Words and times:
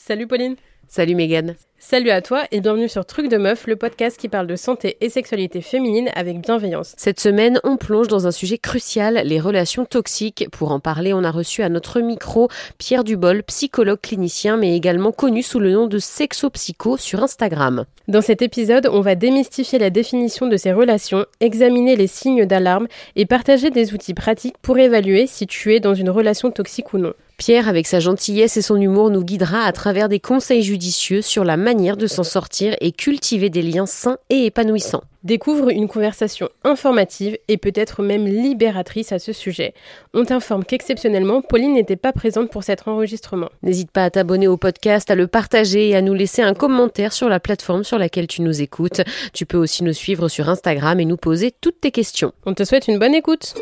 Salut 0.00 0.26
Pauline. 0.28 0.56
Salut 0.92 1.14
Megan. 1.14 1.54
Salut 1.78 2.10
à 2.10 2.20
toi 2.20 2.42
et 2.50 2.60
bienvenue 2.60 2.88
sur 2.88 3.06
Truc 3.06 3.28
de 3.28 3.36
Meuf, 3.36 3.68
le 3.68 3.76
podcast 3.76 4.16
qui 4.18 4.28
parle 4.28 4.48
de 4.48 4.56
santé 4.56 4.96
et 5.00 5.08
sexualité 5.08 5.60
féminine 5.60 6.10
avec 6.16 6.40
bienveillance. 6.40 6.94
Cette 6.96 7.20
semaine, 7.20 7.60
on 7.62 7.76
plonge 7.76 8.08
dans 8.08 8.26
un 8.26 8.32
sujet 8.32 8.58
crucial, 8.58 9.22
les 9.24 9.38
relations 9.38 9.84
toxiques. 9.84 10.48
Pour 10.50 10.72
en 10.72 10.80
parler, 10.80 11.14
on 11.14 11.22
a 11.22 11.30
reçu 11.30 11.62
à 11.62 11.68
notre 11.68 12.00
micro 12.00 12.48
Pierre 12.78 13.04
Dubol, 13.04 13.44
psychologue 13.44 14.00
clinicien, 14.00 14.56
mais 14.56 14.74
également 14.74 15.12
connu 15.12 15.44
sous 15.44 15.60
le 15.60 15.70
nom 15.72 15.86
de 15.86 15.98
Sexopsycho 15.98 16.96
sur 16.96 17.22
Instagram. 17.22 17.84
Dans 18.08 18.20
cet 18.20 18.42
épisode, 18.42 18.88
on 18.92 19.00
va 19.00 19.14
démystifier 19.14 19.78
la 19.78 19.90
définition 19.90 20.48
de 20.48 20.56
ces 20.56 20.72
relations, 20.72 21.24
examiner 21.38 21.94
les 21.94 22.08
signes 22.08 22.46
d'alarme 22.46 22.88
et 23.14 23.26
partager 23.26 23.70
des 23.70 23.94
outils 23.94 24.14
pratiques 24.14 24.58
pour 24.60 24.76
évaluer 24.78 25.28
si 25.28 25.46
tu 25.46 25.72
es 25.72 25.78
dans 25.78 25.94
une 25.94 26.10
relation 26.10 26.50
toxique 26.50 26.92
ou 26.92 26.98
non. 26.98 27.14
Pierre, 27.40 27.68
avec 27.68 27.86
sa 27.86 28.00
gentillesse 28.00 28.58
et 28.58 28.62
son 28.62 28.78
humour, 28.78 29.08
nous 29.08 29.24
guidera 29.24 29.62
à 29.62 29.72
travers 29.72 30.10
des 30.10 30.20
conseils 30.20 30.62
judicieux 30.80 31.20
sur 31.20 31.44
la 31.44 31.58
manière 31.58 31.98
de 31.98 32.06
s'en 32.06 32.22
sortir 32.22 32.74
et 32.80 32.90
cultiver 32.90 33.50
des 33.50 33.60
liens 33.60 33.84
sains 33.84 34.16
et 34.30 34.46
épanouissants. 34.46 35.02
Découvre 35.24 35.68
une 35.68 35.88
conversation 35.88 36.48
informative 36.64 37.36
et 37.48 37.58
peut-être 37.58 38.02
même 38.02 38.24
libératrice 38.24 39.12
à 39.12 39.18
ce 39.18 39.34
sujet. 39.34 39.74
On 40.14 40.24
t'informe 40.24 40.64
qu'exceptionnellement, 40.64 41.42
Pauline 41.42 41.74
n'était 41.74 41.96
pas 41.96 42.14
présente 42.14 42.50
pour 42.50 42.64
cet 42.64 42.88
enregistrement. 42.88 43.50
N'hésite 43.62 43.90
pas 43.90 44.04
à 44.04 44.10
t'abonner 44.10 44.48
au 44.48 44.56
podcast, 44.56 45.10
à 45.10 45.14
le 45.16 45.26
partager 45.26 45.90
et 45.90 45.96
à 45.96 46.00
nous 46.00 46.14
laisser 46.14 46.40
un 46.40 46.54
commentaire 46.54 47.12
sur 47.12 47.28
la 47.28 47.40
plateforme 47.40 47.84
sur 47.84 47.98
laquelle 47.98 48.26
tu 48.26 48.40
nous 48.40 48.62
écoutes. 48.62 49.02
Tu 49.34 49.44
peux 49.44 49.58
aussi 49.58 49.84
nous 49.84 49.92
suivre 49.92 50.30
sur 50.30 50.48
Instagram 50.48 50.98
et 50.98 51.04
nous 51.04 51.18
poser 51.18 51.52
toutes 51.60 51.82
tes 51.82 51.90
questions. 51.90 52.32
On 52.46 52.54
te 52.54 52.64
souhaite 52.64 52.88
une 52.88 52.98
bonne 52.98 53.14
écoute. 53.14 53.54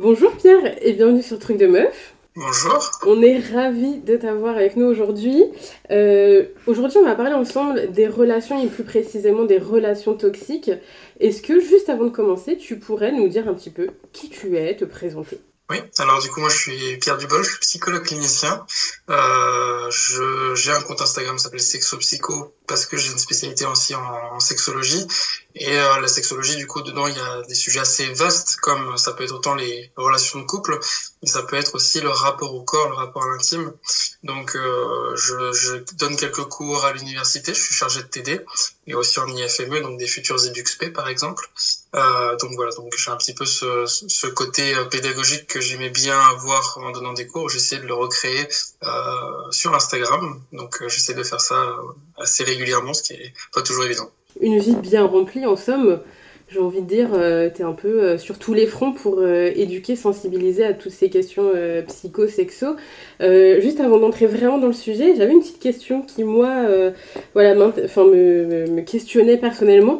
Bonjour 0.00 0.30
Pierre 0.36 0.76
et 0.80 0.92
bienvenue 0.92 1.22
sur 1.22 1.40
Truc 1.40 1.56
de 1.56 1.66
Meuf. 1.66 2.14
Bonjour. 2.36 2.88
On 3.04 3.20
est 3.20 3.40
ravis 3.52 3.98
de 3.98 4.16
t'avoir 4.16 4.54
avec 4.54 4.76
nous 4.76 4.86
aujourd'hui. 4.86 5.42
Euh, 5.90 6.44
aujourd'hui, 6.68 6.98
on 6.98 7.04
va 7.04 7.16
parler 7.16 7.34
ensemble 7.34 7.90
des 7.90 8.06
relations 8.06 8.62
et 8.62 8.68
plus 8.68 8.84
précisément 8.84 9.42
des 9.42 9.58
relations 9.58 10.14
toxiques. 10.14 10.70
Est-ce 11.18 11.42
que 11.42 11.58
juste 11.58 11.88
avant 11.88 12.04
de 12.04 12.10
commencer, 12.10 12.56
tu 12.56 12.78
pourrais 12.78 13.10
nous 13.10 13.26
dire 13.26 13.48
un 13.48 13.54
petit 13.54 13.70
peu 13.70 13.88
qui 14.12 14.28
tu 14.28 14.56
es, 14.56 14.76
te 14.76 14.84
présenter? 14.84 15.40
Oui, 15.70 15.82
alors 15.98 16.20
du 16.22 16.30
coup 16.30 16.40
moi 16.40 16.48
je 16.48 16.56
suis 16.56 16.96
Pierre 16.98 17.18
Dubol, 17.18 17.42
je 17.42 17.50
suis 17.50 17.60
psychologue 17.60 18.04
clinicien. 18.04 18.64
Euh, 19.10 19.90
j'ai 20.54 20.72
un 20.72 20.80
compte 20.80 21.02
Instagram 21.02 21.36
qui 21.36 21.42
s'appelle 21.42 21.60
Sexopsycho 21.60 22.54
parce 22.68 22.86
que 22.86 22.96
j'ai 22.96 23.10
une 23.10 23.18
spécialité 23.18 23.66
aussi 23.66 23.94
en, 23.94 24.38
sexologie. 24.40 25.06
Et 25.56 25.76
euh, 25.76 26.00
la 26.00 26.06
sexologie, 26.06 26.56
du 26.56 26.66
coup, 26.66 26.82
dedans, 26.82 27.08
il 27.08 27.16
y 27.16 27.20
a 27.20 27.42
des 27.42 27.54
sujets 27.54 27.80
assez 27.80 28.06
vastes, 28.12 28.56
comme 28.56 28.96
ça 28.96 29.12
peut 29.12 29.24
être 29.24 29.34
autant 29.34 29.54
les 29.56 29.90
relations 29.96 30.38
de 30.38 30.44
couple, 30.44 30.78
mais 31.22 31.28
ça 31.28 31.42
peut 31.42 31.56
être 31.56 31.74
aussi 31.74 32.00
le 32.00 32.10
rapport 32.10 32.54
au 32.54 32.62
corps, 32.62 32.88
le 32.90 32.94
rapport 32.94 33.24
à 33.24 33.28
l'intime. 33.28 33.72
Donc, 34.22 34.54
euh, 34.54 35.16
je, 35.16 35.52
je, 35.52 35.76
donne 35.96 36.16
quelques 36.16 36.44
cours 36.44 36.84
à 36.84 36.92
l'université, 36.92 37.54
je 37.54 37.60
suis 37.60 37.74
chargé 37.74 38.02
de 38.02 38.06
TD, 38.06 38.40
et 38.86 38.94
aussi 38.94 39.18
en 39.18 39.26
IFME, 39.26 39.80
donc 39.80 39.98
des 39.98 40.06
futurs 40.06 40.44
EduxP, 40.46 40.92
par 40.92 41.08
exemple. 41.08 41.50
Euh, 41.94 42.36
donc 42.36 42.50
voilà, 42.54 42.70
donc 42.72 42.92
j'ai 42.96 43.10
un 43.10 43.16
petit 43.16 43.32
peu 43.32 43.46
ce, 43.46 43.86
ce 43.86 44.26
côté 44.26 44.74
euh, 44.74 44.84
pédagogique 44.84 45.46
que 45.46 45.60
j'aimais 45.60 45.88
bien 45.88 46.18
avoir 46.20 46.78
en 46.78 46.90
donnant 46.90 47.14
des 47.14 47.26
cours. 47.26 47.48
J'essaie 47.48 47.78
de 47.78 47.86
le 47.86 47.94
recréer 47.94 48.46
euh, 48.82 49.50
sur 49.50 49.74
Instagram, 49.74 50.42
donc 50.52 50.82
euh, 50.82 50.88
j'essaie 50.88 51.14
de 51.14 51.22
faire 51.22 51.40
ça 51.40 51.76
assez 52.18 52.44
régulièrement, 52.44 52.92
ce 52.92 53.02
qui 53.02 53.14
est 53.14 53.32
pas 53.54 53.62
toujours 53.62 53.84
évident. 53.84 54.10
Une 54.40 54.58
vie 54.58 54.76
bien 54.76 55.06
remplie, 55.06 55.46
en 55.46 55.56
somme, 55.56 56.00
j'ai 56.50 56.60
envie 56.60 56.80
de 56.80 56.86
dire, 56.86 57.10
euh, 57.12 57.50
tu 57.54 57.62
un 57.62 57.72
peu 57.72 58.02
euh, 58.02 58.18
sur 58.18 58.38
tous 58.38 58.54
les 58.54 58.66
fronts 58.66 58.92
pour 58.92 59.18
euh, 59.18 59.50
éduquer, 59.54 59.96
sensibiliser 59.96 60.64
à 60.64 60.72
toutes 60.72 60.92
ces 60.92 61.10
questions 61.10 61.52
psycho-sexo. 61.86 62.76
juste 63.20 63.80
avant 63.80 63.98
d'entrer 63.98 64.26
vraiment 64.26 64.58
dans 64.58 64.66
le 64.66 64.72
sujet, 64.72 65.14
j'avais 65.16 65.32
une 65.32 65.40
petite 65.40 65.60
question 65.60 66.02
qui, 66.02 66.24
moi, 66.24 66.66
voilà, 67.34 67.54
me, 67.54 68.66
me, 68.66 68.80
questionnait 68.82 69.36
personnellement. 69.36 69.98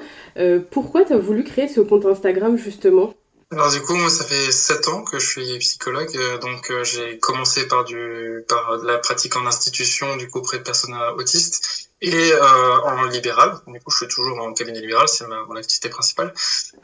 pourquoi 0.70 1.04
tu 1.04 1.14
voulu 1.14 1.44
créer 1.44 1.68
ce 1.68 1.80
compte 1.80 2.06
Instagram, 2.06 2.56
justement? 2.56 3.12
Alors 3.50 3.70
du 3.70 3.80
coup, 3.80 3.94
moi, 3.94 4.10
ça 4.10 4.24
fait 4.24 4.52
sept 4.52 4.88
ans 4.88 5.02
que 5.02 5.18
je 5.18 5.26
suis 5.26 5.58
psychologue, 5.58 6.14
donc 6.40 6.70
j'ai 6.82 7.18
commencé 7.18 7.66
par 7.66 7.84
du 7.84 8.44
par 8.48 8.76
la 8.78 8.98
pratique 8.98 9.36
en 9.36 9.46
institution, 9.46 10.16
du 10.16 10.28
coup 10.28 10.38
auprès 10.38 10.58
de 10.58 10.64
personnes 10.64 10.94
autistes, 11.16 11.88
et 12.00 12.32
euh, 12.32 12.80
en 12.82 13.04
libéral. 13.04 13.58
Du 13.66 13.80
coup, 13.80 13.90
je 13.90 13.98
suis 13.98 14.08
toujours 14.08 14.38
en 14.40 14.52
cabinet 14.52 14.80
libéral, 14.80 15.08
c'est 15.08 15.26
ma, 15.26 15.44
mon 15.44 15.56
activité 15.56 15.88
principale. 15.88 16.32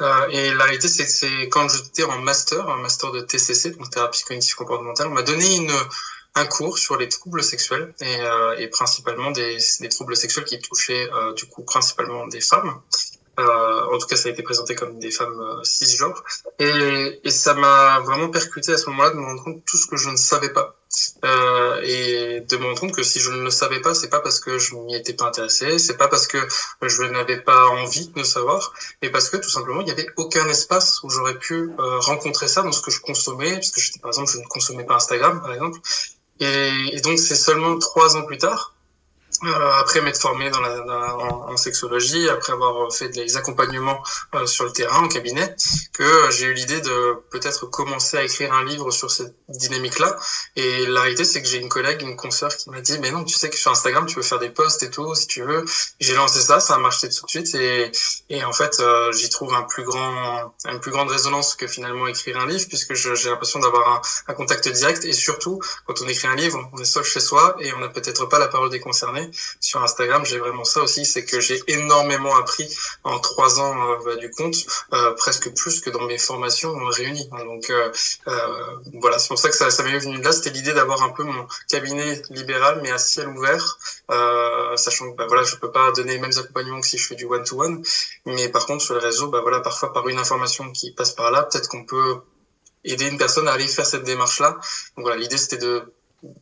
Euh, 0.01 0.29
et 0.31 0.53
la 0.55 0.65
réalité, 0.65 0.89
c'est 0.89 1.05
que 1.05 1.11
c'est 1.11 1.49
quand 1.49 1.69
j'étais 1.69 2.05
en 2.05 2.19
master, 2.19 2.69
un 2.69 2.79
master 2.79 3.13
de 3.13 3.21
TCC, 3.21 3.71
donc 3.71 3.91
thérapie 3.91 4.23
cognitive 4.25 4.55
comportementale, 4.55 5.09
on 5.09 5.15
m'a 5.15 5.23
donné 5.23 5.57
une 5.57 5.73
un 6.37 6.47
cours 6.47 6.79
sur 6.79 6.97
les 6.97 7.09
troubles 7.09 7.43
sexuels 7.43 7.95
et, 8.01 8.21
euh, 8.21 8.57
et 8.59 8.69
principalement 8.69 9.31
des, 9.31 9.59
des, 9.81 9.89
troubles 9.89 10.17
sexuels 10.17 10.45
qui 10.45 10.59
touchaient 10.59 11.09
euh, 11.13 11.33
du 11.35 11.47
coup 11.47 11.63
principalement 11.63 12.27
des 12.27 12.41
femmes. 12.41 12.81
Euh, 13.39 13.95
en 13.95 13.99
tout 13.99 14.07
cas, 14.07 14.17
ça 14.17 14.29
a 14.29 14.33
été 14.33 14.43
présenté 14.43 14.75
comme 14.75 14.99
des 14.99 15.11
femmes 15.11 15.41
euh, 15.41 15.65
cisgenres. 15.65 16.23
Et, 16.59 17.21
et 17.25 17.31
ça 17.31 17.55
m'a 17.55 18.01
vraiment 18.01 18.29
percuté 18.29 18.73
à 18.73 18.79
ce 18.79 18.89
moment-là 18.91 19.11
de 19.11 19.17
me 19.17 19.25
rendre 19.25 19.45
compte 19.45 19.57
de 19.57 19.63
tout 19.67 19.77
ce 19.77 19.87
que 19.87 19.97
je 19.97 20.11
ne 20.11 20.17
savais 20.17 20.53
pas. 20.53 20.77
Euh, 21.25 21.81
et 21.83 22.41
de 22.41 22.57
me 22.57 22.67
rendre 22.67 22.81
compte 22.81 22.93
que 22.93 23.03
si 23.03 23.19
je 23.19 23.31
ne 23.31 23.43
le 23.43 23.51
savais 23.51 23.81
pas, 23.81 23.95
c'est 23.95 24.11
pas 24.11 24.21
parce 24.21 24.41
que 24.41 24.59
je 24.59 24.75
m'y 24.75 24.95
étais 24.95 25.15
pas 25.15 25.25
intéressé, 25.25 25.79
c'est 25.79 25.97
pas 25.97 26.09
parce 26.09 26.27
que 26.27 26.39
je 26.83 27.03
n'avais 27.05 27.41
pas 27.41 27.67
envie 27.67 28.09
de 28.09 28.23
savoir, 28.23 28.73
mais 29.03 29.11
parce 29.11 29.29
que 29.31 29.37
tout 29.39 29.49
simplement 29.49 29.81
il 29.81 29.89
y 29.89 29.91
avait 29.91 30.07
aucun 30.17 30.47
espace 30.49 31.03
où 31.03 31.11
j'aurais 31.11 31.39
pu 31.39 31.55
euh, 31.55 31.99
rencontrer 32.01 32.49
ça 32.49 32.63
dans 32.63 32.73
ce 32.73 32.83
que 32.83 32.91
je 32.91 33.01
consommais, 33.01 33.55
parce 33.55 33.71
que 33.71 33.81
j'étais 33.81 33.99
par 33.99 34.11
exemple 34.11 34.31
je 34.31 34.39
ne 34.39 34.45
consommais 34.45 34.85
pas 34.85 34.95
Instagram 34.95 35.41
par 35.41 35.53
exemple, 35.53 35.81
et, 36.41 37.01
donc 37.03 37.19
c'est 37.19 37.37
seulement 37.37 37.79
trois 37.79 38.17
ans 38.17 38.25
plus 38.25 38.39
tard 38.39 38.74
après 39.47 40.01
m'être 40.01 40.21
formé 40.21 40.51
dans 40.51 40.61
la, 40.61 41.17
en, 41.17 41.57
sexologie, 41.57 42.29
après 42.29 42.53
avoir 42.53 42.93
fait 42.93 43.09
des 43.09 43.37
accompagnements 43.37 44.03
euh, 44.35 44.47
sur 44.47 44.65
le 44.65 44.73
terrain, 44.73 45.05
en 45.05 45.09
cabinet, 45.09 45.55
que 45.93 46.31
j'ai 46.31 46.47
eu 46.47 46.55
l'idée 46.55 46.81
de 46.81 47.15
peut-être 47.31 47.67
commencer 47.67 48.17
à 48.17 48.25
écrire 48.25 48.53
un 48.53 48.65
livre 48.65 48.91
sur 48.91 49.11
cette 49.11 49.35
dynamique-là. 49.49 50.17
Et 50.57 50.87
la 50.87 51.03
réalité, 51.03 51.25
c'est 51.25 51.43
que 51.43 51.49
j'ai 51.49 51.59
une 51.59 51.69
collègue, 51.69 52.03
une 52.03 52.17
consoeur 52.17 52.55
qui 52.57 52.71
m'a 52.71 52.81
dit, 52.81 52.99
mais 52.99 53.11
non, 53.11 53.25
tu 53.25 53.37
sais 53.37 53.51
que 53.51 53.57
sur 53.57 53.71
Instagram, 53.71 54.07
tu 54.07 54.17
peux 54.17 54.23
faire 54.23 54.39
des 54.39 54.51
posts 54.51 54.83
et 54.83 54.91
tout, 54.91 55.15
si 55.15 55.27
tu 55.27 55.43
veux. 55.43 55.65
J'ai 56.01 56.15
lancé 56.15 56.41
ça, 56.41 56.61
ça 56.61 56.75
a 56.75 56.79
marché 56.79 57.09
tout 57.09 57.25
de 57.25 57.31
suite. 57.31 57.55
Et, 57.55 57.91
et 58.31 58.45
en 58.45 58.53
fait, 58.53 58.81
euh, 58.81 59.13
j'y 59.13 59.29
trouve 59.29 59.55
un 59.55 59.63
plus 59.63 59.85
grand, 59.85 60.55
une 60.65 60.81
plus 60.81 60.91
grande 60.91 61.11
résonance 61.11 61.55
que 61.55 61.67
finalement 61.67 62.07
écrire 62.07 62.39
un 62.39 62.47
livre, 62.47 62.67
puisque 62.69 62.95
j'ai 62.95 63.31
l'impression 63.31 63.61
d'avoir 63.61 63.89
un, 63.89 64.01
un 64.29 64.35
contact 64.35 64.69
direct. 64.69 65.05
Et 65.05 65.13
surtout, 65.13 65.61
quand 65.87 66.01
on 66.03 66.09
écrit 66.09 66.29
un 66.29 66.37
livre, 66.37 66.59
on 66.73 66.79
est 66.79 66.85
seul 66.85 67.05
chez 67.05 67.21
soi 67.21 67.57
et 67.61 67.73
on 67.73 67.79
n'a 67.79 67.89
peut-être 67.89 68.27
pas 68.27 68.39
la 68.39 68.49
parole 68.49 68.71
des 68.71 68.81
concernés 68.81 69.31
sur 69.61 69.83
Instagram, 69.83 70.25
j'ai 70.25 70.39
vraiment 70.39 70.65
ça 70.65 70.81
aussi, 70.83 71.05
c'est 71.05 71.25
que 71.25 71.41
j'ai 71.41 71.61
énormément 71.69 72.35
appris 72.37 72.69
en 73.05 73.19
trois 73.19 73.61
ans 73.61 73.91
euh, 73.91 73.97
bah, 74.05 74.17
du 74.17 74.31
compte, 74.31 74.57
euh, 74.93 75.13
presque 75.13 75.53
plus 75.55 75.81
que 75.81 75.91
dans 75.91 76.03
mes 76.03 76.19
formations 76.19 76.75
réunies. 76.87 77.29
Donc 77.31 77.71
euh, 77.71 77.91
voilà, 78.95 79.19
c'est 79.19 79.29
pour 79.29 79.39
ça 79.39 79.49
que 79.49 79.57
ça, 79.57 79.71
ça 79.71 79.83
m'est 79.83 79.99
venu 79.99 80.19
de 80.19 80.25
là, 80.25 80.33
c'était 80.33 80.51
l'idée 80.51 80.73
d'avoir 80.73 81.03
un 81.03 81.11
peu 81.11 81.25
mon 81.25 81.47
cabinet 81.69 82.23
libéral, 82.31 82.81
mais 82.83 82.91
à 82.91 82.99
ciel 82.99 83.29
ouvert, 83.29 83.79
sachant 84.77 85.11
que 85.13 85.17
bah, 85.17 85.27
voilà, 85.27 85.45
je 85.45 85.57
peux 85.57 85.71
pas 85.71 85.93
donner 85.93 86.15
les 86.15 86.21
mêmes 86.21 86.39
accompagnements 86.39 86.81
que 86.81 86.87
si 86.87 86.99
je 86.99 87.07
fais 87.07 87.15
du 87.15 87.25
one-to-one, 87.25 87.83
mais 88.27 88.49
par 88.49 88.67
contre 88.67 88.85
sur 88.85 88.95
le 88.95 89.01
réseau, 89.01 89.29
bah, 89.29 89.41
voilà, 89.43 89.61
parfois 89.61 89.93
par 89.93 90.09
une 90.09 90.19
information 90.19 90.71
qui 90.73 90.93
passe 90.93 91.13
par 91.13 91.31
là, 91.31 91.43
peut-être 91.45 91.69
qu'on 91.69 91.85
peut 91.85 92.21
aider 92.85 93.09
une 93.09 93.19
personne 93.19 93.49
à 93.49 93.53
aller 93.53 93.67
faire 93.67 93.87
cette 93.87 94.05
démarche-là. 94.05 94.51
Donc 94.97 95.07
voilà, 95.07 95.17
l'idée 95.17 95.39
c'était 95.39 95.57
de, 95.57 95.93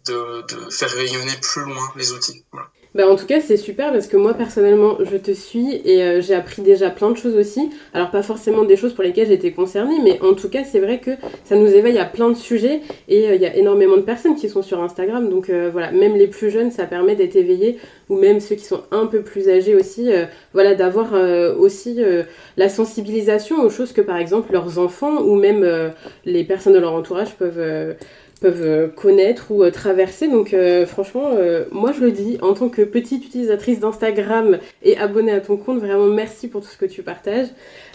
de, 0.07 0.43
de, 0.43 0.71
faire 0.71 0.91
rayonner 0.91 1.37
plus 1.41 1.63
loin 1.63 1.93
les 1.97 2.13
outils. 2.13 2.45
Voilà. 2.53 2.69
Bah 2.95 3.09
en 3.09 3.17
tout 3.17 3.25
cas, 3.25 3.41
c'est 3.41 3.57
super 3.57 3.91
parce 3.91 4.07
que 4.07 4.19
moi, 4.19 4.35
personnellement, 4.35 4.99
je 5.01 5.17
te 5.17 5.31
suis 5.31 5.81
et 5.87 6.03
euh, 6.03 6.21
j'ai 6.21 6.35
appris 6.35 6.61
déjà 6.61 6.91
plein 6.91 7.11
de 7.11 7.17
choses 7.17 7.35
aussi. 7.37 7.71
Alors, 7.95 8.11
pas 8.11 8.23
forcément 8.23 8.65
des 8.65 8.77
choses 8.77 8.93
pour 8.93 9.03
lesquelles 9.03 9.29
j'étais 9.29 9.51
concernée, 9.51 9.95
mais 10.05 10.21
en 10.21 10.35
tout 10.35 10.51
cas, 10.51 10.63
c'est 10.63 10.79
vrai 10.79 10.99
que 10.99 11.13
ça 11.45 11.57
nous 11.57 11.69
éveille 11.69 11.97
à 11.99 12.05
plein 12.05 12.29
de 12.29 12.35
sujets 12.35 12.83
et 13.09 13.29
euh, 13.29 13.35
il 13.35 13.41
y 13.41 13.47
a 13.47 13.57
énormément 13.57 13.97
de 13.97 14.03
personnes 14.03 14.35
qui 14.35 14.51
sont 14.51 14.61
sur 14.61 14.83
Instagram. 14.83 15.31
Donc, 15.31 15.49
euh, 15.49 15.71
voilà, 15.73 15.91
même 15.91 16.17
les 16.17 16.27
plus 16.27 16.51
jeunes, 16.51 16.71
ça 16.71 16.85
permet 16.85 17.17
d'être 17.17 17.35
éveillés 17.35 17.79
ou 18.11 18.19
même 18.19 18.41
ceux 18.41 18.57
qui 18.57 18.67
sont 18.67 18.83
un 18.91 19.07
peu 19.07 19.23
plus 19.23 19.49
âgés 19.49 19.75
aussi, 19.75 20.11
voilà, 20.53 20.75
d'avoir 20.75 21.15
aussi 21.59 21.99
la 22.59 22.69
sensibilisation 22.69 23.63
aux 23.63 23.71
choses 23.71 23.93
que, 23.93 24.03
par 24.03 24.19
exemple, 24.19 24.53
leurs 24.53 24.79
enfants 24.79 25.23
ou 25.23 25.35
même 25.35 25.67
les 26.27 26.45
personnes 26.45 26.75
de 26.75 26.79
leur 26.79 26.93
entourage 26.93 27.35
peuvent 27.37 27.95
peuvent 28.43 28.63
euh, 28.63 28.89
connaître 28.89 29.51
ou 29.51 29.63
euh, 29.63 29.71
traverser. 29.71 30.29
Donc 30.29 30.53
euh, 30.53 30.85
franchement, 30.85 31.31
moi 31.71 31.93
je 31.93 32.01
le 32.01 32.13
dis, 32.13 32.39
en 32.43 32.53
tant 32.55 32.69
que 32.69 32.83
petite 32.83 33.25
utilisatrice 33.25 33.81
d'Instagram 33.81 34.59
et 34.83 34.99
abonnée 34.99 35.33
à 35.33 35.41
ton 35.41 35.57
compte, 35.57 35.79
vraiment 35.79 36.07
merci 36.07 36.49
pour 36.49 36.61
tout 36.61 36.69
ce 36.69 36.77
que 36.77 36.87
tu 36.87 37.03
partages. 37.03 37.49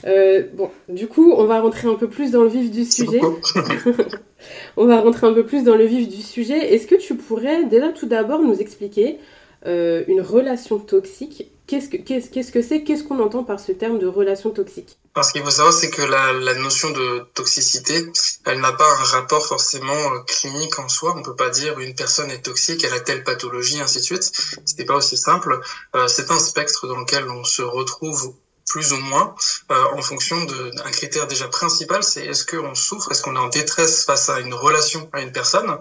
bon, 0.03 0.69
du 0.89 1.07
coup, 1.07 1.33
on 1.38 1.45
va 1.45 1.61
rentrer 1.61 1.88
un 1.88 1.95
peu 1.95 2.07
plus 2.07 2.31
dans 2.31 2.44
le 2.44 2.49
vif 2.49 2.71
du 2.71 2.85
sujet. 2.85 3.21
on 4.77 4.85
va 4.85 5.01
rentrer 5.01 5.27
un 5.27 5.33
peu 5.33 5.45
plus 5.45 5.63
dans 5.63 5.75
le 5.75 5.85
vif 5.85 6.07
du 6.07 6.21
sujet. 6.21 6.73
Est-ce 6.73 6.88
que 6.88 6.95
tu 6.95 7.15
pourrais 7.15 7.65
déjà 7.65 7.89
tout 7.89 8.07
d'abord 8.07 8.41
nous 8.41 8.59
expliquer 8.59 9.17
une 9.65 10.21
relation 10.21 10.79
toxique 10.79 11.51
qu'est-ce 11.67 11.89
que 11.89 11.97
qu'est-ce 11.97 12.29
qu'est-ce 12.29 12.51
que 12.51 12.61
c'est? 12.61 12.83
Qu'est-ce 12.83 13.03
qu'on 13.03 13.19
entend 13.19 13.43
par 13.43 13.59
ce 13.59 13.71
terme 13.71 13.99
de 13.99 14.07
relation 14.07 14.51
toxique? 14.51 14.97
Parce 15.13 15.31
qu'il 15.31 15.43
faut 15.43 15.51
savoir, 15.51 15.73
c'est 15.73 15.89
que 15.89 16.01
la, 16.01 16.33
la, 16.33 16.53
notion 16.55 16.91
de 16.91 17.25
toxicité, 17.33 18.05
elle 18.45 18.59
n'a 18.59 18.71
pas 18.71 18.89
un 18.99 19.03
rapport 19.03 19.45
forcément 19.45 19.93
euh, 19.93 20.19
clinique 20.27 20.77
en 20.79 20.87
soi. 20.87 21.15
On 21.17 21.23
peut 21.23 21.35
pas 21.35 21.49
dire 21.49 21.79
une 21.79 21.95
personne 21.95 22.31
est 22.31 22.41
toxique, 22.41 22.83
elle 22.83 22.93
a 22.93 22.99
telle 22.99 23.23
pathologie, 23.23 23.81
ainsi 23.81 23.97
de 23.99 24.03
suite. 24.03 24.31
n'est 24.77 24.85
pas 24.85 24.95
aussi 24.95 25.17
simple. 25.17 25.59
Euh, 25.95 26.07
c'est 26.07 26.31
un 26.31 26.39
spectre 26.39 26.87
dans 26.87 26.97
lequel 26.97 27.27
on 27.29 27.43
se 27.43 27.63
retrouve 27.63 28.33
plus 28.67 28.91
ou 28.91 28.97
moins 28.97 29.33
euh, 29.71 29.83
en 29.93 30.01
fonction 30.01 30.43
d'un 30.43 30.91
critère 30.91 31.25
déjà 31.27 31.47
principal, 31.47 32.03
c'est 32.03 32.25
est-ce 32.25 32.45
qu'on 32.45 32.75
souffre, 32.75 33.11
est-ce 33.11 33.21
qu'on 33.21 33.35
est 33.35 33.39
en 33.39 33.47
détresse 33.47 34.05
face 34.05 34.29
à 34.29 34.39
une 34.39 34.53
relation 34.53 35.09
à 35.13 35.21
une 35.21 35.31
personne? 35.31 35.77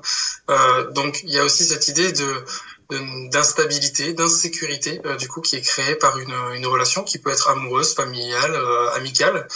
Euh, 0.51 0.91
donc 0.93 1.21
il 1.25 1.31
y 1.31 1.39
a 1.39 1.45
aussi 1.45 1.65
cette 1.65 1.89
idée 1.89 2.13
de 2.13 2.45
d'instabilité, 3.31 4.13
d'insécurité, 4.13 5.01
euh, 5.05 5.17
du 5.17 5.29
coup, 5.29 5.41
qui 5.41 5.57
est 5.57 5.61
créée 5.61 5.97
par 5.97 6.19
une, 6.19 6.35
une 6.55 6.67
relation 6.67 7.03
qui 7.03 7.19
peut 7.19 7.31
être 7.31 7.49
amoureuse, 7.49 7.95
familiale, 7.95 8.55
euh, 8.55 8.91
amicale. 8.95 9.47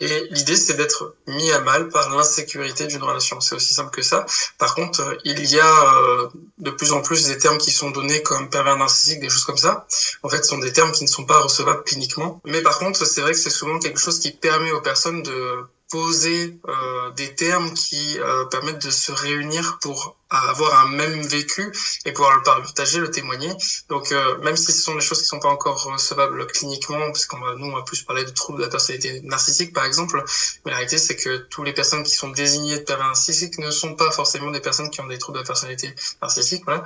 Et 0.00 0.26
l'idée, 0.30 0.56
c'est 0.56 0.74
d'être 0.74 1.14
mis 1.28 1.52
à 1.52 1.60
mal 1.60 1.88
par 1.88 2.10
l'insécurité 2.10 2.86
d'une 2.86 3.02
relation. 3.02 3.40
C'est 3.40 3.54
aussi 3.54 3.74
simple 3.74 3.90
que 3.90 4.02
ça. 4.02 4.26
Par 4.58 4.74
contre, 4.74 5.00
euh, 5.00 5.16
il 5.24 5.44
y 5.48 5.60
a 5.60 6.28
de 6.58 6.70
plus 6.70 6.92
en 6.92 7.00
plus 7.00 7.26
des 7.26 7.38
termes 7.38 7.58
qui 7.58 7.70
sont 7.70 7.90
donnés 7.90 8.22
comme 8.22 8.50
pervers 8.50 8.76
narcissique, 8.76 9.20
des 9.20 9.28
choses 9.28 9.44
comme 9.44 9.56
ça. 9.56 9.86
En 10.22 10.28
fait, 10.28 10.42
ce 10.42 10.50
sont 10.50 10.58
des 10.58 10.72
termes 10.72 10.90
qui 10.92 11.04
ne 11.04 11.08
sont 11.08 11.24
pas 11.24 11.38
recevables 11.40 11.84
cliniquement. 11.84 12.40
Mais 12.44 12.60
par 12.60 12.78
contre, 12.78 13.06
c'est 13.06 13.20
vrai 13.20 13.32
que 13.32 13.38
c'est 13.38 13.50
souvent 13.50 13.78
quelque 13.78 14.00
chose 14.00 14.18
qui 14.18 14.32
permet 14.32 14.72
aux 14.72 14.80
personnes 14.80 15.22
de 15.22 15.64
poser 15.94 16.58
euh, 16.66 17.10
des 17.12 17.36
termes 17.36 17.72
qui 17.72 18.18
euh, 18.18 18.46
permettent 18.46 18.84
de 18.84 18.90
se 18.90 19.12
réunir 19.12 19.78
pour 19.80 20.16
avoir 20.28 20.84
un 20.84 20.88
même 20.88 21.22
vécu 21.22 21.72
et 22.04 22.10
pouvoir 22.10 22.36
le 22.36 22.42
partager, 22.42 22.98
le 22.98 23.12
témoigner. 23.12 23.52
Donc 23.88 24.10
euh, 24.10 24.36
même 24.38 24.56
si 24.56 24.72
ce 24.72 24.82
sont 24.82 24.96
des 24.96 25.00
choses 25.00 25.20
qui 25.20 25.26
sont 25.26 25.38
pas 25.38 25.50
encore 25.50 25.84
recevables 25.84 26.44
cliniquement, 26.48 27.06
parce 27.12 27.26
qu'on 27.26 27.38
va 27.38 27.54
nous 27.54 27.66
on 27.66 27.76
va 27.76 27.82
plus 27.82 28.02
parler 28.02 28.24
de 28.24 28.30
troubles 28.30 28.58
de 28.58 28.64
la 28.64 28.70
personnalité 28.70 29.20
narcissique 29.22 29.72
par 29.72 29.84
exemple, 29.84 30.20
mais 30.64 30.72
la 30.72 30.78
réalité 30.78 30.98
c'est 30.98 31.14
que 31.14 31.36
toutes 31.48 31.64
les 31.64 31.72
personnes 31.72 32.02
qui 32.02 32.16
sont 32.16 32.30
désignées 32.30 32.78
de 32.78 32.82
pervers 32.82 33.06
narcissiques 33.06 33.58
ne 33.58 33.70
sont 33.70 33.94
pas 33.94 34.10
forcément 34.10 34.50
des 34.50 34.60
personnes 34.60 34.90
qui 34.90 35.00
ont 35.00 35.06
des 35.06 35.18
troubles 35.18 35.38
de 35.38 35.42
la 35.44 35.46
personnalité 35.46 35.94
narcissique. 36.20 36.64
Voilà. 36.64 36.82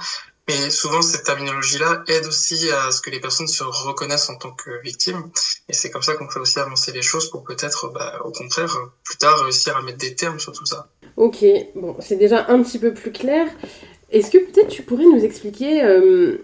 Mais 0.48 0.70
souvent, 0.70 1.02
cette 1.02 1.24
terminologie-là 1.24 2.04
aide 2.08 2.26
aussi 2.26 2.70
à 2.70 2.90
ce 2.90 3.02
que 3.02 3.10
les 3.10 3.20
personnes 3.20 3.48
se 3.48 3.62
reconnaissent 3.62 4.30
en 4.30 4.36
tant 4.36 4.52
que 4.52 4.80
victimes. 4.82 5.30
Et 5.68 5.74
c'est 5.74 5.90
comme 5.90 6.02
ça 6.02 6.14
qu'on 6.14 6.26
peut 6.26 6.40
aussi 6.40 6.58
avancer 6.58 6.90
les 6.92 7.02
choses 7.02 7.30
pour 7.30 7.44
peut-être, 7.44 7.92
bah, 7.92 8.18
au 8.24 8.30
contraire, 8.30 8.74
plus 9.04 9.18
tard 9.18 9.38
réussir 9.42 9.76
à 9.76 9.82
mettre 9.82 9.98
des 9.98 10.14
termes 10.14 10.40
sur 10.40 10.52
tout 10.52 10.64
ça. 10.64 10.88
Ok, 11.16 11.44
bon, 11.74 11.96
c'est 12.00 12.16
déjà 12.16 12.46
un 12.48 12.62
petit 12.62 12.78
peu 12.78 12.94
plus 12.94 13.12
clair. 13.12 13.46
Est-ce 14.10 14.30
que 14.30 14.38
peut-être 14.38 14.68
tu 14.68 14.82
pourrais 14.82 15.04
nous 15.04 15.22
expliquer 15.22 15.84
euh, 15.84 16.38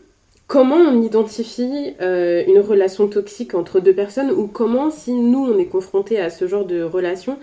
comment 0.49 0.77
on 0.77 1.03
identifie 1.03 1.95
euh, 2.03 2.45
une 2.47 2.61
relation 2.61 3.09
toxique 3.09 3.55
entre 3.55 3.81
deux 3.81 3.95
personnes 3.95 4.31
ou 4.31 4.49
comment, 4.49 4.91
si 4.91 5.13
nous, 5.13 5.47
on 5.47 5.59
est 5.59 5.67
confronté 5.67 6.21
à 6.21 6.29
ce 6.29 6.47
genre 6.47 6.67
de 6.67 6.83
relation, 6.83 7.39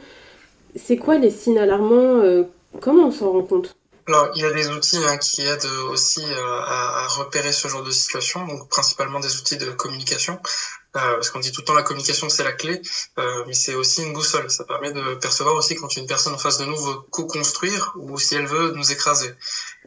c'est 0.76 0.98
quoi 0.98 1.18
les 1.18 1.32
signes 1.32 1.58
alarmants 1.58 2.20
euh, 2.20 2.44
Comment 2.80 3.08
on 3.08 3.12
s'en 3.12 3.32
rend 3.32 3.44
compte? 3.44 3.76
Alors, 4.14 4.32
il 4.36 4.42
y 4.42 4.46
a 4.46 4.52
des 4.52 4.68
outils 4.70 4.98
hein, 4.98 5.18
qui 5.18 5.42
aident 5.42 5.66
aussi 5.90 6.22
euh, 6.24 6.62
à, 6.62 7.04
à, 7.04 7.08
repérer 7.08 7.54
ce 7.54 7.68
genre 7.68 7.84
de 7.84 7.92
situation, 7.92 8.46
donc 8.46 8.70
principalement 8.70 9.20
des 9.20 9.38
outils 9.38 9.58
de 9.58 9.72
communication. 9.72 10.40
Euh, 10.98 11.14
parce 11.14 11.30
qu'on 11.30 11.40
dit 11.40 11.54
tout 11.54 11.62
le 11.62 11.66
temps 11.66 11.74
la 11.74 11.84
communication 11.84 12.28
c'est 12.28 12.44
la 12.44 12.52
clé, 12.52 12.82
euh, 13.18 13.46
mais 13.48 13.54
c'est 13.54 13.76
aussi 13.76 14.04
une 14.04 14.12
boussole. 14.12 14.52
Ça 14.52 14.66
permet 14.66 14.92
de 14.92 15.16
percevoir 15.16 15.56
aussi 15.56 15.76
quand 15.76 15.96
une 15.96 16.06
personne 16.06 16.34
en 16.34 16.38
face 16.38 16.58
de 16.58 16.66
nous 16.66 16.76
veut 16.76 16.98
co-construire 17.12 17.94
ou 17.96 18.20
si 18.20 18.36
elle 18.36 18.46
veut 18.46 18.72
nous 18.72 18.92
écraser. 18.92 19.34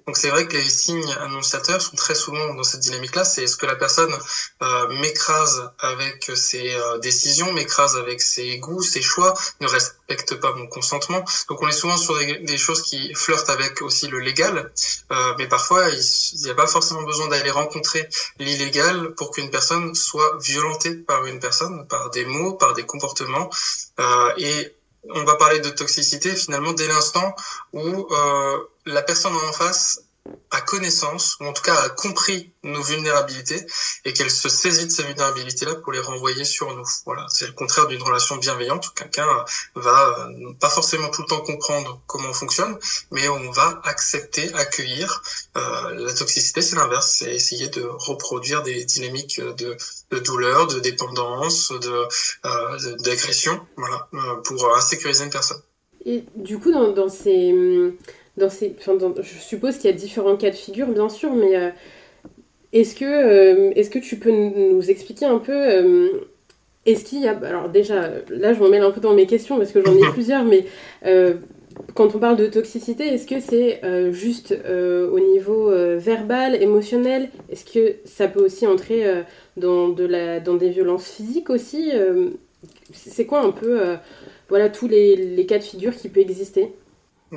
Donc 0.06 0.17
c'est 0.19 0.29
vrai 0.29 0.47
que 0.47 0.56
les 0.56 0.69
signes 0.69 1.11
annonciateurs 1.21 1.81
sont 1.81 1.97
très 1.97 2.15
souvent 2.15 2.55
dans 2.55 2.62
cette 2.62 2.81
dynamique-là. 2.81 3.25
C'est 3.25 3.45
est-ce 3.45 3.56
que 3.56 3.67
la 3.67 3.77
personne 3.77 4.15
euh, 4.62 4.89
m'écrase 5.01 5.71
avec 5.79 6.31
ses 6.35 6.75
euh, 6.75 6.99
décisions, 6.99 7.53
m'écrase 7.53 7.97
avec 7.97 8.21
ses 8.21 8.59
goûts, 8.59 8.83
ses 8.83 9.01
choix, 9.01 9.35
ne 9.61 9.67
respecte 9.67 10.35
pas 10.41 10.53
mon 10.53 10.67
consentement. 10.67 11.25
Donc 11.49 11.62
on 11.62 11.69
est 11.69 11.73
souvent 11.73 11.97
sur 11.97 12.19
des, 12.19 12.59
choses 12.59 12.83
qui 12.83 13.15
flirtent 13.15 13.51
avec 13.51 13.83
aussi 13.83 14.06
le 14.06 14.21
légal, 14.21 14.73
euh, 15.11 15.35
mais 15.39 15.49
parfois 15.49 15.89
il 15.91 16.43
n'y 16.43 16.51
a 16.51 16.55
pas 16.55 16.67
forcément 16.67 17.03
besoin 17.03 17.29
d'aller 17.29 17.51
rencontrer 17.51 18.09
l'illégal 18.39 19.15
pour 19.15 19.31
qu'une 19.31 19.51
personne 19.51 19.95
soit 19.95 20.39
violentée 20.41 20.95
par 20.95 21.25
une 21.27 21.41
personne, 21.41 21.87
par 21.89 22.11
des 22.11 22.25
mots, 22.25 22.53
par 22.55 22.75
des 22.75 22.85
comportements. 22.85 23.49
Euh, 23.99 24.33
et 24.37 24.75
on 25.11 25.25
va 25.25 25.37
parler 25.37 25.61
de 25.61 25.71
toxicité 25.71 26.35
finalement 26.35 26.73
dès 26.73 26.89
l'instant 26.89 27.35
où 27.73 27.81
euh, 28.11 28.59
la 28.87 29.03
personne 29.03 29.35
en 29.35 29.53
face 29.53 30.04
a 30.50 30.61
connaissance, 30.61 31.37
ou 31.41 31.44
en 31.44 31.53
tout 31.53 31.62
cas 31.62 31.75
a 31.75 31.88
compris 31.91 32.53
nos 32.62 32.82
vulnérabilités, 32.82 33.67
et 34.05 34.12
qu'elle 34.12 34.31
se 34.31 34.49
saisit 34.49 34.87
de 34.87 34.91
ces 34.91 35.03
vulnérabilités-là 35.03 35.75
pour 35.76 35.93
les 35.93 36.00
renvoyer 36.00 36.44
sur 36.44 36.75
nous. 36.75 36.87
Voilà, 37.05 37.26
c'est 37.29 37.47
le 37.47 37.53
contraire 37.53 37.87
d'une 37.87 38.03
relation 38.03 38.37
bienveillante 38.37 38.87
où 38.88 38.91
quelqu'un 38.93 39.26
va 39.75 40.29
euh, 40.31 40.53
pas 40.61 40.71
forcément 40.71 41.09
tout 41.09 41.23
le 41.23 41.29
temps 41.29 41.41
comprendre 41.41 42.00
comment 42.06 42.29
on 42.29 42.32
fonctionne, 42.32 42.79
mais 43.11 43.29
on 43.29 43.50
va 43.50 43.81
accepter, 43.85 44.53
accueillir. 44.55 45.23
Euh, 45.56 46.06
la 46.06 46.15
toxicité, 46.15 46.62
c'est 46.62 46.77
l'inverse, 46.77 47.17
c'est 47.19 47.35
essayer 47.35 47.69
de 47.69 47.82
reproduire 47.82 48.62
des 48.62 48.85
dynamiques 48.85 49.41
de, 49.41 49.77
douleur, 50.20 50.67
de 50.69 50.81
dépendance, 50.81 51.70
de 51.73 52.09
euh, 52.47 52.97
d'agression, 52.99 53.61
voilà, 53.77 54.09
euh, 54.15 54.37
pour 54.43 54.75
insécuriser 54.77 55.25
une 55.25 55.31
personne. 55.31 55.61
Et 56.06 56.25
du 56.37 56.59
coup, 56.59 56.70
dans, 56.70 56.93
dans 56.93 57.09
ces 57.09 57.53
dans 58.36 58.50
ces, 58.50 58.75
je 58.78 59.38
suppose 59.38 59.76
qu'il 59.76 59.90
y 59.90 59.92
a 59.92 59.96
différents 59.96 60.36
cas 60.36 60.50
de 60.50 60.56
figure, 60.56 60.88
bien 60.88 61.08
sûr, 61.08 61.32
mais 61.34 61.56
euh, 61.56 61.70
est-ce 62.72 62.96
que, 62.96 63.04
euh, 63.04 63.70
est-ce 63.76 63.90
que 63.90 64.00
tu 64.00 64.16
peux 64.16 64.32
nous 64.32 64.90
expliquer 64.90 65.26
un 65.26 65.38
peu 65.38 65.52
euh, 65.52 66.08
Est-ce 66.84 67.04
qu'il 67.04 67.20
y 67.20 67.28
a. 67.28 67.38
Alors, 67.44 67.69
déjà, 67.69 68.10
là, 68.31 68.52
je 68.52 68.58
m'en 68.58 68.69
mêle 68.69 68.82
un 68.82 68.90
peu 68.90 69.00
dans 69.00 69.14
mes 69.14 69.26
questions 69.26 69.56
parce 69.56 69.70
que 69.70 69.84
j'en 69.84 69.96
ai 69.96 70.10
plusieurs, 70.12 70.44
mais 70.44 70.66
quand 71.94 72.14
on 72.14 72.19
parle 72.19 72.36
de 72.36 72.46
toxicité, 72.46 73.06
est-ce 73.06 73.26
que 73.26 73.40
c'est 73.40 73.81
juste 74.12 74.56
au 74.66 75.20
niveau 75.20 75.70
verbal, 75.96 76.60
émotionnel? 76.60 77.31
Est-ce 77.50 77.64
que 77.64 77.96
ça 78.04 78.26
peut 78.26 78.44
aussi 78.44 78.66
entrer 78.66 79.04
dans, 79.56 79.88
de 79.88 80.04
la, 80.04 80.40
dans 80.40 80.54
des 80.54 80.70
violences 80.70 81.08
physiques 81.08 81.50
aussi 81.50 81.92
C'est 82.92 83.26
quoi 83.26 83.42
un 83.42 83.52
peu 83.52 83.81
voilà, 84.48 84.69
tous 84.69 84.88
les, 84.88 85.16
les 85.16 85.46
cas 85.46 85.58
de 85.58 85.64
figure 85.64 85.94
qui 85.94 86.08
peuvent 86.08 86.22
exister? 86.22 86.72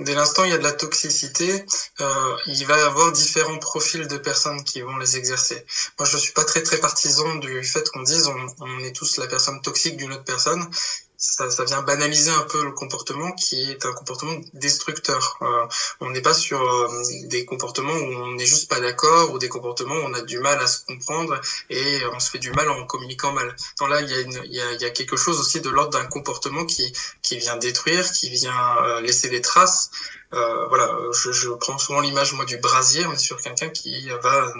Dès 0.03 0.13
l'instant 0.13 0.43
il 0.43 0.51
y 0.51 0.53
a 0.53 0.57
de 0.57 0.63
la 0.63 0.73
toxicité, 0.73 1.65
euh, 2.01 2.37
il 2.45 2.65
va 2.65 2.77
y 2.77 2.81
avoir 2.81 3.11
différents 3.11 3.57
profils 3.57 4.07
de 4.07 4.17
personnes 4.17 4.63
qui 4.63 4.81
vont 4.81 4.97
les 4.97 5.17
exercer. 5.17 5.65
Moi, 5.97 6.07
je 6.07 6.17
suis 6.17 6.33
pas 6.33 6.43
très 6.43 6.61
très 6.61 6.77
partisan 6.77 7.35
du 7.35 7.63
fait 7.63 7.89
qu'on 7.89 8.03
dise 8.03 8.27
on, 8.27 8.47
on 8.59 8.79
est 8.83 8.95
tous 8.95 9.17
la 9.17 9.27
personne 9.27 9.61
toxique 9.61 9.97
d'une 9.97 10.13
autre 10.13 10.23
personne 10.23 10.69
ça, 11.17 11.49
ça, 11.49 11.65
vient 11.65 11.81
banaliser 11.81 12.29
un 12.29 12.43
peu 12.43 12.63
le 12.63 12.71
comportement 12.71 13.31
qui 13.31 13.71
est 13.71 13.85
un 13.85 13.93
comportement 13.93 14.35
destructeur. 14.53 15.37
Euh, 15.41 15.65
on 15.99 16.11
n'est 16.11 16.21
pas 16.21 16.35
sur 16.35 16.61
euh, 16.61 16.87
des 17.25 17.43
comportements 17.43 17.93
où 17.93 18.13
on 18.23 18.35
n'est 18.35 18.45
juste 18.45 18.69
pas 18.69 18.79
d'accord 18.79 19.31
ou 19.31 19.39
des 19.39 19.49
comportements 19.49 19.95
où 19.95 20.05
on 20.05 20.13
a 20.13 20.21
du 20.21 20.37
mal 20.39 20.61
à 20.61 20.67
se 20.67 20.85
comprendre 20.85 21.41
et 21.71 22.01
on 22.13 22.19
se 22.19 22.29
fait 22.29 22.39
du 22.39 22.51
mal 22.51 22.69
en 22.69 22.85
communiquant 22.85 23.31
mal. 23.31 23.55
Donc 23.79 23.89
là, 23.89 24.01
il 24.01 24.09
y 24.09 24.13
a, 24.13 24.19
y 24.45 24.61
a, 24.61 24.73
il 24.73 24.81
y 24.81 24.85
a 24.85 24.89
quelque 24.91 25.17
chose 25.17 25.39
aussi 25.39 25.59
de 25.59 25.69
l'ordre 25.69 25.97
d'un 25.97 26.05
comportement 26.05 26.65
qui, 26.65 26.93
qui 27.23 27.37
vient 27.37 27.57
détruire, 27.57 28.11
qui 28.11 28.29
vient 28.29 28.77
euh, 28.83 29.01
laisser 29.01 29.29
des 29.29 29.41
traces. 29.41 29.89
Euh, 30.33 30.65
voilà, 30.67 30.93
je, 31.13 31.31
je, 31.31 31.49
prends 31.49 31.77
souvent 31.77 32.01
l'image 32.01 32.33
moi 32.33 32.43
du 32.43 32.57
brasier, 32.57 33.05
est 33.13 33.17
sur 33.17 33.41
quelqu'un 33.41 33.69
qui 33.69 34.09
va 34.09 34.51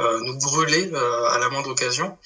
euh, 0.00 0.18
nous 0.20 0.38
brûler 0.38 0.90
euh, 0.94 1.28
à 1.28 1.38
la 1.38 1.50
moindre 1.50 1.70
occasion. 1.70 2.16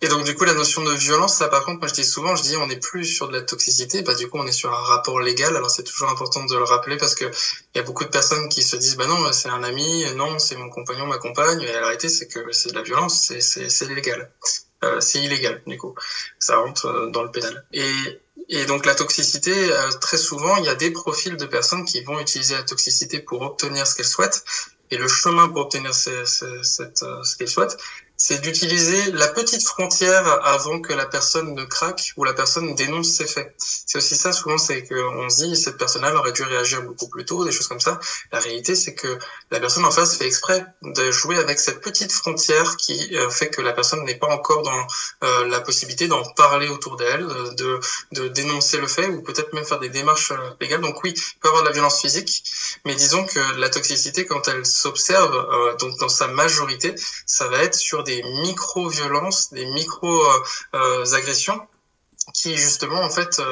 Et 0.00 0.08
donc 0.08 0.24
du 0.24 0.36
coup 0.36 0.44
la 0.44 0.54
notion 0.54 0.84
de 0.84 0.92
violence, 0.92 1.34
ça 1.36 1.48
par 1.48 1.64
contre 1.64 1.80
moi 1.80 1.88
je 1.88 1.94
dis 1.94 2.04
souvent, 2.04 2.36
je 2.36 2.42
dis 2.42 2.56
on 2.56 2.68
n'est 2.68 2.78
plus 2.78 3.04
sur 3.06 3.26
de 3.26 3.32
la 3.32 3.42
toxicité, 3.42 4.02
bah 4.02 4.14
du 4.14 4.28
coup 4.28 4.38
on 4.38 4.46
est 4.46 4.52
sur 4.52 4.72
un 4.72 4.82
rapport 4.82 5.18
légal. 5.18 5.56
Alors 5.56 5.70
c'est 5.70 5.82
toujours 5.82 6.10
important 6.10 6.44
de 6.44 6.56
le 6.56 6.62
rappeler 6.62 6.96
parce 6.96 7.16
que 7.16 7.24
il 7.24 7.78
y 7.78 7.80
a 7.80 7.82
beaucoup 7.82 8.04
de 8.04 8.10
personnes 8.10 8.48
qui 8.48 8.62
se 8.62 8.76
disent 8.76 8.96
bah 8.96 9.06
non 9.08 9.32
c'est 9.32 9.48
un 9.48 9.64
ami, 9.64 10.04
non 10.14 10.38
c'est 10.38 10.56
mon 10.56 10.68
compagnon, 10.68 11.06
ma 11.06 11.18
compagne. 11.18 11.60
Et 11.60 11.72
la 11.72 11.80
réalité 11.80 12.08
c'est 12.08 12.28
que 12.28 12.52
c'est 12.52 12.70
de 12.70 12.76
la 12.76 12.82
violence, 12.82 13.32
c'est 13.40 13.86
illégal. 13.86 14.30
Euh, 14.84 15.00
c'est 15.00 15.18
illégal 15.20 15.62
du 15.66 15.76
coup, 15.78 15.94
ça 16.38 16.58
rentre 16.58 17.08
dans 17.10 17.24
le 17.24 17.30
pénal. 17.32 17.64
Et 17.72 18.20
et 18.48 18.66
donc 18.66 18.86
la 18.86 18.94
toxicité, 18.94 19.52
euh, 19.52 19.90
très 20.00 20.18
souvent, 20.18 20.56
il 20.56 20.64
y 20.64 20.68
a 20.68 20.74
des 20.74 20.90
profils 20.90 21.36
de 21.36 21.46
personnes 21.46 21.84
qui 21.84 22.02
vont 22.02 22.20
utiliser 22.20 22.54
la 22.54 22.62
toxicité 22.62 23.20
pour 23.20 23.42
obtenir 23.42 23.86
ce 23.86 23.94
qu'elles 23.94 24.06
souhaitent. 24.06 24.44
Et 24.90 24.96
le 24.98 25.08
chemin 25.08 25.48
pour 25.48 25.62
obtenir 25.62 25.94
ce, 25.94 26.24
ce, 26.24 26.44
euh, 26.44 27.22
ce 27.24 27.36
qu'elles 27.36 27.48
souhaitent, 27.48 27.76
c'est 28.16 28.40
d'utiliser 28.40 29.10
la 29.12 29.28
petite 29.28 29.66
frontière 29.66 30.26
avant 30.46 30.80
que 30.80 30.92
la 30.92 31.06
personne 31.06 31.54
ne 31.54 31.64
craque 31.64 32.12
ou 32.16 32.24
la 32.24 32.32
personne 32.32 32.74
dénonce 32.74 33.08
ses 33.08 33.26
faits. 33.26 33.54
C'est 33.58 33.98
aussi 33.98 34.16
ça, 34.16 34.32
souvent, 34.32 34.56
c'est 34.56 34.84
qu'on 34.86 35.28
se 35.28 35.44
dit, 35.44 35.56
cette 35.56 35.78
personne-là 35.78 36.14
aurait 36.14 36.32
dû 36.32 36.42
réagir 36.42 36.82
beaucoup 36.82 37.08
plus 37.08 37.24
tôt, 37.24 37.44
des 37.44 37.50
choses 37.50 37.66
comme 37.66 37.80
ça. 37.80 37.98
La 38.30 38.38
réalité, 38.38 38.76
c'est 38.76 38.94
que 38.94 39.18
la 39.50 39.58
personne 39.58 39.84
en 39.84 39.90
face 39.90 40.16
fait 40.16 40.26
exprès 40.26 40.64
de 40.82 41.10
jouer 41.10 41.38
avec 41.38 41.58
cette 41.58 41.80
petite 41.80 42.12
frontière 42.12 42.76
qui 42.76 43.16
euh, 43.16 43.28
fait 43.30 43.50
que 43.50 43.60
la 43.60 43.72
personne 43.72 44.04
n'est 44.04 44.14
pas 44.14 44.28
encore 44.28 44.62
dans 44.62 44.86
euh, 45.24 45.48
la 45.48 45.60
possibilité 45.60 46.06
d'en 46.06 46.22
parler 46.34 46.68
autour 46.68 46.96
d'elle, 46.96 47.26
de, 47.56 47.80
de 48.12 48.28
dénoncer 48.28 48.78
le 48.78 48.86
fait 48.86 49.08
ou 49.08 49.22
peut-être 49.22 49.52
même 49.54 49.64
faire 49.64 49.80
des 49.80 49.88
démarches 49.88 50.30
euh, 50.30 50.50
légales. 50.60 50.82
Donc 50.82 51.02
oui, 51.02 51.14
il 51.16 51.38
peut 51.40 51.48
y 51.48 51.48
avoir 51.48 51.62
de 51.62 51.68
la 51.68 51.74
violence 51.74 52.00
physique, 52.00 52.44
mais 52.84 52.94
disons 52.94 53.24
que 53.24 53.40
la 53.58 53.68
toxicité, 53.68 54.24
quand 54.24 54.46
elle 54.46 54.64
s'observe, 54.64 55.76
donc 55.78 55.98
dans 55.98 56.08
sa 56.08 56.28
majorité, 56.28 56.94
ça 57.26 57.48
va 57.48 57.58
être 57.58 57.74
sur 57.74 58.03
des 58.04 58.22
micro-violences, 58.22 59.52
des 59.52 59.66
micro-agressions 59.66 61.60
qui 62.32 62.56
justement 62.56 63.00
en 63.02 63.10
fait 63.10 63.42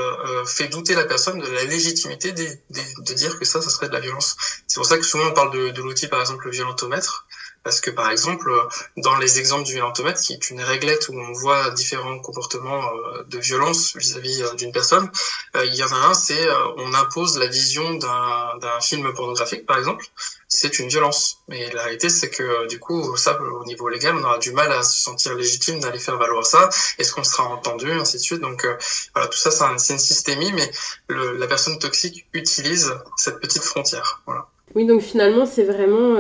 fait 0.46 0.68
douter 0.68 0.94
la 0.94 1.04
personne 1.04 1.38
de 1.40 1.46
la 1.46 1.64
légitimité 1.64 2.32
de, 2.32 2.46
de, 2.70 3.12
dire 3.12 3.38
que 3.38 3.44
ça, 3.44 3.60
ça 3.60 3.68
serait 3.68 3.88
de 3.88 3.92
la 3.92 4.00
violence. 4.00 4.36
C'est 4.66 4.76
pour 4.76 4.86
ça 4.86 4.96
que 4.96 5.02
souvent 5.02 5.26
on 5.26 5.32
parle 5.32 5.52
de, 5.52 5.70
de 5.70 5.82
l'outil 5.82 6.08
par 6.08 6.20
exemple 6.20 6.46
le 6.46 6.52
violentomètre, 6.52 7.26
parce 7.64 7.80
que 7.80 7.90
par 7.90 8.10
exemple, 8.10 8.50
dans 8.96 9.16
les 9.16 9.38
exemples 9.38 9.64
du 9.64 9.74
violentomètre, 9.74 10.20
qui 10.20 10.32
est 10.32 10.50
une 10.50 10.60
réglette 10.60 11.08
où 11.08 11.14
on 11.18 11.32
voit 11.32 11.70
différents 11.70 12.18
comportements 12.18 12.82
euh, 12.82 13.22
de 13.24 13.38
violence 13.38 13.96
vis-à-vis 13.96 14.42
euh, 14.42 14.54
d'une 14.54 14.72
personne, 14.72 15.08
euh, 15.56 15.64
il 15.66 15.74
y 15.74 15.84
en 15.84 15.92
a 15.92 16.08
un, 16.08 16.14
c'est 16.14 16.48
on 16.76 16.92
impose 16.94 17.38
la 17.38 17.46
vision 17.46 17.94
d'un 17.94 18.80
film 18.80 19.12
pornographique, 19.14 19.66
par 19.66 19.78
exemple, 19.78 20.04
c'est 20.48 20.78
une 20.78 20.88
violence. 20.88 21.38
Mais 21.48 21.70
la 21.72 21.84
réalité, 21.84 22.08
c'est 22.08 22.30
que 22.30 22.66
du 22.66 22.78
coup, 22.78 23.16
ça, 23.16 23.40
au 23.40 23.64
niveau 23.64 23.88
légal, 23.88 24.16
on 24.16 24.24
aura 24.24 24.38
du 24.38 24.52
mal 24.52 24.72
à 24.72 24.82
se 24.82 25.00
sentir 25.00 25.34
légitime 25.34 25.80
d'aller 25.80 25.98
faire 25.98 26.18
valoir 26.18 26.44
ça. 26.44 26.68
Est-ce 26.98 27.12
qu'on 27.12 27.24
sera 27.24 27.44
entendu, 27.44 27.90
ainsi 27.92 28.16
de 28.16 28.22
suite. 28.22 28.40
Donc 28.40 28.66
voilà, 29.14 29.28
tout 29.28 29.38
ça, 29.38 29.50
c'est 29.50 29.92
une 29.92 29.98
systémie, 29.98 30.52
mais 30.52 30.70
le, 31.08 31.36
la 31.36 31.46
personne 31.46 31.78
toxique 31.78 32.26
utilise 32.32 32.92
cette 33.16 33.40
petite 33.40 33.62
frontière. 33.62 34.22
Voilà. 34.26 34.46
Oui, 34.74 34.86
donc 34.86 35.02
finalement, 35.02 35.46
c'est 35.46 35.64
vraiment 35.64 36.16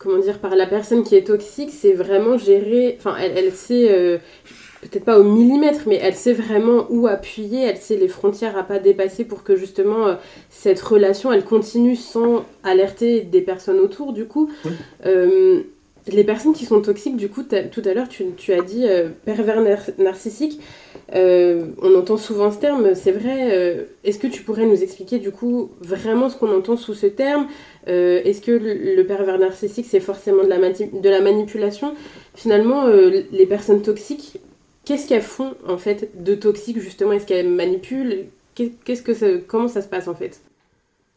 comment 0.00 0.18
dire, 0.18 0.38
par 0.38 0.56
la 0.56 0.66
personne 0.66 1.04
qui 1.04 1.14
est 1.14 1.26
toxique, 1.26 1.70
c'est 1.70 1.92
vraiment 1.92 2.38
gérer, 2.38 2.96
enfin, 2.98 3.16
elle, 3.20 3.32
elle 3.36 3.52
sait, 3.52 3.92
euh, 3.92 4.16
peut-être 4.80 5.04
pas 5.04 5.20
au 5.20 5.22
millimètre, 5.22 5.82
mais 5.86 6.00
elle 6.02 6.14
sait 6.14 6.32
vraiment 6.32 6.86
où 6.88 7.06
appuyer, 7.06 7.64
elle 7.64 7.76
sait 7.76 7.96
les 7.96 8.08
frontières 8.08 8.56
à 8.56 8.62
pas 8.62 8.78
dépasser 8.78 9.24
pour 9.24 9.44
que 9.44 9.56
justement 9.56 10.06
euh, 10.06 10.14
cette 10.48 10.80
relation, 10.80 11.30
elle 11.30 11.44
continue 11.44 11.96
sans 11.96 12.46
alerter 12.64 13.20
des 13.20 13.42
personnes 13.42 13.78
autour, 13.78 14.14
du 14.14 14.24
coup. 14.24 14.50
Euh, 15.04 15.62
les 16.10 16.24
personnes 16.24 16.54
qui 16.54 16.64
sont 16.64 16.80
toxiques, 16.80 17.18
du 17.18 17.28
coup, 17.28 17.42
tout 17.42 17.82
à 17.84 17.92
l'heure, 17.92 18.08
tu, 18.08 18.24
tu, 18.38 18.54
as 18.54 18.62
dit 18.62 18.86
pervers 19.26 19.60
narcissique. 19.98 20.58
On 21.12 21.94
entend 21.98 22.16
souvent 22.16 22.50
ce 22.52 22.58
terme, 22.58 22.94
c'est 22.94 23.12
vrai. 23.12 23.88
Est-ce 24.04 24.18
que 24.18 24.26
tu 24.26 24.42
pourrais 24.42 24.66
nous 24.66 24.82
expliquer, 24.82 25.18
du 25.18 25.30
coup, 25.30 25.70
vraiment 25.80 26.28
ce 26.28 26.36
qu'on 26.36 26.54
entend 26.56 26.76
sous 26.76 26.94
ce 26.94 27.06
terme 27.06 27.46
euh, 27.88 28.20
est-ce 28.24 28.40
que 28.40 28.50
le, 28.50 29.02
pervers 29.06 29.38
narcissique, 29.38 29.86
c'est 29.88 30.00
forcément 30.00 30.44
de 30.44 31.08
la, 31.08 31.20
manipulation? 31.20 31.96
Finalement, 32.34 32.86
euh, 32.86 33.22
les 33.32 33.46
personnes 33.46 33.82
toxiques, 33.82 34.38
qu'est-ce 34.84 35.08
qu'elles 35.08 35.22
font 35.22 35.54
en 35.66 35.78
fait 35.78 36.22
de 36.22 36.34
toxique 36.34 36.80
justement? 36.80 37.12
Est-ce 37.12 37.26
qu'elles 37.26 37.48
manipulent? 37.48 38.26
Qu'est-ce 38.54 39.02
que 39.02 39.38
comment 39.38 39.68
ça 39.68 39.80
se 39.80 39.88
passe 39.88 40.08
en 40.08 40.14
fait? 40.14 40.40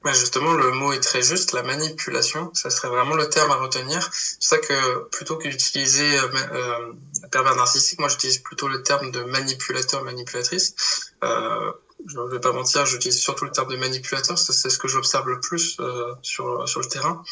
Bah, 0.03 0.12
justement, 0.13 0.53
le 0.53 0.71
mot 0.71 0.91
est 0.91 1.00
très 1.00 1.21
juste, 1.21 1.53
la 1.53 1.63
manipulation, 1.63 2.51
ça 2.53 2.69
serait 2.69 2.89
vraiment 2.89 3.15
le 3.15 3.27
terme 3.29 3.51
à 3.51 3.55
retenir. 3.55 4.09
C'est 4.13 4.38
ça 4.39 4.57
que 4.57 5.07
plutôt 5.09 5.38
qu'utiliser 5.38 6.17
euh, 6.17 6.91
pervers 7.32 7.56
narcissique, 7.56 8.00
moi 8.00 8.10
j'utilise 8.10 8.39
plutôt 8.39 8.68
le 8.68 8.84
terme 8.84 9.12
de 9.12 9.24
manipulateur, 9.24 10.03
manipulatrice. 10.03 10.75
Euh, 11.24 11.72
je 12.06 12.20
ne 12.20 12.30
vais 12.30 12.39
pas 12.39 12.51
mentir, 12.51 12.86
j'utilise 12.86 13.18
surtout 13.18 13.46
le 13.46 13.51
terme 13.51 13.72
de 13.72 13.77
manipulateur, 13.77 14.38
c'est 14.38 14.70
ce 14.70 14.77
que 14.77 14.88
j'observe 14.88 15.30
le 15.30 15.39
plus 15.39 15.77
euh, 15.80 16.13
sur, 16.22 16.68
sur 16.68 16.82
le 16.82 16.88
terrain. 16.88 17.24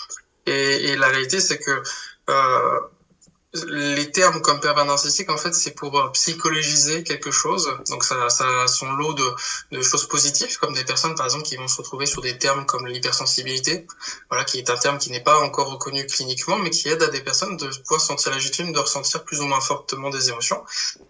Et, 0.46 0.92
et 0.92 0.96
la 0.96 1.08
réalité, 1.08 1.40
c'est 1.40 1.60
que 1.60 1.84
euh, 2.30 2.80
les 3.67 4.12
termes 4.12 4.41
comme 4.41 4.62
pervers 4.62 4.86
narcissique, 4.86 5.29
en 5.29 5.38
fait, 5.38 5.53
c'est 5.53 5.72
pour 5.72 6.00
euh, 6.00 6.10
psychologiser 6.12 7.03
quelque 7.03 7.31
chose. 7.31 7.70
Donc, 7.89 8.05
ça, 8.05 8.29
ça 8.29 8.46
a 8.63 8.67
son 8.67 8.91
lot 8.93 9.13
de, 9.13 9.29
de, 9.72 9.81
choses 9.81 10.08
positives, 10.08 10.58
comme 10.58 10.74
des 10.74 10.86
personnes, 10.86 11.15
par 11.15 11.25
exemple, 11.25 11.43
qui 11.43 11.58
vont 11.58 11.67
se 11.67 11.77
retrouver 11.77 12.05
sur 12.05 12.22
des 12.22 12.38
termes 12.38 12.65
comme 12.65 12.88
l'hypersensibilité, 12.88 13.86
voilà, 14.29 14.46
qui 14.46 14.58
est 14.58 14.70
un 14.70 14.77
terme 14.77 14.98
qui 14.98 15.12
n'est 15.12 15.24
pas 15.24 15.39
encore 15.41 15.70
reconnu 15.70 16.05
cliniquement, 16.05 16.58
mais 16.60 16.70
qui 16.70 16.88
aide 16.88 17.03
à 17.03 17.08
des 17.08 17.20
personnes 17.20 17.58
de 17.58 17.67
pouvoir 17.67 18.00
sentir 18.00 18.34
légitime 18.34 18.72
de 18.72 18.79
ressentir 18.79 19.24
plus 19.25 19.41
ou 19.41 19.46
moins 19.46 19.60
fortement 19.60 20.10
des 20.10 20.29
émotions. 20.29 20.63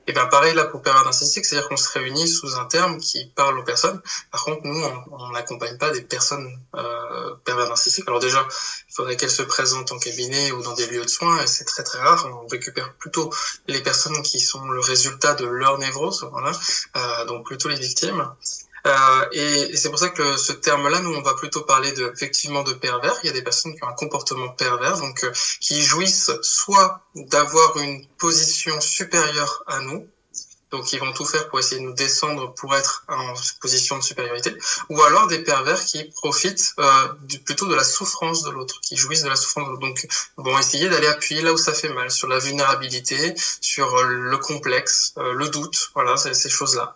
Et 0.07 0.13
ben, 0.13 0.25
pareil 0.25 0.55
là 0.55 0.65
pour 0.65 0.81
pervers 0.81 1.03
narcissique, 1.03 1.45
c'est-à-dire 1.45 1.69
qu'on 1.69 1.77
se 1.77 1.89
réunit 1.89 2.27
sous 2.27 2.55
un 2.55 2.65
terme 2.65 2.97
qui 2.97 3.25
parle 3.35 3.59
aux 3.59 3.63
personnes. 3.63 4.01
Par 4.31 4.43
contre, 4.43 4.61
nous, 4.63 4.83
on 5.11 5.29
n'accompagne 5.31 5.77
pas 5.77 5.91
des 5.91 6.01
personnes 6.01 6.59
euh, 6.75 7.35
pervers 7.45 7.67
narcissiques. 7.67 8.05
Alors 8.07 8.19
déjà, 8.19 8.47
il 8.89 8.95
faudrait 8.95 9.15
qu'elles 9.15 9.29
se 9.29 9.43
présentent 9.43 9.91
en 9.91 9.99
cabinet 9.99 10.51
ou 10.51 10.63
dans 10.63 10.73
des 10.73 10.87
lieux 10.87 11.05
de 11.05 11.09
soins, 11.09 11.43
et 11.43 11.47
c'est 11.47 11.65
très 11.65 11.83
très 11.83 11.99
rare 11.99 12.30
on 12.31 12.47
récupère 12.47 12.93
plutôt 12.95 13.31
les 13.67 13.81
personnes 13.81 14.21
qui 14.23 14.39
sont 14.39 14.65
le 14.69 14.79
résultat 14.79 15.35
de 15.35 15.45
leur 15.45 15.77
névrose, 15.77 16.27
voilà, 16.31 16.51
euh, 16.95 17.25
donc 17.25 17.45
plutôt 17.45 17.69
les 17.69 17.75
victimes. 17.75 18.27
Euh, 18.87 19.25
et, 19.31 19.75
c'est 19.75 19.89
pour 19.89 19.99
ça 19.99 20.09
que 20.09 20.37
ce 20.37 20.53
terme-là, 20.53 20.99
nous, 21.01 21.13
on 21.13 21.21
va 21.21 21.35
plutôt 21.35 21.61
parler 21.61 21.91
de, 21.91 22.11
effectivement 22.15 22.63
de 22.63 22.73
pervers. 22.73 23.13
Il 23.23 23.27
y 23.27 23.29
a 23.29 23.33
des 23.33 23.43
personnes 23.43 23.75
qui 23.75 23.83
ont 23.83 23.87
un 23.87 23.93
comportement 23.93 24.49
pervers, 24.49 24.97
donc 24.97 25.23
euh, 25.23 25.31
qui 25.59 25.83
jouissent 25.83 26.31
soit 26.41 27.01
d'avoir 27.15 27.77
une 27.77 28.05
position 28.17 28.79
supérieure 28.81 29.63
à 29.67 29.79
nous, 29.81 30.07
donc 30.71 30.91
ils 30.93 30.99
vont 30.99 31.11
tout 31.11 31.25
faire 31.25 31.49
pour 31.49 31.59
essayer 31.59 31.81
de 31.81 31.85
nous 31.85 31.93
descendre 31.93 32.53
pour 32.53 32.75
être 32.75 33.03
en 33.07 33.33
position 33.59 33.97
de 33.97 34.03
supériorité, 34.03 34.55
ou 34.89 35.01
alors 35.01 35.27
des 35.27 35.39
pervers 35.39 35.83
qui 35.83 36.03
profitent 36.05 36.73
euh, 36.79 37.07
du, 37.23 37.39
plutôt 37.39 37.67
de 37.67 37.75
la 37.75 37.83
souffrance 37.83 38.43
de 38.43 38.51
l'autre, 38.51 38.79
qui 38.81 38.95
jouissent 38.95 39.23
de 39.23 39.29
la 39.29 39.35
souffrance 39.35 39.65
de 39.65 39.71
l'autre. 39.71 39.81
Donc 39.81 40.07
vont 40.37 40.57
essayer 40.57 40.89
d'aller 40.89 41.07
appuyer 41.07 41.41
là 41.41 41.53
où 41.53 41.57
ça 41.57 41.73
fait 41.73 41.89
mal, 41.89 42.09
sur 42.09 42.27
la 42.27 42.39
vulnérabilité, 42.39 43.33
sur 43.59 44.03
le 44.03 44.37
complexe, 44.37 45.13
euh, 45.17 45.33
le 45.33 45.49
doute, 45.49 45.91
voilà, 45.93 46.17
ces 46.17 46.49
choses-là. 46.49 46.95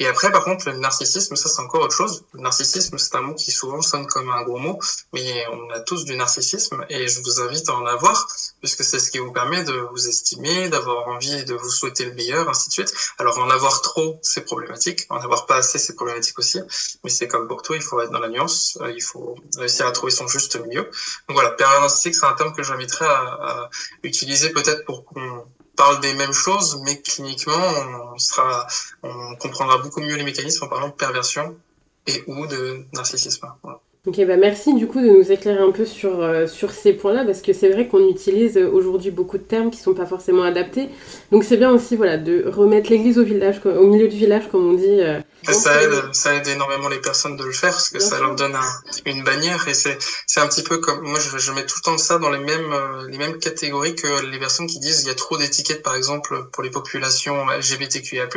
Et 0.00 0.08
après, 0.08 0.32
par 0.32 0.42
contre, 0.42 0.68
le 0.70 0.78
narcissisme, 0.78 1.36
ça 1.36 1.48
c'est 1.48 1.60
encore 1.60 1.82
autre 1.82 1.94
chose. 1.94 2.24
Le 2.32 2.40
narcissisme, 2.40 2.98
c'est 2.98 3.14
un 3.14 3.20
mot 3.20 3.34
qui 3.34 3.52
souvent 3.52 3.80
sonne 3.80 4.06
comme 4.06 4.28
un 4.28 4.42
gros 4.42 4.58
mot, 4.58 4.80
mais 5.12 5.46
on 5.52 5.70
a 5.70 5.78
tous 5.80 6.04
du 6.04 6.16
narcissisme 6.16 6.84
et 6.88 7.06
je 7.06 7.20
vous 7.20 7.40
invite 7.40 7.68
à 7.68 7.74
en 7.74 7.86
avoir, 7.86 8.26
puisque 8.60 8.82
c'est 8.82 8.98
ce 8.98 9.10
qui 9.12 9.18
vous 9.18 9.30
permet 9.32 9.62
de 9.62 9.72
vous 9.92 10.08
estimer, 10.08 10.68
d'avoir 10.68 11.06
envie 11.06 11.44
de 11.44 11.54
vous 11.54 11.70
souhaiter 11.70 12.06
le 12.06 12.14
meilleur, 12.14 12.48
ainsi 12.48 12.68
de 12.68 12.72
suite. 12.72 12.92
Alors 13.18 13.38
en 13.38 13.48
avoir 13.50 13.82
trop, 13.82 14.18
c'est 14.22 14.44
problématique. 14.44 15.06
En 15.10 15.18
avoir 15.18 15.46
pas 15.46 15.56
assez, 15.56 15.78
c'est 15.78 15.94
problématique 15.94 16.38
aussi. 16.40 16.60
Mais 17.04 17.10
c'est 17.10 17.28
comme 17.28 17.46
pour 17.46 17.62
tout, 17.62 17.74
il 17.74 17.82
faut 17.82 18.00
être 18.00 18.10
dans 18.10 18.18
la 18.18 18.28
nuance. 18.28 18.76
Euh, 18.80 18.90
il 18.90 19.02
faut 19.02 19.36
réussir 19.56 19.86
à 19.86 19.92
trouver 19.92 20.10
son 20.10 20.26
juste 20.26 20.56
milieu. 20.56 20.82
Donc 21.28 21.36
voilà, 21.36 21.50
période 21.50 21.82
narcissique, 21.82 22.16
c'est 22.16 22.26
un 22.26 22.32
terme 22.32 22.52
que 22.52 22.64
j'inviterais 22.64 23.06
à, 23.06 23.20
à 23.20 23.70
utiliser 24.02 24.50
peut-être 24.50 24.84
pour 24.84 25.04
qu'on 25.04 25.46
parle 25.76 26.00
des 26.00 26.14
mêmes 26.14 26.32
choses, 26.32 26.80
mais 26.84 27.00
cliniquement, 27.00 27.56
on, 28.14 28.18
sera, 28.18 28.66
on 29.02 29.36
comprendra 29.36 29.78
beaucoup 29.78 30.00
mieux 30.00 30.16
les 30.16 30.24
mécanismes 30.24 30.64
en 30.64 30.68
parlant 30.68 30.88
de 30.88 30.92
perversion 30.92 31.56
et 32.06 32.22
ou 32.26 32.46
de 32.46 32.84
narcissisme. 32.92 33.52
Voilà. 33.62 33.80
Ok, 34.06 34.22
bah 34.26 34.36
merci 34.36 34.74
du 34.74 34.86
coup 34.86 35.00
de 35.00 35.08
nous 35.08 35.32
éclairer 35.32 35.60
un 35.60 35.70
peu 35.70 35.86
sur, 35.86 36.20
euh, 36.20 36.46
sur 36.46 36.72
ces 36.72 36.92
points-là, 36.92 37.24
parce 37.24 37.40
que 37.40 37.54
c'est 37.54 37.70
vrai 37.70 37.88
qu'on 37.88 38.06
utilise 38.06 38.58
aujourd'hui 38.58 39.10
beaucoup 39.10 39.38
de 39.38 39.42
termes 39.42 39.70
qui 39.70 39.78
sont 39.78 39.94
pas 39.94 40.04
forcément 40.04 40.42
adaptés. 40.42 40.90
Donc 41.32 41.42
c'est 41.42 41.56
bien 41.56 41.70
aussi 41.70 41.96
voilà, 41.96 42.18
de 42.18 42.44
remettre 42.46 42.90
l'église 42.90 43.18
au, 43.18 43.24
village, 43.24 43.62
au 43.64 43.86
milieu 43.86 44.06
du 44.06 44.16
village, 44.18 44.50
comme 44.52 44.68
on 44.68 44.74
dit. 44.74 45.00
Euh, 45.00 45.20
ça 45.44 45.82
aide, 45.82 45.92
ça 46.12 46.34
aide 46.34 46.46
énormément 46.46 46.90
les 46.90 47.00
personnes 47.00 47.38
de 47.38 47.44
le 47.44 47.52
faire, 47.52 47.70
parce 47.70 47.88
que 47.88 47.98
ça 47.98 48.20
leur 48.20 48.34
donne 48.34 48.54
une 49.06 49.24
bannière, 49.24 49.66
et 49.68 49.74
c'est 49.74 49.96
un 50.36 50.48
petit 50.48 50.62
peu 50.62 50.76
comme... 50.78 51.00
Moi, 51.00 51.18
je, 51.18 51.38
je, 51.38 51.52
mets 51.52 51.64
tout 51.64 51.76
le 51.78 51.84
temps 51.84 51.96
ça 51.96 52.18
dans 52.18 52.30
les 52.30 52.38
mêmes, 52.38 52.74
euh, 52.74 53.08
les 53.08 53.16
mêmes 53.16 53.38
catégories 53.38 53.94
que 53.94 54.26
les 54.30 54.38
personnes 54.38 54.66
qui 54.66 54.80
disent 54.80 55.00
il 55.04 55.08
y 55.08 55.10
a 55.10 55.14
trop 55.14 55.38
d'étiquettes, 55.38 55.82
par 55.82 55.94
exemple, 55.94 56.44
pour 56.52 56.62
les 56.62 56.70
populations 56.70 57.46
LGBTQIA+. 57.46 58.28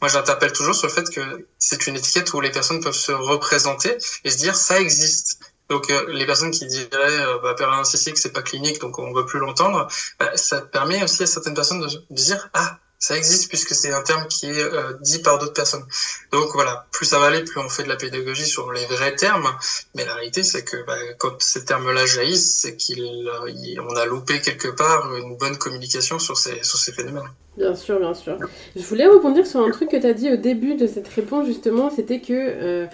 Moi, 0.00 0.08
j'interpelle 0.08 0.52
toujours 0.52 0.76
sur 0.76 0.86
le 0.86 0.92
fait 0.92 1.10
que 1.10 1.20
c'est 1.60 1.86
une 1.86 1.94
étiquette 1.94 2.32
où 2.32 2.40
les 2.40 2.50
personnes 2.50 2.80
peuvent 2.80 2.92
se 2.92 3.12
représenter 3.12 3.96
et 4.24 4.30
se 4.30 4.38
dire 4.38 4.56
ça 4.56 4.80
existe. 4.80 5.38
Donc 5.68 5.88
euh, 5.90 6.04
les 6.08 6.26
personnes 6.26 6.50
qui 6.50 6.66
diraient 6.66 6.90
euh, 6.92 7.38
bah, 7.38 7.54
narcissique 7.60 8.18
c'est 8.18 8.32
pas 8.32 8.42
clinique 8.42 8.80
donc 8.80 8.98
on 8.98 9.12
veut 9.12 9.24
plus 9.24 9.38
l'entendre, 9.38 9.86
bah, 10.18 10.36
ça 10.36 10.62
permet 10.62 11.04
aussi 11.04 11.22
à 11.22 11.26
certaines 11.26 11.54
personnes 11.54 11.80
de, 11.80 11.88
dire 12.10 12.48
ah 12.54 12.78
ça 13.00 13.16
existe 13.16 13.48
puisque 13.48 13.74
c'est 13.74 13.92
un 13.92 14.02
terme 14.02 14.26
qui 14.28 14.46
est 14.46 14.62
euh, 14.62 14.92
dit 15.00 15.20
par 15.20 15.38
d'autres 15.38 15.54
personnes. 15.54 15.84
Donc 16.32 16.50
voilà, 16.52 16.86
plus 16.92 17.06
ça 17.06 17.18
va 17.18 17.26
aller, 17.26 17.42
plus 17.42 17.58
on 17.58 17.68
fait 17.70 17.82
de 17.82 17.88
la 17.88 17.96
pédagogie 17.96 18.44
sur 18.44 18.70
les 18.72 18.84
vrais 18.84 19.16
termes. 19.16 19.48
Mais 19.94 20.04
la 20.04 20.14
réalité, 20.14 20.42
c'est 20.42 20.62
que 20.62 20.76
bah, 20.86 20.96
quand 21.18 21.40
ces 21.40 21.64
termes-là 21.64 22.04
jaillissent, 22.04 22.60
c'est 22.60 22.76
qu'on 22.76 23.96
a 23.96 24.04
loupé 24.04 24.40
quelque 24.40 24.68
part 24.68 25.16
une 25.16 25.36
bonne 25.38 25.56
communication 25.56 26.18
sur 26.18 26.36
ces, 26.36 26.60
phénomènes. 26.92 27.30
Bien 27.56 27.74
sûr, 27.74 27.98
bien 27.98 28.14
sûr. 28.14 28.38
Je 28.76 28.82
voulais 28.82 29.06
rebondir 29.06 29.46
sur 29.46 29.60
un 29.60 29.70
truc 29.70 29.90
que 29.90 29.96
tu 29.96 30.06
as 30.06 30.12
dit 30.12 30.30
au 30.30 30.36
début 30.36 30.74
de 30.74 30.86
cette 30.86 31.08
réponse, 31.08 31.46
justement, 31.46 31.90
c'était 31.90 32.20
que 32.20 32.86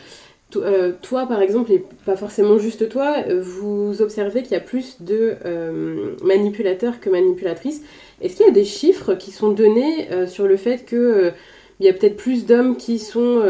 euh, 0.54 0.92
toi, 1.02 1.26
par 1.26 1.42
exemple, 1.42 1.72
et 1.72 1.84
pas 2.04 2.16
forcément 2.16 2.58
juste 2.58 2.88
toi, 2.88 3.16
euh, 3.28 3.42
vous 3.42 4.00
observez 4.00 4.42
qu'il 4.42 4.52
y 4.52 4.56
a 4.56 4.60
plus 4.60 5.02
de 5.02 5.36
euh, 5.44 6.14
manipulateurs 6.22 7.00
que 7.00 7.10
manipulatrices. 7.10 7.82
Est-ce 8.20 8.36
qu'il 8.36 8.46
y 8.46 8.48
a 8.48 8.52
des 8.52 8.64
chiffres 8.64 9.14
qui 9.14 9.30
sont 9.30 9.50
donnés 9.50 10.08
sur 10.26 10.46
le 10.46 10.56
fait 10.56 10.86
qu'il 10.86 11.34
y 11.80 11.88
a 11.88 11.92
peut-être 11.92 12.16
plus 12.16 12.46
d'hommes 12.46 12.76
qui 12.76 12.98
sont 12.98 13.40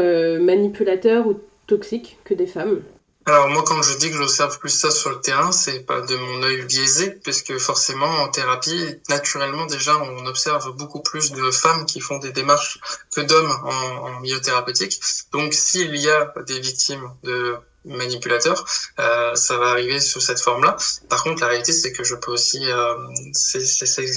manipulateurs 0.41 1.27
ou 1.27 1.39
toxiques 1.67 2.17
que 2.23 2.33
des 2.33 2.47
femmes? 2.47 2.81
Alors 3.27 3.49
moi, 3.49 3.61
quand 3.67 3.81
je 3.81 3.97
dis 3.97 4.09
que 4.09 4.15
j'observe 4.15 4.57
plus 4.57 4.69
ça 4.69 4.89
sur 4.89 5.09
le 5.09 5.19
terrain, 5.19 5.51
c'est 5.51 5.85
pas 5.85 5.99
de 5.99 6.15
mon 6.15 6.43
œil 6.43 6.63
biaisé, 6.63 7.11
puisque 7.11 7.57
forcément 7.57 8.05
en 8.05 8.29
thérapie, 8.29 8.95
naturellement 9.09 9.65
déjà, 9.65 9.97
on 9.97 10.25
observe 10.27 10.73
beaucoup 10.77 11.01
plus 11.01 11.33
de 11.33 11.51
femmes 11.51 11.85
qui 11.85 11.99
font 11.99 12.19
des 12.19 12.31
démarches 12.31 12.79
que 13.13 13.19
d'hommes 13.19 13.51
en, 13.65 14.07
en 14.07 14.19
milieu 14.21 14.39
thérapeutique. 14.39 14.97
Donc 15.33 15.53
s'il 15.53 15.93
y 15.97 16.09
a 16.09 16.33
des 16.47 16.61
victimes 16.61 17.11
de 17.23 17.57
manipulateur, 17.87 18.65
euh, 18.99 19.35
ça 19.35 19.57
va 19.57 19.67
arriver 19.67 19.99
sous 19.99 20.19
cette 20.19 20.39
forme-là. 20.39 20.77
Par 21.09 21.23
contre, 21.23 21.41
la 21.41 21.47
réalité, 21.47 21.73
c'est 21.73 21.91
que 21.91 22.03
je 22.03 22.15
peux 22.15 22.31
aussi, 22.31 22.59
euh, 22.65 22.95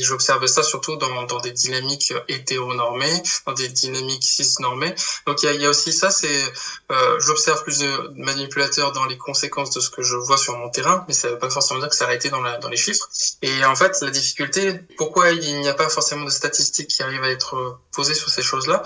j'observe 0.01 0.47
ça 0.47 0.63
surtout 0.63 0.97
dans, 0.97 1.25
dans 1.25 1.41
des 1.41 1.53
dynamiques 1.53 2.13
hétéronormées, 2.29 3.23
dans 3.47 3.53
des 3.53 3.69
dynamiques 3.69 4.25
cisnormées. 4.25 4.95
Donc 5.27 5.43
il 5.43 5.47
y 5.47 5.49
a, 5.49 5.53
y 5.55 5.67
a, 5.67 5.71
aussi 5.71 5.93
ça, 5.93 6.11
c'est, 6.11 6.43
euh, 6.91 7.19
j'observe 7.21 7.63
plus 7.63 7.79
de 7.79 8.13
manipulateurs 8.17 8.93
dans 8.93 9.05
les 9.07 9.19
conséquences 9.19 9.71
de 9.71 9.81
ce 9.81 9.91
que 9.91 10.03
je 10.03 10.17
vois 10.17 10.37
sur 10.37 10.57
mon 10.57 10.71
terrain, 10.71 11.05
mais 11.09 11.15
ça 11.15 11.29
ne 11.29 11.33
veut 11.35 11.39
pas 11.39 11.51
forcément 11.51 11.81
dire 11.81 11.89
que 11.89 11.97
c'est 11.97 12.05
arrêté 12.05 12.31
dans, 12.31 12.43
dans 12.59 12.69
les 12.69 12.77
chiffres. 12.77 13.09
Et 13.43 13.65
en 13.65 13.77
fait, 13.77 14.01
la 14.01 14.11
difficulté, 14.11 14.81
pourquoi 14.97 15.31
il 15.31 15.61
n'y 15.61 15.69
a 15.69 15.75
pas 15.75 15.89
forcément 15.89 16.25
de 16.25 16.31
statistiques 16.31 16.89
qui 16.89 17.03
arrivent 17.03 17.25
à 17.25 17.31
être 17.31 17.79
posées 17.93 18.15
sur 18.15 18.29
ces 18.29 18.43
choses-là, 18.43 18.83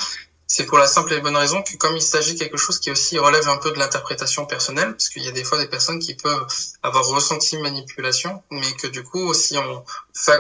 c'est 0.47 0.67
pour 0.67 0.79
la 0.79 0.87
simple 0.87 1.13
et 1.15 1.21
bonne 1.21 1.37
raison 1.37 1.63
que 1.63 1.77
comme 1.77 1.97
il 1.97 2.03
s'agit 2.03 2.37
quelque 2.37 2.57
chose 2.57 2.79
qui 2.79 2.91
aussi 2.91 3.19
relève 3.19 3.49
un 3.49 3.57
peu 3.57 3.71
de 3.73 3.79
l'interprétation 3.79 4.45
personnelle, 4.47 4.93
parce 4.93 5.09
qu'il 5.09 5.23
y 5.25 5.29
a 5.29 5.33
des 5.33 5.45
fois 5.45 5.59
des 5.59 5.67
personnes 5.67 5.99
qui 5.99 6.15
peuvent 6.15 6.47
avoir 6.83 7.07
ressenti 7.07 7.57
manipulation, 7.59 8.43
mais 8.51 8.71
que 8.75 8.87
du 8.87 9.03
coup, 9.03 9.33
si 9.33 9.57
on, 9.57 9.85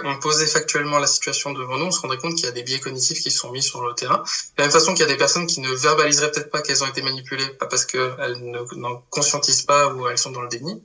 on 0.04 0.18
posait 0.18 0.46
factuellement 0.46 0.98
la 0.98 1.06
situation 1.06 1.52
devant 1.52 1.78
nous, 1.78 1.86
on 1.86 1.90
se 1.90 2.00
rendrait 2.00 2.18
compte 2.18 2.34
qu'il 2.34 2.44
y 2.44 2.48
a 2.48 2.52
des 2.52 2.62
biais 2.62 2.80
cognitifs 2.80 3.20
qui 3.20 3.30
sont 3.30 3.50
mis 3.50 3.62
sur 3.62 3.84
le 3.86 3.94
terrain. 3.94 4.18
De 4.18 4.62
la 4.62 4.64
même 4.64 4.72
façon 4.72 4.92
qu'il 4.92 5.00
y 5.00 5.08
a 5.08 5.12
des 5.12 5.16
personnes 5.16 5.46
qui 5.46 5.60
ne 5.60 5.70
verbaliseraient 5.70 6.30
peut-être 6.30 6.50
pas 6.50 6.60
qu'elles 6.60 6.84
ont 6.84 6.88
été 6.88 7.02
manipulées, 7.02 7.48
pas 7.48 7.66
parce 7.66 7.84
qu'elles 7.86 8.36
n'en 8.76 9.02
conscientisent 9.10 9.62
pas 9.62 9.88
ou 9.88 10.06
elles 10.08 10.18
sont 10.18 10.32
dans 10.32 10.42
le 10.42 10.48
déni. 10.48 10.82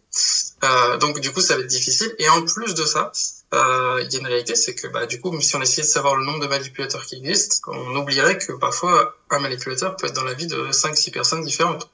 Euh, 0.63 0.97
donc 0.97 1.19
du 1.19 1.31
coup, 1.31 1.41
ça 1.41 1.55
va 1.55 1.61
être 1.61 1.67
difficile. 1.67 2.13
Et 2.19 2.29
en 2.29 2.41
plus 2.43 2.73
de 2.73 2.85
ça, 2.85 3.11
euh, 3.53 4.03
il 4.03 4.13
y 4.13 4.17
a 4.17 4.19
une 4.19 4.27
réalité, 4.27 4.55
c'est 4.55 4.75
que 4.75 4.87
bah, 4.87 5.05
du 5.05 5.19
coup, 5.19 5.39
si 5.41 5.55
on 5.55 5.61
essayait 5.61 5.83
de 5.83 5.91
savoir 5.91 6.15
le 6.15 6.25
nombre 6.25 6.39
de 6.39 6.47
manipulateurs 6.47 7.05
qui 7.05 7.15
existent, 7.15 7.71
on 7.71 7.95
oublierait 7.95 8.37
que 8.37 8.53
parfois 8.53 9.15
un 9.31 9.39
manipulateur 9.39 9.95
peut 9.95 10.07
être 10.07 10.15
dans 10.15 10.23
la 10.23 10.33
vie 10.33 10.47
de 10.47 10.67
5-6 10.71 11.11
personnes 11.11 11.43
différentes. 11.43 11.89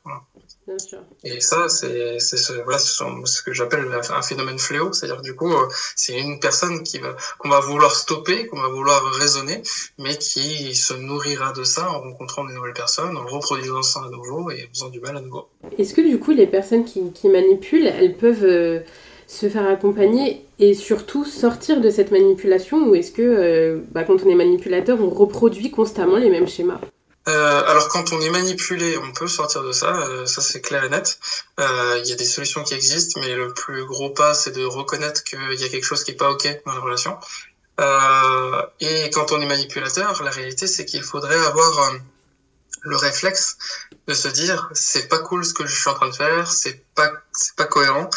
Bien 0.67 0.79
sûr. 0.79 0.99
Et 1.23 1.39
ça, 1.41 1.69
c'est 1.69 2.19
ce, 2.19 2.53
voilà, 2.63 2.79
ce 2.79 3.41
que 3.43 3.53
j'appelle 3.53 3.87
un 4.09 4.21
phénomène 4.23 4.57
fléau, 4.57 4.91
c'est-à-dire 4.93 5.21
du 5.21 5.35
coup, 5.35 5.53
euh, 5.53 5.67
c'est 5.95 6.19
une 6.19 6.39
personne 6.39 6.81
qui 6.81 6.97
va 6.97 7.15
qu'on 7.37 7.49
va 7.49 7.59
vouloir 7.59 7.95
stopper, 7.95 8.47
qu'on 8.47 8.59
va 8.59 8.69
vouloir 8.69 9.03
raisonner, 9.13 9.61
mais 9.99 10.17
qui 10.17 10.73
se 10.73 10.95
nourrira 10.95 11.53
de 11.53 11.63
ça 11.63 11.91
en 11.91 12.01
rencontrant 12.01 12.45
des 12.45 12.53
nouvelles 12.53 12.73
personnes, 12.73 13.15
en 13.15 13.25
reproduisant 13.27 13.83
ça 13.83 14.01
à 14.05 14.09
nouveau 14.09 14.49
et 14.49 14.63
en 14.63 14.69
faisant 14.73 14.89
du 14.89 14.99
mal 14.99 15.15
à 15.15 15.21
nouveau. 15.21 15.47
Est-ce 15.77 15.93
que 15.93 16.01
du 16.01 16.17
coup, 16.19 16.31
les 16.31 16.47
personnes 16.47 16.83
qui, 16.83 17.11
qui 17.13 17.29
manipulent, 17.29 17.87
elles 17.87 18.17
peuvent 18.17 18.43
euh, 18.43 18.79
se 19.27 19.49
faire 19.49 19.67
accompagner 19.67 20.45
et 20.59 20.73
surtout 20.73 21.25
sortir 21.25 21.81
de 21.81 21.89
cette 21.89 22.11
manipulation 22.11 22.87
ou 22.87 22.95
est-ce 22.95 23.11
que 23.11 23.21
euh, 23.21 23.81
bah, 23.91 24.03
quand 24.03 24.23
on 24.23 24.29
est 24.29 24.35
manipulateur, 24.35 24.99
on 25.01 25.09
reproduit 25.09 25.71
constamment 25.71 26.17
les 26.17 26.29
mêmes 26.29 26.47
schémas? 26.47 26.79
Euh, 27.27 27.63
alors 27.65 27.87
quand 27.89 28.13
on 28.13 28.21
est 28.21 28.29
manipulé, 28.29 28.97
on 28.97 29.11
peut 29.11 29.27
sortir 29.27 29.63
de 29.63 29.71
ça, 29.71 29.97
euh, 30.07 30.27
ça 30.27 30.41
c'est 30.41 30.61
clair 30.61 30.83
et 30.83 30.89
net. 30.89 31.17
Il 31.57 32.07
y 32.07 32.13
a 32.13 32.15
des 32.15 32.25
solutions 32.25 32.63
qui 32.63 32.75
existent, 32.75 33.19
mais 33.19 33.33
le 33.33 33.51
plus 33.51 33.83
gros 33.85 34.11
pas, 34.11 34.35
c'est 34.35 34.51
de 34.51 34.63
reconnaître 34.63 35.23
qu'il 35.23 35.59
y 35.59 35.63
a 35.63 35.69
quelque 35.69 35.85
chose 35.85 36.03
qui 36.03 36.11
est 36.11 36.15
pas 36.15 36.29
ok 36.29 36.61
dans 36.65 36.73
la 36.73 36.79
relation. 36.81 37.17
et 38.79 39.09
quand 39.09 39.31
on 39.31 39.41
est 39.41 39.47
manipulateur, 39.47 40.21
la 40.23 40.29
réalité 40.29 40.67
c'est 40.67 40.85
qu'il 40.85 41.01
faudrait 41.01 41.43
avoir 41.47 41.93
le 42.83 42.95
réflexe 42.95 43.57
de 44.07 44.13
se 44.13 44.27
dire 44.27 44.69
c'est 44.73 45.07
pas 45.07 45.17
cool 45.17 45.43
ce 45.43 45.53
que 45.53 45.65
je 45.65 45.75
suis 45.75 45.89
en 45.89 45.95
train 45.95 46.09
de 46.09 46.15
faire, 46.15 46.51
c'est 46.51 46.85
pas 46.93 47.11
c'est 47.33 47.55
pas 47.55 47.65
cohérent. 47.65 48.09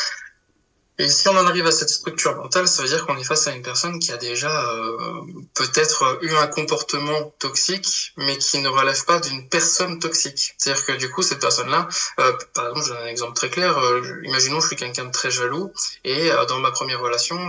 Et 1.01 1.09
si 1.09 1.29
on 1.29 1.37
en 1.37 1.47
arrive 1.47 1.65
à 1.65 1.71
cette 1.71 1.91
structure 1.91 2.35
mentale, 2.35 2.67
ça 2.67 2.83
veut 2.83 2.89
dire 2.89 3.07
qu'on 3.07 3.17
est 3.17 3.23
face 3.23 3.47
à 3.47 3.53
une 3.53 3.63
personne 3.63 4.01
qui 4.01 4.11
a 4.11 4.17
déjà 4.17 4.51
euh, 4.51 5.23
peut-être 5.55 6.19
eu 6.23 6.35
un 6.35 6.49
comportement 6.49 7.33
toxique, 7.39 8.15
mais 8.17 8.37
qui 8.37 8.59
ne 8.59 8.69
relève 8.69 9.05
pas 9.05 9.21
d'une 9.21 9.49
personne 9.49 10.01
toxique. 10.01 10.57
C'est-à-dire 10.59 10.85
que 10.85 10.93
du 10.93 11.09
coup, 11.09 11.23
cette 11.23 11.39
personne-là, 11.39 11.87
euh, 12.19 12.33
par 12.53 12.71
exemple, 12.71 12.87
j'ai 12.87 13.05
un 13.05 13.07
exemple 13.07 13.35
très 13.35 13.49
clair, 13.49 13.79
euh, 13.79 14.21
imaginons 14.25 14.59
je 14.59 14.67
suis 14.67 14.77
quelqu'un 14.77 15.05
de 15.05 15.13
très 15.13 15.31
jaloux, 15.31 15.73
et 16.03 16.31
dans 16.49 16.59
ma 16.59 16.73
première 16.73 17.01
relation, 17.01 17.49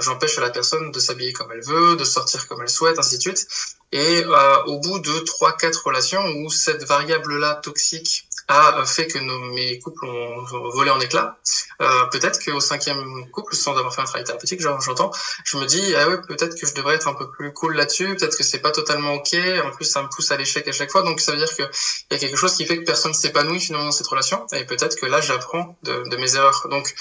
j'empêche 0.00 0.36
la 0.38 0.50
personne 0.50 0.90
de 0.90 0.98
s'habiller 0.98 1.32
comme 1.32 1.52
elle 1.52 1.62
veut, 1.62 1.94
de 1.94 2.04
sortir 2.04 2.48
comme 2.48 2.60
elle 2.60 2.68
souhaite, 2.68 2.98
ainsi 2.98 3.18
de 3.18 3.22
suite. 3.22 3.46
Et 3.92 4.24
au 4.66 4.78
bout 4.78 4.98
de 4.98 5.18
trois, 5.20 5.56
quatre 5.56 5.86
relations 5.86 6.24
où 6.38 6.50
cette 6.50 6.84
variable-là 6.84 7.56
toxique 7.56 8.26
a 8.50 8.84
fait 8.84 9.06
que 9.06 9.18
nos, 9.18 9.38
mes 9.52 9.78
couples 9.78 10.04
ont 10.04 10.70
volé 10.70 10.90
en 10.90 11.00
éclats. 11.00 11.38
Euh, 11.80 12.04
peut-être 12.06 12.44
qu'au 12.44 12.60
cinquième 12.60 13.30
couple, 13.30 13.54
sans 13.54 13.76
avoir 13.76 13.94
fait 13.94 14.02
un 14.02 14.04
travail 14.04 14.24
thérapeutique, 14.24 14.60
j'entends, 14.60 15.12
je 15.44 15.56
me 15.56 15.66
dis, 15.66 15.94
ah 15.96 16.08
ouais, 16.08 16.20
peut-être 16.26 16.58
que 16.58 16.66
je 16.66 16.74
devrais 16.74 16.96
être 16.96 17.08
un 17.08 17.14
peu 17.14 17.30
plus 17.30 17.52
cool 17.52 17.76
là-dessus, 17.76 18.16
peut-être 18.16 18.36
que 18.36 18.42
c'est 18.42 18.58
pas 18.58 18.72
totalement 18.72 19.14
ok, 19.14 19.36
en 19.64 19.70
plus 19.70 19.84
ça 19.84 20.02
me 20.02 20.08
pousse 20.08 20.30
à 20.32 20.36
l'échec 20.36 20.66
à 20.66 20.72
chaque 20.72 20.90
fois, 20.90 21.02
donc 21.02 21.20
ça 21.20 21.32
veut 21.32 21.38
dire 21.38 21.54
qu'il 21.54 21.68
y 22.10 22.14
a 22.14 22.18
quelque 22.18 22.36
chose 22.36 22.54
qui 22.54 22.66
fait 22.66 22.78
que 22.78 22.84
personne 22.84 23.14
s'épanouit 23.14 23.60
finalement 23.60 23.86
dans 23.86 23.92
cette 23.92 24.08
relation, 24.08 24.46
et 24.52 24.64
peut-être 24.64 24.96
que 24.96 25.06
là 25.06 25.20
j'apprends 25.20 25.78
de, 25.82 26.08
de 26.08 26.16
mes 26.16 26.34
erreurs. 26.34 26.66
Donc, 26.70 26.94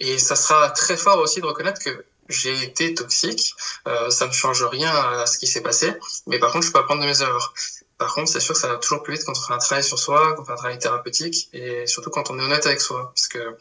et 0.00 0.18
ça 0.18 0.36
sera 0.36 0.70
très 0.70 0.96
fort 0.96 1.18
aussi 1.18 1.40
de 1.40 1.46
reconnaître 1.46 1.80
que 1.82 2.04
j'ai 2.28 2.62
été 2.62 2.94
toxique, 2.94 3.54
euh, 3.88 4.10
ça 4.10 4.26
ne 4.26 4.32
change 4.32 4.62
rien 4.64 4.90
à 4.92 5.26
ce 5.26 5.38
qui 5.38 5.46
s'est 5.46 5.62
passé, 5.62 5.92
mais 6.26 6.38
par 6.38 6.52
contre 6.52 6.66
je 6.66 6.72
peux 6.72 6.78
apprendre 6.78 7.02
de 7.02 7.06
mes 7.06 7.22
erreurs. 7.22 7.54
Par 8.00 8.14
contre, 8.14 8.30
c'est 8.30 8.40
sûr 8.40 8.54
que 8.54 8.60
ça 8.60 8.68
va 8.68 8.76
toujours 8.76 9.02
plus 9.02 9.12
vite 9.12 9.24
quand 9.26 9.36
on 9.36 9.42
fait 9.42 9.52
un 9.52 9.58
travail 9.58 9.84
sur 9.84 9.98
soi, 9.98 10.32
quand 10.34 10.42
on 10.42 10.46
fait 10.46 10.52
un 10.52 10.56
travail 10.56 10.78
thérapeutique, 10.78 11.50
et 11.52 11.86
surtout 11.86 12.08
quand 12.08 12.30
on 12.30 12.38
est 12.38 12.42
honnête 12.42 12.64
avec 12.64 12.80
soi. 12.80 13.12
Parce 13.14 13.28
que 13.28 13.58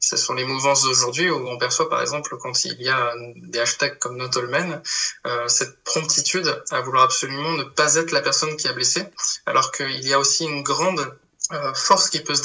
ce 0.00 0.16
sont 0.16 0.32
les 0.32 0.44
mouvances 0.44 0.84
d'aujourd'hui 0.84 1.30
où 1.30 1.46
on 1.46 1.58
perçoit, 1.58 1.90
par 1.90 2.00
exemple, 2.00 2.34
quand 2.38 2.64
il 2.64 2.80
y 2.80 2.88
a 2.88 3.12
des 3.36 3.60
hashtags 3.60 3.98
comme 3.98 4.16
Not 4.16 4.30
euh, 4.38 5.48
cette 5.48 5.82
promptitude 5.84 6.62
à 6.70 6.80
vouloir 6.80 7.04
absolument 7.04 7.52
ne 7.52 7.64
pas 7.64 7.96
être 7.96 8.10
la 8.12 8.22
personne 8.22 8.56
qui 8.56 8.68
a 8.68 8.72
blessé, 8.72 9.04
alors 9.44 9.70
qu'il 9.70 10.08
y 10.08 10.14
a 10.14 10.18
aussi 10.18 10.44
une 10.44 10.62
grande 10.62 11.18
force 11.74 12.08
qui 12.10 12.20
peut 12.20 12.34
se 12.34 12.42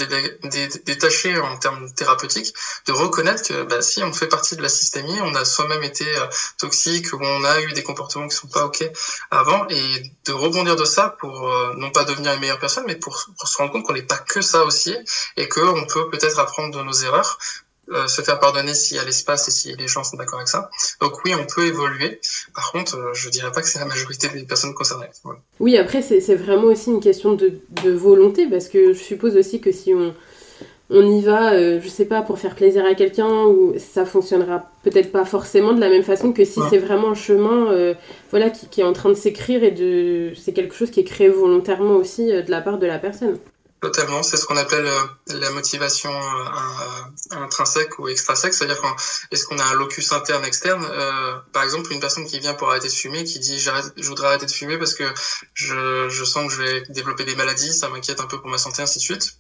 détacher 0.85 1.37
en 1.39 1.57
termes 1.57 1.91
thérapeutiques, 1.93 2.53
de 2.87 2.91
reconnaître 2.91 3.47
que 3.47 3.63
bah, 3.63 3.81
si 3.81 4.03
on 4.03 4.13
fait 4.13 4.27
partie 4.27 4.55
de 4.55 4.61
la 4.61 4.69
systémie, 4.69 5.19
on 5.21 5.35
a 5.35 5.45
soi-même 5.45 5.83
été 5.83 6.05
euh, 6.17 6.25
toxique 6.57 7.07
on 7.13 7.43
a 7.43 7.61
eu 7.61 7.73
des 7.73 7.83
comportements 7.83 8.27
qui 8.27 8.35
sont 8.35 8.47
pas 8.47 8.65
ok 8.65 8.83
avant, 9.31 9.67
et 9.69 10.03
de 10.25 10.31
rebondir 10.31 10.75
de 10.75 10.85
ça 10.85 11.15
pour 11.19 11.51
euh, 11.51 11.73
non 11.75 11.91
pas 11.91 12.03
devenir 12.03 12.33
une 12.33 12.39
meilleure 12.39 12.59
personne, 12.59 12.85
mais 12.87 12.95
pour, 12.95 13.25
pour 13.37 13.47
se 13.47 13.57
rendre 13.57 13.71
compte 13.71 13.83
qu'on 13.83 13.93
n'est 13.93 14.01
pas 14.01 14.17
que 14.17 14.41
ça 14.41 14.63
aussi, 14.63 14.95
et 15.37 15.47
qu'on 15.47 15.85
peut 15.85 16.09
peut-être 16.09 16.39
apprendre 16.39 16.77
de 16.77 16.83
nos 16.83 16.93
erreurs 16.93 17.37
euh, 17.91 18.07
se 18.07 18.21
faire 18.21 18.39
pardonner 18.39 18.73
s'il 18.73 18.97
y 18.97 18.99
a 18.99 19.05
l'espace 19.05 19.47
et 19.47 19.51
si 19.51 19.75
les 19.75 19.87
gens 19.87 20.03
sont 20.03 20.17
d'accord 20.17 20.39
avec 20.39 20.47
ça. 20.47 20.69
Donc 21.01 21.23
oui, 21.25 21.33
on 21.33 21.45
peut 21.45 21.65
évoluer. 21.65 22.19
Par 22.53 22.71
contre, 22.71 22.95
euh, 22.97 23.13
je 23.13 23.29
dirais 23.29 23.51
pas 23.51 23.61
que 23.61 23.67
c'est 23.67 23.79
la 23.79 23.85
majorité 23.85 24.27
des 24.29 24.43
personnes 24.43 24.73
concernées. 24.73 25.07
Oui, 25.59 25.77
après, 25.77 26.01
c'est 26.01 26.35
vraiment 26.35 26.65
aussi 26.65 26.89
une 26.91 26.99
question 26.99 27.33
de, 27.33 27.59
de, 27.83 27.91
volonté, 27.91 28.47
parce 28.47 28.67
que 28.67 28.93
je 28.93 28.99
suppose 28.99 29.35
aussi 29.35 29.59
que 29.59 29.71
si 29.71 29.93
on, 29.93 30.13
on 30.89 31.05
y 31.05 31.21
va, 31.21 31.53
euh, 31.53 31.79
je 31.81 31.87
sais 31.87 32.05
pas, 32.05 32.21
pour 32.21 32.37
faire 32.37 32.55
plaisir 32.55 32.85
à 32.85 32.93
quelqu'un, 32.93 33.45
ou 33.45 33.73
ça 33.77 34.05
fonctionnera 34.05 34.69
peut-être 34.83 35.11
pas 35.11 35.25
forcément 35.25 35.73
de 35.73 35.79
la 35.79 35.89
même 35.89 36.03
façon 36.03 36.31
que 36.31 36.45
si 36.45 36.59
c'est 36.69 36.77
vraiment 36.77 37.11
un 37.11 37.15
chemin 37.15 37.71
euh, 37.71 37.93
voilà, 38.29 38.49
qui, 38.49 38.67
qui, 38.67 38.81
est 38.81 38.85
en 38.85 38.93
train 38.93 39.09
de 39.09 39.15
s'écrire 39.15 39.63
et 39.63 39.71
de 39.71 40.31
c'est 40.35 40.53
quelque 40.53 40.75
chose 40.75 40.91
qui 40.91 40.99
est 40.99 41.05
créé 41.05 41.29
volontairement 41.29 41.95
aussi 41.95 42.27
de 42.27 42.51
la 42.51 42.61
part 42.61 42.77
de 42.77 42.85
la 42.85 42.99
personne. 42.99 43.37
Totalement, 43.81 44.23
c'est 44.23 44.35
ce 44.35 44.45
qu'on 44.45 44.57
appelle 44.57 44.85
euh, 44.85 45.03
la 45.27 45.51
motivation 45.51 46.11
euh, 46.11 47.31
intrinsèque 47.31 47.97
ou 47.97 48.09
extrinsèque, 48.09 48.53
c'est-à-dire 48.53 48.77
est-ce 49.31 49.45
qu'on 49.45 49.57
a 49.57 49.63
un 49.63 49.73
locus 49.73 50.11
interne 50.11 50.43
externe 50.43 50.85
euh, 50.91 51.37
Par 51.53 51.63
exemple, 51.63 51.93
une 51.93 52.01
personne 52.01 52.25
qui 52.25 52.39
vient 52.39 52.53
pour 52.53 52.69
arrêter 52.69 52.89
de 52.89 52.93
fumer, 52.93 53.23
qui 53.23 53.39
dit 53.39 53.57
je 53.57 54.07
voudrais 54.07 54.27
arrêter 54.27 54.47
de 54.47 54.51
fumer 54.51 54.77
parce 54.77 54.93
que 54.93 55.05
je, 55.53 56.09
je 56.09 56.23
sens 56.25 56.47
que 56.47 56.53
je 56.53 56.61
vais 56.61 56.83
développer 56.89 57.23
des 57.23 57.35
maladies, 57.35 57.73
ça 57.73 57.87
m'inquiète 57.87 58.19
un 58.19 58.25
peu 58.25 58.41
pour 58.41 58.49
ma 58.49 58.57
santé, 58.57 58.81
ainsi 58.81 58.99
de 58.99 59.03
suite. 59.03 59.37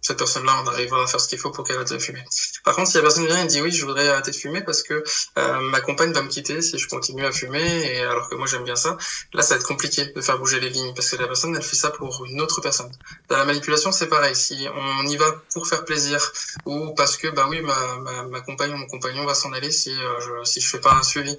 cette 0.00 0.16
personne-là, 0.16 0.62
on 0.64 0.68
arrivera 0.68 1.02
à 1.02 1.06
faire 1.06 1.20
ce 1.20 1.28
qu'il 1.28 1.38
faut 1.38 1.50
pour 1.50 1.66
qu'elle 1.66 1.76
arrête 1.76 1.92
de 1.92 1.98
fumer. 1.98 2.24
Par 2.64 2.74
contre, 2.74 2.88
si 2.88 2.96
la 2.96 3.02
personne 3.02 3.26
vient 3.26 3.44
et 3.44 3.46
dit 3.46 3.60
oui, 3.60 3.72
je 3.72 3.84
voudrais 3.84 4.08
arrêter 4.08 4.30
de 4.30 4.36
fumer 4.36 4.62
parce 4.62 4.82
que 4.82 5.04
ma 5.36 5.82
compagne 5.82 6.12
va 6.12 6.22
me 6.22 6.28
quitter 6.28 6.62
si 6.62 6.78
je 6.78 6.88
continue 6.88 7.26
à 7.26 7.32
fumer, 7.32 7.92
et 7.92 8.00
alors 8.00 8.30
que 8.30 8.36
moi 8.36 8.46
j'aime 8.46 8.64
bien 8.64 8.76
ça, 8.76 8.96
là 9.34 9.42
ça 9.42 9.54
va 9.54 9.60
être 9.60 9.66
compliqué 9.66 10.06
de 10.06 10.20
faire 10.22 10.38
bouger 10.38 10.60
les 10.60 10.70
lignes 10.70 10.94
parce 10.94 11.10
que 11.10 11.16
la 11.16 11.26
personne 11.26 11.54
elle 11.54 11.62
fait 11.62 11.76
ça 11.76 11.90
pour 11.90 12.24
une 12.24 12.40
autre 12.40 12.62
personne. 12.62 12.90
Dans 13.28 13.36
la 13.36 13.44
manipulation 13.44 13.81
c'est 13.90 14.08
pareil. 14.08 14.36
Si 14.36 14.66
on 14.74 15.06
y 15.08 15.16
va 15.16 15.26
pour 15.52 15.66
faire 15.66 15.84
plaisir 15.84 16.20
ou 16.66 16.94
parce 16.94 17.16
que, 17.16 17.28
bah 17.28 17.46
oui, 17.48 17.60
ma, 17.62 18.24
ma, 18.28 18.40
compagne 18.42 18.72
mon 18.74 18.86
compagnon 18.86 19.24
va 19.24 19.34
s'en 19.34 19.52
aller 19.52 19.72
si, 19.72 19.90
euh, 19.90 20.20
je, 20.20 20.44
si 20.44 20.60
je 20.60 20.68
fais 20.68 20.80
pas 20.80 20.94
un 20.94 21.02
suivi. 21.02 21.36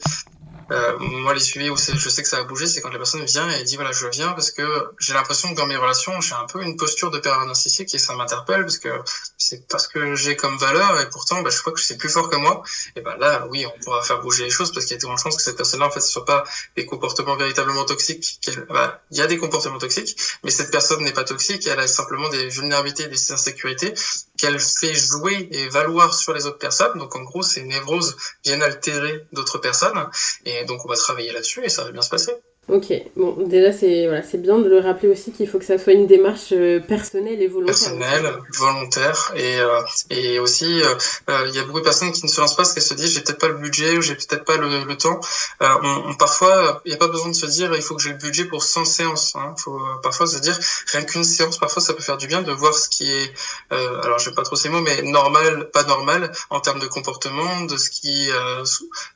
Euh, 0.72 0.98
moi, 1.00 1.34
les 1.34 1.40
suivis 1.40 1.70
où 1.70 1.78
je 1.78 2.10
sais 2.10 2.24
que 2.24 2.28
ça 2.28 2.38
va 2.38 2.44
bouger, 2.44 2.68
c'est 2.68 2.82
quand 2.82 2.90
la 2.90 2.98
personne 2.98 3.24
vient 3.26 3.50
et 3.50 3.64
dit 3.64 3.76
voilà, 3.76 3.92
je 3.92 4.08
viens 4.08 4.32
parce 4.34 4.52
que 4.52 4.92
j'ai 5.00 5.14
l'impression 5.14 5.52
que 5.52 5.56
dans 5.56 5.66
mes 5.66 5.76
relations, 5.76 6.20
j'ai 6.22 6.36
un 6.36 6.46
peu 6.46 6.62
une 6.64 6.78
posture 6.78 7.12
de 7.12 7.20
père 7.20 7.44
narcissique 7.46 7.94
et 7.94 8.00
ça 8.00 8.16
m'interpelle 8.16 8.62
parce 8.62 8.78
que 8.78 8.90
c'est 9.38 9.68
parce 9.68 9.88
que 9.88 10.16
j'ai 10.16 10.36
comme 10.36 10.58
valeur 10.58 11.00
et 11.02 11.10
pourtant, 11.10 11.42
bah, 11.42 11.50
je 11.50 11.60
crois 11.60 11.74
que 11.74 11.82
c'est 11.82 11.98
plus 11.98 12.10
fort 12.10 12.30
que 12.30 12.38
moi. 12.38 12.64
Et 12.96 13.02
ben 13.02 13.16
là, 13.18 13.46
oui, 13.50 13.66
on 13.66 13.80
pourra 13.84 14.02
faire 14.02 14.22
bouger 14.22 14.46
les 14.46 14.50
choses 14.50 14.72
parce 14.72 14.86
qu'il 14.86 14.96
y 14.96 14.98
a 14.98 15.02
de 15.02 15.06
grandes 15.06 15.20
chances 15.20 15.36
que 15.36 15.44
cette 15.44 15.58
personne-là, 15.58 15.88
en 15.88 15.92
fait, 15.92 16.02
ce 16.02 16.10
soit 16.10 16.26
pas 16.26 16.44
des 16.76 16.86
comportements 16.86 17.36
véritablement 17.36 17.86
toxiques. 17.86 18.40
Bah, 18.70 19.02
il 19.12 19.18
y 19.18 19.22
a 19.22 19.28
des 19.28 19.38
comportements 19.38 19.78
toxiques, 19.78 20.18
mais 20.44 20.52
cette 20.52 20.72
personne 20.72 21.04
n'est 21.04 21.14
pas 21.14 21.24
toxique. 21.24 21.68
Elle 21.68 21.80
a 21.80 21.88
simplement 21.88 22.30
des 22.30 22.48
vulnérabilités, 22.48 23.08
des 23.08 23.32
insécurités 23.32 23.94
qu'elle 24.38 24.60
fait 24.60 24.96
jouer 24.96 25.48
et 25.52 25.70
valoir 25.70 26.14
sur 26.14 26.34
les 26.34 26.46
autres 26.46 26.58
personnes. 26.58 26.98
Donc, 26.98 27.16
en 27.16 27.22
gros, 27.22 27.44
ces 27.44 27.64
névroses 27.64 28.16
viennent 28.44 28.64
altérer 28.64 29.28
d'autres 29.32 29.60
personnes. 29.60 30.10
Et 30.46 30.66
donc, 30.66 30.84
on 30.86 30.90
va 30.90 30.96
travailler 30.96 31.32
là-dessus 31.32 31.64
et 31.64 31.70
ça 31.70 31.84
va 31.84 31.92
bien 31.92 32.02
se 32.02 32.10
passer. 32.10 32.34
Ok, 32.70 32.94
bon, 33.18 33.36
déjà 33.46 33.74
c'est 33.74 34.08
voilà, 34.08 34.24
c'est 34.24 34.42
bien 34.42 34.58
de 34.58 34.70
le 34.70 34.80
rappeler 34.80 35.10
aussi 35.10 35.34
qu'il 35.34 35.50
faut 35.50 35.60
que 35.60 35.66
ça 35.66 35.78
soit 35.78 35.92
une 35.92 36.08
démarche 36.08 36.54
euh, 36.54 36.80
personnelle 36.80 37.42
et 37.42 37.48
volontaire. 37.48 37.76
Personnelle, 37.76 38.34
volontaire, 38.58 39.34
et 39.36 39.60
euh, 39.60 39.82
et 40.10 40.40
aussi 40.40 40.82
euh, 40.82 41.46
il 41.50 41.56
y 41.56 41.60
a 41.60 41.64
beaucoup 41.66 41.82
de 41.82 41.84
personnes 41.84 42.14
qui 42.14 42.24
ne 42.26 42.32
se 42.32 42.40
lancent 42.40 42.56
pas 42.56 42.64
parce 42.64 42.74
qu'elles 42.74 42.84
se 42.84 42.94
disent 42.94 43.16
j'ai 43.16 43.20
peut-être 43.20 43.40
pas 43.40 43.50
le 43.50 43.56
budget 43.56 43.98
ou 43.98 44.02
j'ai 44.02 44.16
peut-être 44.16 44.46
pas 44.46 44.56
le, 44.56 44.96
temps. 44.96 45.20
On, 45.60 46.14
parfois 46.16 46.82
il 46.86 46.90
n'y 46.90 46.96
a 46.96 46.98
pas 46.98 47.10
besoin 47.10 47.28
de 47.28 47.36
se 47.36 47.48
dire 47.48 47.76
il 47.76 47.82
faut 47.82 47.96
que 47.96 48.02
j'ai 48.02 48.12
le 48.12 48.18
budget 48.18 48.46
pour 48.46 48.64
100 48.64 48.86
séances. 48.86 49.36
Hein. 49.36 49.56
Faut 49.58 49.82
parfois 50.02 50.26
se 50.26 50.38
dire 50.38 50.58
rien 50.94 51.04
qu'une 51.04 51.26
séance, 51.26 51.58
parfois 51.58 51.82
ça 51.82 51.94
peut 51.94 52.02
faire 52.02 52.18
du 52.18 52.28
bien 52.28 52.44
de 52.44 52.52
voir 52.54 52.74
ce 52.74 52.88
qui 52.88 53.12
est 53.12 53.34
alors 53.72 54.20
je 54.20 54.30
vais 54.30 54.36
pas 54.36 54.44
trop 54.44 54.56
ces 54.56 54.70
mots 54.70 54.80
mais 54.80 55.02
normal, 55.02 55.70
pas 55.74 55.84
normal 55.84 56.32
en 56.50 56.62
termes 56.62 56.80
de 56.80 56.88
comportement, 56.88 57.60
de 57.66 57.76
ce 57.76 57.90
qui 57.90 58.30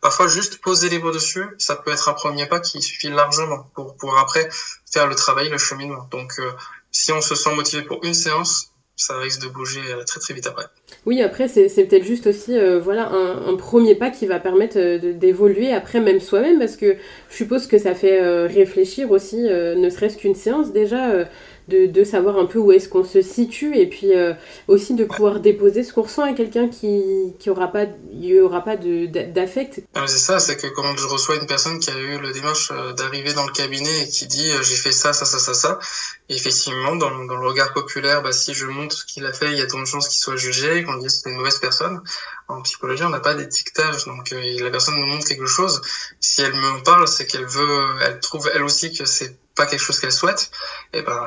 parfois 0.01 0.27
juste 0.27 0.59
poser 0.59 0.89
les 0.89 0.99
mots 0.99 1.11
dessus, 1.11 1.45
ça 1.57 1.77
peut 1.77 1.91
être 1.91 2.09
un 2.09 2.13
premier 2.13 2.45
pas 2.45 2.59
qui 2.59 2.81
suffit 2.81 3.07
largement 3.07 3.36
pour 3.75 3.95
pouvoir 3.95 4.23
après 4.23 4.49
faire 4.91 5.07
le 5.07 5.15
travail, 5.15 5.49
le 5.49 5.57
cheminement. 5.57 6.07
Donc, 6.11 6.33
euh, 6.39 6.51
si 6.91 7.11
on 7.11 7.21
se 7.21 7.35
sent 7.35 7.53
motivé 7.55 7.83
pour 7.83 8.03
une 8.03 8.13
séance, 8.13 8.71
ça 8.95 9.17
risque 9.19 9.43
de 9.43 9.47
bouger 9.47 9.81
euh, 9.89 10.03
très 10.03 10.19
très 10.19 10.33
vite 10.33 10.47
après. 10.47 10.65
Oui, 11.05 11.21
après, 11.21 11.47
c'est 11.47 11.67
peut-être 11.85 12.03
juste 12.03 12.27
aussi 12.27 12.57
euh, 12.57 12.79
voilà, 12.79 13.09
un, 13.09 13.55
premier 13.55 13.95
pas 13.95 14.09
qui 14.09 14.25
va 14.25 14.39
permettre 14.39 14.77
d'évoluer 15.11 15.71
après 15.73 15.99
même 15.99 16.19
soi-même, 16.19 16.59
parce 16.59 16.77
que 16.77 16.95
je 17.29 17.35
suppose 17.35 17.67
que 17.67 17.77
ça 17.77 17.93
fait 17.93 18.47
réfléchir 18.47 19.11
aussi, 19.11 19.37
ne 19.43 19.89
serait-ce 19.89 20.17
qu'une 20.17 20.35
séance 20.35 20.73
déjà 20.73 21.27
de, 21.67 21.85
de, 21.85 22.03
savoir 22.03 22.37
un 22.37 22.45
peu 22.45 22.59
où 22.59 22.71
est-ce 22.71 22.89
qu'on 22.89 23.03
se 23.03 23.21
situe 23.21 23.77
et 23.77 23.87
puis 23.87 24.13
euh, 24.15 24.33
aussi 24.67 24.93
de 24.93 25.03
pouvoir 25.03 25.39
déposer 25.39 25.83
ce 25.83 25.93
qu'on 25.93 26.03
ressent 26.03 26.23
à 26.23 26.33
quelqu'un 26.33 26.67
qui 26.67 27.33
qui 27.39 27.49
aura 27.49 27.67
pas 27.67 27.85
il 28.11 28.39
aura 28.39 28.63
pas 28.63 28.75
d'affect. 28.77 29.81
Ah, 29.95 30.05
c'est 30.07 30.17
ça, 30.17 30.39
c'est 30.39 30.57
que 30.57 30.67
quand 30.67 30.95
je 30.97 31.07
reçois 31.07 31.35
une 31.35 31.47
personne 31.47 31.79
qui 31.79 31.89
a 31.89 31.97
eu 31.97 32.19
le 32.19 32.31
démarche 32.31 32.71
euh, 32.71 32.93
d'arriver 32.93 33.33
dans 33.33 33.45
le 33.45 33.51
cabinet 33.51 34.03
et 34.03 34.07
qui 34.07 34.27
dit 34.27 34.49
euh, 34.51 34.63
j'ai 34.63 34.75
fait 34.75 34.91
ça 34.91 35.13
ça 35.13 35.25
ça 35.25 35.39
ça 35.39 35.53
ça 35.53 35.79
effectivement 36.29 36.95
dans, 36.95 37.25
dans 37.25 37.37
le 37.37 37.47
regard 37.47 37.73
populaire 37.73 38.21
bah 38.21 38.31
si 38.31 38.53
je 38.53 38.65
montre 38.65 38.95
ce 38.97 39.05
qu'il 39.05 39.25
a 39.25 39.33
fait 39.33 39.51
il 39.51 39.57
y 39.57 39.61
a 39.61 39.67
tant 39.67 39.79
de 39.79 39.85
chances 39.85 40.09
qu'il 40.09 40.19
soit 40.19 40.35
jugé 40.35 40.83
qu'on 40.83 40.97
dise 40.97 41.21
c'est 41.23 41.29
une 41.29 41.37
mauvaise 41.37 41.59
personne 41.59 42.01
en 42.47 42.61
psychologie, 42.61 43.03
on 43.03 43.09
n'a 43.09 43.19
pas 43.19 43.33
d'étiquetage, 43.33 44.05
donc 44.05 44.31
la 44.31 44.69
personne 44.69 44.95
nous 44.95 45.05
montre 45.05 45.27
quelque 45.27 45.47
chose. 45.47 45.81
Si 46.19 46.41
elle 46.41 46.53
me 46.53 46.83
parle, 46.83 47.07
c'est 47.07 47.25
qu'elle 47.25 47.45
veut, 47.45 47.95
elle 48.01 48.19
trouve 48.19 48.49
elle 48.53 48.63
aussi 48.63 48.93
que 48.93 49.05
c'est 49.05 49.37
pas 49.57 49.65
quelque 49.65 49.81
chose 49.81 49.99
qu'elle 49.99 50.11
souhaite, 50.11 50.51
et 50.93 51.01
ben 51.01 51.19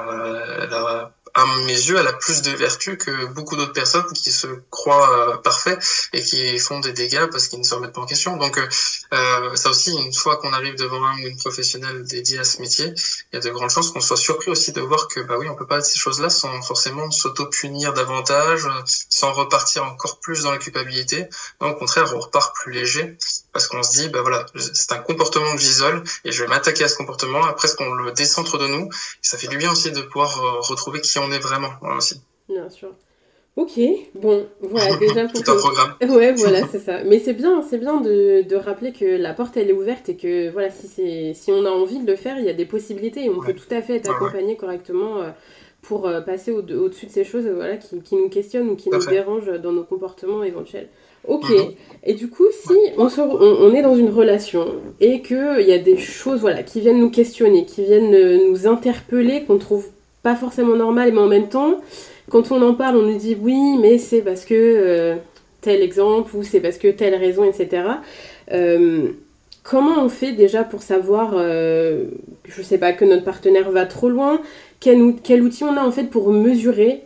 elle 0.60 0.72
a 0.72 1.12
à 1.34 1.44
mes 1.66 1.72
yeux, 1.72 1.96
elle 1.98 2.06
a 2.06 2.12
plus 2.12 2.42
de 2.42 2.50
vertus 2.50 2.96
que 2.98 3.26
beaucoup 3.26 3.56
d'autres 3.56 3.72
personnes 3.72 4.04
qui 4.12 4.32
se 4.32 4.46
croient 4.70 5.28
euh, 5.28 5.36
parfaits 5.38 5.78
et 6.12 6.22
qui 6.22 6.58
font 6.58 6.80
des 6.80 6.92
dégâts 6.92 7.26
parce 7.30 7.48
qu'ils 7.48 7.60
ne 7.60 7.64
se 7.64 7.74
remettent 7.74 7.92
pas 7.92 8.00
en 8.00 8.06
question. 8.06 8.36
Donc, 8.36 8.58
euh, 8.58 8.68
euh 9.12 9.54
ça 9.54 9.70
aussi, 9.70 9.92
une 9.92 10.12
fois 10.12 10.36
qu'on 10.38 10.52
arrive 10.52 10.76
devant 10.76 11.04
un 11.04 11.14
ou 11.16 11.26
une 11.26 11.36
professionnelle 11.36 12.04
dédiée 12.04 12.38
à 12.38 12.44
ce 12.44 12.60
métier, 12.60 12.92
il 13.32 13.34
y 13.34 13.36
a 13.36 13.40
de 13.40 13.50
grandes 13.50 13.70
chances 13.70 13.90
qu'on 13.90 14.00
soit 14.00 14.16
surpris 14.16 14.50
aussi 14.50 14.72
de 14.72 14.80
voir 14.80 15.08
que, 15.08 15.20
bah 15.20 15.36
oui, 15.38 15.48
on 15.48 15.54
peut 15.54 15.66
pas 15.66 15.82
ces 15.82 15.98
choses-là 15.98 16.30
sans 16.30 16.62
forcément 16.62 17.10
s'auto-punir 17.10 17.92
davantage, 17.92 18.68
sans 18.86 19.32
repartir 19.32 19.84
encore 19.84 20.18
plus 20.20 20.42
dans 20.42 20.52
la 20.52 20.58
culpabilité. 20.58 21.28
Au 21.60 21.74
contraire, 21.74 22.12
on 22.14 22.20
repart 22.20 22.54
plus 22.56 22.72
léger 22.72 23.16
parce 23.52 23.66
qu'on 23.66 23.82
se 23.82 23.92
dit, 23.92 24.08
bah 24.08 24.20
voilà, 24.22 24.46
c'est 24.54 24.92
un 24.92 24.98
comportement 24.98 25.54
que 25.54 25.60
j'isole 25.60 26.02
et 26.24 26.32
je 26.32 26.42
vais 26.42 26.48
m'attaquer 26.48 26.84
à 26.84 26.88
ce 26.88 26.96
comportement. 26.96 27.42
Après, 27.44 27.68
ce 27.68 27.76
qu'on 27.76 27.92
le 27.92 28.12
décentre 28.12 28.58
de 28.58 28.66
nous, 28.66 28.88
ça 29.22 29.38
fait 29.38 29.48
du 29.48 29.56
bien 29.56 29.72
aussi 29.72 29.90
de 29.90 30.00
pouvoir 30.02 30.42
euh, 30.42 30.60
retrouver 30.60 31.00
qui 31.00 31.18
on 31.18 31.30
est 31.32 31.38
vraiment 31.38 31.70
aussi. 31.96 32.20
Bien 32.48 32.68
sûr. 32.70 32.90
Ok, 33.56 33.80
bon, 34.14 34.46
voilà, 34.60 34.96
déjà 35.00 35.26
pour 35.26 35.42
Tout 35.42 35.50
un 35.50 35.56
programme. 35.56 35.94
Ouais, 36.08 36.32
voilà, 36.32 36.66
c'est 36.68 36.78
ça. 36.78 37.02
Mais 37.04 37.18
c'est 37.18 37.34
bien, 37.34 37.62
c'est 37.62 37.78
bien 37.78 38.00
de, 38.00 38.42
de, 38.42 38.56
rappeler 38.56 38.92
que 38.92 39.04
la 39.04 39.34
porte, 39.34 39.56
elle 39.56 39.70
est 39.70 39.74
ouverte 39.74 40.08
et 40.08 40.16
que, 40.16 40.50
voilà, 40.50 40.70
si, 40.70 40.86
c'est, 40.86 41.34
si 41.34 41.50
on 41.50 41.64
a 41.64 41.70
envie 41.70 41.98
de 41.98 42.06
le 42.06 42.16
faire, 42.16 42.38
il 42.38 42.44
y 42.44 42.48
a 42.48 42.54
des 42.54 42.64
possibilités 42.64 43.24
et 43.24 43.30
on 43.30 43.40
peut 43.40 43.54
tout 43.54 43.72
à 43.74 43.82
fait 43.82 43.96
être 43.96 44.10
accompagné 44.10 44.56
correctement 44.56 45.20
euh, 45.20 45.30
pour 45.82 46.06
euh, 46.06 46.20
passer 46.20 46.52
au, 46.52 46.60
au-dessus 46.60 47.06
de 47.06 47.10
ces 47.10 47.24
choses 47.24 47.46
voilà, 47.48 47.76
qui, 47.76 48.00
qui 48.00 48.14
nous 48.14 48.28
questionnent 48.28 48.68
ou 48.68 48.76
qui 48.76 48.88
nous 48.88 49.04
dérangent 49.06 49.60
dans 49.60 49.72
nos 49.72 49.84
comportements 49.84 50.44
éventuels. 50.44 50.88
Ok. 51.26 51.50
Mhm. 51.50 51.74
Et 52.04 52.14
du 52.14 52.28
coup, 52.28 52.46
si 52.50 52.72
on, 52.96 53.08
on, 53.20 53.74
est 53.74 53.82
dans 53.82 53.94
une 53.94 54.08
relation 54.08 54.66
et 55.00 55.20
qu'il 55.20 55.66
y 55.66 55.72
a 55.72 55.78
des 55.78 55.98
choses 55.98 56.40
voilà, 56.40 56.62
qui 56.62 56.80
viennent 56.80 56.98
nous 56.98 57.10
questionner, 57.10 57.66
qui 57.66 57.84
viennent 57.84 58.14
euh, 58.14 58.48
nous 58.48 58.66
interpeller, 58.66 59.44
qu'on 59.44 59.58
trouve 59.58 59.86
pas 60.22 60.34
forcément 60.34 60.76
normal, 60.76 61.12
mais 61.12 61.20
en 61.20 61.26
même 61.26 61.48
temps, 61.48 61.80
quand 62.30 62.52
on 62.52 62.62
en 62.62 62.74
parle, 62.74 62.96
on 62.96 63.02
nous 63.02 63.18
dit 63.18 63.36
oui, 63.40 63.76
mais 63.80 63.98
c'est 63.98 64.22
parce 64.22 64.44
que 64.44 64.54
euh, 64.54 65.16
tel 65.60 65.82
exemple 65.82 66.34
ou 66.36 66.42
c'est 66.42 66.60
parce 66.60 66.78
que 66.78 66.88
telle 66.88 67.14
raison, 67.14 67.44
etc. 67.44 67.82
Euh, 68.52 69.08
comment 69.62 70.02
on 70.02 70.08
fait 70.08 70.32
déjà 70.32 70.64
pour 70.64 70.82
savoir, 70.82 71.32
euh, 71.34 72.04
je 72.44 72.62
sais 72.62 72.78
pas, 72.78 72.92
que 72.92 73.04
notre 73.04 73.24
partenaire 73.24 73.70
va 73.70 73.84
trop 73.84 74.08
loin? 74.08 74.40
Quel, 74.80 75.16
quel, 75.22 75.42
outil 75.42 75.64
on 75.64 75.76
a 75.76 75.84
en 75.84 75.92
fait 75.92 76.04
pour 76.04 76.32
mesurer 76.32 77.02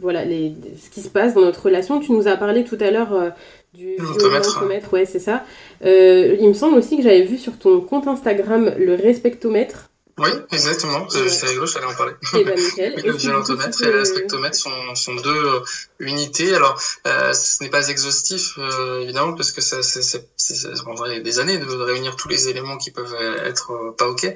voilà, 0.00 0.24
les, 0.24 0.54
ce 0.82 0.90
qui 0.90 1.00
se 1.00 1.08
passe 1.08 1.34
dans 1.34 1.42
notre 1.42 1.62
relation 1.62 2.00
Tu 2.00 2.12
nous 2.12 2.28
as 2.28 2.36
parlé 2.36 2.64
tout 2.64 2.78
à 2.80 2.90
l'heure 2.90 3.32
du 3.74 3.96
violontomètre, 4.18 4.92
ouais, 4.92 5.04
c'est 5.04 5.20
ça. 5.20 5.44
il 5.82 6.48
me 6.48 6.54
semble 6.54 6.78
aussi 6.78 6.96
que 6.96 7.02
j'avais 7.02 7.22
vu 7.22 7.38
sur 7.38 7.58
ton 7.58 7.80
compte 7.80 8.08
Instagram 8.08 8.74
le 8.78 8.94
respectomètre. 8.94 9.90
Oui, 10.18 10.28
exactement. 10.52 11.08
C'est 11.08 11.46
rigolo, 11.46 11.66
j'allais 11.66 11.86
en 11.86 11.94
parler. 11.94 12.12
Et 12.34 12.38
eh 12.40 12.44
ben, 12.44 12.54
nickel. 12.54 12.94
le 13.02 13.12
violentomètre 13.16 13.82
et 13.82 13.90
le 13.90 13.98
respectomètre 14.00 14.54
sont, 14.54 14.94
sont 14.94 15.14
deux 15.14 15.62
euh, 16.00 16.04
unités. 16.06 16.54
Alors, 16.54 16.80
euh, 17.06 17.32
ce 17.32 17.62
n'est 17.62 17.70
pas 17.70 17.88
exhaustif, 17.88 18.58
euh, 18.58 19.00
évidemment, 19.00 19.34
parce 19.34 19.52
que 19.52 19.60
ça, 19.60 19.82
ça, 19.82 20.02
ça, 20.02 20.18
ça, 20.36 20.82
prendrait 20.82 21.20
des 21.20 21.38
années 21.38 21.58
de 21.58 21.66
réunir 21.66 22.16
tous 22.16 22.28
les 22.28 22.48
éléments 22.48 22.78
qui 22.78 22.90
peuvent 22.90 23.14
être 23.44 23.72
euh, 23.72 23.92
pas 23.92 24.08
OK. 24.08 24.26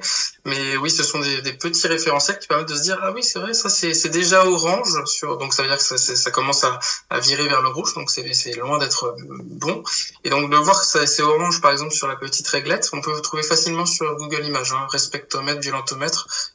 Mais 0.45 0.77
oui, 0.77 0.89
ce 0.89 1.03
sont 1.03 1.19
des, 1.19 1.41
des, 1.41 1.53
petits 1.53 1.87
référentiels 1.87 2.39
qui 2.39 2.47
permettent 2.47 2.69
de 2.69 2.75
se 2.75 2.83
dire, 2.83 2.99
ah 3.01 3.11
oui, 3.11 3.23
c'est 3.23 3.39
vrai, 3.39 3.53
ça 3.53 3.69
c'est 3.69 4.09
déjà 4.09 4.45
orange. 4.45 4.87
Sur... 5.05 5.37
Donc, 5.37 5.53
ça 5.53 5.63
veut 5.63 5.69
dire 5.69 5.77
que 5.77 5.97
ça, 5.97 6.31
commence 6.31 6.63
à, 6.63 6.79
à, 7.09 7.19
virer 7.19 7.47
vers 7.47 7.61
le 7.61 7.69
rouge, 7.69 7.93
donc 7.95 8.09
c'est 8.09 8.55
loin 8.55 8.77
d'être 8.77 9.15
bon. 9.43 9.83
Et 10.23 10.29
donc, 10.29 10.49
de 10.49 10.57
voir 10.57 10.79
que 10.79 11.05
c'est 11.05 11.23
orange, 11.23 11.61
par 11.61 11.71
exemple, 11.71 11.93
sur 11.93 12.07
la 12.07 12.15
petite 12.15 12.47
réglette, 12.47 12.89
on 12.93 13.01
peut 13.01 13.19
trouver 13.21 13.43
facilement 13.43 13.85
sur 13.85 14.15
Google 14.15 14.45
Images, 14.45 14.73
hein, 14.73 14.87
respectomètre, 14.89 15.61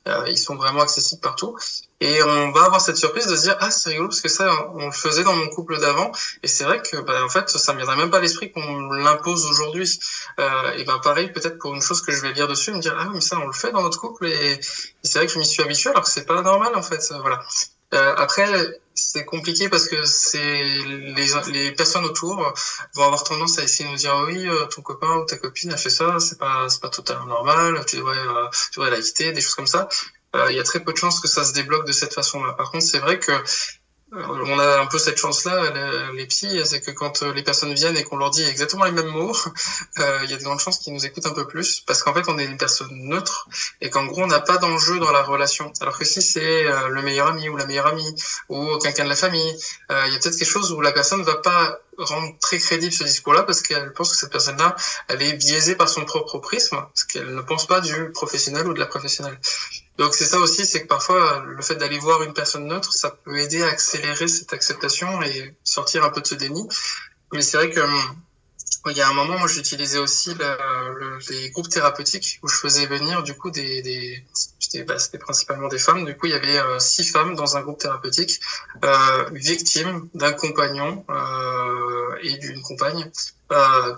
euh, 0.09 0.25
ils 0.29 0.39
sont 0.39 0.57
vraiment 0.57 0.81
accessibles 0.81 1.21
partout. 1.21 1.57
Et 2.01 2.23
on 2.23 2.51
va 2.53 2.65
avoir 2.65 2.81
cette 2.81 2.97
surprise 2.97 3.27
de 3.27 3.37
se 3.37 3.43
dire 3.43 3.57
ah 3.61 3.71
c'est 3.71 3.91
rigolo 3.91 4.09
parce 4.09 4.23
que 4.23 4.29
ça 4.29 4.51
on 4.75 4.87
le 4.87 4.93
faisait 4.93 5.23
dans 5.23 5.35
mon 5.35 5.49
couple 5.49 5.79
d'avant. 5.79 6.11
Et 6.43 6.49
c'est 6.49 6.65
vrai 6.65 6.81
que 6.81 6.97
bah, 6.97 7.23
en 7.25 7.29
fait 7.29 7.51
ça 7.51 7.73
me 7.73 7.79
viendrait 7.79 7.97
même 7.97 8.11
pas 8.11 8.19
à 8.19 8.21
l'esprit 8.21 8.51
qu'on 8.51 8.91
l'impose 8.93 9.45
aujourd'hui. 9.47 9.99
Euh, 10.39 10.73
et 10.79 10.85
ben 10.85 10.99
pareil 10.99 11.31
peut-être 11.31 11.59
pour 11.59 11.75
une 11.75 11.83
chose 11.83 12.01
que 12.01 12.13
je 12.13 12.23
vais 12.23 12.33
lire 12.33 12.49
dessus 12.49 12.73
me 12.73 12.81
dire 12.81 12.97
ah 12.99 13.09
mais 13.13 13.21
ça 13.21 13.39
on 13.39 13.47
le 13.47 13.53
fait 13.53 13.71
dans 13.71 13.83
notre 13.83 14.01
couple. 14.01 14.27
Et, 14.27 14.61
c'est 15.03 15.19
vrai 15.19 15.27
que 15.27 15.33
je 15.33 15.39
m'y 15.39 15.45
suis 15.45 15.63
habitué 15.63 15.91
alors 15.91 16.05
que 16.05 16.11
c'est 16.11 16.27
pas 16.27 16.41
normal 16.41 16.75
en 16.75 16.83
fait. 16.83 17.13
Voilà. 17.21 17.43
Euh, 17.93 18.15
après 18.17 18.47
c'est 18.95 19.25
compliqué 19.25 19.69
parce 19.69 19.87
que 19.87 20.05
c'est 20.07 20.39
les, 20.39 21.29
les 21.53 21.73
personnes 21.73 22.05
autour 22.05 22.37
vont 22.95 23.05
avoir 23.05 23.25
tendance 23.25 23.59
à 23.59 23.65
essayer 23.65 23.85
de 23.87 23.91
nous 23.91 23.99
dire 23.99 24.15
oui 24.27 24.49
euh, 24.49 24.67
ton 24.67 24.81
copain 24.83 25.17
ou 25.17 25.25
ta 25.25 25.37
copine 25.37 25.73
a 25.73 25.77
fait 25.77 25.91
ça 25.91 26.19
c'est 26.21 26.39
pas 26.39 26.67
c'est 26.71 26.81
pas 26.81 26.89
totalement 26.89 27.27
normal. 27.27 27.85
Tu 27.87 27.97
devrais 27.97 28.17
euh, 28.17 28.49
tu 28.73 28.81
devrais 28.81 28.91
la 28.91 29.03
quitter 29.03 29.33
des 29.33 29.41
choses 29.43 29.55
comme 29.55 29.67
ça 29.67 29.89
il 30.35 30.57
y 30.57 30.61
a 30.61 30.63
très 30.63 30.81
peu 30.81 30.93
de 30.93 30.97
chances 30.97 31.21
que 31.21 31.29
ça 31.29 31.45
se 31.45 31.53
débloque 31.53 31.87
de 31.87 31.93
cette 31.93 32.15
façon-là 32.15 32.53
par 32.53 32.71
contre 32.71 32.85
c'est 32.85 32.99
vrai 32.99 33.19
que 33.19 33.33
on 34.13 34.59
a 34.59 34.81
un 34.81 34.87
peu 34.87 34.99
cette 34.99 35.19
chance-là, 35.19 35.73
les 36.15 36.27
psys, 36.27 36.61
c'est 36.65 36.81
que 36.81 36.91
quand 36.91 37.23
les 37.23 37.43
personnes 37.43 37.73
viennent 37.75 37.97
et 37.97 38.03
qu'on 38.03 38.17
leur 38.17 38.31
dit 38.31 38.43
exactement 38.43 38.85
les 38.85 38.91
mêmes 38.91 39.07
mots, 39.07 39.37
il 39.97 40.31
y 40.31 40.35
a 40.35 40.37
de 40.37 40.43
grandes 40.43 40.59
chances 40.59 40.79
qu'ils 40.79 40.93
nous 40.93 41.07
écoutent 41.07 41.27
un 41.27 41.33
peu 41.33 41.47
plus, 41.47 41.81
parce 41.87 42.03
qu'en 42.03 42.13
fait, 42.13 42.29
on 42.29 42.39
est 42.39 42.45
une 42.45 42.57
personne 42.57 42.89
neutre 42.91 43.49
et 43.81 43.89
qu'en 43.89 44.07
gros, 44.07 44.23
on 44.23 44.27
n'a 44.27 44.41
pas 44.41 44.57
d'enjeu 44.59 44.99
dans 44.99 45.13
la 45.13 45.23
relation. 45.23 45.73
Alors 45.81 45.97
que 45.97 46.05
si 46.05 46.23
c'est 46.23 46.65
le 46.65 47.03
meilleur 47.03 47.29
ami 47.29 47.49
ou 47.49 47.57
la 47.57 47.67
meilleure 47.67 47.87
amie 47.87 48.15
ou 48.49 48.79
quelqu'un 48.79 49.05
de 49.05 49.11
la 49.11 49.17
famille, 49.17 49.57
il 49.91 50.13
y 50.13 50.17
a 50.17 50.19
peut-être 50.19 50.37
quelque 50.37 50.45
chose 50.45 50.73
où 50.73 50.81
la 50.81 50.93
personne 50.93 51.21
ne 51.21 51.25
va 51.25 51.37
pas 51.37 51.79
rendre 52.03 52.39
très 52.41 52.59
crédible 52.59 52.93
ce 52.93 53.05
discours-là 53.05 53.43
parce 53.43 53.63
qu'elle 53.63 53.93
pense 53.93 54.11
que 54.11 54.17
cette 54.17 54.33
personne-là, 54.33 54.77
elle 55.09 55.23
est 55.23 55.35
biaisée 55.35 55.75
par 55.77 55.89
son 55.89 56.05
propre 56.05 56.39
prisme, 56.39 56.77
parce 56.77 57.05
qu'elle 57.05 57.35
ne 57.35 57.41
pense 57.41 57.67
pas 57.67 57.81
du 57.81 58.11
professionnel 58.13 58.67
ou 58.67 58.75
de 58.75 58.79
la 58.79 58.87
professionnelle. 58.87 59.39
Donc 59.99 60.15
c'est 60.15 60.27
ça 60.27 60.39
aussi, 60.39 60.65
c'est 60.65 60.83
que 60.83 60.87
parfois 60.87 61.45
le 61.47 61.63
fait 61.63 61.75
d'aller 61.77 61.99
voir 61.99 62.23
une 62.23 62.33
personne 62.33 62.67
neutre, 62.67 62.93
ça 62.93 63.11
peut 63.11 63.39
aider 63.39 63.63
à 63.63 63.69
accélérer 63.69 64.29
cette 64.29 64.53
acceptation 64.53 65.23
et 65.23 65.55
sortir 65.63 66.05
un 66.05 66.11
peu 66.11 66.21
de 66.21 66.27
ce 66.27 66.35
déni. 66.35 66.67
Mais 67.33 67.43
c'est 67.43 67.57
vrai 67.57 67.71
que 67.71 67.81
hum, 67.81 68.17
il 68.87 68.97
y 68.97 69.01
a 69.03 69.09
un 69.09 69.13
moment, 69.13 69.39
moi, 69.39 69.47
j'utilisais 69.47 69.99
aussi 69.99 70.35
le, 70.35 71.19
les 71.31 71.51
groupes 71.51 71.69
thérapeutiques 71.69 72.41
où 72.43 72.49
je 72.49 72.57
faisais 72.57 72.87
venir 72.87 73.23
du 73.23 73.35
coup 73.35 73.51
des, 73.51 73.83
des 73.83 74.25
c'était 74.61 74.85
bah, 74.85 74.97
principalement 75.19 75.69
des 75.69 75.79
femmes. 75.79 76.05
Du 76.05 76.17
coup, 76.17 76.27
il 76.27 76.33
y 76.33 76.35
avait 76.35 76.59
euh, 76.59 76.79
six 76.79 77.05
femmes 77.05 77.35
dans 77.35 77.57
un 77.57 77.63
groupe 77.63 77.79
thérapeutique, 77.79 78.41
euh, 78.85 79.31
victimes 79.33 80.09
d'un 80.15 80.33
compagnon 80.33 81.05
euh, 81.11 82.17
et 82.23 82.37
d'une 82.39 82.63
compagne 82.63 83.11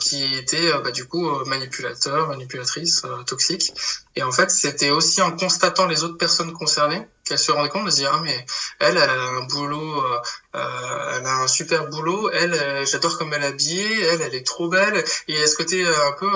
qui 0.00 0.34
était 0.34 0.72
bah, 0.82 0.92
du 0.92 1.04
coup 1.04 1.28
manipulateur, 1.44 2.28
manipulatrice, 2.28 3.02
toxique. 3.26 3.74
Et 4.16 4.22
en 4.22 4.32
fait, 4.32 4.50
c'était 4.50 4.88
aussi 4.88 5.20
en 5.20 5.32
constatant 5.32 5.86
les 5.86 6.04
autres 6.04 6.16
personnes 6.16 6.54
concernées 6.54 7.06
qu'elle 7.32 7.38
se 7.38 7.50
rendait 7.50 7.70
compte 7.70 7.86
de 7.86 7.90
se 7.90 7.96
dire 7.96 8.10
ah 8.12 8.20
mais 8.22 8.44
elle 8.78 8.98
elle 8.98 9.08
a 9.08 9.22
un 9.22 9.42
boulot 9.44 10.04
euh, 10.04 10.20
euh 10.56 11.16
elle 11.16 11.26
a 11.26 11.36
un 11.38 11.46
super 11.48 11.88
boulot. 11.88 12.30
Elle, 12.30 12.86
j'adore 12.86 13.16
comme 13.18 13.32
elle 13.32 13.42
est 13.42 13.46
habillée. 13.46 14.02
Elle 14.02 14.22
elle 14.22 14.34
est 14.34 14.46
trop 14.46 14.68
belle. 14.68 15.02
Et 15.28 15.42
à 15.42 15.46
ce 15.46 15.56
côté 15.56 15.84
euh, 15.84 16.08
un 16.08 16.12
peu 16.12 16.30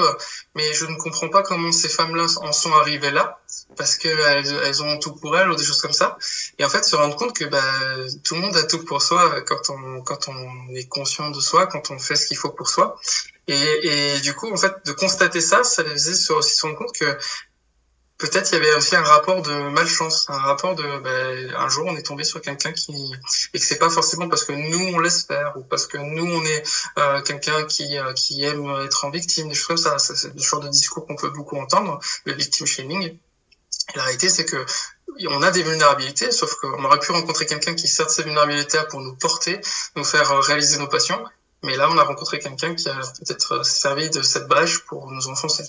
mais 0.55 0.73
je 0.73 0.87
ne 0.87 0.97
comprends 0.97 1.29
pas 1.29 1.43
comment 1.43 1.73
ces 1.73 1.89
femmes 1.89 2.17
là 2.17 2.27
en 2.41 2.53
sont 2.53 2.73
arrivées 2.73 3.11
là 3.11 3.39
parce 3.77 3.97
que 3.97 4.09
elles, 4.09 4.61
elles, 4.65 4.83
ont 4.83 4.99
tout 4.99 5.15
pour 5.15 5.37
elles 5.37 5.51
ou 5.51 5.57
des 5.57 5.65
choses 5.65 5.81
comme 5.81 5.93
ça. 5.93 6.17
Et 6.59 6.65
en 6.65 6.69
fait 6.69 6.85
se 6.85 6.97
rendre 6.97 7.17
compte 7.17 7.37
que 7.37 7.45
bah 7.45 7.63
tout 8.25 8.35
le 8.35 8.41
monde 8.41 8.57
a 8.57 8.65
tout 8.65 8.85
pour 8.85 9.03
soi 9.03 9.43
quand 9.43 9.71
on 9.71 10.03
quand 10.03 10.29
on 10.29 10.75
est 10.75 10.89
conscient 10.89 11.31
de 11.31 11.41
soi 11.41 11.67
quand 11.67 11.91
on 11.91 11.99
fait 11.99 12.17
ce 12.17 12.27
qu'il 12.27 12.39
faut 12.39 12.51
pour 12.51 12.69
soi. 12.69 12.99
Et, 13.49 14.15
et, 14.17 14.21
du 14.21 14.35
coup, 14.35 14.53
en 14.53 14.57
fait, 14.57 14.75
de 14.87 14.93
constater 14.93 15.41
ça, 15.41 15.63
ça 15.63 15.85
les 15.85 15.91
faisait 15.91 16.33
aussi 16.33 16.57
se 16.57 16.67
rendre 16.67 16.79
compte 16.79 16.93
que 16.99 17.17
peut-être 18.19 18.51
il 18.53 18.55
y 18.55 18.59
avait 18.59 18.75
aussi 18.75 18.97
un 18.97 19.03
rapport 19.03 19.43
de 19.43 19.69
malchance, 19.71 20.27
un 20.29 20.39
rapport 20.39 20.75
de 20.75 20.99
ben, 21.01 21.55
un 21.57 21.69
jour 21.69 21.87
on 21.87 21.97
est 21.97 22.03
tombé 22.03 22.25
sur 22.25 22.41
quelqu'un 22.41 22.73
qui 22.73 23.13
et 23.53 23.59
que 23.59 23.65
c'est 23.65 23.79
pas 23.79 23.91
forcément 23.91 24.29
parce 24.29 24.45
que 24.45 24.53
nous 24.53 24.95
on 24.95 24.99
laisse 24.99 25.25
faire 25.27 25.55
ou 25.57 25.63
parce 25.63 25.87
que 25.87 25.99
nous 25.99 26.25
on 26.25 26.45
est 26.45 26.63
euh, 26.99 27.21
quelqu'un 27.23 27.65
qui 27.65 27.99
euh, 27.99 28.13
qui 28.15 28.43
aime 28.45 28.69
être 28.85 29.05
en 29.05 29.11
victime, 29.11 29.49
des 29.49 29.55
choses 29.55 29.85
comme 29.85 29.99
ça. 29.99 29.99
C'est 29.99 30.35
le 30.35 30.41
genre 30.41 30.61
de 30.61 30.69
discours 30.69 31.07
qu'on 31.07 31.17
peut 31.17 31.31
beaucoup 31.31 31.57
entendre, 31.57 31.99
le 32.25 32.33
victim 32.33 32.67
shaming. 32.67 33.19
La 33.95 34.05
réalité 34.05 34.29
c'est 34.29 34.45
que 34.45 34.65
on 35.29 35.43
a 35.43 35.51
des 35.51 35.63
vulnérabilités, 35.63 36.31
sauf 36.31 36.55
qu'on 36.57 36.85
aurait 36.85 36.99
pu 36.99 37.13
rencontrer 37.13 37.47
quelqu'un 37.47 37.75
qui 37.75 37.89
sert 37.89 38.07
de 38.07 38.11
ces 38.11 38.23
vulnérabilités 38.23 38.81
pour 38.91 39.01
nous 39.01 39.15
porter, 39.17 39.61
nous 39.95 40.05
faire 40.05 40.29
réaliser 40.43 40.79
nos 40.79 40.89
passions. 40.89 41.25
Mais 41.63 41.77
là, 41.77 41.89
on 41.91 41.99
a 41.99 42.05
rencontré 42.05 42.39
quelqu'un 42.39 42.75
qui 42.75 42.89
a 42.89 42.95
peut-être 42.95 43.65
servi 43.65 44.11
de 44.11 44.23
cette 44.23 44.47
brèche 44.47 44.81
pour 44.81 45.11
nous 45.11 45.29
enfoncer. 45.29 45.65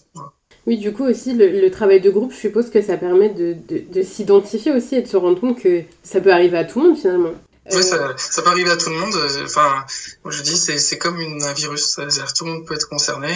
Oui, 0.68 0.78
du 0.78 0.92
coup 0.92 1.06
aussi, 1.06 1.34
le, 1.34 1.70
travail 1.70 2.02
de 2.02 2.10
groupe, 2.10 2.34
je 2.34 2.40
suppose 2.40 2.70
que 2.70 2.82
ça 2.82 2.98
permet 2.98 3.30
de, 3.30 3.56
de, 3.70 4.02
s'identifier 4.02 4.74
aussi 4.74 4.96
et 4.96 5.02
de 5.02 5.08
se 5.08 5.16
rendre 5.16 5.40
compte 5.40 5.62
que 5.62 5.84
ça 6.04 6.20
peut 6.20 6.34
arriver 6.34 6.58
à 6.58 6.66
tout 6.66 6.82
le 6.82 6.90
monde 6.90 6.98
finalement. 6.98 7.32
Oui, 7.72 7.84
ça, 7.84 8.14
ça, 8.18 8.42
peut 8.42 8.50
arriver 8.50 8.72
à 8.72 8.76
tout 8.76 8.90
le 8.90 8.98
monde. 8.98 9.14
Enfin, 9.46 9.86
je 10.26 10.42
dis, 10.42 10.58
c'est 10.58 10.98
comme 10.98 11.20
une, 11.22 11.42
un 11.42 11.54
virus. 11.54 12.00
Tout 12.36 12.46
le 12.46 12.52
monde 12.52 12.66
peut 12.66 12.74
être 12.74 12.90
concerné. 12.90 13.34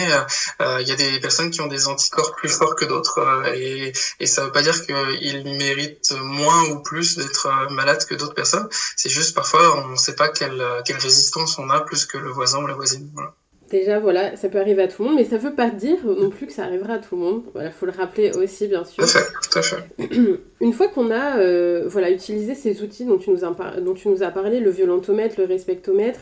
Euh, 0.60 0.78
il 0.82 0.88
y 0.88 0.92
a 0.92 0.94
des 0.94 1.20
personnes 1.20 1.50
qui 1.50 1.62
ont 1.62 1.66
des 1.66 1.86
anticorps 1.86 2.34
plus 2.36 2.50
forts 2.50 2.76
que 2.76 2.84
d'autres, 2.84 3.18
euh, 3.18 3.52
et, 3.54 3.92
et 4.20 4.26
ça 4.26 4.44
veut 4.44 4.52
pas 4.52 4.62
dire 4.62 4.84
qu'ils 4.84 5.56
méritent 5.56 6.14
moins 6.20 6.68
ou 6.70 6.80
plus 6.82 7.16
d'être 7.16 7.46
euh, 7.46 7.70
malades 7.70 8.04
que 8.06 8.14
d'autres 8.14 8.34
personnes. 8.34 8.68
C'est 8.96 9.10
juste 9.10 9.34
parfois, 9.34 9.84
on 9.84 9.88
ne 9.88 9.96
sait 9.96 10.16
pas 10.16 10.28
quelle, 10.28 10.62
quelle 10.84 10.98
résistance 10.98 11.58
on 11.58 11.70
a 11.70 11.80
plus 11.80 12.04
que 12.04 12.18
le 12.18 12.30
voisin 12.30 12.62
ou 12.62 12.66
la 12.66 12.74
voisine. 12.74 13.10
Voilà. 13.14 13.34
Déjà, 13.72 13.98
voilà, 13.98 14.36
ça 14.36 14.50
peut 14.50 14.60
arriver 14.60 14.82
à 14.82 14.88
tout 14.88 15.02
le 15.02 15.08
monde, 15.08 15.18
mais 15.18 15.24
ça 15.24 15.36
ne 15.36 15.40
veut 15.40 15.54
pas 15.54 15.70
dire 15.70 15.96
non 16.04 16.28
plus 16.28 16.46
que 16.46 16.52
ça 16.52 16.64
arrivera 16.64 16.92
à 16.92 16.98
tout 16.98 17.16
le 17.16 17.22
monde. 17.22 17.42
Voilà, 17.54 17.70
faut 17.70 17.86
le 17.86 17.92
rappeler 17.92 18.30
aussi, 18.36 18.68
bien 18.68 18.84
sûr. 18.84 19.02
Tout 19.02 19.58
à 19.58 19.62
fait, 19.62 19.76
Une 20.60 20.74
fois 20.74 20.88
qu'on 20.88 21.10
a 21.10 21.38
euh, 21.38 21.84
voilà, 21.86 22.10
utilisé 22.10 22.54
ces 22.54 22.82
outils 22.82 23.06
dont 23.06 23.16
tu, 23.16 23.30
nous 23.30 23.46
as, 23.46 23.80
dont 23.80 23.94
tu 23.94 24.08
nous 24.08 24.22
as 24.22 24.30
parlé, 24.30 24.60
le 24.60 24.68
violentomètre, 24.68 25.36
le 25.38 25.46
respectomètre, 25.46 26.20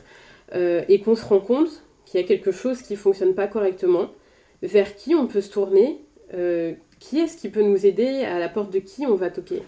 euh, 0.54 0.82
et 0.88 1.00
qu'on 1.00 1.16
se 1.16 1.24
rend 1.24 1.40
compte 1.40 1.82
qu'il 2.06 2.20
y 2.20 2.24
a 2.24 2.26
quelque 2.26 2.52
chose 2.52 2.82
qui 2.82 2.92
ne 2.92 2.98
fonctionne 2.98 3.34
pas 3.34 3.48
correctement, 3.48 4.10
vers 4.62 4.94
qui 4.94 5.16
on 5.16 5.26
peut 5.26 5.40
se 5.40 5.50
tourner 5.50 6.04
euh, 6.34 6.72
Qui 7.00 7.18
est-ce 7.18 7.36
qui 7.36 7.48
peut 7.48 7.62
nous 7.62 7.84
aider 7.84 8.22
À 8.22 8.38
la 8.38 8.48
porte 8.48 8.72
de 8.72 8.78
qui 8.78 9.06
on 9.06 9.16
va 9.16 9.28
toquer? 9.28 9.62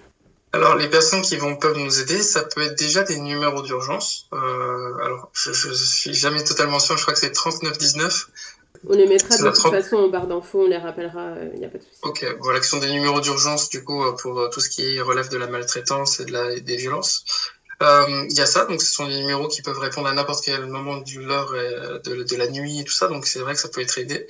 Alors, 0.53 0.77
les 0.77 0.89
personnes 0.89 1.23
qui 1.23 1.37
vont 1.37 1.57
peuvent 1.57 1.79
nous 1.79 2.01
aider, 2.01 2.21
ça 2.21 2.43
peut 2.43 2.63
être 2.63 2.79
déjà 2.79 3.03
des 3.03 3.19
numéros 3.19 3.63
d'urgence. 3.63 4.29
Euh, 4.35 4.95
alors, 5.03 5.31
je, 5.33 5.53
je 5.53 5.73
suis 5.73 6.15
jamais 6.15 6.45
totalement 6.45 6.79
sûr, 6.79 6.97
je 6.97 7.03
crois 7.03 7.15
que 7.15 7.21
c'est 7.21 7.33
3919. 7.33 8.29
On 8.89 8.95
les 8.95 9.07
mettra 9.07 9.37
de 9.37 9.51
toute 9.51 9.71
façon 9.71 9.97
en 9.97 10.09
barre 10.09 10.27
d'infos, 10.27 10.65
on 10.65 10.67
les 10.67 10.77
rappellera, 10.77 11.35
il 11.41 11.49
euh, 11.49 11.59
n'y 11.59 11.65
a 11.65 11.69
pas 11.69 11.79
de 11.79 11.83
souci. 11.83 11.99
Ok, 12.03 12.27
voilà, 12.41 12.59
qui 12.59 12.67
sont 12.67 12.79
des 12.79 12.91
numéros 12.91 13.21
d'urgence 13.21 13.69
du 13.69 13.85
coup 13.85 14.03
euh, 14.03 14.13
pour 14.13 14.39
euh, 14.41 14.49
tout 14.49 14.61
ce 14.61 14.69
qui 14.69 15.01
relève 15.01 15.29
de 15.29 15.37
la 15.37 15.47
maltraitance 15.47 16.19
et 16.19 16.25
de 16.25 16.33
la, 16.33 16.59
des 16.59 16.77
violences. 16.77 17.25
Il 17.81 18.37
y 18.37 18.41
a 18.41 18.47
ça, 18.47 18.65
donc 18.67 18.81
ce 18.81 18.93
sont 18.93 19.09
des 19.09 19.19
numéros 19.19 19.49
qui 19.49 19.61
peuvent 19.61 19.79
répondre 19.79 20.07
à 20.07 20.13
n'importe 20.13 20.45
quel 20.45 20.67
moment 20.67 20.99
de 20.99 21.19
l'heure, 21.19 21.51
de, 21.51 22.23
de, 22.23 22.37
la 22.37 22.47
nuit 22.47 22.79
et 22.79 22.85
tout 22.85 22.93
ça, 22.93 23.09
donc 23.09 23.27
c'est 23.27 23.41
vrai 23.41 23.55
que 23.55 23.61
ça 23.61 23.69
peut 23.69 23.81
être 23.81 23.99
aidé 23.99 24.25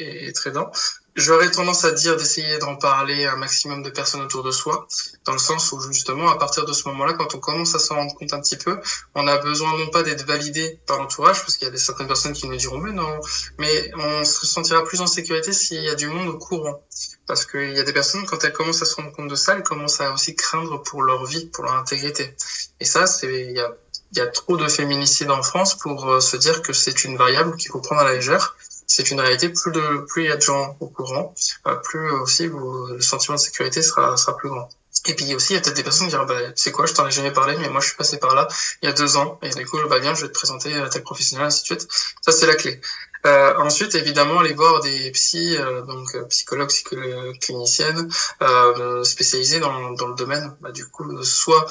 aidant. 0.46 0.70
J'aurais 1.14 1.50
tendance 1.50 1.84
à 1.84 1.92
dire 1.92 2.16
d'essayer 2.16 2.56
d'en 2.58 2.76
parler 2.76 3.26
à 3.26 3.34
un 3.34 3.36
maximum 3.36 3.82
de 3.82 3.90
personnes 3.90 4.22
autour 4.22 4.42
de 4.42 4.50
soi, 4.50 4.86
dans 5.26 5.34
le 5.34 5.38
sens 5.38 5.70
où 5.72 5.80
justement, 5.80 6.30
à 6.30 6.38
partir 6.38 6.64
de 6.64 6.72
ce 6.72 6.88
moment-là, 6.88 7.12
quand 7.12 7.34
on 7.34 7.38
commence 7.38 7.74
à 7.74 7.78
s'en 7.78 7.96
rendre 7.96 8.14
compte 8.14 8.32
un 8.32 8.40
petit 8.40 8.56
peu, 8.56 8.80
on 9.14 9.26
a 9.26 9.36
besoin 9.36 9.76
non 9.76 9.88
pas 9.88 10.02
d'être 10.02 10.24
validé 10.24 10.80
par 10.86 10.98
l'entourage, 10.98 11.40
parce 11.40 11.58
qu'il 11.58 11.68
y 11.68 11.70
a 11.70 11.76
certaines 11.76 12.06
personnes 12.06 12.32
qui 12.32 12.48
nous 12.48 12.56
diront 12.56 12.78
mais 12.78 12.92
non, 12.92 13.20
mais 13.58 13.90
on 13.94 14.24
se 14.24 14.46
sentira 14.46 14.84
plus 14.84 15.02
en 15.02 15.06
sécurité 15.06 15.52
s'il 15.52 15.82
y 15.82 15.90
a 15.90 15.94
du 15.94 16.06
monde 16.06 16.28
au 16.28 16.38
courant. 16.38 16.82
Parce 17.26 17.44
qu'il 17.44 17.74
y 17.74 17.78
a 17.78 17.82
des 17.82 17.92
personnes, 17.92 18.24
quand 18.24 18.42
elles 18.44 18.54
commencent 18.54 18.82
à 18.82 18.86
se 18.86 18.94
rendre 18.94 19.12
compte 19.12 19.28
de 19.28 19.34
ça, 19.34 19.54
elles 19.54 19.62
commencent 19.62 20.00
à 20.00 20.12
aussi 20.12 20.34
craindre 20.34 20.82
pour 20.82 21.02
leur 21.02 21.26
vie, 21.26 21.44
pour 21.46 21.64
leur 21.64 21.74
intégrité. 21.74 22.34
Et 22.80 22.86
ça, 22.86 23.06
c'est, 23.06 23.48
il 23.48 23.52
y 23.52 23.60
a, 23.60 23.70
il 24.12 24.18
y 24.18 24.20
a 24.22 24.26
trop 24.28 24.56
de 24.56 24.66
féminicides 24.66 25.30
en 25.30 25.42
France 25.42 25.76
pour 25.76 26.10
euh, 26.10 26.20
se 26.20 26.38
dire 26.38 26.62
que 26.62 26.72
c'est 26.72 27.04
une 27.04 27.18
variable 27.18 27.56
qu'il 27.56 27.70
faut 27.70 27.80
prendre 27.80 28.00
à 28.00 28.04
la 28.04 28.14
légère 28.14 28.56
c'est 28.94 29.10
une 29.10 29.20
réalité. 29.20 29.48
Plus 29.48 29.72
de 29.72 30.04
plus 30.08 30.24
il 30.24 30.28
y 30.28 30.32
a 30.32 30.36
de 30.36 30.42
gens 30.42 30.76
au 30.80 30.88
courant, 30.88 31.34
euh, 31.66 31.74
plus 31.76 32.10
aussi 32.22 32.48
le 32.48 33.00
sentiment 33.00 33.36
de 33.36 33.40
sécurité 33.40 33.82
sera 33.82 34.16
sera 34.16 34.36
plus 34.36 34.48
grand. 34.48 34.68
Et 35.06 35.14
puis 35.14 35.34
aussi, 35.34 35.54
il 35.54 35.56
y 35.56 35.58
a 35.58 35.62
peut-être 35.62 35.76
des 35.76 35.82
personnes 35.82 36.06
qui 36.06 36.10
diront, 36.10 36.26
bah, 36.26 36.38
c'est 36.54 36.70
quoi, 36.70 36.84
je 36.84 36.92
t'en 36.92 37.06
ai 37.06 37.10
jamais 37.10 37.32
parlé, 37.32 37.56
mais 37.58 37.70
moi, 37.70 37.80
je 37.80 37.88
suis 37.88 37.96
passé 37.96 38.18
par 38.18 38.34
là 38.34 38.46
il 38.82 38.86
y 38.86 38.88
a 38.88 38.92
deux 38.92 39.16
ans, 39.16 39.38
et 39.42 39.48
du 39.48 39.66
coup, 39.66 39.78
bah, 39.88 39.98
bien, 40.00 40.14
je 40.14 40.22
vais 40.22 40.28
te 40.28 40.34
présenter 40.34 40.74
à 40.74 40.88
tel 40.88 41.02
professionnel, 41.02 41.46
ainsi 41.46 41.62
de 41.62 41.66
suite. 41.66 41.88
Ça, 42.20 42.30
c'est 42.30 42.46
la 42.46 42.54
clé. 42.54 42.80
Euh, 43.24 43.54
ensuite, 43.58 43.94
évidemment, 43.94 44.40
aller 44.40 44.52
voir 44.52 44.80
des 44.80 45.10
psys, 45.12 45.56
euh, 45.56 45.82
donc 45.82 46.14
euh, 46.14 46.24
psychologues, 46.24 46.68
psychologues 46.68 47.38
cliniciennes, 47.38 48.10
euh, 48.42 49.04
spécialisés 49.04 49.60
dans, 49.60 49.92
dans 49.92 50.08
le 50.08 50.14
domaine, 50.14 50.56
bah, 50.60 50.72
du 50.72 50.86
coup, 50.86 51.22
soit 51.22 51.66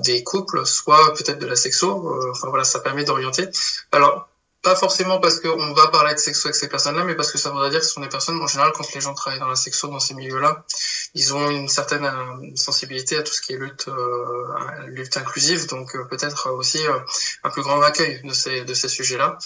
des 0.00 0.24
couples, 0.24 0.66
soit 0.66 1.14
peut-être 1.14 1.38
de 1.38 1.46
la 1.46 1.56
sexo. 1.56 2.30
enfin 2.30 2.48
voilà, 2.48 2.64
ça 2.64 2.80
permet 2.80 3.04
d'orienter. 3.04 3.48
Alors, 3.92 4.27
pas 4.62 4.74
forcément 4.74 5.20
parce 5.20 5.38
qu'on 5.40 5.72
va 5.72 5.88
parler 5.88 6.14
de 6.14 6.18
sexo 6.18 6.48
avec 6.48 6.56
ces 6.56 6.68
personnes-là, 6.68 7.04
mais 7.04 7.14
parce 7.14 7.30
que 7.30 7.38
ça 7.38 7.50
voudrait 7.50 7.70
dire 7.70 7.80
que 7.80 7.86
ce 7.86 7.92
sont 7.92 8.00
des 8.00 8.08
personnes, 8.08 8.40
en 8.42 8.46
général, 8.46 8.72
quand 8.72 8.92
les 8.92 9.00
gens 9.00 9.14
travaillent 9.14 9.38
dans 9.38 9.48
la 9.48 9.56
sexo, 9.56 9.88
dans 9.88 10.00
ces 10.00 10.14
milieux-là, 10.14 10.64
ils 11.14 11.32
ont 11.32 11.48
une 11.48 11.68
certaine 11.68 12.04
euh, 12.04 12.56
sensibilité 12.56 13.16
à 13.16 13.22
tout 13.22 13.32
ce 13.32 13.40
qui 13.40 13.52
est 13.52 13.56
lutte, 13.56 13.88
euh, 13.88 14.86
lutte 14.86 15.16
inclusive, 15.16 15.68
donc 15.68 15.94
euh, 15.94 16.04
peut-être 16.04 16.50
aussi 16.50 16.80
un 17.44 17.50
plus 17.50 17.62
grand 17.62 17.80
accueil 17.82 18.20
de 18.22 18.32
ces, 18.32 18.64
de 18.64 18.74
ces 18.74 18.88
sujets-là, 18.88 19.38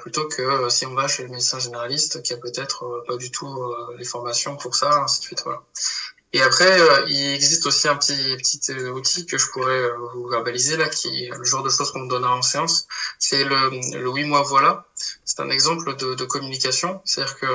plutôt 0.00 0.28
que 0.28 0.68
si 0.68 0.84
on 0.86 0.94
va 0.94 1.08
chez 1.08 1.22
le 1.22 1.30
médecin 1.30 1.58
généraliste 1.58 2.22
qui 2.22 2.34
a 2.34 2.36
peut-être 2.36 3.04
pas 3.06 3.16
du 3.16 3.30
tout 3.30 3.74
les 3.96 4.04
formations 4.04 4.56
pour 4.56 4.74
ça, 4.74 5.02
ainsi 5.02 5.20
de 5.20 5.24
suite. 5.24 5.42
Voilà. 5.44 5.62
Et 6.34 6.42
après, 6.42 6.80
euh, 6.80 7.06
il 7.08 7.34
existe 7.34 7.66
aussi 7.66 7.88
un 7.88 7.96
petit, 7.96 8.36
petit 8.36 8.60
euh, 8.72 8.90
outil 8.90 9.24
que 9.24 9.38
je 9.38 9.46
pourrais 9.50 9.80
euh, 9.80 9.96
vous 10.14 10.28
verbaliser 10.28 10.76
là, 10.76 10.88
qui 10.88 11.24
est 11.24 11.30
le 11.30 11.44
genre 11.44 11.62
de 11.62 11.70
choses 11.70 11.90
qu'on 11.90 12.00
me 12.00 12.08
donne 12.08 12.24
en 12.24 12.42
séance. 12.42 12.86
C'est 13.18 13.44
le, 13.44 13.70
le 13.98 14.08
oui 14.08 14.24
moi 14.24 14.42
voilà. 14.42 14.86
C'est 15.24 15.40
un 15.40 15.48
exemple 15.48 15.96
de, 15.96 16.14
de 16.14 16.24
communication. 16.24 17.00
C'est-à-dire 17.04 17.38
que 17.38 17.46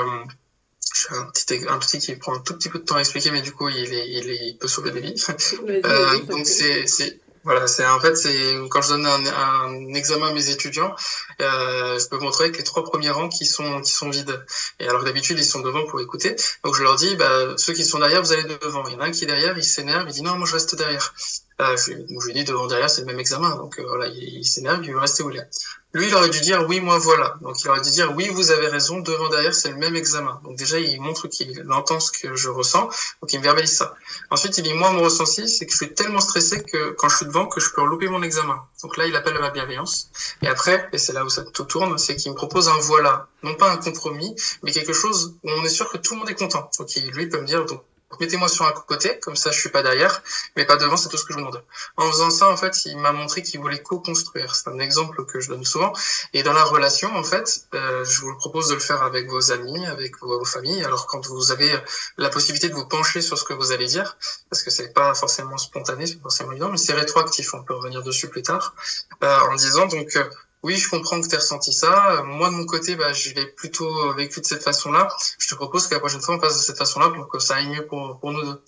j'ai 0.94 1.16
un 1.16 1.26
petit, 1.26 1.66
un 1.68 1.80
petit 1.80 2.00
qui 2.00 2.16
prend 2.16 2.36
un 2.36 2.40
tout 2.40 2.56
petit 2.56 2.70
peu 2.70 2.80
de 2.80 2.84
temps 2.84 2.96
à 2.96 3.00
expliquer, 3.00 3.32
mais 3.32 3.42
du 3.42 3.52
coup, 3.52 3.70
il, 3.70 3.94
est, 3.94 4.10
il, 4.10 4.30
est, 4.30 4.48
il 4.50 4.58
peut 4.58 4.68
sauver 4.68 4.92
des 4.92 5.02
vies. 5.02 5.24
euh, 5.70 6.20
donc, 6.22 6.46
c'est, 6.46 7.20
voilà, 7.44 7.68
c'est 7.68 7.86
en 7.86 8.00
fait 8.00 8.16
c'est 8.16 8.56
quand 8.70 8.82
je 8.82 8.90
donne 8.90 9.06
un, 9.06 9.94
examen 9.94 10.28
à 10.28 10.34
mes 10.34 10.50
étudiants, 10.50 10.96
euh, 11.42 12.00
je 12.00 12.08
peux 12.08 12.18
montrer 12.20 12.52
que 12.52 12.58
les 12.58 12.64
trois 12.64 12.84
premiers 12.84 13.10
rangs 13.10 13.30
qui 13.30 13.46
sont 13.46 13.82
qui 13.82 13.92
sont 13.92 14.10
vides. 14.10 14.46
Et 14.80 14.88
alors 14.88 15.04
d'habitude 15.04 15.38
ils 15.38 15.46
sont 15.46 15.60
devant 15.62 15.86
pour 15.86 16.00
écouter, 16.02 16.36
donc 16.64 16.76
je 16.76 16.84
leur 16.84 16.96
dis 16.96 17.16
bah 17.16 17.56
ceux 17.58 17.74
qui 17.74 17.86
sont 17.86 18.00
derrière 18.00 18.22
vous 18.22 18.32
allez 18.32 18.44
devant. 18.44 18.84
Il 18.88 18.94
y 18.94 18.96
en 18.96 19.02
a 19.02 19.06
un 19.06 19.12
qui 19.12 19.26
est 19.26 19.28
derrière, 19.28 19.58
il 19.58 19.64
s'énerve, 19.64 20.06
il 20.08 20.14
dit 20.14 20.24
non 20.24 20.38
moi 20.38 20.48
je 20.48 20.54
reste 20.54 20.76
derrière. 20.76 21.14
Euh, 21.62 21.78
je, 21.78 21.94
lui 22.26 22.34
dis 22.34 22.44
devant 22.44 22.68
derrière 22.68 22.90
c'est 22.90 23.02
le 23.02 23.08
même 23.08 23.20
examen, 23.20 23.56
donc 23.56 23.80
euh, 23.80 23.86
voilà 23.88 24.08
il, 24.08 24.40
il 24.40 24.46
s'énerve, 24.46 24.84
il 24.84 24.92
veut 24.92 25.00
rester 25.00 25.24
où 25.24 25.30
il 25.30 25.38
est. 25.38 25.48
Lui, 25.96 26.08
il 26.08 26.16
aurait 26.16 26.30
dû 26.30 26.42
dire 26.42 26.66
oui, 26.68 26.80
moi 26.80 26.98
voilà. 26.98 27.36
Donc 27.42 27.62
il 27.62 27.70
aurait 27.70 27.82
dû 27.82 27.92
dire 27.92 28.12
oui, 28.16 28.28
vous 28.30 28.50
avez 28.50 28.68
raison, 28.68 29.00
devant, 29.00 29.30
derrière, 29.30 29.54
c'est 29.54 29.70
le 29.70 29.76
même 29.76 29.96
examen. 29.96 30.42
Donc 30.44 30.58
déjà, 30.58 30.80
il 30.80 31.00
montre 31.00 31.28
qu'il 31.28 31.72
entend 31.72 32.00
ce 32.00 32.12
que 32.12 32.36
je 32.36 32.50
ressens, 32.50 32.90
donc 33.22 33.32
il 33.32 33.38
me 33.38 33.44
verbalise 33.44 33.78
ça. 33.78 33.94
Ensuite, 34.32 34.58
il 34.58 34.64
dit 34.64 34.74
moi, 34.74 34.90
mon 34.92 35.04
ressenti, 35.04 35.48
c'est 35.48 35.68
que 35.68 35.72
je 35.72 35.78
suis 35.78 35.94
tellement 35.94 36.20
stressé 36.20 36.64
que 36.64 36.92
quand 36.98 37.10
je 37.10 37.18
suis 37.18 37.26
devant, 37.28 37.46
que 37.46 37.60
je 37.60 37.70
peux 37.70 37.86
louper 37.86 38.08
mon 38.08 38.24
examen. 38.24 38.60
Donc 38.82 38.98
là, 38.98 39.06
il 39.06 39.16
appelle 39.16 39.38
à 39.38 39.42
ma 39.42 39.52
bienveillance. 39.52 40.10
Et 40.42 40.48
après, 40.48 40.90
et 40.94 40.98
c'est 40.98 41.14
là 41.14 41.24
où 41.24 41.30
ça 41.30 41.44
tout 41.44 41.66
tourne, 41.66 41.96
c'est 42.00 42.16
qu'il 42.16 42.32
me 42.32 42.36
propose 42.36 42.70
un 42.70 42.80
voilà, 42.80 43.28
non 43.44 43.54
pas 43.54 43.72
un 43.72 43.78
compromis, 43.78 44.36
mais 44.64 44.72
quelque 44.72 44.94
chose 44.94 45.36
où 45.44 45.50
on 45.52 45.64
est 45.64 45.70
sûr 45.70 45.92
que 45.92 45.98
tout 45.98 46.16
le 46.16 46.22
monde 46.22 46.30
est 46.32 46.36
content. 46.36 46.72
Donc 46.80 46.90
lui, 46.96 47.24
il 47.24 47.30
peut 47.30 47.40
me 47.40 47.46
dire 47.46 47.66
donc 47.66 47.84
mettez-moi 48.20 48.48
sur 48.48 48.66
un 48.66 48.72
côté, 48.72 49.20
comme 49.20 49.36
ça 49.36 49.52
je 49.52 49.60
suis 49.60 49.70
pas 49.70 49.84
derrière, 49.84 50.22
mais 50.56 50.66
pas 50.66 50.78
devant, 50.78 50.98
c'est 50.98 51.10
tout 51.10 51.18
ce 51.18 51.26
que 51.26 51.34
je 51.34 51.40
vous 51.40 51.46
demande. 51.46 51.64
En 51.98 52.10
faisant 52.10 52.30
ça, 52.30 52.50
en 52.50 52.58
fait, 52.58 52.86
il 52.86 52.98
m'a 52.98 53.12
montré 53.12 53.42
qu'il 53.42 53.60
voulait 53.60 53.82
co-construire. 53.82 54.56
C'est 54.56 54.70
un 54.70 54.80
exemple 54.80 55.26
que 55.26 55.40
je 55.40 55.50
donne 55.50 55.64
souvent. 55.64 55.94
Et 56.34 56.44
dans 56.44 56.54
la 56.54 56.64
relation, 56.64 57.16
en 57.16 57.24
fait, 57.24 57.66
euh, 57.74 58.04
je 58.06 58.22
vous 58.22 58.36
propose 58.38 58.70
de 58.70 58.76
le 58.76 58.80
faire 58.80 59.02
avec 59.04 59.30
vos 59.30 59.52
amis, 59.52 59.86
avec 59.86 60.20
vos, 60.20 60.44
familles. 60.46 60.84
Alors 60.84 61.08
quand 61.08 61.26
vous 61.28 61.52
avez 61.52 61.72
la 62.18 62.30
possibilité 62.30 62.70
de 62.70 62.74
vous 62.74 62.86
pencher 62.86 63.22
sur 63.22 63.38
ce 63.38 63.44
que 63.44 63.54
vous 63.54 63.72
allez 63.72 63.88
dire, 63.88 64.18
parce 64.50 64.62
que 64.62 64.70
c'est 64.70 64.94
pas 64.94 65.14
forcément 65.14 65.58
spontané, 65.58 66.06
c'est 66.06 66.22
forcément 66.22 66.52
évident, 66.52 66.70
mais 66.70 66.78
c'est 66.78 66.94
rétroactif. 66.94 67.54
On 67.54 67.64
peut 67.64 67.76
revenir 67.76 68.04
dessus 68.04 68.28
plus 68.28 68.42
tard, 68.42 68.76
euh, 69.24 69.40
en 69.52 69.56
disant 69.56 69.88
donc 69.88 70.18
oui, 70.64 70.78
je 70.78 70.90
comprends 70.90 71.20
que 71.20 71.28
tu 71.28 71.36
as 71.36 71.40
ressenti 71.40 71.74
ça. 71.74 72.24
Moi, 72.26 72.50
de 72.50 72.56
mon 72.56 72.66
côté, 72.66 72.96
bah, 72.96 73.12
je 73.12 73.34
l'ai 73.34 73.48
plutôt 73.48 74.14
vécu 74.14 74.40
de 74.40 74.46
cette 74.46 74.64
façon-là. 74.64 75.10
Je 75.38 75.48
te 75.50 75.56
propose 75.56 75.88
que 75.88 75.94
la 75.94 76.00
prochaine 76.00 76.22
fois, 76.22 76.36
on 76.36 76.40
passe 76.40 76.58
de 76.58 76.64
cette 76.64 76.78
façon-là 76.78 77.10
pour 77.10 77.28
que 77.28 77.38
ça 77.40 77.56
aille 77.56 77.68
mieux 77.68 77.86
pour, 77.86 78.18
pour 78.20 78.32
nous 78.32 78.42
deux. 78.42 78.62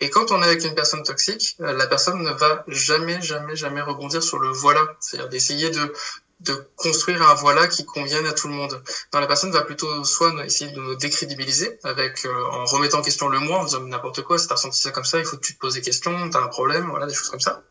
Et 0.00 0.10
quand 0.10 0.32
on 0.32 0.42
est 0.42 0.46
avec 0.46 0.64
une 0.64 0.74
personne 0.74 1.04
toxique, 1.04 1.56
euh, 1.60 1.72
la 1.72 1.86
personne 1.86 2.20
ne 2.20 2.32
va 2.32 2.64
jamais, 2.66 3.22
jamais, 3.22 3.54
jamais 3.54 3.80
rebondir 3.80 4.22
sur 4.22 4.38
le 4.40 4.50
voilà. 4.50 4.84
C'est-à-dire 4.98 5.28
d'essayer 5.28 5.70
de, 5.70 5.92
de 6.40 6.68
construire 6.76 7.22
un 7.22 7.34
voilà 7.34 7.68
qui 7.68 7.84
convienne 7.84 8.26
à 8.26 8.32
tout 8.32 8.48
le 8.48 8.54
monde. 8.54 8.82
Non, 9.14 9.20
la 9.20 9.26
personne 9.28 9.52
va 9.52 9.62
plutôt 9.62 10.02
soit 10.04 10.44
essayer 10.44 10.72
de 10.72 10.80
nous 10.80 10.96
décrédibiliser 10.96 11.78
avec 11.84 12.26
euh, 12.26 12.44
en 12.50 12.64
remettant 12.64 12.98
en 12.98 13.02
question 13.02 13.28
le 13.28 13.38
moi, 13.38 13.60
en 13.60 13.64
disant 13.64 13.80
n'importe 13.82 14.22
quoi, 14.22 14.38
si 14.38 14.48
t'as 14.48 14.56
ressenti 14.56 14.80
ça 14.80 14.90
comme 14.90 15.04
ça, 15.04 15.18
il 15.18 15.24
faut 15.24 15.36
que 15.36 15.46
tu 15.46 15.54
te 15.54 15.60
poses 15.60 15.74
des 15.74 15.82
questions, 15.82 16.28
t'as 16.28 16.42
un 16.42 16.48
problème, 16.48 16.90
voilà, 16.90 17.06
des 17.06 17.14
choses 17.14 17.30
comme 17.30 17.40
ça. 17.40 17.62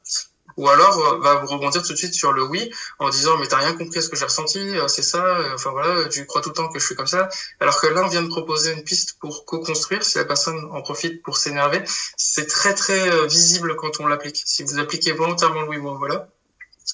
Ou 0.58 0.70
alors 0.70 0.98
euh, 1.00 1.20
va 1.20 1.36
vous 1.36 1.48
rebondir 1.48 1.84
tout 1.84 1.92
de 1.92 1.98
suite 1.98 2.14
sur 2.14 2.32
le 2.32 2.44
oui 2.44 2.72
en 3.00 3.10
disant 3.10 3.38
mais 3.38 3.48
t'as 3.48 3.58
rien 3.58 3.74
compris 3.74 4.02
ce 4.02 4.10
que 4.10 4.16
j'ai 4.16 4.26
ressenti, 4.26 4.60
euh, 4.60 4.88
c'est 4.88 5.02
ça, 5.02 5.24
euh, 5.24 5.56
enfin 5.56 5.72
voilà, 5.72 6.08
tu 6.08 6.26
crois 6.26 6.42
tout 6.42 6.50
le 6.50 6.56
temps 6.56 6.70
que 6.70 6.80
je 6.80 6.86
suis 6.86 6.96
comme 6.96 7.08
ça. 7.08 7.28
Alors 7.60 7.80
que 7.82 7.88
là 7.88 8.04
on 8.04 8.08
vient 8.08 8.24
de 8.24 8.30
proposer 8.30 8.72
une 8.72 8.84
piste 8.84 9.18
pour 9.20 9.46
co-construire, 9.46 10.04
si 10.04 10.18
la 10.18 10.26
personne 10.26 10.70
en 10.72 10.82
profite 10.82 11.22
pour 11.24 11.38
s'énerver, 11.38 11.84
c'est 12.18 12.48
très 12.48 12.74
très 12.74 13.28
visible 13.28 13.76
quand 13.76 14.00
on 14.00 14.08
l'applique. 14.08 14.42
Si 14.46 14.64
vous 14.64 14.80
appliquez 14.80 15.12
volontairement 15.12 15.62
le 15.62 15.70
oui, 15.70 15.78
bon 15.78 15.98
voilà, 15.98 16.30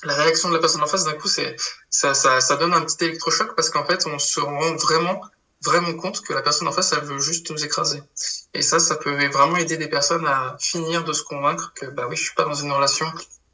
la 0.04 0.16
réaction 0.16 0.50
de 0.50 0.56
la 0.56 0.60
personne 0.60 0.82
en 0.82 0.88
face 0.88 1.04
d'un 1.04 1.14
coup 1.14 1.28
c'est 1.28 1.56
ça, 1.90 2.14
ça, 2.14 2.42
ça 2.42 2.56
donne 2.56 2.74
un 2.74 2.82
petit 2.82 3.04
électrochoc 3.06 3.56
parce 3.56 3.70
qu'en 3.70 3.86
fait 3.86 4.08
on 4.08 4.18
se 4.18 4.40
rend 4.40 4.76
vraiment 4.76 5.22
vraiment 5.64 5.94
compte 5.94 6.22
que 6.22 6.34
la 6.34 6.42
personne 6.42 6.68
en 6.68 6.72
face 6.72 6.94
elle 6.94 7.04
veut 7.04 7.20
juste 7.20 7.52
nous 7.52 7.64
écraser 7.64 8.02
et 8.54 8.64
ça 8.64 8.80
ça 8.80 8.96
peut 8.96 9.28
vraiment 9.28 9.58
aider 9.58 9.78
des 9.78 9.88
personnes 9.88 10.26
à 10.26 10.58
finir 10.60 11.04
de 11.04 11.14
se 11.14 11.24
convaincre 11.24 11.74
que 11.76 11.86
bah 11.86 12.08
oui 12.10 12.16
je 12.16 12.24
suis 12.24 12.36
pas 12.36 12.46
dans 12.46 12.56
une 12.56 12.72
relation 12.72 13.06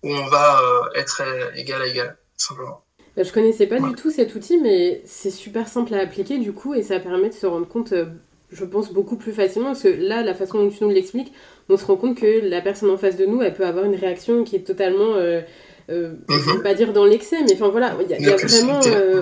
où 0.03 0.09
on 0.09 0.25
va 0.27 0.59
euh, 0.61 0.99
être 0.99 1.21
égal 1.55 1.81
à 1.81 1.87
égal, 1.87 2.17
tout 2.37 2.45
simplement. 2.45 2.83
Bah, 3.17 3.23
je 3.23 3.33
connaissais 3.33 3.65
pas 3.65 3.79
du 3.79 3.95
tout 3.95 4.11
cet 4.11 4.35
outil, 4.35 4.59
mais 4.59 5.01
c'est 5.03 5.31
super 5.31 5.67
simple 5.67 5.95
à 5.95 6.01
appliquer 6.01 6.37
du 6.37 6.53
coup, 6.53 6.75
et 6.75 6.83
ça 6.83 6.99
permet 6.99 7.29
de 7.29 7.33
se 7.33 7.47
rendre 7.47 7.67
compte, 7.67 7.91
euh, 7.91 8.05
je 8.51 8.63
pense, 8.63 8.93
beaucoup 8.93 9.15
plus 9.15 9.31
facilement, 9.31 9.69
parce 9.69 9.81
que 9.81 9.87
là, 9.87 10.21
la 10.21 10.35
façon 10.35 10.59
dont 10.59 10.69
tu 10.69 10.83
nous 10.83 10.91
l'expliques, 10.91 11.33
on 11.67 11.77
se 11.77 11.85
rend 11.85 11.95
compte 11.95 12.15
que 12.15 12.47
la 12.47 12.61
personne 12.61 12.91
en 12.91 12.97
face 12.97 13.17
de 13.17 13.25
nous, 13.25 13.41
elle 13.41 13.55
peut 13.55 13.65
avoir 13.65 13.85
une 13.85 13.95
réaction 13.95 14.43
qui 14.43 14.55
est 14.55 14.59
totalement... 14.59 15.15
Euh, 15.15 15.41
euh, 15.89 16.13
Je 16.29 16.33
ne 16.33 16.39
veux 16.39 16.57
mhm. 16.57 16.63
pas 16.63 16.75
dire 16.75 16.93
dans 16.93 17.05
l'excès, 17.05 17.37
mais 17.43 17.53
enfin 17.53 17.69
voilà, 17.69 17.97
il 18.01 18.09
y 18.09 18.29
a, 18.29 18.35
vraiment, 18.35 18.79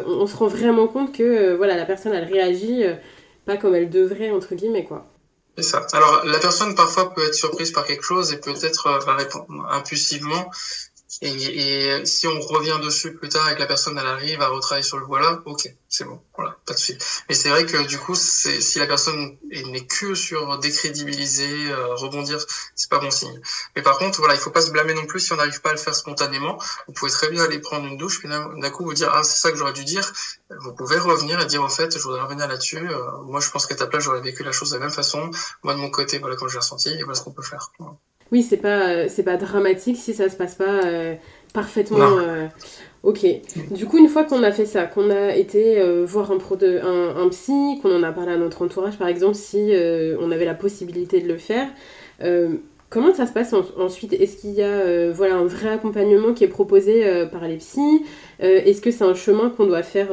on 0.07 0.27
se 0.27 0.35
rend 0.35 0.47
vraiment 0.47 0.88
compte 0.88 1.15
que 1.15 1.53
voilà, 1.55 1.77
la 1.77 1.85
personne 1.85 2.11
elle 2.11 2.25
réagit 2.25 2.83
pas 3.45 3.55
comme 3.55 3.75
elle 3.75 3.91
devrait 3.91 4.31
entre 4.31 4.55
guillemets 4.55 4.83
quoi. 4.83 5.05
C'est 5.57 5.63
ça. 5.63 5.85
Alors, 5.93 6.25
la 6.25 6.39
personne 6.39 6.75
parfois 6.75 7.13
peut 7.13 7.25
être 7.25 7.33
surprise 7.33 7.71
par 7.71 7.85
quelque 7.85 8.03
chose 8.03 8.31
et 8.33 8.37
peut-être 8.37 8.87
euh, 8.87 9.13
répondre 9.15 9.45
impulsivement. 9.69 10.51
Et, 11.21 11.30
et, 11.30 12.06
si 12.06 12.28
on 12.28 12.39
revient 12.39 12.80
dessus 12.84 13.13
plus 13.13 13.30
tard 13.30 13.49
et 13.49 13.56
que 13.56 13.60
la 13.60 13.67
personne 13.67 13.97
elle 13.97 14.06
arrive 14.08 14.41
à 14.41 14.49
retravailler 14.49 14.84
sur 14.84 14.97
le 14.97 15.06
voilà, 15.06 15.41
ok, 15.45 15.73
c'est 15.88 16.04
bon, 16.04 16.19
voilà, 16.36 16.58
pas 16.65 16.73
de 16.73 16.80
suite. 16.80 17.06
Mais 17.30 17.36
c'est 17.36 17.49
vrai 17.49 17.65
que 17.65 17.86
du 17.88 17.97
coup, 17.97 18.15
si 18.15 18.80
la 18.80 18.88
personne 18.88 19.38
n'est 19.49 19.86
que 19.86 20.13
sur 20.13 20.58
décrédibiliser, 20.60 21.71
euh, 21.71 21.95
rebondir, 21.95 22.39
c'est 22.75 22.89
pas 22.89 22.99
bon 22.99 23.12
signe. 23.12 23.39
Mais 23.75 23.82
par 23.82 23.97
contre, 23.97 24.19
voilà, 24.19 24.36
il 24.36 24.39
faut 24.39 24.51
pas 24.51 24.62
se 24.62 24.71
blâmer 24.71 24.93
non 24.93 25.06
plus 25.06 25.21
si 25.21 25.34
on 25.34 25.38
n'arrive 25.38 25.62
pas 25.62 25.69
à 25.69 25.73
le 25.73 25.80
faire 25.80 25.95
spontanément. 25.95 26.58
Vous 26.88 26.93
pouvez 26.93 27.12
très 27.12 27.30
bien 27.30 27.43
aller 27.43 27.60
prendre 27.60 27.86
une 27.86 27.97
douche, 27.97 28.19
puis 28.19 28.28
d'un 28.30 28.69
coup 28.71 28.84
vous 28.84 28.93
dire 28.93 29.12
ah 29.13 29.23
c'est 29.23 29.39
ça 29.39 29.51
que 29.51 29.58
j'aurais 29.58 29.73
dû 29.73 29.86
dire. 29.86 30.12
Vous 30.49 30.73
pouvez 30.73 30.97
revenir 30.97 31.39
et 31.39 31.45
dire 31.45 31.63
en 31.63 31.69
fait, 31.69 31.97
je 31.97 32.04
voudrais 32.04 32.21
revenir 32.21 32.47
là-dessus. 32.47 32.78
Euh, 32.78 33.21
moi, 33.23 33.39
je 33.39 33.49
pense 33.49 33.65
qu'à 33.65 33.75
ta 33.75 33.88
place, 33.88 34.04
j'aurais 34.04 34.21
vécu 34.21 34.43
la 34.43 34.51
chose 34.51 34.71
de 34.71 34.75
la 34.75 34.82
même 34.82 34.93
façon. 34.93 35.32
Moi 35.63 35.73
de 35.73 35.80
mon 35.80 35.89
côté, 35.89 36.19
voilà 36.19 36.36
comme 36.36 36.49
j'ai 36.49 36.58
ressenti 36.58 36.89
et 36.89 37.04
voilà 37.04 37.15
ce 37.15 37.23
qu'on 37.23 37.32
peut 37.32 37.43
faire. 37.43 37.71
Oui, 38.31 38.41
c'est 38.41 38.57
pas 38.57 38.89
euh, 38.89 39.05
c'est 39.07 39.23
pas 39.23 39.38
dramatique 39.38 39.97
si 39.97 40.13
ça 40.13 40.29
se 40.29 40.35
passe 40.35 40.55
pas 40.55 40.83
euh, 40.83 41.13
parfaitement. 41.53 42.17
Euh, 42.19 42.47
ok. 43.03 43.25
Du 43.71 43.85
coup, 43.85 43.97
une 43.97 44.07
fois 44.07 44.23
qu'on 44.23 44.43
a 44.43 44.51
fait 44.51 44.65
ça, 44.65 44.85
qu'on 44.85 45.09
a 45.09 45.35
été 45.35 45.81
voir 46.03 46.31
un, 46.31 46.38
pro 46.38 46.55
de, 46.55 46.79
un, 46.79 47.15
un 47.23 47.29
psy, 47.29 47.79
qu'on 47.81 47.95
en 47.95 48.03
a 48.03 48.11
parlé 48.11 48.33
à 48.33 48.38
notre 48.38 48.63
entourage, 48.63 48.97
par 48.97 49.07
exemple, 49.07 49.35
si 49.35 49.71
on 50.19 50.31
avait 50.31 50.45
la 50.45 50.55
possibilité 50.55 51.21
de 51.21 51.27
le 51.27 51.38
faire, 51.38 51.67
comment 52.89 53.13
ça 53.13 53.27
se 53.27 53.31
passe 53.31 53.53
ensuite? 53.77 54.13
Est-ce 54.13 54.38
qu'il 54.38 54.51
y 54.51 54.63
a 54.63 55.11
voilà 55.11 55.35
un 55.35 55.45
vrai 55.45 55.69
accompagnement 55.69 56.33
qui 56.33 56.43
est 56.43 56.49
proposé 56.49 57.25
par 57.31 57.47
les 57.47 57.57
psys? 57.57 58.03
Est-ce 58.39 58.81
que 58.81 58.91
c'est 58.91 59.05
un 59.05 59.13
chemin 59.13 59.49
qu'on 59.49 59.67
doit 59.67 59.83
faire 59.83 60.09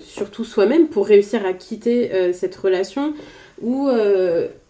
surtout 0.00 0.44
soi-même 0.44 0.88
pour 0.88 1.06
réussir 1.06 1.46
à 1.46 1.52
quitter 1.52 2.32
cette 2.32 2.56
relation? 2.56 3.14
Ou 3.62 3.88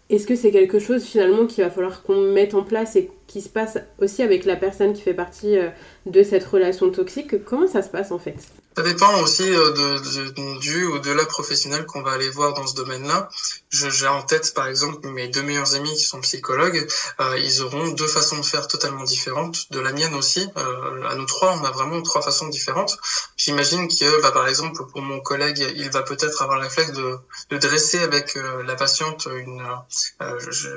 est-ce 0.09 0.27
que 0.27 0.35
c'est 0.35 0.51
quelque 0.51 0.79
chose 0.79 1.03
finalement 1.03 1.45
qu'il 1.47 1.63
va 1.63 1.69
falloir 1.69 2.03
qu'on 2.03 2.21
mette 2.21 2.53
en 2.53 2.63
place 2.63 2.95
et 2.95 3.09
qui 3.27 3.41
se 3.41 3.49
passe 3.49 3.77
aussi 3.99 4.21
avec 4.21 4.45
la 4.45 4.55
personne 4.55 4.93
qui 4.93 5.01
fait 5.01 5.13
partie 5.13 5.57
euh, 5.57 5.69
de 6.05 6.23
cette 6.23 6.43
relation 6.43 6.89
toxique? 6.91 7.43
Comment 7.45 7.67
ça 7.67 7.81
se 7.81 7.89
passe 7.89 8.11
en 8.11 8.19
fait? 8.19 8.35
Ça 8.75 8.83
dépend 8.83 9.21
aussi 9.21 9.43
euh, 9.43 9.71
de, 9.71 10.31
de, 10.31 10.59
du 10.59 10.85
ou 10.85 10.99
de 10.99 11.11
la 11.11 11.25
professionnelle 11.25 11.85
qu'on 11.85 12.01
va 12.01 12.11
aller 12.11 12.29
voir 12.29 12.53
dans 12.53 12.65
ce 12.65 12.75
domaine-là. 12.75 13.29
J'ai 13.69 14.07
en 14.07 14.21
tête, 14.21 14.53
par 14.53 14.67
exemple, 14.67 15.07
mes 15.07 15.27
deux 15.27 15.41
meilleurs 15.41 15.75
amis 15.75 15.93
qui 15.95 16.03
sont 16.03 16.21
psychologues. 16.21 16.87
Euh, 17.19 17.37
ils 17.39 17.61
auront 17.63 17.87
deux 17.89 18.07
façons 18.07 18.37
de 18.37 18.45
faire 18.45 18.67
totalement 18.67 19.03
différentes. 19.03 19.71
De 19.71 19.79
la 19.79 19.91
mienne 19.91 20.13
aussi. 20.13 20.47
Euh, 20.57 21.03
à 21.09 21.15
nous 21.15 21.25
trois, 21.25 21.57
on 21.59 21.65
a 21.65 21.71
vraiment 21.71 22.01
trois 22.01 22.21
façons 22.21 22.47
différentes. 22.47 22.97
J'imagine 23.35 23.87
que, 23.87 24.21
bah, 24.21 24.31
par 24.31 24.47
exemple, 24.47 24.85
pour 24.91 25.01
mon 25.01 25.19
collègue, 25.21 25.73
il 25.75 25.89
va 25.89 26.03
peut-être 26.03 26.41
avoir 26.41 26.59
le 26.59 26.65
réflexe 26.65 26.91
de, 26.91 27.17
de 27.49 27.57
dresser 27.57 27.99
avec 27.99 28.37
euh, 28.37 28.63
la 28.63 28.75
patiente 28.75 29.27
une... 29.35 29.63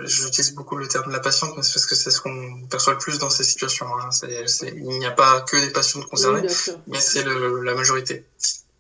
J'utilise 0.05 0.55
beaucoup 0.55 0.77
le 0.77 0.89
terme 0.89 1.09
de 1.09 1.13
la 1.13 1.21
patiente, 1.21 1.53
mais 1.57 1.63
c'est 1.63 1.75
parce 1.75 1.87
que 1.87 1.95
c'est 1.95 2.11
ce 2.11 2.21
qu'on 2.21 2.67
perçoit 2.71 2.95
le 2.95 2.99
plus 2.99 3.19
dans 3.19 3.31
ces 3.31 3.45
situations. 3.45 3.87
Hein. 3.99 4.09
il 4.63 4.99
n'y 4.99 5.07
a 5.07 5.11
pas 5.11 5.41
que 5.43 5.57
des 5.57 5.71
patientes 5.71 6.07
concernées, 6.07 6.47
mais 6.87 7.01
c'est 7.01 7.25
la 7.25 7.75
majorité 7.87 8.25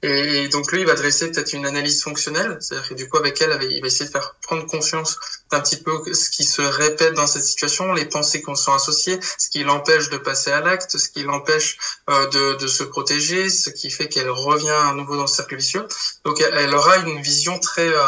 Et 0.07 0.49
donc 0.49 0.71
lui, 0.71 0.81
il 0.81 0.87
va 0.87 0.95
dresser 0.95 1.31
peut-être 1.31 1.53
une 1.53 1.66
analyse 1.66 2.03
fonctionnelle, 2.03 2.59
c'est-à-dire 2.61 2.88
que 2.88 2.95
du 2.95 3.09
coup 3.09 3.16
avec 3.19 3.40
elle, 3.40 3.59
il 3.71 3.81
va 3.81 3.87
essayer 3.88 4.07
de 4.07 4.11
faire 4.11 4.37
prendre 4.42 4.64
conscience 4.66 5.19
d'un 5.51 5.61
petit 5.61 5.77
peu 5.77 5.92
ce 6.12 6.31
qui 6.31 6.45
se 6.45 6.62
répète 6.62 7.14
dans 7.14 7.27
cette 7.27 7.45
situation, 7.45 7.92
les 7.92 8.05
pensées 8.05 8.40
qu'on 8.42 8.55
sont 8.55 8.73
associées, 8.73 9.19
ce 9.38 9.49
qui 9.49 9.64
l'empêche 9.64 10.09
de 10.11 10.16
passer 10.16 10.51
à 10.53 10.61
l'acte, 10.61 10.97
ce 10.97 11.09
qui 11.09 11.23
l'empêche 11.23 11.79
euh, 12.11 12.27
de, 12.29 12.55
de, 12.55 12.66
se 12.66 12.85
protéger, 12.85 13.49
ce 13.51 13.71
qui 13.71 13.90
fait 13.90 14.09
qu'elle 14.09 14.31
revient 14.31 14.71
à 14.71 14.92
nouveau 14.92 15.16
dans 15.16 15.27
ce 15.27 15.37
cercle 15.37 15.57
vicieux. 15.57 15.87
Donc 16.25 16.40
elle 16.40 16.75
aura 16.75 16.97
une 16.99 17.21
vision 17.21 17.59
très 17.59 17.88
euh, 17.88 18.01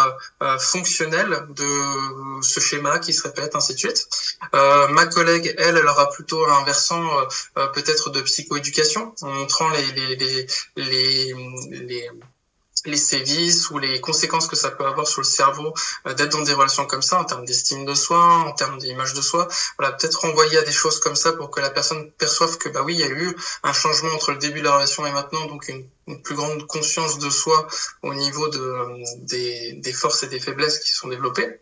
euh, 0.42 0.58
fonctionnelle 0.58 1.46
de 1.50 2.42
ce 2.42 2.60
schéma 2.60 2.98
qui 2.98 3.12
se 3.12 3.22
répète, 3.22 3.54
ainsi 3.54 3.74
de 3.74 3.78
suite. 3.78 4.08
Euh, 4.54 4.88
ma 4.88 5.06
collègue, 5.06 5.54
elle, 5.58 5.76
elle 5.76 5.86
aura 5.86 6.10
plutôt 6.10 6.44
un 6.46 6.64
versant 6.64 7.02
euh, 7.56 7.66
peut-être 7.68 8.10
de 8.10 8.20
psychoéducation, 8.20 9.14
en 9.22 9.30
montrant 9.30 9.68
les, 9.70 10.16
les, 10.16 10.16
les, 10.16 10.46
les 10.76 11.34
les, 11.88 12.08
les 12.84 12.96
sévices 12.96 13.70
ou 13.70 13.78
les 13.78 14.00
conséquences 14.00 14.46
que 14.46 14.56
ça 14.56 14.70
peut 14.70 14.84
avoir 14.84 15.06
sur 15.06 15.20
le 15.20 15.26
cerveau 15.26 15.74
euh, 16.06 16.14
d'être 16.14 16.32
dans 16.32 16.42
des 16.42 16.52
relations 16.52 16.86
comme 16.86 17.02
ça 17.02 17.18
en 17.18 17.24
termes 17.24 17.44
d'estime 17.44 17.84
de 17.84 17.94
soi, 17.94 18.20
en 18.46 18.52
termes 18.52 18.78
d'image 18.78 19.14
de 19.14 19.22
soi. 19.22 19.48
Voilà, 19.78 19.94
peut-être 19.94 20.20
renvoyer 20.20 20.58
à 20.58 20.62
des 20.62 20.72
choses 20.72 21.00
comme 21.00 21.16
ça 21.16 21.32
pour 21.32 21.50
que 21.50 21.60
la 21.60 21.70
personne 21.70 22.10
perçoive 22.12 22.58
que 22.58 22.68
bah 22.68 22.82
oui, 22.84 22.94
il 22.94 23.00
y 23.00 23.04
a 23.04 23.08
eu 23.08 23.36
un 23.62 23.72
changement 23.72 24.12
entre 24.14 24.32
le 24.32 24.38
début 24.38 24.60
de 24.60 24.64
la 24.64 24.74
relation 24.74 25.06
et 25.06 25.12
maintenant, 25.12 25.46
donc 25.46 25.68
une, 25.68 25.88
plus 26.24 26.36
grande 26.36 26.66
conscience 26.66 27.18
de 27.18 27.28
soi 27.28 27.66
au 28.02 28.14
niveau 28.14 28.48
de, 28.48 29.26
des, 29.26 29.74
des 29.74 29.92
forces 29.92 30.22
et 30.22 30.28
des 30.28 30.40
faiblesses 30.40 30.78
qui 30.78 30.92
sont 30.92 31.08
développées. 31.08 31.60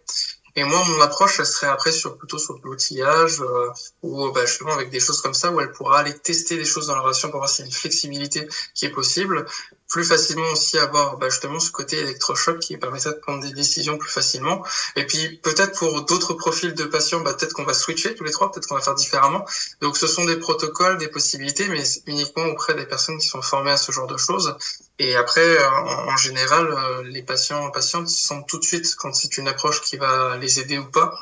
Et 0.58 0.64
moi, 0.64 0.82
mon 0.88 1.00
approche, 1.02 1.38
elle 1.38 1.46
serait 1.46 1.66
après 1.66 1.92
sur 1.92 2.16
plutôt 2.16 2.38
sur 2.38 2.58
l'outillage 2.64 3.42
euh, 3.42 3.68
ou 4.02 4.30
bah, 4.30 4.46
justement 4.46 4.72
avec 4.72 4.88
des 4.88 5.00
choses 5.00 5.20
comme 5.20 5.34
ça 5.34 5.52
où 5.52 5.60
elle 5.60 5.70
pourra 5.70 5.98
aller 5.98 6.18
tester 6.18 6.56
des 6.56 6.64
choses 6.64 6.86
dans 6.86 6.94
la 6.94 7.02
relation 7.02 7.30
pour 7.30 7.40
voir 7.40 7.50
s'il 7.50 7.66
y 7.66 7.68
a 7.68 7.70
une 7.70 7.74
flexibilité 7.74 8.48
qui 8.74 8.86
est 8.86 8.90
possible 8.90 9.44
plus 9.88 10.04
facilement 10.04 10.50
aussi 10.50 10.78
avoir 10.78 11.16
bah, 11.16 11.28
justement 11.28 11.60
ce 11.60 11.70
côté 11.70 11.98
électrochoc 11.98 12.58
qui 12.58 12.76
permettrait 12.76 13.12
de 13.12 13.18
prendre 13.18 13.40
des 13.40 13.52
décisions 13.52 13.98
plus 13.98 14.10
facilement. 14.10 14.64
Et 14.96 15.06
puis 15.06 15.38
peut-être 15.42 15.78
pour 15.78 16.04
d'autres 16.04 16.34
profils 16.34 16.74
de 16.74 16.84
patients, 16.84 17.20
bah, 17.20 17.34
peut-être 17.34 17.52
qu'on 17.52 17.64
va 17.64 17.74
switcher 17.74 18.14
tous 18.14 18.24
les 18.24 18.32
trois, 18.32 18.50
peut-être 18.50 18.66
qu'on 18.66 18.74
va 18.74 18.80
faire 18.80 18.94
différemment. 18.94 19.44
Donc 19.80 19.96
ce 19.96 20.06
sont 20.06 20.24
des 20.24 20.36
protocoles, 20.36 20.98
des 20.98 21.08
possibilités, 21.08 21.68
mais 21.68 21.82
uniquement 22.06 22.46
auprès 22.46 22.74
des 22.74 22.86
personnes 22.86 23.18
qui 23.18 23.28
sont 23.28 23.42
formées 23.42 23.70
à 23.70 23.76
ce 23.76 23.92
genre 23.92 24.06
de 24.06 24.16
choses. 24.16 24.56
Et 24.98 25.14
après, 25.14 25.64
en, 25.64 26.16
général, 26.16 26.72
euh, 26.72 27.02
les 27.02 27.22
patients 27.22 27.70
patientes 27.70 28.08
sentent 28.08 28.48
tout 28.48 28.58
de 28.58 28.64
suite 28.64 28.94
quand 28.96 29.12
c'est 29.14 29.36
une 29.36 29.46
approche 29.46 29.82
qui 29.82 29.96
va 29.98 30.38
les 30.38 30.58
aider 30.58 30.78
ou 30.78 30.86
pas. 30.86 31.14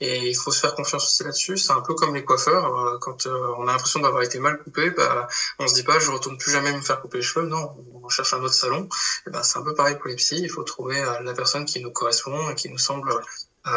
Et 0.00 0.28
il 0.28 0.34
faut 0.34 0.52
se 0.52 0.60
faire 0.60 0.74
confiance 0.74 1.04
aussi 1.04 1.24
là-dessus. 1.24 1.56
C'est 1.56 1.72
un 1.72 1.80
peu 1.80 1.94
comme 1.94 2.14
les 2.14 2.24
coiffeurs. 2.24 2.76
Euh, 2.76 2.98
quand 3.00 3.26
euh, 3.26 3.54
on 3.58 3.66
a 3.66 3.72
l'impression 3.72 4.00
d'avoir 4.00 4.22
été 4.22 4.38
mal 4.38 4.58
coupé, 4.58 4.90
bah, 4.90 5.26
on 5.58 5.66
se 5.66 5.74
dit 5.74 5.82
pas 5.82 5.98
je 5.98 6.10
retourne 6.10 6.38
plus 6.38 6.52
jamais 6.52 6.72
me 6.72 6.80
faire 6.80 7.00
couper 7.00 7.18
les 7.18 7.22
cheveux. 7.22 7.46
Non, 7.46 7.74
on 8.02 8.08
cherche 8.08 8.32
un 8.32 8.42
autre 8.42 8.54
salon. 8.54 8.88
Et 9.26 9.30
ben, 9.30 9.42
c'est 9.42 9.58
un 9.58 9.62
peu 9.62 9.74
pareil 9.74 9.96
pour 9.96 10.08
les 10.08 10.16
psys. 10.16 10.40
Il 10.40 10.50
faut 10.50 10.62
trouver 10.62 11.00
euh, 11.00 11.20
la 11.24 11.32
personne 11.32 11.64
qui 11.64 11.82
nous 11.82 11.90
correspond 11.90 12.50
et 12.50 12.54
qui 12.54 12.68
nous 12.68 12.78
semble 12.78 13.12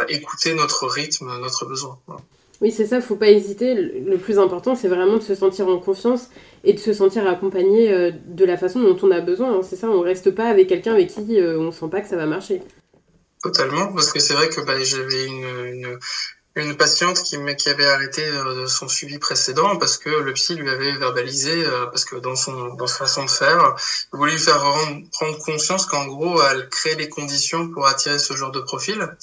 écouter 0.07 0.53
notre 0.53 0.87
rythme, 0.87 1.25
notre 1.41 1.65
besoin. 1.65 1.99
Oui, 2.61 2.71
c'est 2.71 2.85
ça, 2.85 3.01
faut 3.01 3.17
pas 3.17 3.29
hésiter. 3.29 3.73
Le 3.73 4.17
plus 4.17 4.39
important, 4.39 4.73
c'est 4.73 4.87
vraiment 4.87 5.17
de 5.17 5.21
se 5.21 5.35
sentir 5.35 5.67
en 5.67 5.79
confiance 5.79 6.29
et 6.63 6.71
de 6.71 6.79
se 6.79 6.93
sentir 6.93 7.27
accompagné 7.27 8.11
de 8.11 8.45
la 8.45 8.55
façon 8.55 8.79
dont 8.79 8.97
on 9.01 9.11
a 9.11 9.19
besoin. 9.19 9.53
Hein. 9.53 9.61
C'est 9.63 9.75
ça, 9.75 9.89
on 9.89 9.99
reste 9.99 10.31
pas 10.31 10.45
avec 10.45 10.69
quelqu'un 10.69 10.93
avec 10.93 11.09
qui 11.09 11.39
on 11.41 11.71
sent 11.73 11.89
pas 11.89 11.99
que 11.99 12.07
ça 12.07 12.15
va 12.15 12.25
marcher. 12.25 12.61
Totalement, 13.41 13.91
parce 13.93 14.11
que 14.11 14.19
c'est 14.19 14.35
vrai 14.35 14.49
que 14.49 14.61
bah, 14.61 14.83
j'avais 14.83 15.25
une, 15.25 15.43
une, 15.45 15.97
une 16.55 16.75
patiente 16.75 17.21
qui, 17.23 17.37
qui 17.55 17.69
avait 17.69 17.85
arrêté 17.85 18.23
euh, 18.23 18.67
son 18.67 18.89
suivi 18.89 19.19
précédent 19.19 19.77
parce 19.77 19.97
que 19.97 20.09
le 20.09 20.33
psy 20.33 20.55
lui 20.55 20.69
avait 20.69 20.91
verbalisé, 20.97 21.65
euh, 21.65 21.85
parce 21.85 22.03
que 22.03 22.17
dans 22.17 22.35
son 22.35 22.73
dans 22.75 22.87
sa 22.87 22.97
façon 22.99 23.23
de 23.23 23.29
faire, 23.29 23.75
il 24.13 24.17
voulait 24.17 24.33
lui 24.33 24.39
faire 24.39 24.61
prendre 25.11 25.37
conscience 25.39 25.85
qu'en 25.85 26.05
gros, 26.07 26.41
elle 26.43 26.67
crée 26.67 26.95
les 26.95 27.07
conditions 27.07 27.69
pour 27.69 27.87
attirer 27.87 28.19
ce 28.19 28.33
genre 28.33 28.51
de 28.51 28.59
profil. 28.59 29.15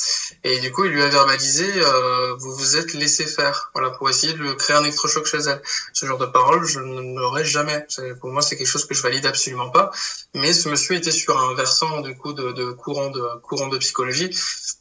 Et 0.43 0.59
du 0.61 0.73
coup, 0.73 0.87
il 0.87 0.93
lui 0.93 1.03
a 1.03 1.09
verbalisé, 1.09 1.71
euh, 1.77 2.35
vous 2.39 2.55
vous 2.55 2.77
êtes 2.79 2.95
laissé 2.95 3.27
faire, 3.27 3.71
voilà, 3.75 3.91
pour 3.91 4.09
essayer 4.09 4.33
de 4.33 4.53
créer 4.55 4.77
un 4.77 4.83
électrochoc 4.83 5.27
chez 5.27 5.39
elle. 5.39 5.61
Ce 5.93 6.07
genre 6.07 6.19
de 6.19 6.27
parole, 6.27 6.65
je 6.65 6.81
ne 6.81 7.21
l'aurais 7.21 7.45
jamais. 7.45 7.87
Pour 8.21 8.31
moi, 8.31 8.41
c'est 8.41 8.57
quelque 8.57 8.67
chose 8.67 8.87
que 8.87 8.95
je 8.95 9.03
valide 9.03 9.27
absolument 9.27 9.69
pas. 9.69 9.91
Mais 10.35 10.55
ce 10.55 10.71
monsieur 10.71 10.97
était 10.97 11.11
sur 11.11 11.39
un 11.39 11.55
versant 11.55 12.01
du 12.01 12.17
coup 12.17 12.33
de, 12.33 12.53
de 12.53 12.71
courant 12.73 13.11
de 13.11 13.23
courant 13.43 13.69
de 13.69 13.77
psychologie 13.79 14.31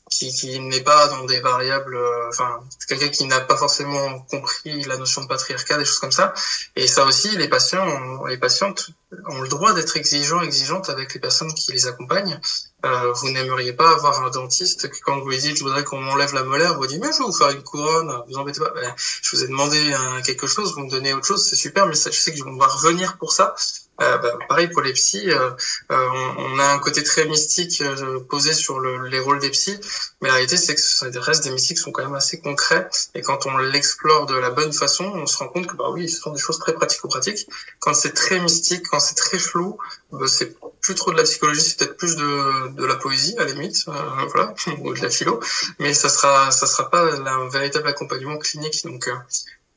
qui, 0.09 0.33
qui 0.33 0.59
n'est 0.59 0.81
pas 0.81 1.07
dans 1.07 1.25
des 1.25 1.39
variables, 1.39 1.95
euh, 1.95 2.29
enfin, 2.29 2.59
quelqu'un 2.87 3.09
qui 3.09 3.25
n'a 3.25 3.39
pas 3.41 3.57
forcément 3.57 4.19
compris 4.31 4.83
la 4.83 4.97
notion 4.97 5.21
de 5.21 5.27
patriarcat, 5.27 5.77
des 5.77 5.85
choses 5.85 5.99
comme 5.99 6.11
ça. 6.11 6.33
Et 6.75 6.87
ça 6.87 7.05
aussi, 7.05 7.35
les 7.37 7.47
patients, 7.47 8.25
les 8.25 8.37
patientes 8.37 8.89
ont 9.29 9.41
le 9.41 9.47
droit 9.47 9.73
d'être 9.73 9.97
exigeants, 9.97 10.41
exigeantes 10.41 10.89
avec 10.89 11.13
les 11.13 11.19
personnes 11.19 11.53
qui 11.53 11.71
les 11.71 11.87
accompagnent. 11.87 12.39
Euh, 12.85 13.11
vous 13.13 13.31
n'aimeriez 13.31 13.73
pas 13.73 13.91
avoir 13.91 14.21
un 14.21 14.29
dentiste 14.29 14.89
qui, 14.91 15.01
quand 15.01 15.19
vous 15.19 15.29
lui 15.29 15.39
dites, 15.39 15.57
je 15.57 15.63
voudrais 15.63 15.83
qu'on 15.83 15.99
m'enlève 15.99 16.33
la 16.33 16.43
molaire, 16.43 16.75
vous 16.77 16.87
dit, 16.87 16.99
mais 16.99 17.11
je 17.11 17.19
vais 17.19 17.25
vous 17.25 17.33
faire 17.33 17.49
une 17.49 17.63
couronne, 17.63 18.11
vous 18.27 18.37
embêtez 18.37 18.59
pas. 18.59 18.69
Ben, 18.69 18.93
je 18.97 19.35
vous 19.35 19.43
ai 19.43 19.47
demandé 19.47 19.93
quelque 20.25 20.47
chose, 20.47 20.73
vous 20.73 20.85
me 20.85 20.89
donnez 20.89 21.13
autre 21.13 21.25
chose, 21.25 21.47
c'est 21.47 21.55
super, 21.55 21.87
mais 21.87 21.95
ça, 21.95 22.11
je 22.11 22.19
sais 22.19 22.31
que 22.31 22.37
je 22.37 22.43
vais 22.43 22.49
revenir 22.49 23.17
pour 23.17 23.33
ça. 23.33 23.55
Euh, 23.99 24.17
bah, 24.17 24.37
pareil 24.47 24.67
pour 24.67 24.81
les 24.81 24.93
psys, 24.93 25.31
euh, 25.31 25.49
euh, 25.91 26.09
on, 26.37 26.59
a 26.59 26.71
un 26.71 26.79
côté 26.79 27.03
très 27.03 27.25
mystique 27.25 27.81
posé 28.29 28.53
sur 28.53 28.79
le, 28.79 29.07
les 29.07 29.19
rôles 29.19 29.39
des 29.39 29.49
psys, 29.49 29.79
mais 30.21 30.27
la 30.27 30.35
réalité 30.35 30.55
c'est 30.55 30.75
que 30.75 30.81
ça 30.81 31.07
reste 31.15 31.43
des 31.43 31.49
mystiques 31.49 31.77
qui 31.77 31.83
sont 31.83 31.91
quand 31.91 32.03
même 32.03 32.13
assez 32.13 32.39
concrets, 32.39 32.87
et 33.15 33.21
quand 33.21 33.47
on 33.47 33.57
l'explore 33.57 34.27
de 34.27 34.35
la 34.35 34.51
bonne 34.51 34.71
façon, 34.71 35.05
on 35.05 35.25
se 35.25 35.37
rend 35.37 35.47
compte 35.47 35.65
que 35.65 35.75
bah 35.75 35.89
oui, 35.89 36.07
ce 36.09 36.21
sont 36.21 36.31
des 36.31 36.39
choses 36.39 36.59
très 36.59 36.73
pratico-pratiques. 36.73 37.47
Quand 37.79 37.95
c'est 37.95 38.13
très 38.13 38.39
mystique, 38.39 38.87
quand 38.87 38.99
c'est 38.99 39.15
très 39.15 39.39
flou, 39.39 39.77
bah, 40.11 40.27
c'est 40.27 40.55
plus 40.81 40.93
trop 40.93 41.11
de 41.11 41.17
la 41.17 41.23
psychologie, 41.23 41.61
c'est 41.61 41.77
peut-être 41.77 41.97
plus 41.97 42.15
de, 42.15 42.69
de 42.69 42.85
la 42.85 42.95
poésie 42.95 43.35
à 43.39 43.45
la 43.45 43.51
limite, 43.51 43.83
voilà, 44.31 44.53
ou 44.81 44.93
de 44.93 45.01
la 45.01 45.09
philo, 45.09 45.39
mais 45.79 45.95
ça 45.95 46.09
sera 46.09 46.51
ça 46.51 46.67
sera 46.67 46.91
pas 46.91 47.01
un 47.01 47.49
véritable 47.49 47.87
accompagnement 47.87 48.37
clinique, 48.37 48.83
donc 48.85 49.09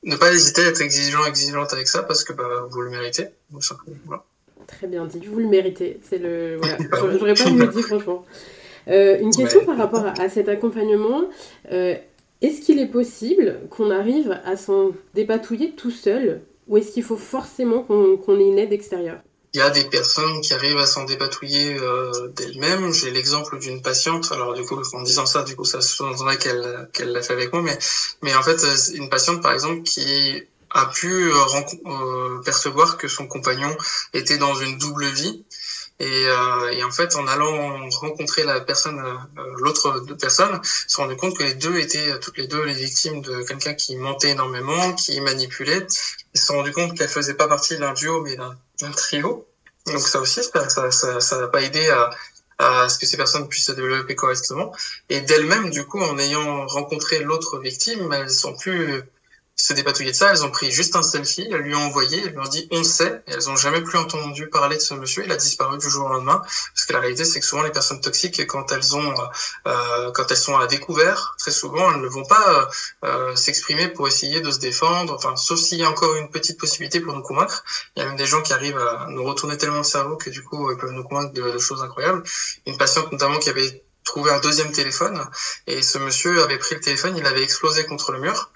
ne 0.03 0.17
pas 0.17 0.33
hésiter 0.33 0.63
à 0.63 0.69
être 0.69 0.81
exigeant, 0.81 1.25
exigeante 1.27 1.73
avec 1.73 1.89
ça 1.89 2.03
parce 2.03 2.25
que 2.25 2.33
bah, 2.33 2.67
vous 2.71 2.81
le 2.81 2.91
méritez. 2.91 3.29
Très 4.67 4.87
bien 4.87 5.05
dit, 5.07 5.21
vous 5.27 5.41
le 5.41 5.49
méritez. 5.49 6.01
C'est 6.09 6.19
le. 6.19 6.57
Voilà. 6.57 6.79
J'aurais 7.19 7.35
pas 7.35 7.51
mieux 7.51 7.67
dit 7.69 7.83
franchement. 7.83 8.25
Euh, 8.89 9.19
une 9.21 9.35
question 9.35 9.65
par 9.65 9.77
rapport 9.77 10.07
à, 10.07 10.29
cet 10.29 10.49
accompagnement. 10.49 11.23
Euh, 11.73 11.97
est-ce 12.41 12.63
qu'il 12.63 12.79
est 12.79 12.87
possible 12.87 13.61
qu'on 13.69 13.91
arrive 13.91 14.41
à 14.45 14.57
s'en 14.57 14.93
dépatouiller 15.15 15.73
tout 15.73 15.91
seul 15.91 16.41
ou 16.69 16.79
est-ce 16.79 16.93
qu'il 16.93 17.03
faut 17.03 17.17
forcément 17.17 17.83
qu'on 17.83 18.41
ait 18.41 18.49
une 18.49 18.59
aide 18.59 18.73
extérieure? 18.73 19.21
Il 19.53 19.59
y 19.59 19.61
a 19.61 19.71
des 19.71 19.85
personnes 19.85 20.41
qui 20.41 20.55
arrivent 20.55 20.79
à 20.79 20.87
s'en 20.87 21.05
dépatouiller 21.05 21.77
euh, 21.79 22.29
d'elles-mêmes. 22.37 22.93
J'ai 22.93 23.11
l'exemple 23.11 23.59
d'une 23.59 23.83
patiente. 23.83 24.31
Alors 24.33 24.55
du 24.55 24.65
coup, 24.65 24.81
en 24.93 25.03
disant 25.03 25.27
ça, 25.27 25.43
du 25.43 25.57
coup, 25.57 25.65
ça 25.65 25.81
se 25.81 25.97
sous 25.97 26.05
qu'elle 26.41 26.89
qu'elle 26.93 27.13
l'a 27.13 27.23
fait 27.23 27.33
avec 27.33 27.53
moi, 27.53 27.63
mais 27.63 27.79
mais 28.23 28.35
en 28.35 28.43
fait, 28.43 28.65
une 28.95 29.09
patiente 29.09 29.43
par 29.43 29.53
exemple 29.53 29.83
qui 29.83 30.43
a 30.71 30.87
pu 30.87 31.09
euh, 31.09 31.35
euh, 31.87 32.39
percevoir 32.45 32.97
que 32.97 33.09
son 33.09 33.27
compagnon 33.27 33.77
était 34.13 34.39
dans 34.39 34.55
une 34.55 34.79
double 34.79 35.07
vie. 35.07 35.45
Et, 36.01 36.07
euh, 36.29 36.71
et, 36.71 36.83
en 36.83 36.91
fait, 36.91 37.15
en 37.17 37.27
allant 37.27 37.87
rencontrer 37.91 38.45
la 38.45 38.61
personne, 38.61 38.99
euh, 39.01 39.43
l'autre 39.59 40.03
personne, 40.19 40.59
se 40.65 40.97
rendu 40.97 41.15
compte 41.17 41.37
que 41.37 41.43
les 41.43 41.53
deux 41.53 41.77
étaient 41.79 42.19
toutes 42.21 42.39
les 42.39 42.47
deux 42.47 42.65
les 42.65 42.73
victimes 42.73 43.21
de 43.21 43.43
quelqu'un 43.43 43.75
qui 43.75 43.97
mentait 43.97 44.31
énormément, 44.31 44.95
qui 44.95 45.21
manipulait. 45.21 45.87
Ils 46.35 46.41
se 46.41 46.47
sont 46.47 46.55
rendu 46.55 46.73
compte 46.73 46.97
qu'elle 46.97 47.09
faisait 47.09 47.35
pas 47.35 47.49
partie 47.49 47.77
d'un 47.77 47.93
duo, 47.93 48.23
mais 48.23 48.37
d'un 48.37 48.57
un 48.87 48.91
trio. 48.91 49.47
Donc 49.87 50.01
ça 50.01 50.21
aussi, 50.21 50.43
ça 50.43 50.51
n'a 50.63 50.91
ça, 50.91 51.21
ça, 51.21 51.49
pas 51.49 51.63
aidé 51.63 51.89
à, 51.89 52.11
à 52.59 52.89
ce 52.89 52.99
que 52.99 53.07
ces 53.07 53.17
personnes 53.17 53.49
puissent 53.49 53.67
se 53.67 53.73
développer 53.73 54.15
correctement. 54.15 54.75
Et 55.09 55.21
d'elles-mêmes, 55.21 55.71
du 55.71 55.85
coup, 55.85 56.01
en 56.01 56.19
ayant 56.19 56.67
rencontré 56.67 57.21
l'autre 57.21 57.59
victime, 57.59 58.13
elles 58.13 58.31
sont 58.31 58.55
plus 58.57 59.03
se 59.61 59.73
dépatouiller 59.73 60.13
de 60.13 60.17
ça. 60.17 60.31
Elles 60.31 60.45
ont 60.45 60.51
pris 60.51 60.71
juste 60.71 60.97
un 60.97 61.03
selfie, 61.03 61.47
elles 61.51 61.61
lui 61.61 61.75
ont 61.75 61.87
envoyé, 61.87 62.23
elles 62.25 62.33
lui 62.33 62.39
ont 62.39 62.49
dit 62.49 62.67
on 62.71 62.83
sait, 62.83 63.23
elles 63.27 63.51
ont 63.51 63.57
jamais 63.57 63.83
plus 63.83 63.99
entendu 63.99 64.49
parler 64.49 64.77
de 64.77 64.81
ce 64.81 64.95
monsieur. 64.95 65.25
Il 65.25 65.33
a 65.33 65.37
disparu 65.37 65.79
du 65.79 65.89
jour 65.89 66.07
au 66.07 66.09
lendemain. 66.09 66.43
Parce 66.75 66.87
que 66.87 66.93
la 66.93 67.01
réalité, 67.01 67.25
c'est 67.25 67.41
que 67.41 67.47
souvent 67.47 67.63
les 67.63 67.71
personnes 67.71 68.01
toxiques, 68.01 68.47
quand 68.47 68.73
elles 68.73 68.97
ont, 68.97 69.15
euh, 69.67 70.11
quand 70.13 70.31
elles 70.31 70.37
sont 70.37 70.57
à 70.57 70.67
découvert, 70.67 71.35
très 71.39 71.51
souvent, 71.51 71.93
elles 71.93 72.01
ne 72.01 72.09
vont 72.09 72.25
pas 72.25 72.69
euh, 73.05 73.37
s'exprimer 73.37 73.89
pour 73.89 74.09
essayer 74.09 74.41
de 74.41 74.51
se 74.51 74.59
défendre. 74.59 75.15
Enfin, 75.15 75.37
sauf 75.37 75.59
s'il 75.59 75.79
y 75.79 75.85
a 75.85 75.91
encore 75.91 76.17
une 76.17 76.31
petite 76.31 76.59
possibilité 76.59 77.01
pour 77.01 77.15
nous 77.15 77.23
convaincre. 77.23 77.65
Il 77.97 78.01
y 78.01 78.03
a 78.03 78.09
même 78.09 78.17
des 78.17 78.27
gens 78.27 78.43
qui 78.43 78.53
arrivent 78.53 78.79
à 78.79 79.07
nous 79.09 79.25
retourner 79.25 79.57
tellement 79.57 79.79
le 79.79 79.85
cerveau 79.85 80.17
que 80.17 80.31
du 80.31 80.43
coup, 80.43 80.71
ils 80.71 80.79
peuvent 80.79 80.93
nous 80.93 81.05
convaincre 81.05 81.33
de, 81.33 81.51
de 81.51 81.59
choses 81.59 81.83
incroyables. 81.83 82.23
Une 82.67 82.79
patiente 82.79 83.13
notamment 83.13 83.39
qui 83.39 83.51
avait 83.51 83.83
trouvé 84.05 84.31
un 84.31 84.41
deuxième 84.41 84.73
téléphone 84.73 85.23
et 85.67 85.83
ce 85.83 85.99
monsieur 85.99 86.43
avait 86.43 86.59
pris 86.59 86.75
le 86.75 86.81
téléphone, 86.81 87.17
il 87.17 87.27
avait 87.27 87.43
explosé 87.43 87.85
contre 87.85 88.13
le 88.13 88.19
mur 88.19 88.51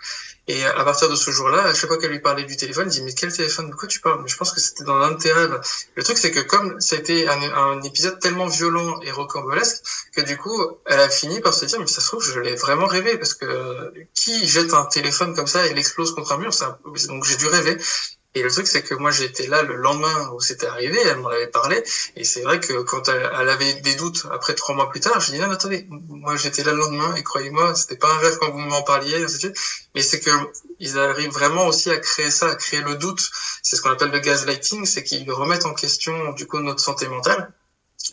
et 0.46 0.64
à 0.66 0.84
partir 0.84 1.08
de 1.08 1.14
ce 1.14 1.30
jour-là, 1.30 1.64
à 1.64 1.74
chaque 1.74 1.88
fois 1.88 1.98
qu'elle 1.98 2.10
lui 2.10 2.20
parlait 2.20 2.44
du 2.44 2.56
téléphone, 2.56 2.88
il 2.88 2.90
dit 2.90 3.02
mais 3.02 3.14
quel 3.14 3.32
téléphone 3.32 3.70
De 3.70 3.74
quoi 3.74 3.88
tu 3.88 4.00
parles? 4.00 4.20
Mais 4.22 4.28
je 4.28 4.36
pense 4.36 4.52
que 4.52 4.60
c'était 4.60 4.84
dans 4.84 4.98
l'un 4.98 5.12
de. 5.12 5.60
Le 5.94 6.02
truc 6.02 6.18
c'est 6.18 6.30
que 6.30 6.40
comme 6.40 6.78
été 6.92 7.26
un, 7.28 7.54
un, 7.54 7.82
épisode 7.82 8.18
tellement 8.20 8.46
violent 8.46 9.00
et 9.00 9.10
rocambolesque 9.10 9.82
que 10.14 10.20
du 10.20 10.36
coup, 10.36 10.62
elle 10.84 11.00
a 11.00 11.08
fini 11.08 11.40
par 11.40 11.54
se 11.54 11.64
dire 11.64 11.80
mais 11.80 11.86
ça 11.86 12.00
se 12.02 12.08
trouve 12.08 12.22
je 12.22 12.38
l'ai 12.40 12.56
vraiment 12.56 12.86
rêvé 12.86 13.16
parce 13.16 13.34
que 13.34 13.92
qui 14.14 14.46
jette 14.46 14.74
un 14.74 14.84
téléphone 14.84 15.34
comme 15.34 15.46
ça 15.46 15.66
et 15.66 15.72
l'explose 15.72 16.14
contre 16.14 16.32
un 16.32 16.38
mur? 16.38 16.52
Ça, 16.52 16.78
Donc 17.08 17.24
j'ai 17.24 17.36
dû 17.36 17.46
rêver. 17.46 17.78
Et 18.34 18.42
le 18.42 18.50
truc, 18.50 18.66
c'est 18.66 18.82
que 18.82 18.94
moi, 18.94 19.10
j'étais 19.10 19.46
là 19.46 19.62
le 19.62 19.76
lendemain 19.76 20.30
où 20.34 20.40
c'était 20.40 20.66
arrivé, 20.66 20.98
elle 21.04 21.18
m'en 21.18 21.28
avait 21.28 21.46
parlé, 21.46 21.82
et 22.16 22.24
c'est 22.24 22.42
vrai 22.42 22.58
que 22.58 22.82
quand 22.82 23.08
elle, 23.08 23.48
avait 23.48 23.74
des 23.74 23.94
doutes 23.94 24.26
après 24.32 24.54
trois 24.54 24.74
mois 24.74 24.90
plus 24.90 25.00
tard, 25.00 25.20
je 25.20 25.30
dis 25.32 25.38
non, 25.38 25.50
attendez, 25.50 25.86
moi 25.88 26.36
j'étais 26.36 26.64
là 26.64 26.72
le 26.72 26.78
lendemain, 26.78 27.14
et 27.14 27.22
croyez-moi, 27.22 27.74
c'était 27.74 27.96
pas 27.96 28.12
un 28.12 28.18
rêve 28.18 28.36
quand 28.40 28.50
vous 28.50 28.58
m'en 28.58 28.82
parliez, 28.82 29.22
ainsi 29.22 29.34
de 29.34 29.38
suite. 29.38 29.56
Mais 29.94 30.02
c'est 30.02 30.20
que 30.20 30.30
ils 30.80 30.98
arrivent 30.98 31.32
vraiment 31.32 31.66
aussi 31.68 31.90
à 31.90 31.98
créer 31.98 32.30
ça, 32.30 32.50
à 32.50 32.54
créer 32.56 32.80
le 32.80 32.96
doute. 32.96 33.30
C'est 33.62 33.76
ce 33.76 33.82
qu'on 33.82 33.90
appelle 33.90 34.10
le 34.10 34.18
gaslighting, 34.18 34.84
c'est 34.84 35.04
qu'ils 35.04 35.30
remettent 35.30 35.66
en 35.66 35.74
question 35.74 36.32
du 36.32 36.46
coup 36.46 36.58
notre 36.58 36.80
santé 36.80 37.06
mentale 37.08 37.52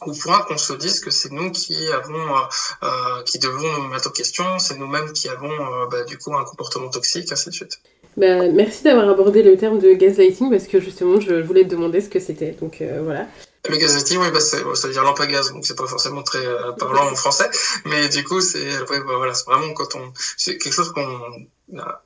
au 0.01 0.13
point 0.13 0.41
qu'on 0.43 0.57
se 0.57 0.73
dise 0.73 0.99
que 0.99 1.11
c'est 1.11 1.31
nous 1.31 1.51
qui 1.51 1.91
avons, 1.91 2.37
euh, 2.37 2.41
euh 2.83 3.23
qui 3.23 3.39
devons 3.39 3.77
nous 3.79 3.87
mettre 3.87 4.07
en 4.07 4.11
question, 4.11 4.59
c'est 4.59 4.77
nous-mêmes 4.77 5.11
qui 5.13 5.27
avons 5.27 5.51
euh, 5.51 5.85
bah, 5.87 6.03
du 6.03 6.17
coup 6.17 6.35
un 6.35 6.43
comportement 6.43 6.89
toxique, 6.89 7.31
ainsi 7.31 7.49
de 7.49 7.53
suite. 7.53 7.81
Bah, 8.17 8.49
merci 8.49 8.83
d'avoir 8.83 9.09
abordé 9.09 9.41
le 9.41 9.55
terme 9.55 9.79
de 9.79 9.93
gaslighting 9.93 10.49
parce 10.49 10.67
que 10.67 10.79
justement 10.81 11.19
je 11.21 11.35
voulais 11.35 11.63
te 11.63 11.69
demander 11.69 12.01
ce 12.01 12.09
que 12.09 12.19
c'était. 12.19 12.51
Donc 12.59 12.81
euh, 12.81 13.01
voilà. 13.03 13.27
Le 13.69 13.77
gaslighting, 13.77 14.17
oui, 14.19 14.31
bah, 14.33 14.41
ça 14.41 14.57
veut 14.57 14.93
dire 14.93 15.03
lampe 15.03 15.19
à 15.19 15.27
gaz, 15.27 15.53
donc 15.53 15.65
c'est 15.65 15.77
pas 15.77 15.87
forcément 15.87 16.23
très 16.23 16.45
euh, 16.45 16.71
parlant 16.73 17.09
en 17.09 17.15
français, 17.15 17.49
mais 17.85 18.09
du 18.09 18.23
coup 18.23 18.41
c'est 18.41 18.75
après 18.75 18.99
bah, 18.99 19.15
voilà, 19.15 19.33
vraiment 19.47 19.73
quand 19.73 19.95
on 19.95 20.11
c'est 20.35 20.57
quelque 20.57 20.73
chose 20.73 20.91
qu'on 20.91 21.07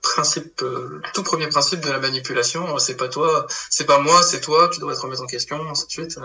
principe 0.01 0.61
euh, 0.61 1.01
tout 1.13 1.23
premier 1.23 1.47
principe 1.47 1.79
de 1.79 1.89
la 1.89 1.99
manipulation, 1.99 2.77
c'est 2.77 2.97
pas 2.97 3.07
toi, 3.07 3.47
c'est 3.71 3.85
pas 3.85 3.99
moi, 3.99 4.21
c'est 4.21 4.41
toi, 4.41 4.69
tu 4.71 4.79
dois 4.79 4.95
te 4.95 5.01
remettre 5.01 5.23
en 5.23 5.27
question, 5.27 5.59
ainsi 5.69 5.87
de 5.87 5.91
suite. 5.91 6.19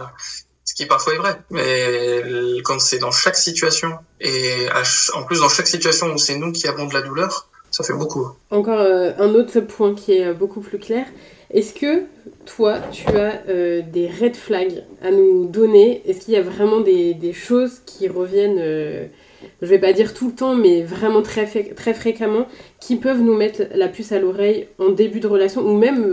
Ce 0.64 0.74
qui 0.74 0.84
parfois 0.84 1.14
est 1.14 1.18
vrai, 1.18 1.40
mais 1.48 2.22
quand 2.64 2.78
c'est 2.78 2.98
dans 2.98 3.10
chaque 3.10 3.36
situation 3.36 3.98
et 4.20 4.68
en 5.14 5.24
plus 5.24 5.40
dans 5.40 5.48
chaque 5.48 5.66
situation 5.66 6.12
où 6.12 6.18
c'est 6.18 6.36
nous 6.36 6.52
qui 6.52 6.68
avons 6.68 6.86
de 6.86 6.92
la 6.92 7.02
douleur, 7.02 7.49
ça 7.70 7.84
fait 7.84 7.92
beaucoup. 7.92 8.26
Encore 8.50 8.80
euh, 8.80 9.12
un 9.18 9.34
autre 9.34 9.60
point 9.60 9.94
qui 9.94 10.12
est 10.12 10.26
euh, 10.26 10.34
beaucoup 10.34 10.60
plus 10.60 10.78
clair. 10.78 11.06
Est-ce 11.52 11.74
que 11.74 12.04
toi, 12.46 12.78
tu 12.92 13.08
as 13.08 13.42
euh, 13.48 13.82
des 13.82 14.08
red 14.08 14.36
flags 14.36 14.84
à 15.02 15.10
nous 15.10 15.46
donner? 15.46 16.02
Est-ce 16.06 16.24
qu'il 16.24 16.34
y 16.34 16.36
a 16.36 16.42
vraiment 16.42 16.80
des, 16.80 17.32
choses 17.32 17.80
qui 17.86 18.06
reviennent, 18.06 18.58
je 18.58 19.66
vais 19.66 19.80
pas 19.80 19.92
dire 19.92 20.14
tout 20.14 20.28
le 20.28 20.34
temps, 20.34 20.54
mais 20.54 20.82
vraiment 20.82 21.22
très, 21.22 21.46
très 21.46 21.94
fréquemment, 21.94 22.46
qui 22.78 22.96
peuvent 22.96 23.20
nous 23.20 23.34
mettre 23.34 23.62
la 23.74 23.88
puce 23.88 24.12
à 24.12 24.20
l'oreille 24.20 24.68
en 24.78 24.90
début 24.90 25.18
de 25.18 25.26
relation 25.26 25.62
ou 25.62 25.76
même 25.76 26.04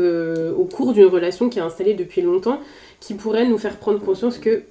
au 0.57 0.65
cours 0.65 0.93
d'une 0.93 1.05
relation 1.05 1.49
qui 1.49 1.59
est 1.59 1.61
installée 1.61 1.93
depuis 1.93 2.23
longtemps, 2.23 2.59
qui 2.99 3.13
pourraient 3.13 3.47
nous 3.47 3.59
faire 3.59 3.77
prendre 3.77 3.99
conscience 3.99 4.39
que 4.39 4.63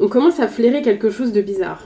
on 0.00 0.08
commence 0.08 0.40
à 0.40 0.48
flairer 0.48 0.82
quelque 0.82 1.10
chose 1.10 1.32
de 1.32 1.40
bizarre? 1.40 1.84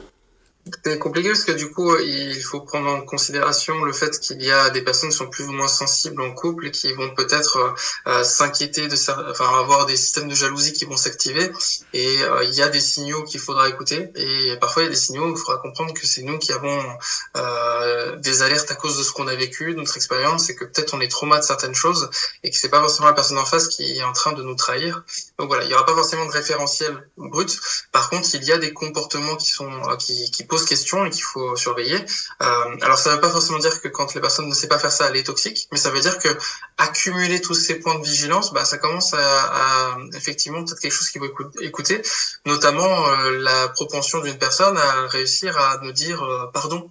C'est 0.85 0.99
compliqué 0.99 1.31
parce 1.31 1.45
que 1.45 1.53
du 1.53 1.73
coup, 1.73 1.97
il 1.99 2.41
faut 2.41 2.61
prendre 2.61 2.89
en 2.89 3.01
considération 3.03 3.85
le 3.85 3.93
fait 3.93 4.21
qu'il 4.21 4.41
y 4.43 4.51
a 4.51 4.71
des 4.71 4.83
personnes 4.83 5.11
qui 5.11 5.17
sont 5.17 5.29
plus 5.29 5.45
ou 5.45 5.53
moins 5.53 5.67
sensibles 5.67 6.23
en 6.23 6.33
couple 6.33 6.69
et 6.69 6.71
qui 6.71 6.93
vont 6.93 7.13
peut-être 7.15 7.57
euh, 7.57 7.71
euh, 8.07 8.23
s'inquiéter 8.23 8.87
de 8.87 8.95
enfin 9.31 9.59
avoir 9.59 9.87
des 9.87 9.97
systèmes 9.97 10.29
de 10.29 10.35
jalousie 10.35 10.73
qui 10.73 10.85
vont 10.85 10.97
s'activer. 10.97 11.51
Et 11.93 12.23
euh, 12.23 12.45
il 12.45 12.55
y 12.55 12.63
a 12.63 12.69
des 12.69 12.81
signaux 12.81 13.25
qu'il 13.25 13.41
faudra 13.41 13.69
écouter. 13.69 14.13
Et 14.15 14.57
parfois, 14.61 14.83
il 14.83 14.87
y 14.87 14.89
a 14.89 14.91
des 14.91 14.97
signaux 14.97 15.27
où 15.27 15.33
il 15.33 15.37
faudra 15.37 15.59
comprendre 15.59 15.95
que 15.95 16.07
c'est 16.07 16.23
nous 16.23 16.39
qui 16.39 16.53
avons 16.53 16.81
des 18.19 18.43
alertes 18.43 18.71
à 18.71 18.75
cause 18.75 18.99
de 18.99 19.03
ce 19.03 19.13
qu'on 19.13 19.27
a 19.27 19.35
vécu, 19.35 19.73
de 19.75 19.79
notre 19.79 19.97
expérience, 19.97 20.49
et 20.51 20.55
que 20.55 20.65
peut-être 20.65 20.95
on 20.95 21.01
est 21.01 21.09
trauma 21.09 21.39
de 21.39 21.45
certaines 21.45 21.75
choses 21.75 22.09
et 22.45 22.51
que 22.51 22.57
c'est 22.57 22.69
pas 22.69 22.81
forcément 22.81 23.09
la 23.09 23.15
personne 23.15 23.39
en 23.39 23.45
face 23.45 23.69
qui 23.69 23.99
est 23.99 24.03
en 24.03 24.13
train 24.13 24.33
de 24.33 24.43
nous 24.43 24.55
trahir. 24.55 25.05
Donc 25.39 25.49
voilà, 25.49 25.65
il 25.65 25.71
y 25.71 25.75
aura 25.75 25.87
pas 25.87 25.95
forcément 25.95 26.27
de 26.27 26.31
référentiel 26.31 27.09
brut. 27.17 27.59
Par 27.91 28.11
contre, 28.11 28.29
il 28.35 28.45
y 28.45 28.53
a 28.53 28.59
des 28.59 28.73
comportements 28.73 29.37
qui 29.37 29.51
sont 29.51 29.71
qui, 29.99 30.31
qui 30.31 30.45
pose 30.53 30.66
question 30.66 31.07
et 31.07 31.11
qu'il 31.11 31.22
faut 31.22 31.57
surveiller. 31.57 31.98
Euh, 32.42 32.76
alors 32.82 32.98
ça 32.98 33.09
ne 33.09 33.14
veut 33.14 33.22
pas 33.22 33.30
forcément 33.30 33.59
dire 33.59 33.80
que 33.80 33.88
quand 33.88 34.14
la 34.14 34.20
personne 34.20 34.48
ne 34.48 34.55
sait 34.55 34.68
pas 34.68 34.78
faire 34.78 34.92
ça, 34.92 35.09
elle 35.09 35.16
est 35.16 35.28
toxique, 35.32 35.66
mais 35.72 35.78
ça 35.78 35.90
veut 35.90 36.00
dire 36.00 36.18
que 36.18 36.28
accumuler 36.76 37.40
tous 37.40 37.55
ces 37.55 37.76
points 37.76 37.98
de 37.98 38.05
vigilance, 38.05 38.53
bah, 38.53 38.66
ça 38.66 38.76
commence 38.76 39.14
à, 39.14 39.18
à 39.18 39.96
effectivement 40.14 40.62
peut-être 40.62 40.80
quelque 40.80 40.92
chose 40.92 41.09
qu'il 41.09 41.22
faut 41.22 41.32
écouter, 41.61 42.03
notamment 42.44 43.09
euh, 43.09 43.38
la 43.38 43.68
propension 43.68 44.20
d'une 44.20 44.36
personne 44.36 44.76
à 44.76 45.07
réussir 45.07 45.57
à 45.57 45.78
nous 45.82 45.92
dire 45.92 46.22
euh, 46.22 46.46
pardon. 46.53 46.90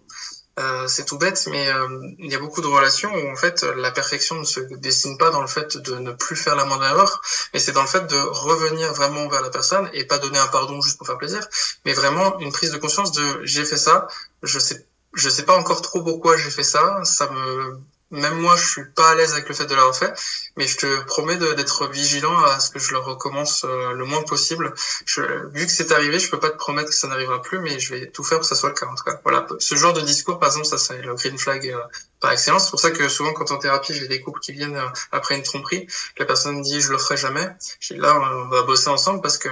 Euh, 0.61 0.87
c'est 0.87 1.05
tout 1.05 1.17
bête, 1.17 1.47
mais 1.47 1.67
euh, 1.69 1.87
il 2.19 2.31
y 2.31 2.35
a 2.35 2.39
beaucoup 2.39 2.61
de 2.61 2.67
relations 2.67 3.11
où 3.13 3.31
en 3.31 3.35
fait 3.35 3.63
la 3.63 3.89
perfection 3.91 4.35
ne 4.35 4.43
se 4.43 4.59
dessine 4.77 5.17
pas 5.17 5.31
dans 5.31 5.41
le 5.41 5.47
fait 5.47 5.75
de 5.77 5.95
ne 5.95 6.11
plus 6.11 6.35
faire 6.35 6.55
la 6.55 6.65
moindre 6.65 6.85
erreur, 6.85 7.21
mais 7.53 7.59
c'est 7.59 7.71
dans 7.71 7.81
le 7.81 7.87
fait 7.87 8.05
de 8.05 8.17
revenir 8.17 8.93
vraiment 8.93 9.27
vers 9.27 9.41
la 9.41 9.49
personne 9.49 9.89
et 9.93 10.03
pas 10.05 10.19
donner 10.19 10.37
un 10.37 10.47
pardon 10.47 10.79
juste 10.81 10.97
pour 10.97 11.07
faire 11.07 11.17
plaisir, 11.17 11.47
mais 11.85 11.93
vraiment 11.93 12.37
une 12.39 12.51
prise 12.51 12.71
de 12.71 12.77
conscience 12.77 13.11
de 13.11 13.41
j'ai 13.43 13.65
fait 13.65 13.77
ça, 13.77 14.07
je 14.43 14.59
sais 14.59 14.85
je 15.13 15.29
sais 15.29 15.43
pas 15.43 15.57
encore 15.57 15.81
trop 15.81 16.01
pourquoi 16.03 16.37
j'ai 16.37 16.49
fait 16.51 16.63
ça, 16.63 17.03
ça 17.03 17.29
me 17.29 17.79
même 18.11 18.39
moi, 18.39 18.55
je 18.57 18.67
suis 18.67 18.85
pas 18.85 19.11
à 19.11 19.15
l'aise 19.15 19.33
avec 19.33 19.47
le 19.47 19.55
fait 19.55 19.65
de 19.65 19.75
l'avoir 19.75 19.95
fait, 19.95 20.13
mais 20.57 20.67
je 20.67 20.77
te 20.77 21.01
promets 21.03 21.37
d'être 21.37 21.87
vigilant 21.87 22.37
à 22.43 22.59
ce 22.59 22.69
que 22.69 22.79
je 22.79 22.91
le 22.91 22.99
recommence 22.99 23.63
euh, 23.63 23.93
le 23.93 24.05
moins 24.05 24.21
possible. 24.23 24.73
Je, 25.05 25.21
vu 25.53 25.65
que 25.65 25.71
c'est 25.71 25.91
arrivé, 25.91 26.19
je 26.19 26.29
peux 26.29 26.39
pas 26.39 26.49
te 26.49 26.57
promettre 26.57 26.89
que 26.89 26.95
ça 26.95 27.07
n'arrivera 27.07 27.41
plus, 27.41 27.59
mais 27.59 27.79
je 27.79 27.93
vais 27.93 28.07
tout 28.07 28.23
faire 28.23 28.39
pour 28.39 28.47
que 28.47 28.53
ça 28.53 28.59
soit 28.59 28.69
le 28.69 28.75
cas 28.75 28.87
en 28.87 28.95
tout 28.95 29.03
cas. 29.03 29.19
Voilà, 29.23 29.47
ce 29.59 29.75
genre 29.75 29.93
de 29.93 30.01
discours, 30.01 30.39
par 30.39 30.49
exemple, 30.49 30.65
ça 30.65 30.77
c'est 30.77 31.01
le 31.01 31.15
green 31.15 31.37
flag 31.37 31.67
euh, 31.67 31.79
par 32.19 32.31
excellence. 32.31 32.65
C'est 32.65 32.71
pour 32.71 32.79
ça 32.79 32.91
que 32.91 33.07
souvent, 33.07 33.33
quand 33.33 33.51
en 33.51 33.57
thérapie, 33.57 33.93
j'ai 33.93 34.07
des 34.07 34.21
couples 34.21 34.39
qui 34.39 34.51
viennent 34.51 34.77
euh, 34.77 34.87
après 35.11 35.35
une 35.35 35.43
tromperie, 35.43 35.87
la 36.17 36.25
personne 36.25 36.61
dit 36.61 36.81
je 36.81 36.91
le 36.91 36.97
ferai 36.97 37.17
jamais. 37.17 37.47
Dis 37.81 37.95
là, 37.95 38.19
on 38.19 38.49
va 38.49 38.63
bosser 38.63 38.89
ensemble 38.89 39.21
parce 39.21 39.37
que 39.37 39.49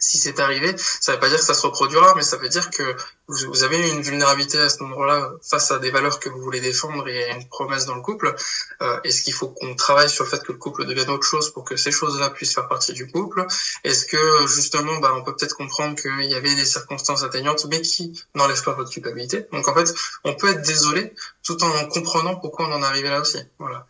si 0.00 0.18
c'est 0.18 0.40
arrivé, 0.40 0.74
ça 0.78 1.12
ne 1.12 1.16
veut 1.16 1.20
pas 1.20 1.28
dire 1.28 1.38
que 1.38 1.44
ça 1.44 1.54
se 1.54 1.62
reproduira, 1.66 2.14
mais 2.16 2.22
ça 2.22 2.36
veut 2.36 2.48
dire 2.48 2.70
que 2.70 2.96
vous, 3.28 3.62
avez 3.62 3.90
une 3.90 4.02
vulnérabilité 4.02 4.58
à 4.58 4.68
ce 4.68 4.82
moment-là 4.82 5.30
face 5.42 5.70
à 5.70 5.78
des 5.78 5.90
valeurs 5.90 6.18
que 6.18 6.28
vous 6.28 6.40
voulez 6.40 6.60
défendre 6.60 7.06
et 7.06 7.30
une 7.30 7.48
promesse 7.48 7.86
dans 7.86 7.94
le 7.94 8.02
couple. 8.02 8.34
Euh, 8.82 9.00
Est-ce 9.04 9.22
qu'il 9.22 9.32
faut 9.32 9.48
qu'on 9.48 9.74
travaille 9.76 10.08
sur 10.08 10.24
le 10.24 10.30
fait 10.30 10.42
que 10.42 10.52
le 10.52 10.58
couple 10.58 10.84
devienne 10.84 11.10
autre 11.10 11.26
chose 11.26 11.52
pour 11.52 11.64
que 11.64 11.76
ces 11.76 11.92
choses-là 11.92 12.30
puissent 12.30 12.54
faire 12.54 12.68
partie 12.68 12.92
du 12.92 13.06
couple? 13.06 13.46
Est-ce 13.84 14.06
que 14.06 14.46
justement, 14.46 14.98
bah, 14.98 15.12
on 15.14 15.22
peut 15.22 15.36
peut-être 15.36 15.56
comprendre 15.56 15.94
qu'il 16.00 16.30
y 16.30 16.34
avait 16.34 16.54
des 16.54 16.64
circonstances 16.64 17.22
atteignantes, 17.22 17.66
mais 17.70 17.80
qui 17.80 18.20
n'enlèvent 18.34 18.64
pas 18.64 18.72
votre 18.72 18.90
culpabilité? 18.90 19.46
Donc 19.52 19.68
en 19.68 19.74
fait, 19.74 19.94
on 20.24 20.34
peut 20.34 20.50
être 20.50 20.62
désolé 20.62 21.12
tout 21.42 21.62
en 21.62 21.86
comprenant 21.86 22.36
pourquoi 22.36 22.66
on 22.68 22.72
en 22.72 22.82
est 22.82 22.86
arrivé 22.86 23.10
là 23.10 23.20
aussi. 23.20 23.38
Voilà. 23.58 23.86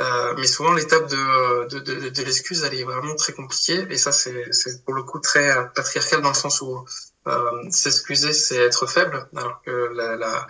Euh, 0.00 0.34
mais 0.36 0.46
souvent, 0.46 0.72
l'étape 0.72 1.08
de, 1.08 1.68
de, 1.68 1.78
de, 1.78 2.08
de 2.08 2.22
l'excuse, 2.22 2.64
elle 2.64 2.74
est 2.74 2.84
vraiment 2.84 3.14
très 3.14 3.32
compliquée. 3.32 3.86
Et 3.90 3.96
ça, 3.96 4.12
c'est 4.12 4.84
pour 4.84 4.94
le 4.94 5.02
coup 5.02 5.20
très 5.20 5.54
patriarcal 5.74 6.20
dans 6.20 6.30
le 6.30 6.34
sens 6.34 6.60
où 6.60 6.84
euh, 7.26 7.70
s'excuser, 7.70 8.32
c'est 8.32 8.56
être 8.56 8.86
faible, 8.86 9.28
alors 9.36 9.62
que 9.62 9.70
la, 9.94 10.16
la 10.16 10.46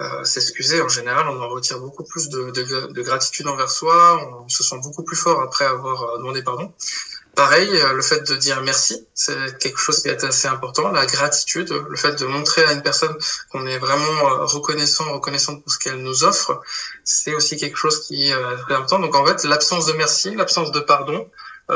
euh, 0.00 0.24
s'excuser, 0.24 0.80
en 0.80 0.88
général, 0.88 1.28
on 1.28 1.42
en 1.42 1.48
retire 1.50 1.78
beaucoup 1.78 2.04
plus 2.04 2.30
de, 2.30 2.50
de, 2.50 2.92
de, 2.92 3.02
gratitude 3.02 3.46
envers 3.46 3.70
soi, 3.70 4.18
on 4.42 4.48
se 4.48 4.62
sent 4.62 4.76
beaucoup 4.82 5.02
plus 5.04 5.16
fort 5.16 5.42
après 5.42 5.66
avoir 5.66 6.02
euh, 6.02 6.18
demandé 6.18 6.42
pardon. 6.42 6.72
Pareil, 7.34 7.68
euh, 7.70 7.92
le 7.94 8.02
fait 8.02 8.28
de 8.28 8.36
dire 8.36 8.60
merci, 8.62 9.06
c'est 9.14 9.58
quelque 9.58 9.78
chose 9.78 10.02
qui 10.02 10.08
est 10.08 10.24
assez 10.24 10.48
important. 10.48 10.90
La 10.90 11.06
gratitude, 11.06 11.70
le 11.88 11.96
fait 11.96 12.18
de 12.18 12.26
montrer 12.26 12.64
à 12.64 12.72
une 12.72 12.82
personne 12.82 13.16
qu'on 13.50 13.66
est 13.66 13.78
vraiment 13.78 14.46
reconnaissant, 14.46 15.12
reconnaissante 15.12 15.62
pour 15.62 15.72
ce 15.72 15.78
qu'elle 15.78 16.02
nous 16.02 16.24
offre, 16.24 16.60
c'est 17.04 17.34
aussi 17.34 17.56
quelque 17.56 17.76
chose 17.76 18.06
qui 18.06 18.30
est 18.30 18.34
très 18.62 18.74
important. 18.74 18.98
Donc 18.98 19.14
en 19.14 19.24
fait, 19.24 19.44
l'absence 19.44 19.86
de 19.86 19.92
merci, 19.94 20.34
l'absence 20.34 20.72
de 20.72 20.80
pardon, 20.80 21.30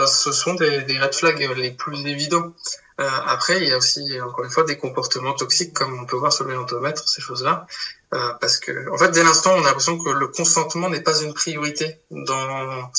ce 0.06 0.32
sont 0.32 0.54
des, 0.54 0.82
des 0.82 0.98
red 0.98 1.14
flags 1.14 1.38
les 1.56 1.70
plus 1.70 2.04
évidents. 2.06 2.52
Euh, 3.00 3.08
après, 3.26 3.60
il 3.60 3.68
y 3.68 3.72
a 3.72 3.76
aussi, 3.76 4.20
encore 4.20 4.44
une 4.44 4.50
fois, 4.50 4.62
des 4.64 4.78
comportements 4.78 5.32
toxiques, 5.34 5.72
comme 5.72 5.98
on 5.98 6.06
peut 6.06 6.16
voir 6.16 6.32
sur 6.32 6.44
le 6.44 6.54
lentomètre, 6.54 7.08
ces 7.08 7.20
choses-là. 7.20 7.66
Euh, 8.12 8.32
parce 8.40 8.58
que, 8.58 8.90
en 8.92 8.96
fait, 8.96 9.10
dès 9.10 9.24
l'instant, 9.24 9.52
on 9.54 9.62
a 9.62 9.66
l'impression 9.66 9.98
que 9.98 10.10
le 10.10 10.28
consentement 10.28 10.88
n'est 10.88 11.02
pas 11.02 11.20
une 11.20 11.34
priorité 11.34 11.98
dans 12.10 12.90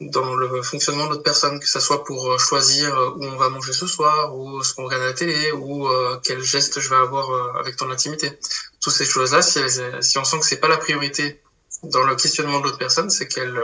dans 0.00 0.34
le 0.34 0.62
fonctionnement 0.62 1.04
de 1.04 1.10
notre 1.10 1.22
personne, 1.22 1.60
que 1.60 1.68
ce 1.68 1.80
soit 1.80 2.04
pour 2.04 2.32
euh, 2.32 2.38
choisir 2.38 2.94
euh, 2.96 3.10
où 3.16 3.24
on 3.24 3.36
va 3.36 3.48
manger 3.48 3.72
ce 3.72 3.86
soir, 3.86 4.36
ou 4.36 4.62
ce 4.62 4.74
qu'on 4.74 4.84
regarde 4.84 5.02
à 5.02 5.06
la 5.06 5.12
télé, 5.12 5.52
ou 5.52 5.88
euh, 5.88 6.18
quel 6.22 6.42
geste 6.42 6.80
je 6.80 6.88
vais 6.88 6.96
avoir 6.96 7.30
euh, 7.30 7.60
avec 7.60 7.76
ton 7.76 7.90
intimité. 7.90 8.38
Toutes 8.80 8.92
ces 8.92 9.04
choses-là, 9.04 9.40
si, 9.42 9.60
si 10.00 10.18
on 10.18 10.24
sent 10.24 10.38
que 10.40 10.46
c'est 10.46 10.60
pas 10.60 10.68
la 10.68 10.78
priorité 10.78 11.40
dans 11.84 12.02
le 12.02 12.16
questionnement 12.16 12.60
de 12.60 12.64
l'autre 12.64 12.78
personne, 12.78 13.10
c'est 13.10 13.28
qu'elle 13.28 13.60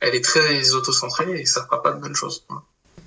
elle 0.00 0.14
est 0.14 0.24
très 0.24 0.74
autocentrée 0.74 1.40
et 1.40 1.46
ça 1.46 1.64
fera 1.64 1.82
pas 1.82 1.92
de 1.92 2.00
bonnes 2.00 2.14
choses. 2.14 2.46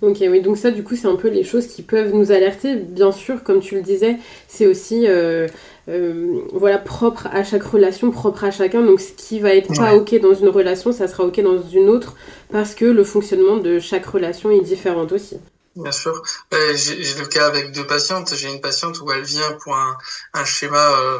Ok, 0.02 0.18
oui, 0.22 0.42
donc 0.42 0.58
ça, 0.58 0.72
du 0.72 0.84
coup, 0.84 0.96
c'est 0.96 1.08
un 1.08 1.16
peu 1.16 1.30
les 1.30 1.44
choses 1.44 1.68
qui 1.68 1.84
peuvent 1.84 2.12
nous 2.14 2.32
alerter. 2.32 2.76
Bien 2.76 3.12
sûr, 3.12 3.44
comme 3.44 3.60
tu 3.60 3.76
le 3.76 3.82
disais, 3.82 4.18
c'est 4.48 4.66
aussi 4.66 5.08
euh, 5.08 5.48
euh, 5.90 6.42
voilà, 6.54 6.80
propre 6.80 7.28
à 7.32 7.44
chaque 7.44 7.64
relation, 7.64 8.10
propre 8.10 8.44
à 8.46 8.52
chacun. 8.52 8.82
Donc, 8.82 9.00
ce 9.00 9.12
qui 9.12 9.40
va 9.40 9.54
être 9.54 9.72
pas 9.76 9.96
ok 9.96 10.20
dans 10.20 10.34
une 10.34 10.50
relation, 10.50 10.92
ça 10.92 11.08
sera 11.08 11.24
ok 11.24 11.40
dans 11.42 11.62
une 11.62 11.88
autre, 11.88 12.16
parce 12.52 12.74
que 12.74 12.86
le 12.86 13.04
fonctionnement 13.04 13.58
de 13.58 13.80
chaque 13.80 14.08
relation 14.08 14.50
est 14.50 14.62
différent 14.62 15.06
aussi. 15.12 15.38
Bien 15.76 15.92
sûr. 15.92 16.22
Euh, 16.54 16.76
j'ai 16.76 16.96
le 17.20 17.28
cas 17.28 17.48
avec 17.48 17.72
deux 17.72 17.86
patientes. 17.86 18.34
J'ai 18.36 18.50
une 18.50 18.60
patiente 18.60 19.00
où 19.02 19.12
elle 19.12 19.24
vient 19.24 19.52
pour 19.64 19.76
un, 19.76 19.98
un 20.34 20.46
schéma 20.46 20.78
euh, 20.78 21.20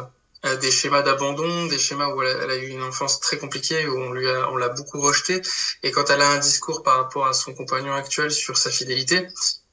des 0.60 0.70
schémas 0.70 1.02
d'abandon, 1.02 1.66
des 1.66 1.78
schémas 1.78 2.08
où 2.08 2.22
elle 2.22 2.50
a, 2.50 2.56
eu 2.56 2.68
une 2.68 2.82
enfance 2.82 3.20
très 3.20 3.38
compliquée, 3.38 3.86
où 3.86 3.98
on 3.98 4.12
lui 4.12 4.28
a, 4.28 4.50
on 4.50 4.56
l'a 4.56 4.68
beaucoup 4.68 5.00
rejeté. 5.00 5.40
Et 5.82 5.90
quand 5.90 6.10
elle 6.10 6.20
a 6.20 6.30
un 6.30 6.38
discours 6.38 6.82
par 6.82 6.96
rapport 6.96 7.26
à 7.26 7.32
son 7.32 7.54
compagnon 7.54 7.94
actuel 7.94 8.32
sur 8.32 8.56
sa 8.56 8.70
fidélité, 8.70 9.26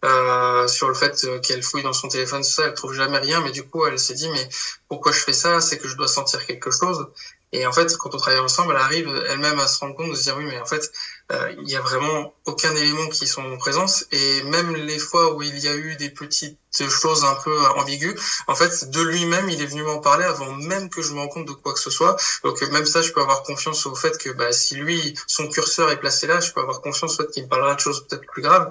euh, 0.06 0.68
sur 0.68 0.88
le 0.88 0.94
fait 0.94 1.28
qu'elle 1.42 1.64
fouille 1.64 1.84
dans 1.84 1.94
son 1.94 2.08
téléphone, 2.08 2.44
ça, 2.44 2.64
elle 2.68 2.74
trouve 2.74 2.94
jamais 2.94 3.18
rien, 3.18 3.42
mais 3.42 3.52
du 3.52 3.64
coup, 3.64 3.86
elle 3.86 4.00
s'est 4.00 4.14
dit, 4.14 4.30
mais 4.30 4.50
pourquoi 4.88 5.12
je 5.12 5.20
fais 5.20 5.34
ça? 5.34 5.62
C'est 5.62 5.78
que 5.78 5.88
je 5.88 5.96
dois 5.96 6.08
sentir 6.08 6.46
quelque 6.46 6.72
chose. 6.72 7.08
Et 7.52 7.66
en 7.66 7.72
fait, 7.72 7.98
quand 7.98 8.14
on 8.14 8.18
travaille 8.18 8.40
ensemble, 8.40 8.74
elle 8.74 8.82
arrive 8.82 9.24
elle-même 9.28 9.60
à 9.60 9.68
se 9.68 9.80
rendre 9.80 9.96
compte 9.96 10.12
de 10.12 10.16
se 10.16 10.24
dire 10.24 10.38
oui, 10.38 10.46
mais 10.46 10.60
en 10.60 10.66
fait, 10.66 10.92
euh, 11.32 11.52
il 11.60 11.70
y 11.70 11.76
a 11.76 11.82
vraiment 11.82 12.34
aucun 12.46 12.76
élément 12.76 13.08
qui 13.10 13.26
sont 13.26 13.42
en 13.42 13.58
présence. 13.58 14.06
Et 14.12 14.44
même 14.44 14.76
les 14.76 15.00
fois 15.00 15.34
où 15.34 15.42
il 15.42 15.58
y 15.58 15.68
a 15.68 15.76
eu 15.76 15.96
des 15.96 16.12
petites 16.12 16.60
choses 16.72 17.24
un 17.24 17.36
peu 17.44 17.60
ambiguës, 17.76 18.16
en 18.48 18.56
fait, 18.56 18.92
de 18.92 19.02
lui-même, 19.02 19.50
il 19.50 19.62
est 19.62 19.66
venu 19.66 19.82
m'en 19.82 19.98
parler 20.00 20.26
avant 20.26 20.52
même 20.54 20.90
que 20.90 21.02
je 21.02 21.12
me 21.14 21.20
rende 21.20 21.30
compte 21.32 21.48
de 21.48 21.54
quoi 21.54 21.74
que 21.74 21.80
ce 21.80 21.90
soit. 21.90 22.16
Donc 22.44 22.62
même 22.62 22.86
ça, 22.86 23.02
je 23.02 23.12
peux 23.12 23.22
avoir 23.22 23.42
confiance 23.42 23.86
au 23.88 23.96
fait 23.96 24.16
que 24.20 24.30
bah, 24.30 24.52
si 24.52 24.76
lui, 24.76 25.16
son 25.26 25.48
curseur 25.48 25.90
est 25.92 26.00
placé 26.00 26.28
là, 26.28 26.40
je 26.40 26.52
peux 26.52 26.62
avoir 26.62 26.82
confiance 26.82 27.20
au 27.20 27.24
fait 27.24 27.32
qu'il 27.32 27.44
me 27.44 27.50
parlera 27.50 27.74
de 27.74 27.80
choses 27.80 28.06
peut-être 28.08 28.28
plus 28.32 28.44
graves. 28.44 28.70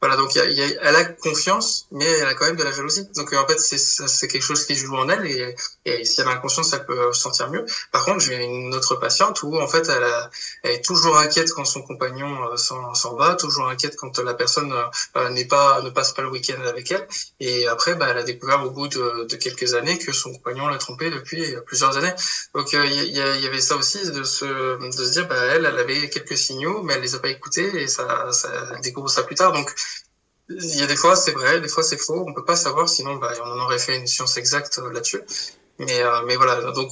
Voilà, 0.00 0.16
donc 0.16 0.34
y 0.34 0.40
a, 0.40 0.44
y 0.44 0.62
a, 0.62 0.66
elle 0.82 0.96
a 0.96 1.04
confiance, 1.04 1.86
mais 1.90 2.04
elle 2.04 2.28
a 2.28 2.34
quand 2.34 2.46
même 2.46 2.56
de 2.56 2.62
la 2.62 2.70
jalousie. 2.72 3.08
Donc 3.16 3.32
en 3.32 3.46
fait, 3.46 3.58
c'est 3.58 4.28
quelque 4.28 4.42
chose 4.42 4.64
qui 4.64 4.74
joue 4.76 4.96
en 4.96 5.08
elle, 5.08 5.26
et, 5.26 5.54
et 5.84 6.04
si 6.04 6.20
elle 6.20 6.28
a 6.28 6.36
confiance, 6.36 6.72
elle 6.72 6.86
peut 6.86 7.12
se 7.12 7.20
sentir 7.20 7.50
mieux. 7.50 7.64
Par 7.90 8.04
contre, 8.04 8.20
j'ai 8.20 8.36
une 8.44 8.74
autre 8.74 8.94
patiente 8.96 9.42
où 9.42 9.58
en 9.58 9.66
fait, 9.66 9.88
elle, 9.88 10.04
a, 10.04 10.30
elle 10.62 10.72
est 10.76 10.84
toujours 10.84 11.16
inquiète 11.18 11.50
quand 11.52 11.64
son 11.64 11.82
compagnon 11.82 12.52
euh, 12.52 12.56
s'en 12.56 13.16
va, 13.16 13.34
toujours 13.34 13.68
inquiète 13.68 13.96
quand 13.96 14.18
la 14.18 14.34
personne 14.34 14.72
euh, 15.16 15.30
n'est 15.30 15.46
pas 15.46 15.82
ne 15.82 15.90
passe 15.90 16.12
pas 16.12 16.22
le 16.22 16.30
week-end 16.30 16.60
avec 16.66 16.90
elle. 16.92 17.06
Et 17.40 17.66
après, 17.66 17.94
bah, 17.94 18.06
elle 18.10 18.18
a 18.18 18.22
découvert 18.22 18.64
au 18.64 18.70
bout 18.70 18.88
de, 18.88 19.24
de 19.24 19.36
quelques 19.36 19.74
années 19.74 19.98
que 19.98 20.12
son 20.12 20.32
compagnon 20.32 20.68
l'a 20.68 20.78
trompée 20.78 21.10
depuis 21.10 21.44
plusieurs 21.66 21.96
années. 21.96 22.12
Donc 22.54 22.72
il 22.72 22.92
y, 22.92 23.18
y, 23.18 23.46
avait 23.46 23.60
ça 23.60 23.76
aussi 23.76 23.98
de 24.10 24.22
se 24.22 24.44
de 24.44 24.90
se 24.92 25.10
dire, 25.12 25.26
bah, 25.26 25.36
elle, 25.50 25.64
elle 25.64 25.78
avait 25.78 26.08
quelques 26.08 26.36
signaux, 26.36 26.82
mais 26.82 26.94
elle 26.94 27.02
les 27.02 27.14
a 27.14 27.18
pas 27.18 27.28
écoutés, 27.28 27.82
et 27.82 27.88
ça, 27.88 28.30
ça 28.32 28.48
elle 28.74 28.80
découvre 28.80 29.10
ça 29.10 29.22
plus 29.24 29.34
tard. 29.34 29.52
Donc 29.52 29.74
il 30.48 30.76
y 30.76 30.82
a 30.82 30.86
des 30.86 30.96
fois 30.96 31.16
c'est 31.16 31.32
vrai, 31.32 31.60
des 31.60 31.68
fois 31.68 31.82
c'est 31.82 31.98
faux, 31.98 32.24
on 32.26 32.32
peut 32.32 32.44
pas 32.44 32.56
savoir, 32.56 32.88
sinon 32.88 33.16
bah, 33.16 33.32
on 33.44 33.60
aurait 33.60 33.78
fait 33.78 33.96
une 33.96 34.06
science 34.06 34.36
exacte 34.36 34.78
euh, 34.78 34.92
là-dessus. 34.92 35.20
Mais, 35.78 36.02
euh, 36.02 36.22
mais 36.26 36.36
voilà, 36.36 36.72
donc 36.72 36.90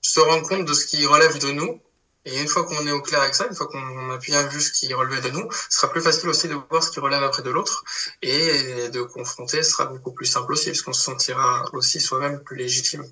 se 0.00 0.20
rendre 0.20 0.46
compte 0.48 0.64
de 0.64 0.74
ce 0.74 0.86
qui 0.86 1.04
relève 1.06 1.38
de 1.38 1.50
nous, 1.52 1.80
et 2.24 2.40
une 2.40 2.46
fois 2.46 2.64
qu'on 2.64 2.86
est 2.86 2.92
au 2.92 3.00
clair 3.00 3.20
avec 3.20 3.34
ça, 3.34 3.46
une 3.46 3.54
fois 3.54 3.66
qu'on 3.66 4.10
a 4.10 4.16
bien 4.18 4.46
vu 4.46 4.60
ce 4.60 4.70
qui 4.72 4.92
relevait 4.94 5.20
de 5.22 5.30
nous, 5.30 5.50
ce 5.50 5.78
sera 5.78 5.92
plus 5.92 6.00
facile 6.00 6.28
aussi 6.28 6.48
de 6.48 6.54
voir 6.70 6.82
ce 6.82 6.90
qui 6.90 7.00
relève 7.00 7.22
après 7.22 7.42
de 7.42 7.50
l'autre, 7.50 7.84
et 8.22 8.88
de 8.90 9.02
confronter 9.02 9.62
ce 9.62 9.72
sera 9.72 9.86
beaucoup 9.86 10.12
plus 10.12 10.26
simple 10.26 10.52
aussi, 10.52 10.66
parce 10.66 10.82
qu'on 10.82 10.92
se 10.92 11.02
sentira 11.02 11.64
aussi 11.72 12.00
soi-même 12.00 12.42
plus 12.44 12.56
légitime. 12.56 13.04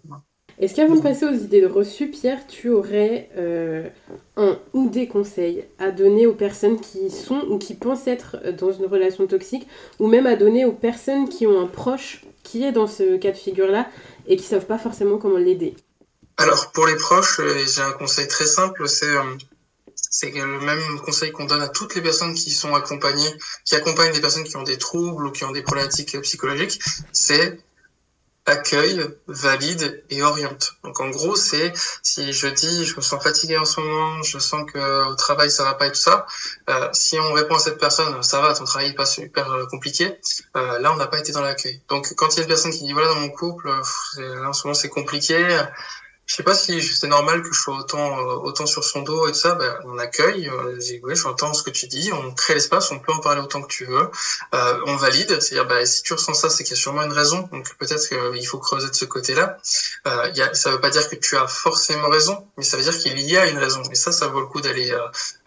Est-ce 0.61 0.75
qu'avant 0.75 0.97
de 0.97 1.01
passer 1.01 1.25
aux 1.25 1.33
idées 1.33 1.63
de 1.63 1.67
reçu, 1.67 2.09
Pierre, 2.09 2.47
tu 2.47 2.69
aurais 2.69 3.31
euh, 3.39 3.89
un 4.37 4.59
ou 4.75 4.91
des 4.91 5.09
conseils 5.09 5.65
à 5.79 5.91
donner 5.91 6.27
aux 6.27 6.35
personnes 6.35 6.79
qui 6.79 7.11
sont 7.11 7.41
ou 7.49 7.57
qui 7.57 7.73
pensent 7.73 8.07
être 8.07 8.37
dans 8.59 8.71
une 8.71 8.85
relation 8.85 9.27
toxique, 9.27 9.67
ou 9.99 10.07
même 10.07 10.27
à 10.27 10.37
donner 10.37 10.67
aux 10.67 10.73
personnes 10.73 11.31
qui 11.31 11.47
ont 11.47 11.59
un 11.59 11.67
proche 11.67 12.27
qui 12.43 12.63
est 12.63 12.73
dans 12.73 12.87
ce 12.87 13.17
cas 13.17 13.31
de 13.31 13.39
figure-là 13.39 13.89
et 14.27 14.37
qui 14.37 14.43
ne 14.43 14.49
savent 14.49 14.67
pas 14.67 14.77
forcément 14.77 15.17
comment 15.17 15.39
l'aider? 15.39 15.77
Alors, 16.37 16.73
pour 16.73 16.87
les 16.87 16.97
proches, 16.97 17.41
euh, 17.41 17.55
j'ai 17.67 17.81
un 17.81 17.93
conseil 17.93 18.29
très 18.29 18.47
simple. 18.47 18.83
Euh, 18.83 19.37
c'est 19.95 20.31
le 20.31 20.61
même 20.61 21.01
conseil 21.07 21.33
qu'on 21.33 21.47
donne 21.47 21.63
à 21.63 21.69
toutes 21.69 21.95
les 21.95 22.03
personnes 22.03 22.35
qui 22.35 22.51
sont 22.51 22.75
accompagnées, 22.75 23.33
qui 23.65 23.77
accompagnent 23.77 24.13
des 24.13 24.21
personnes 24.21 24.45
qui 24.45 24.59
ont 24.59 24.63
des 24.63 24.77
troubles 24.77 25.27
ou 25.27 25.31
qui 25.31 25.45
ont 25.45 25.53
des 25.53 25.63
problématiques 25.63 26.21
psychologiques, 26.21 26.81
c'est 27.13 27.59
accueille, 28.51 29.01
valide 29.27 30.05
et 30.11 30.23
oriente. 30.23 30.73
Donc 30.85 31.01
en 31.01 31.09
gros, 31.09 31.37
c'est 31.37 31.73
si 32.03 32.33
je 32.33 32.49
dis 32.49 32.85
je 32.85 32.97
me 32.97 33.01
sens 33.01 33.23
fatigué 33.23 33.57
en 33.57 33.65
ce 33.65 33.81
moment, 33.81 34.23
je 34.23 34.39
sens 34.39 34.65
que 34.71 35.09
au 35.11 35.15
travail 35.15 35.51
ça 35.51 35.65
va 35.65 35.75
pas 35.75 35.87
et 35.87 35.93
tout 35.93 35.99
ça, 35.99 36.27
euh, 36.69 36.89
si 36.93 37.19
on 37.19 37.33
répond 37.33 37.55
à 37.55 37.59
cette 37.59 37.79
personne 37.79 38.23
ça 38.23 38.41
va, 38.41 38.55
ton 38.55 38.65
travail 38.65 38.91
est 38.91 38.95
pas 38.95 39.07
super 39.07 39.51
euh, 39.53 39.67
compliqué, 39.67 40.19
euh, 40.57 40.79
là 40.81 40.93
on 40.93 40.97
n'a 40.97 41.07
pas 41.07 41.19
été 41.19 41.33
dans 41.33 41.43
l'accueil. 41.43 41.83
Donc 41.89 42.13
quand 42.17 42.35
il 42.35 42.37
y 42.39 42.41
a 42.41 42.43
une 42.43 42.49
personne 42.49 42.73
qui 42.73 42.85
dit 42.85 42.93
voilà 42.93 43.09
dans 43.09 43.21
mon 43.21 43.31
couple, 43.31 43.69
là, 43.69 44.49
en 44.49 44.53
ce 44.53 44.67
moment 44.67 44.75
c'est 44.75 44.89
compliqué, 44.89 45.37
je 46.31 46.37
sais 46.37 46.45
pas 46.45 46.55
si 46.55 46.81
c'est 46.81 47.09
normal 47.09 47.43
que 47.43 47.53
je 47.53 47.61
sois 47.61 47.77
autant 47.77 48.17
euh, 48.17 48.35
autant 48.37 48.65
sur 48.65 48.85
son 48.85 49.03
dos 49.03 49.27
et 49.27 49.33
tout 49.33 49.39
ça. 49.39 49.57
Ben, 49.57 49.77
on 49.87 49.99
accueille. 49.99 50.49
Euh, 50.49 50.79
oui, 51.03 51.17
j'entends 51.17 51.53
ce 51.53 51.65
que 51.65 51.71
tu 51.71 51.89
dis. 51.89 52.09
On 52.13 52.33
crée 52.33 52.55
l'espace. 52.55 52.93
On 52.93 53.01
peut 53.01 53.13
en 53.13 53.19
parler 53.19 53.41
autant 53.41 53.61
que 53.61 53.67
tu 53.67 53.85
veux. 53.85 54.09
Euh, 54.55 54.81
on 54.87 54.95
valide. 54.95 55.41
C'est-à-dire, 55.41 55.67
ben, 55.67 55.85
si 55.85 56.05
tu 56.05 56.13
ressens 56.13 56.35
ça, 56.35 56.49
c'est 56.49 56.63
qu'il 56.63 56.77
y 56.77 56.79
a 56.79 56.81
sûrement 56.81 57.03
une 57.03 57.11
raison. 57.11 57.49
Donc 57.51 57.75
peut-être 57.79 58.07
qu'il 58.09 58.47
faut 58.47 58.59
creuser 58.59 58.89
de 58.89 58.95
ce 58.95 59.07
côté-là. 59.07 59.59
Euh, 60.07 60.31
y 60.37 60.41
a, 60.41 60.55
ça 60.55 60.71
veut 60.71 60.81
pas 60.81 60.91
dire 60.91 61.09
que 61.11 61.17
tu 61.17 61.37
as 61.37 61.49
forcément 61.49 62.09
raison, 62.09 62.47
mais 62.57 62.63
ça 62.63 62.77
veut 62.77 62.85
dire 62.85 62.97
qu'il 62.97 63.19
y 63.19 63.37
a 63.37 63.49
une 63.49 63.59
raison. 63.59 63.83
Et 63.91 63.97
ça, 63.97 64.13
ça 64.13 64.29
vaut 64.29 64.39
le 64.39 64.47
coup 64.47 64.61
d'aller 64.61 64.93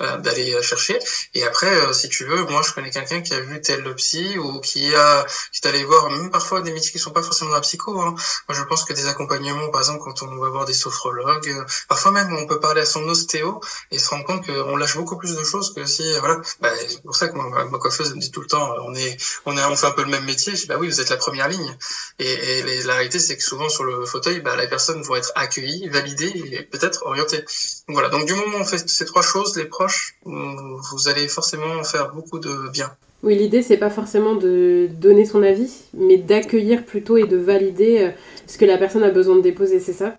euh, 0.01 0.17
d'aller 0.17 0.61
chercher. 0.61 0.99
Et 1.33 1.45
après, 1.45 1.93
si 1.93 2.09
tu 2.09 2.25
veux, 2.25 2.43
moi, 2.47 2.61
je 2.61 2.73
connais 2.73 2.91
quelqu'un 2.91 3.21
qui 3.21 3.33
a 3.33 3.39
vu 3.39 3.61
tel 3.61 3.95
psy 3.95 4.37
ou 4.37 4.59
qui 4.59 4.93
a 4.93 5.25
qui 5.53 5.61
est 5.63 5.69
allé 5.69 5.85
voir 5.85 6.09
même 6.09 6.29
parfois 6.29 6.61
des 6.61 6.73
métiers 6.73 6.91
qui 6.91 6.99
sont 6.99 7.11
pas 7.11 7.23
forcément 7.23 7.51
la 7.51 7.61
psycho. 7.61 8.01
Hein. 8.01 8.15
Moi, 8.49 8.57
je 8.57 8.63
pense 8.63 8.83
que 8.83 8.91
des 8.91 9.07
accompagnements, 9.07 9.69
par 9.69 9.79
exemple, 9.79 10.01
quand 10.03 10.23
on 10.23 10.35
va 10.35 10.49
voir 10.49 10.65
des 10.65 10.72
sophrologues. 10.73 11.49
Euh, 11.49 11.63
parfois 11.87 12.11
même, 12.11 12.33
on 12.33 12.45
peut 12.45 12.59
parler 12.59 12.81
à 12.81 12.85
son 12.85 13.03
ostéo 13.07 13.61
et 13.91 13.99
se 13.99 14.09
rendre 14.09 14.25
compte 14.25 14.45
qu'on 14.45 14.75
lâche 14.75 14.97
beaucoup 14.97 15.17
plus 15.17 15.35
de 15.35 15.43
choses 15.43 15.73
que 15.73 15.85
si, 15.85 16.03
voilà. 16.19 16.41
Bah, 16.61 16.69
c'est 16.87 17.01
pour 17.01 17.15
ça 17.15 17.27
que 17.27 17.35
ma, 17.35 17.65
ma, 17.65 17.77
coiffeuse 17.77 18.13
me 18.15 18.19
dit 18.19 18.31
tout 18.31 18.41
le 18.41 18.47
temps, 18.47 18.73
on 18.85 18.93
est, 18.95 19.17
on 19.45 19.57
est, 19.57 19.63
on 19.65 19.75
fait 19.75 19.87
un 19.87 19.91
peu 19.91 20.03
le 20.03 20.09
même 20.09 20.25
métier. 20.25 20.55
Je 20.55 20.61
dis, 20.61 20.67
bah 20.67 20.77
oui, 20.79 20.87
vous 20.87 21.01
êtes 21.01 21.09
la 21.09 21.17
première 21.17 21.47
ligne. 21.47 21.77
Et, 22.19 22.31
et 22.31 22.83
la 22.83 22.95
réalité, 22.95 23.19
c'est 23.19 23.37
que 23.37 23.43
souvent 23.43 23.69
sur 23.69 23.83
le 23.83 24.05
fauteuil, 24.05 24.41
bah, 24.41 24.55
la 24.55 24.67
personne 24.67 25.01
va 25.03 25.17
être 25.17 25.31
accueillie, 25.35 25.87
validée 25.89 26.31
et 26.51 26.63
peut-être 26.63 27.05
orientée. 27.05 27.39
Donc 27.87 27.95
voilà. 27.95 28.09
Donc 28.09 28.25
du 28.25 28.33
moment 28.33 28.57
où 28.57 28.61
on 28.61 28.65
fait 28.65 28.89
ces 28.89 29.05
trois 29.05 29.21
choses, 29.21 29.55
les 29.57 29.65
proches, 29.65 30.15
vous 30.23 31.07
allez 31.07 31.27
forcément 31.27 31.83
faire 31.83 32.11
beaucoup 32.11 32.39
de 32.39 32.69
bien. 32.69 32.95
Oui, 33.23 33.35
l'idée, 33.37 33.61
c'est 33.61 33.77
pas 33.77 33.89
forcément 33.89 34.35
de 34.35 34.89
donner 34.99 35.25
son 35.25 35.43
avis, 35.43 35.71
mais 35.93 36.17
d'accueillir 36.17 36.83
plutôt 36.83 37.15
et 37.15 37.25
de 37.25 37.37
valider 37.37 37.99
euh, 37.99 38.11
ce 38.47 38.57
que 38.57 38.65
la 38.65 38.77
personne 38.77 39.03
a 39.03 39.11
besoin 39.11 39.37
de 39.37 39.41
déposer, 39.41 39.79
c'est 39.79 39.93
ça? 39.93 40.17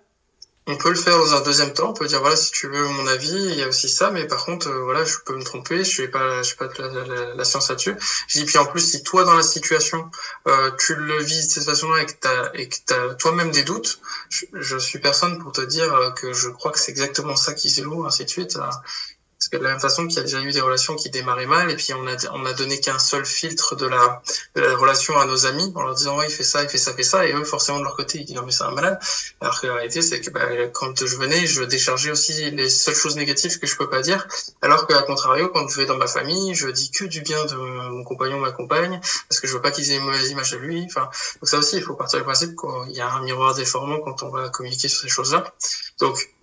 On 0.67 0.77
peut 0.77 0.89
le 0.89 0.95
faire 0.95 1.17
dans 1.17 1.35
un 1.35 1.41
deuxième 1.41 1.73
temps. 1.73 1.91
On 1.91 1.93
peut 1.93 2.07
dire 2.07 2.21
voilà 2.21 2.35
si 2.35 2.51
tu 2.51 2.67
veux 2.67 2.87
mon 2.87 3.07
avis, 3.07 3.31
il 3.31 3.55
y 3.55 3.61
a 3.61 3.67
aussi 3.67 3.87
ça, 3.87 4.09
mais 4.09 4.25
par 4.25 4.45
contre 4.45 4.67
euh, 4.67 4.83
voilà 4.83 5.05
je 5.05 5.17
peux 5.23 5.35
me 5.35 5.43
tromper, 5.43 5.79
je 5.79 5.89
suis 5.89 6.07
pas 6.07 6.41
je 6.41 6.47
suis 6.47 6.55
pas 6.57 6.69
la, 6.79 7.35
la, 7.35 7.43
science 7.43 7.69
là-dessus. 7.69 7.95
Je 8.27 8.43
puis 8.43 8.57
en 8.57 8.65
plus 8.65 8.81
si 8.81 9.03
toi 9.03 9.23
dans 9.25 9.35
la 9.35 9.43
situation 9.43 10.09
euh, 10.47 10.71
tu 10.77 10.95
le 10.95 11.21
vis 11.21 11.47
de 11.47 11.51
cette 11.51 11.65
façon-là 11.65 12.01
et 12.01 12.05
que 12.05 12.13
t'as 12.19 12.51
et 12.53 12.69
toi-même 13.19 13.51
des 13.51 13.63
doutes, 13.63 13.99
je, 14.29 14.77
suis 14.77 14.99
personne 14.99 15.39
pour 15.39 15.51
te 15.51 15.61
dire 15.61 15.93
euh, 15.93 16.11
que 16.11 16.33
je 16.33 16.49
crois 16.49 16.71
que 16.71 16.79
c'est 16.79 16.91
exactement 16.91 17.35
ça 17.35 17.53
qui 17.53 17.69
se 17.69 17.81
loue 17.81 18.05
ainsi 18.05 18.25
de 18.25 18.29
suite. 18.29 18.57
Que 19.55 19.59
de 19.59 19.63
la 19.63 19.71
même 19.71 19.79
façon 19.79 20.05
qu'il 20.05 20.17
y 20.17 20.19
a 20.19 20.23
déjà 20.23 20.41
eu 20.41 20.51
des 20.51 20.59
relations 20.59 20.95
qui 20.95 21.09
démarraient 21.09 21.45
mal, 21.45 21.71
et 21.71 21.75
puis 21.75 21.93
on 21.93 22.05
a, 22.07 22.15
on 22.33 22.45
a 22.45 22.51
donné 22.51 22.81
qu'un 22.81 22.99
seul 22.99 23.25
filtre 23.25 23.75
de 23.75 23.85
la, 23.85 24.21
de 24.55 24.61
la 24.61 24.75
relation 24.75 25.17
à 25.17 25.25
nos 25.25 25.45
amis, 25.45 25.71
en 25.75 25.83
leur 25.83 25.95
disant, 25.95 26.17
ouais, 26.17 26.27
il 26.27 26.31
fait 26.31 26.43
ça, 26.43 26.61
il 26.61 26.67
fait 26.67 26.77
ça, 26.77 26.91
il 26.91 26.97
fait 26.97 27.03
ça, 27.03 27.25
et 27.25 27.31
eux, 27.31 27.45
forcément, 27.45 27.79
de 27.79 27.83
leur 27.83 27.95
côté, 27.95 28.19
ils 28.19 28.25
disent, 28.25 28.35
non, 28.35 28.43
mais 28.43 28.51
c'est 28.51 28.65
un 28.65 28.71
malade. 28.71 28.99
Alors 29.39 29.61
que 29.61 29.67
la 29.67 29.75
réalité, 29.75 30.01
c'est 30.01 30.19
que 30.19 30.29
bah, 30.29 30.67
quand 30.73 31.05
je 31.05 31.15
venais, 31.15 31.47
je 31.47 31.63
déchargeais 31.63 32.11
aussi 32.11 32.51
les 32.51 32.69
seules 32.69 32.95
choses 32.95 33.15
négatives 33.15 33.57
que 33.57 33.65
je 33.65 33.77
peux 33.77 33.89
pas 33.89 34.01
dire, 34.01 34.27
alors 34.61 34.87
qu'à 34.87 35.01
contrario, 35.03 35.49
quand 35.53 35.65
je 35.69 35.77
vais 35.77 35.85
dans 35.85 35.97
ma 35.97 36.07
famille, 36.07 36.53
je 36.53 36.67
dis 36.67 36.91
que 36.91 37.05
du 37.05 37.21
bien 37.21 37.45
de 37.45 37.55
mon 37.55 38.03
compagnon, 38.03 38.39
ma 38.39 38.51
compagne, 38.51 38.99
parce 39.29 39.39
que 39.39 39.47
je 39.47 39.53
veux 39.53 39.61
pas 39.61 39.71
qu'ils 39.71 39.89
aient 39.91 39.95
une 39.95 40.03
mauvaise 40.03 40.29
image 40.29 40.51
de 40.51 40.57
lui. 40.57 40.83
Enfin, 40.85 41.09
donc 41.39 41.47
ça 41.47 41.57
aussi, 41.57 41.77
il 41.77 41.83
faut 41.83 41.95
partir 41.95 42.19
du 42.19 42.25
principe 42.25 42.55
qu'il 42.59 42.93
y 42.93 42.99
a 42.99 43.09
un 43.09 43.21
miroir 43.21 43.53
déformant 43.55 43.99
quand 43.99 44.23
on 44.23 44.29
va 44.29 44.49
communiquer 44.49 44.89
sur 44.89 45.01
ces 45.01 45.07
choses-là. 45.07 45.45
Donc, 45.99 46.34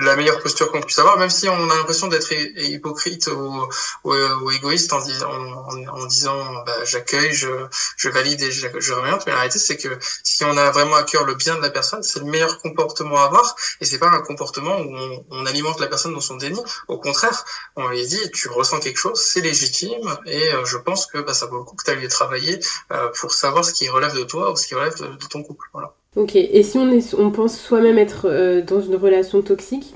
la 0.00 0.16
meilleure 0.16 0.40
posture 0.40 0.70
qu'on 0.70 0.80
puisse 0.80 0.98
avoir, 0.98 1.18
même 1.18 1.30
si 1.30 1.48
on 1.48 1.70
a 1.70 1.76
l'impression 1.76 2.08
d'être 2.08 2.32
hypocrite 2.32 3.28
ou, 3.28 3.68
ou, 4.04 4.50
égoïste 4.50 4.92
en, 4.92 5.00
en, 5.00 5.86
en 5.88 6.06
disant 6.06 6.64
bah, 6.64 6.84
j'accueille, 6.84 7.32
je, 7.32 7.48
je, 7.96 8.08
valide 8.08 8.42
et 8.42 8.50
je, 8.52 8.68
je 8.78 8.94
Mais 8.94 9.10
la 9.10 9.36
réalité, 9.36 9.58
c'est 9.58 9.76
que 9.76 9.98
si 10.22 10.44
on 10.44 10.56
a 10.56 10.70
vraiment 10.70 10.96
à 10.96 11.02
cœur 11.02 11.24
le 11.24 11.34
bien 11.34 11.56
de 11.56 11.62
la 11.62 11.70
personne, 11.70 12.02
c'est 12.02 12.20
le 12.20 12.26
meilleur 12.26 12.58
comportement 12.58 13.18
à 13.18 13.24
avoir. 13.24 13.56
Et 13.80 13.84
c'est 13.84 13.98
pas 13.98 14.08
un 14.08 14.20
comportement 14.20 14.78
où 14.78 14.96
on, 14.96 15.24
on, 15.30 15.46
alimente 15.46 15.80
la 15.80 15.86
personne 15.86 16.14
dans 16.14 16.20
son 16.20 16.36
déni. 16.36 16.60
Au 16.88 16.98
contraire, 16.98 17.44
on 17.76 17.88
lui 17.88 18.06
dit 18.06 18.30
tu 18.32 18.48
ressens 18.48 18.80
quelque 18.80 18.98
chose, 18.98 19.20
c'est 19.20 19.40
légitime. 19.40 20.18
Et 20.26 20.52
euh, 20.52 20.64
je 20.64 20.76
pense 20.76 21.06
que 21.06 21.18
bah, 21.18 21.34
ça 21.34 21.46
vaut 21.46 21.58
le 21.58 21.64
coup 21.64 21.76
que 21.76 21.84
tu 21.84 21.90
ailles 21.90 22.08
travailler 22.08 22.58
euh, 22.92 23.08
pour 23.18 23.32
savoir 23.32 23.64
ce 23.64 23.72
qui 23.72 23.88
relève 23.88 24.14
de 24.14 24.24
toi 24.24 24.52
ou 24.52 24.56
ce 24.56 24.66
qui 24.66 24.74
relève 24.74 24.98
de, 24.98 25.06
de 25.06 25.26
ton 25.26 25.42
couple. 25.42 25.66
Voilà. 25.72 25.94
Ok, 26.16 26.34
et 26.34 26.62
si 26.62 26.78
on, 26.78 26.90
est, 26.90 27.14
on 27.14 27.30
pense 27.30 27.60
soi-même 27.60 27.98
être 27.98 28.24
euh, 28.24 28.62
dans 28.62 28.80
une 28.80 28.96
relation 28.96 29.42
toxique, 29.42 29.94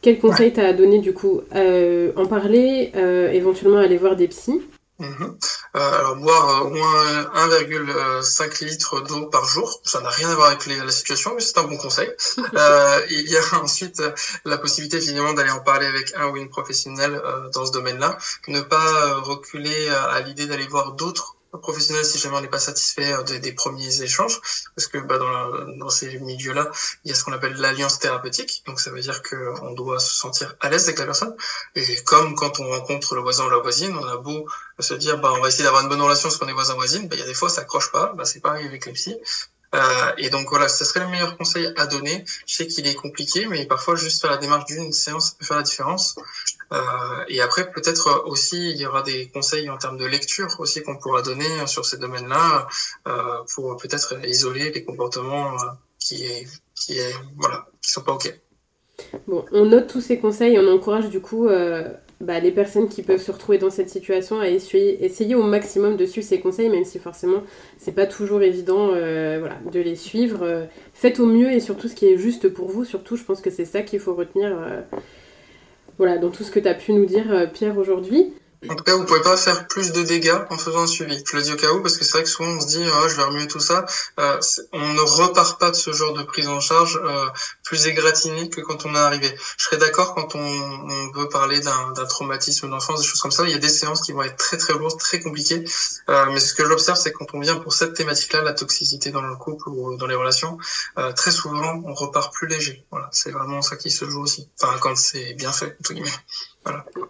quel 0.00 0.18
conseil 0.18 0.50
t'as 0.50 0.68
à 0.68 0.72
donner 0.72 0.98
du 0.98 1.12
coup 1.12 1.42
euh, 1.54 2.10
En 2.16 2.24
parler, 2.24 2.90
euh, 2.96 3.30
éventuellement 3.30 3.76
aller 3.76 3.98
voir 3.98 4.16
des 4.16 4.28
psys? 4.28 4.62
Mhm. 5.00 5.38
alors 5.74 6.16
boire 6.16 6.66
au 6.66 6.70
moins 6.70 7.22
1,5 7.36 8.64
litres 8.64 9.00
d'eau 9.06 9.26
par 9.26 9.44
jour, 9.44 9.80
ça 9.84 10.00
n'a 10.00 10.08
rien 10.08 10.28
à 10.28 10.34
voir 10.34 10.48
avec 10.48 10.66
la 10.66 10.90
situation, 10.90 11.34
mais 11.36 11.40
c'est 11.40 11.56
un 11.58 11.64
bon 11.64 11.76
conseil. 11.76 12.10
il 13.10 13.30
y 13.30 13.36
a 13.36 13.42
ensuite 13.62 14.02
la 14.44 14.58
possibilité 14.58 14.96
évidemment 14.96 15.34
d'aller 15.34 15.50
en 15.50 15.60
parler 15.60 15.86
avec 15.86 16.12
un 16.16 16.30
ou 16.30 16.36
une 16.36 16.48
professionnelle 16.48 17.20
dans 17.54 17.64
ce 17.66 17.70
domaine-là, 17.72 18.18
ne 18.48 18.60
pas 18.60 19.20
reculer 19.20 19.88
à 19.88 20.20
l'idée 20.22 20.46
d'aller 20.46 20.66
voir 20.66 20.94
d'autres 20.94 21.37
professionnel 21.62 22.04
si 22.04 22.18
jamais 22.18 22.36
on 22.36 22.40
n'est 22.40 22.48
pas 22.48 22.58
satisfait 22.58 23.12
euh, 23.12 23.38
des, 23.38 23.52
premiers 23.52 24.02
échanges, 24.02 24.40
parce 24.76 24.86
que 24.86 24.98
bah, 24.98 25.18
dans, 25.18 25.30
la, 25.30 25.66
dans 25.78 25.88
ces 25.88 26.18
milieux-là, 26.18 26.70
il 27.04 27.08
y 27.08 27.12
a 27.12 27.14
ce 27.14 27.24
qu'on 27.24 27.32
appelle 27.32 27.54
l'alliance 27.54 27.98
thérapeutique, 27.98 28.62
donc 28.66 28.80
ça 28.80 28.90
veut 28.90 29.00
dire 29.00 29.22
qu'on 29.22 29.72
doit 29.72 29.98
se 29.98 30.12
sentir 30.14 30.54
à 30.60 30.68
l'aise 30.68 30.84
avec 30.84 30.98
la 30.98 31.06
personne, 31.06 31.34
et 31.74 32.02
comme 32.04 32.34
quand 32.34 32.60
on 32.60 32.68
rencontre 32.68 33.14
le 33.14 33.22
voisin 33.22 33.46
ou 33.46 33.50
la 33.50 33.58
voisine, 33.58 33.96
on 33.96 34.06
a 34.06 34.16
beau 34.16 34.46
se 34.78 34.94
dire 34.94 35.18
bah 35.18 35.32
on 35.34 35.40
va 35.40 35.48
essayer 35.48 35.64
d'avoir 35.64 35.82
une 35.82 35.88
bonne 35.88 36.02
relation 36.02 36.28
parce 36.28 36.38
qu'on 36.38 36.48
est 36.48 36.52
voisin 36.52 36.74
voisine, 36.74 37.08
bah, 37.08 37.16
il 37.16 37.20
y 37.20 37.22
a 37.22 37.26
des 37.26 37.34
fois 37.34 37.48
ça 37.48 37.62
accroche 37.62 37.90
pas, 37.90 38.12
bah, 38.14 38.24
c'est 38.24 38.40
pareil 38.40 38.66
avec 38.66 38.86
les 38.86 38.92
psy. 38.92 39.16
Euh, 39.74 40.12
et 40.16 40.30
donc 40.30 40.48
voilà, 40.48 40.68
ce 40.68 40.84
serait 40.84 41.00
le 41.00 41.08
meilleur 41.08 41.36
conseil 41.36 41.72
à 41.76 41.86
donner. 41.86 42.24
Je 42.46 42.54
sais 42.54 42.66
qu'il 42.66 42.86
est 42.86 42.94
compliqué, 42.94 43.46
mais 43.46 43.66
parfois 43.66 43.96
juste 43.96 44.20
faire 44.20 44.30
la 44.30 44.38
démarche 44.38 44.64
d'une 44.66 44.92
séance 44.92 45.32
peut 45.32 45.44
faire 45.44 45.58
la 45.58 45.62
différence. 45.62 46.16
Euh, 46.72 47.24
et 47.28 47.40
après, 47.40 47.70
peut-être 47.70 48.24
aussi, 48.26 48.70
il 48.70 48.76
y 48.76 48.86
aura 48.86 49.02
des 49.02 49.28
conseils 49.28 49.68
en 49.70 49.78
termes 49.78 49.98
de 49.98 50.06
lecture 50.06 50.48
aussi 50.58 50.82
qu'on 50.82 50.96
pourra 50.96 51.22
donner 51.22 51.66
sur 51.66 51.84
ces 51.84 51.98
domaines-là 51.98 52.66
euh, 53.06 53.38
pour 53.54 53.76
peut-être 53.76 54.14
isoler 54.26 54.70
les 54.72 54.84
comportements 54.84 55.54
euh, 55.54 55.66
qui, 55.98 56.24
est, 56.24 56.46
qui, 56.74 56.98
est, 56.98 57.14
voilà, 57.36 57.66
qui 57.82 57.90
sont 57.90 58.02
pas 58.02 58.12
ok. 58.12 58.32
Bon, 59.26 59.44
on 59.52 59.64
note 59.66 59.86
tous 59.86 60.00
ces 60.00 60.18
conseils 60.18 60.58
on 60.58 60.74
encourage 60.74 61.08
du 61.08 61.20
coup 61.20 61.46
euh, 61.46 61.88
bah, 62.20 62.40
les 62.40 62.50
personnes 62.50 62.88
qui 62.88 63.02
peuvent 63.02 63.22
se 63.22 63.30
retrouver 63.30 63.58
dans 63.58 63.70
cette 63.70 63.88
situation 63.88 64.40
à 64.40 64.48
essayer, 64.48 65.04
essayer 65.04 65.36
au 65.36 65.44
maximum 65.44 65.96
de 65.96 66.04
suivre 66.04 66.26
ces 66.26 66.40
conseils, 66.40 66.68
même 66.68 66.84
si 66.84 66.98
forcément 66.98 67.42
c'est 67.78 67.94
pas 67.94 68.06
toujours 68.06 68.42
évident 68.42 68.90
euh, 68.92 69.36
voilà, 69.38 69.56
de 69.72 69.78
les 69.78 69.94
suivre. 69.94 70.42
Euh, 70.42 70.64
faites 70.94 71.20
au 71.20 71.26
mieux 71.26 71.52
et 71.52 71.60
surtout 71.60 71.86
ce 71.86 71.94
qui 71.94 72.06
est 72.06 72.18
juste 72.18 72.48
pour 72.48 72.68
vous. 72.68 72.84
Surtout, 72.84 73.16
je 73.16 73.22
pense 73.22 73.40
que 73.40 73.50
c'est 73.50 73.64
ça 73.64 73.82
qu'il 73.82 74.00
faut 74.00 74.14
retenir 74.14 74.50
euh, 74.50 74.80
voilà, 75.96 76.18
dans 76.18 76.30
tout 76.30 76.42
ce 76.42 76.50
que 76.50 76.58
tu 76.58 76.66
as 76.66 76.74
pu 76.74 76.92
nous 76.92 77.06
dire, 77.06 77.48
Pierre, 77.52 77.78
aujourd'hui. 77.78 78.32
En 78.68 78.74
tout 78.74 78.82
cas, 78.82 78.96
vous 78.96 79.04
pouvez 79.04 79.22
pas 79.22 79.36
faire 79.36 79.68
plus 79.68 79.92
de 79.92 80.02
dégâts 80.02 80.36
en 80.50 80.58
faisant 80.58 80.80
un 80.80 80.86
suivi. 80.86 81.22
Je 81.24 81.36
le 81.36 81.42
dis 81.42 81.52
au 81.52 81.56
cas 81.56 81.70
où 81.70 81.80
parce 81.80 81.96
que 81.96 82.04
c'est 82.04 82.12
vrai 82.12 82.22
que 82.24 82.28
souvent 82.28 82.50
on 82.50 82.60
se 82.60 82.66
dit 82.66 82.84
oh, 82.84 83.08
je 83.08 83.14
vais 83.14 83.22
remuer 83.22 83.46
tout 83.46 83.60
ça. 83.60 83.86
Euh, 84.18 84.40
on 84.72 84.94
ne 84.94 85.00
repart 85.00 85.60
pas 85.60 85.70
de 85.70 85.76
ce 85.76 85.92
genre 85.92 86.12
de 86.12 86.22
prise 86.22 86.48
en 86.48 86.58
charge 86.58 87.00
euh, 87.04 87.26
plus 87.62 87.86
égratigné 87.86 88.48
que 88.48 88.60
quand 88.60 88.84
on 88.84 88.94
est 88.96 88.98
arrivé. 88.98 89.32
Je 89.56 89.64
serais 89.64 89.76
d'accord 89.76 90.14
quand 90.14 90.34
on, 90.34 90.40
on, 90.40 91.12
veut 91.12 91.28
parler 91.28 91.60
d'un 91.60 91.92
traumatisme 92.08 92.68
d'enfance, 92.68 93.00
des 93.00 93.06
choses 93.06 93.20
comme 93.20 93.30
ça. 93.30 93.44
Il 93.44 93.50
y 93.50 93.54
a 93.54 93.58
des 93.58 93.68
séances 93.68 94.00
qui 94.00 94.10
vont 94.10 94.22
être 94.22 94.36
très 94.36 94.56
très 94.56 94.72
lourdes, 94.72 94.98
très 94.98 95.20
compliquées. 95.20 95.64
Euh, 96.08 96.26
mais 96.32 96.40
ce 96.40 96.52
que 96.52 96.66
j'observe, 96.66 96.98
c'est 96.98 97.12
quand 97.12 97.26
on 97.34 97.40
vient 97.40 97.56
pour 97.56 97.72
cette 97.72 97.94
thématique-là, 97.94 98.42
la 98.42 98.54
toxicité 98.54 99.10
dans 99.10 99.22
le 99.22 99.36
couple 99.36 99.68
ou 99.68 99.96
dans 99.96 100.06
les 100.06 100.16
relations, 100.16 100.58
euh, 100.98 101.12
très 101.12 101.30
souvent 101.30 101.80
on 101.84 101.94
repart 101.94 102.32
plus 102.34 102.48
léger. 102.48 102.84
Voilà, 102.90 103.08
c'est 103.12 103.30
vraiment 103.30 103.62
ça 103.62 103.76
qui 103.76 103.90
se 103.90 104.04
joue 104.08 104.22
aussi. 104.22 104.48
Enfin, 104.60 104.76
quand 104.80 104.96
c'est 104.96 105.34
bien 105.34 105.52
fait, 105.52 105.76
entre 105.80 105.92
guillemets. 105.92 106.10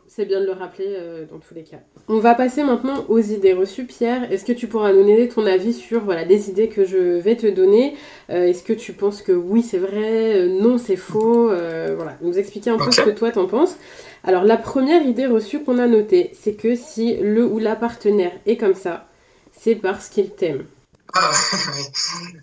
C'est 0.07 0.25
bien 0.25 0.41
de 0.41 0.47
le 0.47 0.53
rappeler 0.53 0.87
euh, 0.89 1.27
dans 1.31 1.39
tous 1.39 1.55
les 1.55 1.63
cas. 1.63 1.77
On 2.09 2.19
va 2.19 2.35
passer 2.35 2.65
maintenant 2.65 3.05
aux 3.09 3.19
idées 3.21 3.53
reçues. 3.53 3.85
Pierre, 3.85 4.33
est-ce 4.33 4.45
que 4.45 4.53
tu 4.53 4.67
pourras 4.67 4.93
nous 4.93 5.03
donner 5.03 5.29
ton 5.29 5.47
avis 5.47 5.73
sur 5.73 6.05
voilà, 6.05 6.25
des 6.25 6.51
idées 6.51 6.69
que 6.69 6.85
je 6.85 7.19
vais 7.19 7.37
te 7.37 7.47
donner? 7.47 7.95
Euh, 8.31 8.47
Est-ce 8.47 8.63
que 8.63 8.73
tu 8.73 8.93
penses 8.93 9.23
que 9.23 9.33
oui, 9.33 9.63
c'est 9.63 9.79
vrai, 9.79 10.37
euh, 10.41 10.61
non, 10.61 10.79
c'est 10.79 10.97
faux 10.97 11.47
Voilà, 11.49 12.17
nous 12.23 12.39
expliquer 12.39 12.71
un 12.71 12.79
peu 12.79 12.91
ce 12.91 13.03
que 13.03 13.11
toi 13.11 13.31
t'en 13.31 13.47
penses. 13.47 13.77
Alors, 14.25 14.45
la 14.45 14.57
première 14.57 15.03
idée 15.03 15.27
reçue 15.27 15.63
qu'on 15.63 15.79
a 15.79 15.87
notée, 15.87 16.31
c'est 16.35 16.55
que 16.55 16.75
si 16.75 17.17
le 17.17 17.45
ou 17.45 17.59
la 17.59 17.77
partenaire 17.77 18.33
est 18.47 18.57
comme 18.57 18.75
ça, 18.75 19.07
c'est 19.53 19.77
parce 19.77 20.09
qu'il 20.09 20.31
t'aime. 20.31 20.65
Ah, 21.15 21.31
oui. 21.75 21.85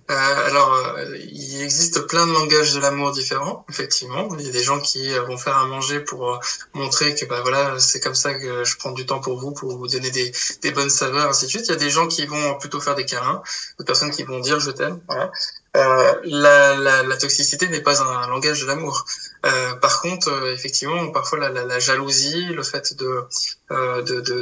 Euh, 0.09 0.47
alors, 0.47 0.74
euh, 0.74 1.18
il 1.18 1.61
existe 1.61 1.99
plein 2.07 2.26
de 2.26 2.32
langages 2.34 2.74
de 2.74 2.80
l'amour 2.80 3.11
différents, 3.11 3.63
effectivement. 3.70 4.28
Il 4.39 4.45
y 4.45 4.49
a 4.49 4.51
des 4.51 4.63
gens 4.63 4.80
qui 4.80 5.11
euh, 5.13 5.22
vont 5.24 5.38
faire 5.38 5.57
à 5.57 5.66
manger 5.68 5.99
pour 5.99 6.32
euh, 6.34 6.39
montrer 6.74 7.13
que 7.16 7.26
bah 7.26 7.41
voilà, 7.41 7.80
c'est 7.80 7.99
comme 7.99 8.16
ça 8.16 8.34
que 8.34 8.63
je 8.63 8.78
prends 8.78 8.91
du 8.91 9.05
temps 9.05 9.20
pour 9.20 9.39
vous, 9.39 9.53
pour 9.53 9.78
vous 9.78 9.88
donner 9.88 10.09
des, 10.09 10.32
des 10.63 10.72
bonnes 10.72 10.89
saveurs, 10.89 11.30
ainsi 11.30 11.45
de 11.45 11.49
suite. 11.51 11.66
Il 11.68 11.72
y 11.72 11.76
a 11.76 11.78
des 11.78 11.91
gens 11.91 12.07
qui 12.07 12.26
vont 12.26 12.57
plutôt 12.57 12.82
faire 12.82 12.95
des 12.95 13.05
câlins, 13.05 13.41
d'autres 13.78 13.88
personnes 13.88 14.11
qui 14.11 14.24
vont 14.24 14.39
dire 14.39 14.59
je 14.59 14.72
t'aime. 14.72 14.99
Voilà. 15.07 15.32
Euh, 15.76 16.13
la, 16.23 16.76
la, 16.76 17.03
la, 17.03 17.17
toxicité 17.17 17.67
n'est 17.67 17.82
pas 17.82 18.01
un, 18.01 18.28
langage 18.28 18.61
de 18.61 18.65
l'amour. 18.65 19.05
Euh, 19.45 19.73
par 19.76 20.01
contre, 20.01 20.30
euh, 20.30 20.53
effectivement, 20.53 21.11
parfois 21.11 21.38
la, 21.38 21.49
la, 21.49 21.80
jalousie, 21.80 22.45
le 22.45 22.63
fait 22.63 22.95
de 22.95 23.26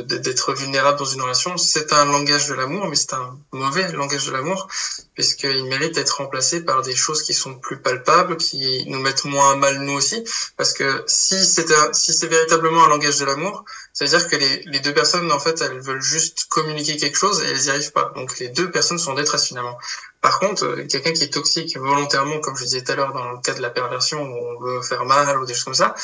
d'être 0.06 0.54
vulnérable 0.54 1.00
dans 1.00 1.06
une 1.06 1.22
relation, 1.22 1.58
c'est 1.58 1.92
un 1.94 2.06
langage 2.06 2.50
de 2.50 2.54
l'amour, 2.54 2.88
mais 2.88 2.96
c'est 2.96 3.14
un 3.14 3.40
mauvais 3.52 3.90
langage 3.94 4.28
de 4.28 4.32
l'amour, 4.32 4.68
puisqu'il 5.16 5.66
mérite 5.66 5.96
d'être 5.96 6.18
remplacé 6.18 6.62
par 6.62 6.82
des 6.84 6.96
choses 6.96 7.24
qui 7.24 7.34
sont 7.34 7.56
plus 7.56 7.78
palpables, 7.78 8.38
qui 8.38 8.84
nous 8.88 9.00
mettent 9.00 9.26
moins 9.26 9.56
mal 9.56 9.80
nous 9.80 9.94
aussi. 9.94 10.24
Parce 10.58 10.74
que 10.74 11.04
si 11.08 11.44
c'est 11.46 11.68
si 11.94 12.14
c'est 12.14 12.28
véritablement 12.28 12.84
un 12.84 12.90
langage 12.90 13.18
de 13.18 13.26
l'amour, 13.26 13.66
ça 13.94 14.06
veut 14.06 14.12
dire 14.12 14.28
que 14.28 14.36
les, 14.36 14.64
les 14.66 14.82
deux 14.82 14.94
personnes, 14.94 15.32
en 15.32 15.40
fait, 15.40 15.62
elles 15.62 15.80
veulent 15.80 16.02
juste 16.02 16.46
communiquer 16.50 16.98
quelque 16.98 17.18
chose 17.18 17.42
et 17.42 17.48
elles 17.48 17.62
n'y 17.62 17.70
arrivent 17.70 17.94
pas. 17.94 18.12
Donc 18.16 18.38
les 18.40 18.50
deux 18.50 18.70
personnes 18.70 19.00
sont 19.00 19.12
en 19.12 19.16
détresse 19.16 19.46
finalement. 19.48 19.78
Par 20.24 20.40
contre, 20.40 20.64
euh, 20.64 20.88
quelqu'un 20.90 21.12
qui 21.12 21.26
est 21.26 21.34
toxique 21.34 21.78
volontairement, 21.78 22.40
comme 22.40 22.56
je 22.56 22.64
disais 22.64 22.82
tout 22.82 22.94
à 22.94 22.96
l'heure 22.96 23.14
dans 23.14 23.34
le 23.34 23.40
cas 23.40 23.54
de 23.54 23.62
la 23.62 23.70
perversion 23.70 24.22
où 24.24 24.38
on 24.56 24.60
veut 24.62 24.82
faire 24.82 25.04
mal 25.04 25.38
ou 25.38 25.46
des 25.46 25.54
choses 25.54 25.66
comme 25.66 25.74
ça, 25.74 25.96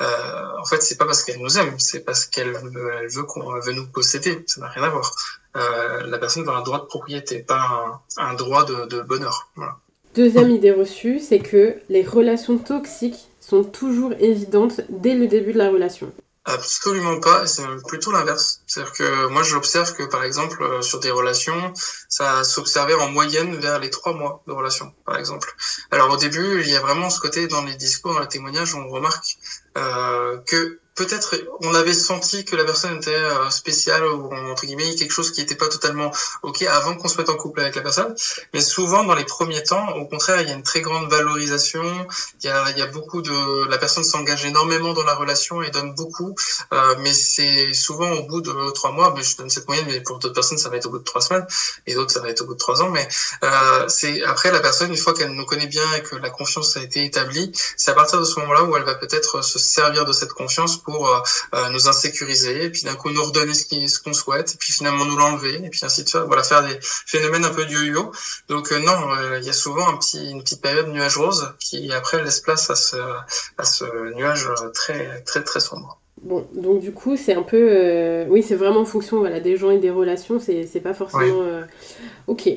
euh, 0.00 0.06
en 0.58 0.64
fait, 0.64 0.82
c'est 0.82 0.96
pas 0.96 1.04
parce 1.04 1.22
qu'elle 1.22 1.38
nous 1.40 1.58
aime, 1.58 1.78
c'est 1.78 2.00
parce 2.00 2.24
qu'elle 2.24 2.52
veut, 2.52 3.22
qu'on 3.24 3.60
veut 3.60 3.74
nous 3.74 3.86
posséder. 3.86 4.42
Ça 4.46 4.62
n'a 4.62 4.68
rien 4.68 4.82
à 4.82 4.88
voir. 4.88 5.14
Euh, 5.58 6.06
la 6.06 6.16
personne 6.16 6.44
veut 6.44 6.52
un 6.52 6.62
droit 6.62 6.78
de 6.78 6.86
propriété, 6.86 7.40
pas 7.40 8.00
un, 8.16 8.32
droit 8.32 8.64
de, 8.64 9.02
bonheur. 9.02 9.50
Deuxième 10.14 10.50
idée 10.52 10.72
reçue, 10.72 11.20
c'est 11.20 11.40
que 11.40 11.76
les 11.90 12.02
relations 12.02 12.56
toxiques 12.56 13.28
sont 13.40 13.62
toujours 13.62 14.14
évidentes 14.20 14.80
dès 14.88 15.12
le 15.12 15.26
début 15.26 15.52
de 15.52 15.58
la 15.58 15.68
relation. 15.68 16.10
Absolument 16.48 17.18
pas, 17.18 17.44
c'est 17.48 17.64
plutôt 17.88 18.12
l'inverse. 18.12 18.62
C'est-à-dire 18.68 18.92
que 18.92 19.26
moi 19.26 19.42
j'observe 19.42 19.92
que 19.94 20.04
par 20.04 20.22
exemple 20.22 20.62
euh, 20.62 20.80
sur 20.80 21.00
des 21.00 21.10
relations, 21.10 21.72
ça 22.08 22.44
s'observait 22.44 22.94
en 22.94 23.10
moyenne 23.10 23.56
vers 23.56 23.80
les 23.80 23.90
trois 23.90 24.12
mois 24.12 24.44
de 24.46 24.52
relation, 24.52 24.94
par 25.04 25.18
exemple. 25.18 25.52
Alors 25.90 26.08
au 26.08 26.16
début, 26.16 26.60
il 26.60 26.70
y 26.70 26.76
a 26.76 26.80
vraiment 26.80 27.10
ce 27.10 27.18
côté 27.18 27.48
dans 27.48 27.64
les 27.64 27.74
discours, 27.74 28.14
dans 28.14 28.20
les 28.20 28.28
témoignages, 28.28 28.76
on 28.76 28.88
remarque 28.88 29.38
euh, 29.76 30.38
que 30.46 30.78
peut-être 30.96 31.36
on 31.62 31.74
avait 31.74 31.94
senti 31.94 32.44
que 32.44 32.56
la 32.56 32.64
personne 32.64 32.96
était 32.96 33.14
euh, 33.14 33.50
spéciale 33.50 34.04
ou 34.06 34.32
entre 34.50 34.66
guillemets 34.66 34.94
quelque 34.94 35.12
chose 35.12 35.30
qui 35.30 35.40
n'était 35.40 35.54
pas 35.54 35.68
totalement 35.68 36.10
ok 36.42 36.62
avant 36.62 36.94
qu'on 36.96 37.08
se 37.08 37.18
mette 37.18 37.28
en 37.28 37.36
couple 37.36 37.60
avec 37.60 37.76
la 37.76 37.82
personne. 37.82 38.14
Mais 38.54 38.60
souvent 38.60 39.04
dans 39.04 39.14
les 39.14 39.24
premiers 39.24 39.62
temps 39.62 39.88
au 39.96 40.06
contraire 40.06 40.40
il 40.40 40.48
y 40.48 40.50
a 40.50 40.54
une 40.54 40.62
très 40.62 40.80
grande 40.80 41.08
valorisation. 41.10 41.84
Il 42.42 42.46
y 42.46 42.48
a, 42.48 42.70
il 42.70 42.78
y 42.78 42.82
a 42.82 42.86
beaucoup 42.86 43.22
de 43.22 43.68
la 43.68 43.78
personne 43.78 44.04
s'engage 44.04 44.44
énormément 44.44 44.92
dans 44.92 45.04
la 45.04 45.14
relation 45.14 45.62
et 45.62 45.70
donne 45.70 45.94
beaucoup. 45.94 46.34
Euh, 46.72 46.94
mais 47.00 47.12
c'est 47.12 47.72
souvent 47.72 48.10
au 48.12 48.22
bout 48.24 48.40
de 48.40 48.70
trois 48.70 48.92
mois 48.92 49.12
mais 49.14 49.22
je 49.22 49.36
donne 49.36 49.50
cette 49.50 49.68
moyenne 49.68 49.86
mais 49.88 50.00
pour 50.00 50.18
d'autres 50.18 50.34
personnes 50.34 50.58
ça 50.58 50.68
va 50.70 50.76
être 50.76 50.86
au 50.86 50.90
bout 50.90 50.98
de 50.98 51.04
trois 51.04 51.20
semaines. 51.20 51.46
Et 51.86 51.94
d'autres 51.94 52.12
ça 52.12 52.20
va 52.20 52.30
être 52.30 52.40
au 52.40 52.46
bout 52.46 52.54
de 52.54 52.58
trois 52.58 52.82
ans. 52.82 52.90
Mais 52.90 53.06
euh, 53.44 53.88
c'est 53.88 54.24
après 54.24 54.50
la 54.50 54.60
personne 54.60 54.90
une 54.90 54.96
fois 54.96 55.14
qu'elle 55.14 55.32
nous 55.32 55.44
connaît 55.44 55.66
bien 55.66 55.86
et 55.94 56.02
que 56.02 56.16
la 56.16 56.30
confiance 56.30 56.76
a 56.76 56.82
été 56.82 57.04
établie 57.04 57.52
c'est 57.76 57.90
à 57.90 57.94
partir 57.94 58.18
de 58.18 58.24
ce 58.24 58.38
moment-là 58.40 58.64
où 58.64 58.76
elle 58.76 58.84
va 58.84 58.94
peut-être 58.94 59.42
se 59.42 59.58
servir 59.58 60.04
de 60.04 60.12
cette 60.12 60.32
confiance 60.32 60.78
pour 60.86 61.08
euh, 61.08 61.18
euh, 61.54 61.68
nous 61.70 61.88
insécuriser, 61.88 62.64
et 62.64 62.70
puis 62.70 62.82
d'un 62.84 62.94
coup 62.94 63.10
nous 63.10 63.22
redonner 63.22 63.52
ce 63.52 63.98
qu'on 64.00 64.12
souhaite, 64.12 64.54
et 64.54 64.56
puis 64.56 64.72
finalement 64.72 65.04
nous 65.04 65.16
l'enlever, 65.16 65.56
et 65.62 65.68
puis 65.68 65.80
ainsi 65.82 66.04
de 66.04 66.08
suite. 66.08 66.22
Voilà, 66.26 66.42
faire 66.42 66.66
des 66.66 66.78
phénomènes 66.80 67.44
un 67.44 67.50
peu 67.50 67.64
du 67.66 67.74
yo-yo. 67.74 68.12
Donc 68.48 68.72
euh, 68.72 68.78
non, 68.78 68.96
il 69.38 69.44
y 69.44 69.50
a 69.50 69.52
souvent 69.52 69.88
un 69.88 69.96
petit, 69.96 70.30
une 70.30 70.42
petite 70.42 70.62
période 70.62 70.88
nuage 70.88 71.18
rose 71.18 71.52
qui 71.58 71.92
après 71.92 72.22
laisse 72.22 72.40
place 72.40 72.70
à 72.70 72.76
ce, 72.76 72.96
à 73.58 73.64
ce 73.64 73.84
nuage 74.14 74.48
très 74.72 75.22
très 75.22 75.42
très 75.42 75.60
sombre. 75.60 76.00
Bon, 76.22 76.46
donc 76.54 76.80
du 76.80 76.92
coup, 76.92 77.16
c'est 77.16 77.34
un 77.34 77.42
peu. 77.42 78.24
oui, 78.28 78.42
c'est 78.42 78.54
vraiment 78.54 78.80
en 78.80 78.86
fonction 78.86 79.18
voilà, 79.18 79.40
des 79.40 79.56
gens 79.56 79.70
et 79.70 79.78
des 79.78 79.90
relations, 79.90 80.38
c'est 80.40 80.80
pas 80.80 80.94
forcément. 80.94 81.44
Ok. 82.26 82.48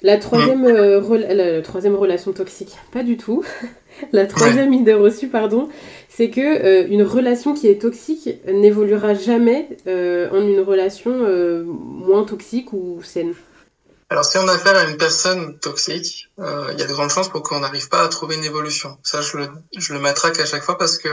La 0.00 0.16
troisième, 0.16 0.64
la, 0.64 1.62
troisième 1.62 1.96
relation 1.96 2.32
toxique, 2.32 2.76
pas 2.92 3.02
du 3.02 3.16
tout. 3.16 3.44
la 4.12 4.26
troisième 4.26 4.72
idée 4.72 4.94
reçue, 4.94 5.26
pardon, 5.26 5.68
c'est 6.18 6.30
que 6.30 6.40
euh, 6.40 6.84
une 6.88 7.04
relation 7.04 7.54
qui 7.54 7.68
est 7.68 7.80
toxique 7.80 8.28
n'évoluera 8.48 9.14
jamais 9.14 9.68
euh, 9.86 10.28
en 10.32 10.42
une 10.42 10.58
relation 10.58 11.12
euh, 11.12 11.62
moins 11.64 12.24
toxique 12.24 12.72
ou 12.72 13.00
saine. 13.04 13.34
Alors 14.10 14.24
si 14.24 14.36
on 14.36 14.48
a 14.48 14.52
affaire 14.54 14.74
à 14.74 14.90
une 14.90 14.96
personne 14.96 15.60
toxique, 15.60 16.28
il 16.38 16.76
y 16.76 16.82
a 16.82 16.86
de 16.86 16.92
grandes 16.92 17.10
chances 17.10 17.28
pour 17.28 17.44
qu'on 17.44 17.60
n'arrive 17.60 17.88
pas 17.88 18.02
à 18.02 18.08
trouver 18.08 18.34
une 18.34 18.42
évolution. 18.42 18.98
Ça, 19.04 19.20
je 19.20 19.36
le, 19.36 19.48
je 19.76 19.92
le 19.92 20.00
matraque 20.00 20.40
à 20.40 20.44
chaque 20.44 20.64
fois 20.64 20.76
parce 20.76 20.98
que 20.98 21.08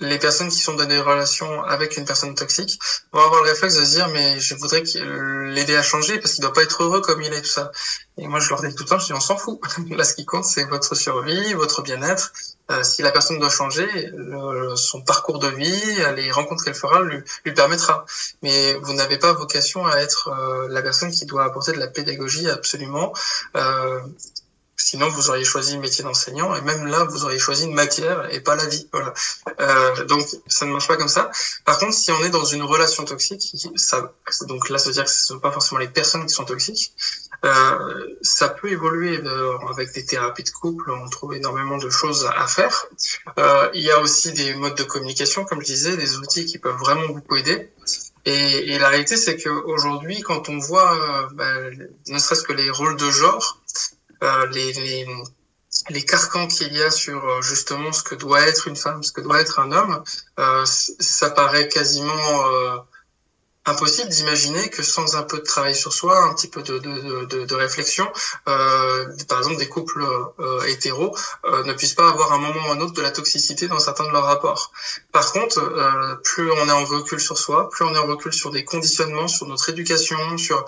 les 0.00 0.18
personnes 0.18 0.48
qui 0.48 0.58
sont 0.58 0.74
dans 0.74 0.86
des 0.86 1.00
relations 1.00 1.62
avec 1.62 1.96
une 1.96 2.04
personne 2.04 2.34
toxique 2.34 2.78
vont 3.12 3.20
avoir 3.20 3.42
le 3.42 3.50
réflexe 3.50 3.76
de 3.76 3.84
se 3.84 3.90
dire 3.90 4.08
mais 4.08 4.40
je 4.40 4.54
voudrais 4.54 4.82
l'aider 4.82 5.76
à 5.76 5.82
changer 5.82 6.18
parce 6.18 6.34
qu'il 6.34 6.42
doit 6.42 6.52
pas 6.52 6.62
être 6.62 6.82
heureux 6.82 7.00
comme 7.00 7.22
il 7.22 7.32
est 7.32 7.42
tout 7.42 7.48
ça. 7.48 7.70
Et 8.18 8.26
moi 8.26 8.40
je 8.40 8.48
leur 8.50 8.60
dis 8.62 8.74
tout 8.74 8.84
le 8.84 8.88
temps 8.88 8.98
je 8.98 9.06
dis 9.06 9.12
on 9.12 9.20
s'en 9.20 9.36
fout. 9.36 9.60
Là 9.90 10.04
ce 10.04 10.14
qui 10.14 10.24
compte 10.24 10.44
c'est 10.44 10.64
votre 10.64 10.94
survie, 10.94 11.54
votre 11.54 11.82
bien-être. 11.82 12.32
Euh, 12.70 12.82
si 12.82 13.02
la 13.02 13.10
personne 13.10 13.38
doit 13.38 13.50
changer, 13.50 14.10
son 14.76 15.02
parcours 15.02 15.38
de 15.38 15.48
vie, 15.48 15.96
les 16.16 16.30
rencontres 16.30 16.64
qu'elle 16.64 16.74
fera 16.74 17.02
lui, 17.02 17.22
permettra. 17.54 18.06
Mais 18.42 18.74
vous 18.74 18.94
n'avez 18.94 19.18
pas 19.18 19.32
vocation 19.32 19.86
à 19.86 19.98
être 19.98 20.28
euh, 20.28 20.68
la 20.70 20.82
personne 20.82 21.10
qui 21.10 21.26
doit 21.26 21.44
apporter 21.44 21.72
de 21.72 21.78
la 21.78 21.88
pédagogie 21.88 22.48
absolument. 22.48 23.12
Euh, 23.56 24.00
Sinon, 24.76 25.08
vous 25.08 25.30
auriez 25.30 25.44
choisi 25.44 25.74
le 25.74 25.80
métier 25.80 26.02
d'enseignant 26.04 26.54
et 26.54 26.60
même 26.60 26.86
là, 26.86 27.04
vous 27.04 27.24
auriez 27.24 27.38
choisi 27.38 27.64
une 27.64 27.74
matière 27.74 28.32
et 28.32 28.40
pas 28.40 28.56
la 28.56 28.66
vie. 28.66 28.88
Voilà. 28.92 29.14
Euh, 29.60 30.04
donc, 30.04 30.26
ça 30.46 30.66
ne 30.66 30.72
marche 30.72 30.88
pas 30.88 30.96
comme 30.96 31.08
ça. 31.08 31.30
Par 31.64 31.78
contre, 31.78 31.94
si 31.94 32.10
on 32.10 32.22
est 32.24 32.30
dans 32.30 32.44
une 32.44 32.62
relation 32.62 33.04
toxique, 33.04 33.56
ça, 33.76 34.12
donc 34.42 34.68
là, 34.68 34.78
veut 34.84 34.92
dire 34.92 35.04
que 35.04 35.10
ce 35.10 35.32
ne 35.32 35.36
sont 35.36 35.40
pas 35.40 35.52
forcément 35.52 35.78
les 35.80 35.88
personnes 35.88 36.26
qui 36.26 36.34
sont 36.34 36.44
toxiques. 36.44 36.92
Euh, 37.44 38.16
ça 38.22 38.48
peut 38.48 38.70
évoluer 38.70 39.20
euh, 39.22 39.58
avec 39.70 39.92
des 39.92 40.04
thérapies 40.04 40.44
de 40.44 40.50
couple. 40.50 40.90
On 40.90 41.08
trouve 41.08 41.34
énormément 41.34 41.76
de 41.76 41.90
choses 41.90 42.28
à 42.36 42.46
faire. 42.46 42.86
Euh, 43.38 43.68
il 43.74 43.82
y 43.82 43.90
a 43.90 44.00
aussi 44.00 44.32
des 44.32 44.54
modes 44.54 44.76
de 44.76 44.84
communication, 44.84 45.44
comme 45.44 45.60
je 45.60 45.66
disais, 45.66 45.96
des 45.96 46.16
outils 46.16 46.46
qui 46.46 46.58
peuvent 46.58 46.78
vraiment 46.78 47.08
beaucoup 47.08 47.36
aider. 47.36 47.70
Et, 48.24 48.72
et 48.72 48.78
la 48.78 48.88
réalité, 48.88 49.16
c'est 49.16 49.36
qu'aujourd'hui, 49.36 50.22
quand 50.22 50.48
on 50.48 50.58
voit, 50.58 50.94
euh, 50.94 51.28
bah, 51.34 51.54
ne 52.08 52.18
serait-ce 52.18 52.42
que 52.42 52.54
les 52.54 52.70
rôles 52.70 52.96
de 52.96 53.10
genre, 53.10 53.60
les, 54.52 54.72
les, 54.72 55.06
les 55.90 56.04
carcans 56.04 56.46
qu'il 56.46 56.72
y 56.74 56.82
a 56.82 56.90
sur 56.90 57.24
euh, 57.24 57.42
justement 57.42 57.92
ce 57.92 58.02
que 58.02 58.14
doit 58.14 58.42
être 58.42 58.68
une 58.68 58.76
femme, 58.76 59.02
ce 59.02 59.12
que 59.12 59.20
doit 59.20 59.40
être 59.40 59.58
un 59.58 59.72
homme, 59.72 60.02
euh, 60.38 60.64
ça 60.64 61.30
paraît 61.30 61.68
quasiment 61.68 62.44
impossible 63.66 64.08
d'imaginer 64.08 64.68
que 64.68 64.82
sans 64.82 65.16
un 65.16 65.22
peu 65.22 65.38
de 65.38 65.44
travail 65.44 65.74
sur 65.74 65.92
soi, 65.92 66.22
un 66.22 66.34
petit 66.34 66.48
peu 66.48 66.62
de, 66.62 66.78
de, 66.78 67.24
de, 67.24 67.44
de 67.44 67.54
réflexion, 67.54 68.06
euh, 68.48 69.06
par 69.28 69.38
exemple 69.38 69.56
des 69.58 69.68
couples 69.68 70.04
euh, 70.38 70.62
hétéros 70.66 71.16
euh, 71.44 71.64
ne 71.64 71.72
puissent 71.72 71.94
pas 71.94 72.08
avoir 72.08 72.32
un 72.32 72.38
moment 72.38 72.68
ou 72.68 72.72
un 72.72 72.80
autre 72.80 72.92
de 72.92 73.02
la 73.02 73.10
toxicité 73.10 73.66
dans 73.66 73.78
certains 73.78 74.04
de 74.04 74.10
leurs 74.10 74.24
rapports. 74.24 74.72
Par 75.12 75.32
contre, 75.32 75.60
plus 76.24 76.50
on 76.50 76.68
est 76.68 76.72
en 76.72 76.84
recul 76.84 77.20
sur 77.20 77.38
soi, 77.38 77.70
plus 77.70 77.84
on 77.84 77.94
est 77.94 77.98
en 77.98 78.06
recul 78.06 78.32
sur 78.32 78.50
des 78.50 78.64
conditionnements, 78.64 79.28
sur 79.28 79.46
notre 79.46 79.68
éducation, 79.70 80.36
sur 80.36 80.64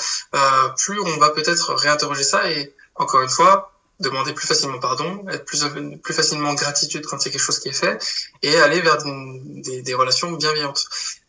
plus 0.78 0.98
on 1.00 1.16
va 1.18 1.30
peut-être 1.30 1.74
réinterroger 1.74 2.24
ça 2.24 2.50
et 2.50 2.74
encore 2.98 3.22
une 3.22 3.28
fois, 3.28 3.72
demander 4.00 4.32
plus 4.32 4.46
facilement 4.46 4.78
pardon, 4.78 5.24
être 5.28 5.44
plus, 5.44 5.64
plus 6.02 6.14
facilement 6.14 6.54
gratitude 6.54 7.06
quand 7.06 7.16
a 7.16 7.30
quelque 7.30 7.38
chose 7.38 7.58
qui 7.58 7.68
est 7.68 7.72
fait, 7.72 7.98
et 8.42 8.56
aller 8.56 8.80
vers 8.80 8.98
des, 9.02 9.82
des 9.82 9.94
relations 9.94 10.32
bienveillantes. 10.32 10.84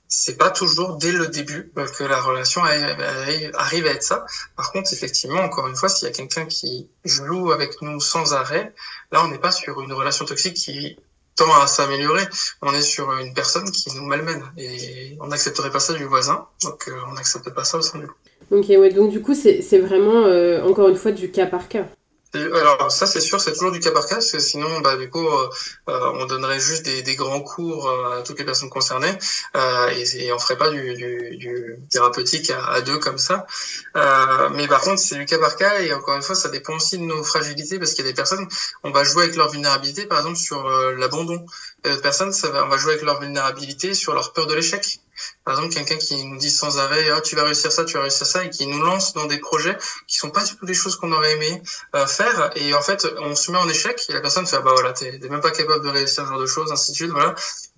C'est 0.10 0.38
pas 0.38 0.50
toujours 0.50 0.96
dès 0.96 1.12
le 1.12 1.28
début 1.28 1.72
que 1.98 2.04
la 2.06 2.22
relation 2.22 2.64
arrive 2.64 3.88
à 3.88 3.92
être 3.92 4.04
ça. 4.04 4.26
Par 4.56 4.72
contre, 4.72 4.94
effectivement, 4.94 5.42
encore 5.42 5.68
une 5.68 5.76
fois, 5.76 5.90
s'il 5.90 6.08
y 6.08 6.12
a 6.12 6.14
quelqu'un 6.14 6.46
qui 6.46 6.90
joue 7.04 7.52
avec 7.52 7.82
nous 7.82 8.00
sans 8.00 8.34
arrêt, 8.34 8.74
là, 9.12 9.24
on 9.26 9.28
n'est 9.28 9.38
pas 9.38 9.52
sur 9.52 9.82
une 9.82 9.92
relation 9.92 10.24
toxique 10.24 10.56
qui 10.56 10.98
tend 11.36 11.54
à 11.62 11.68
s'améliorer. 11.68 12.26
On 12.62 12.74
est 12.74 12.82
sur 12.82 13.12
une 13.18 13.34
personne 13.34 13.70
qui 13.72 13.94
nous 13.96 14.06
malmène 14.06 14.44
et 14.58 15.18
on 15.22 15.28
n'accepterait 15.28 15.72
pas 15.72 15.80
ça 15.80 15.94
du 15.94 16.06
voisin, 16.06 16.48
donc 16.64 16.88
euh, 16.88 17.00
on 17.08 17.14
n'accepte 17.14 17.50
pas 17.52 17.64
ça 17.64 17.78
au 17.78 17.82
sein 17.82 18.00
du 18.00 18.08
couple. 18.08 18.27
Donc 18.52 19.10
du 19.10 19.22
coup, 19.22 19.34
c'est 19.34 19.80
vraiment, 19.80 20.26
euh, 20.26 20.64
encore 20.64 20.88
une 20.90 20.96
fois, 20.96 21.12
du 21.12 21.32
cas 21.32 21.46
par 21.46 21.68
cas. 21.68 21.88
Alors 22.34 22.92
ça 22.92 23.08
c'est 23.08 23.22
sûr, 23.22 23.40
c'est 23.40 23.54
toujours 23.54 23.72
du 23.72 23.80
cas 23.80 23.92
par 23.92 24.06
cas, 24.06 24.16
parce 24.16 24.32
que 24.32 24.40
sinon 24.40 24.82
bah 24.82 24.98
du 24.98 25.10
coup 25.10 25.26
euh, 25.26 25.50
euh, 25.90 26.12
on 26.16 26.26
donnerait 26.26 26.60
juste 26.60 26.84
des, 26.84 27.02
des, 27.02 27.16
grands 27.16 27.42
cours 27.42 27.90
à 27.90 28.22
toutes 28.22 28.38
les 28.40 28.46
personnes 28.46 28.70
concernées 28.70 29.18
euh, 29.56 29.90
et, 29.92 30.26
et, 30.26 30.34
on 30.34 30.40
ferait 30.40 30.58
pas 30.58 30.70
du, 30.70 30.94
du, 30.96 31.38
du 31.38 31.78
thérapeutique 31.90 32.52
à, 32.52 32.82
deux 32.82 32.98
comme 33.00 33.18
ça. 33.18 33.48
Euh, 33.96 34.50
mais 34.54 34.68
par 34.68 34.82
contre 34.82 35.00
c'est 35.00 35.16
du 35.16 35.26
cas 35.26 35.38
par 35.40 35.56
cas 35.56 35.80
et 35.80 35.94
encore 35.94 36.16
une 36.16 36.22
fois 36.22 36.36
ça 36.36 36.50
dépend 36.50 36.76
aussi 36.76 36.98
de 36.98 37.04
nos 37.04 37.24
fragilités 37.24 37.80
parce 37.80 37.94
qu'il 37.94 38.04
y 38.04 38.08
a 38.08 38.12
des 38.12 38.16
personnes 38.16 38.48
on 38.84 38.92
va 38.92 39.04
jouer 39.04 39.24
avec 39.24 39.36
leur 39.36 39.50
vulnérabilité 39.50 40.06
par 40.06 40.20
exemple 40.20 40.38
sur 40.38 40.70
l'abandon. 40.98 41.46
D'autres 41.84 42.02
personnes 42.02 42.34
ça 42.34 42.50
va, 42.50 42.66
on 42.66 42.68
va 42.68 42.78
jouer 42.78 42.94
avec 42.94 43.06
leur 43.06 43.22
vulnérabilité 43.22 43.94
sur 43.94 44.14
leur 44.14 44.34
peur 44.34 44.48
de 44.48 44.54
l'échec. 44.54 45.00
Par 45.48 45.56
exemple, 45.56 45.74
quelqu'un 45.74 45.96
qui 45.96 46.26
nous 46.26 46.36
dit 46.36 46.52
sans 46.52 46.78
arrêt, 46.78 47.10
oh, 47.16 47.22
tu 47.22 47.38
vas 47.38 47.44
réussir 47.44 47.72
ça, 47.72 47.86
tu 47.86 47.94
vas 47.94 48.02
réussir 48.02 48.28
ça, 48.28 48.44
et 48.44 48.50
qui 48.50 48.68
nous 48.68 48.82
lance 48.82 49.14
dans 49.14 49.28
des 49.28 49.38
projets 49.38 49.78
qui 50.06 50.18
sont 50.18 50.30
pas 50.30 50.44
du 50.44 50.54
tout 50.58 50.66
des 50.66 50.74
choses 50.74 50.98
qu'on 50.98 51.10
aurait 51.14 51.36
aimé 51.36 51.62
euh, 51.96 52.06
faire. 52.06 52.52
Et 52.56 52.74
en 52.74 52.82
fait, 52.82 53.08
on 53.20 53.34
se 53.34 53.50
met 53.52 53.58
en 53.58 53.70
échec 53.70 53.98
et 54.10 54.12
la 54.12 54.20
personne 54.20 54.46
fait, 54.46 54.58
ah 54.58 54.60
bah 54.60 54.72
voilà, 54.74 54.92
t'es 54.92 55.18
même 55.30 55.40
pas 55.40 55.52
capable 55.52 55.86
de 55.86 55.90
réussir 55.90 56.26
ce 56.26 56.30
genre 56.30 56.40
de 56.42 56.48
choses, 56.48 56.70
ainsi 56.74 56.92
de 56.92 56.98
suite, 56.98 57.12
voilà. 57.12 57.34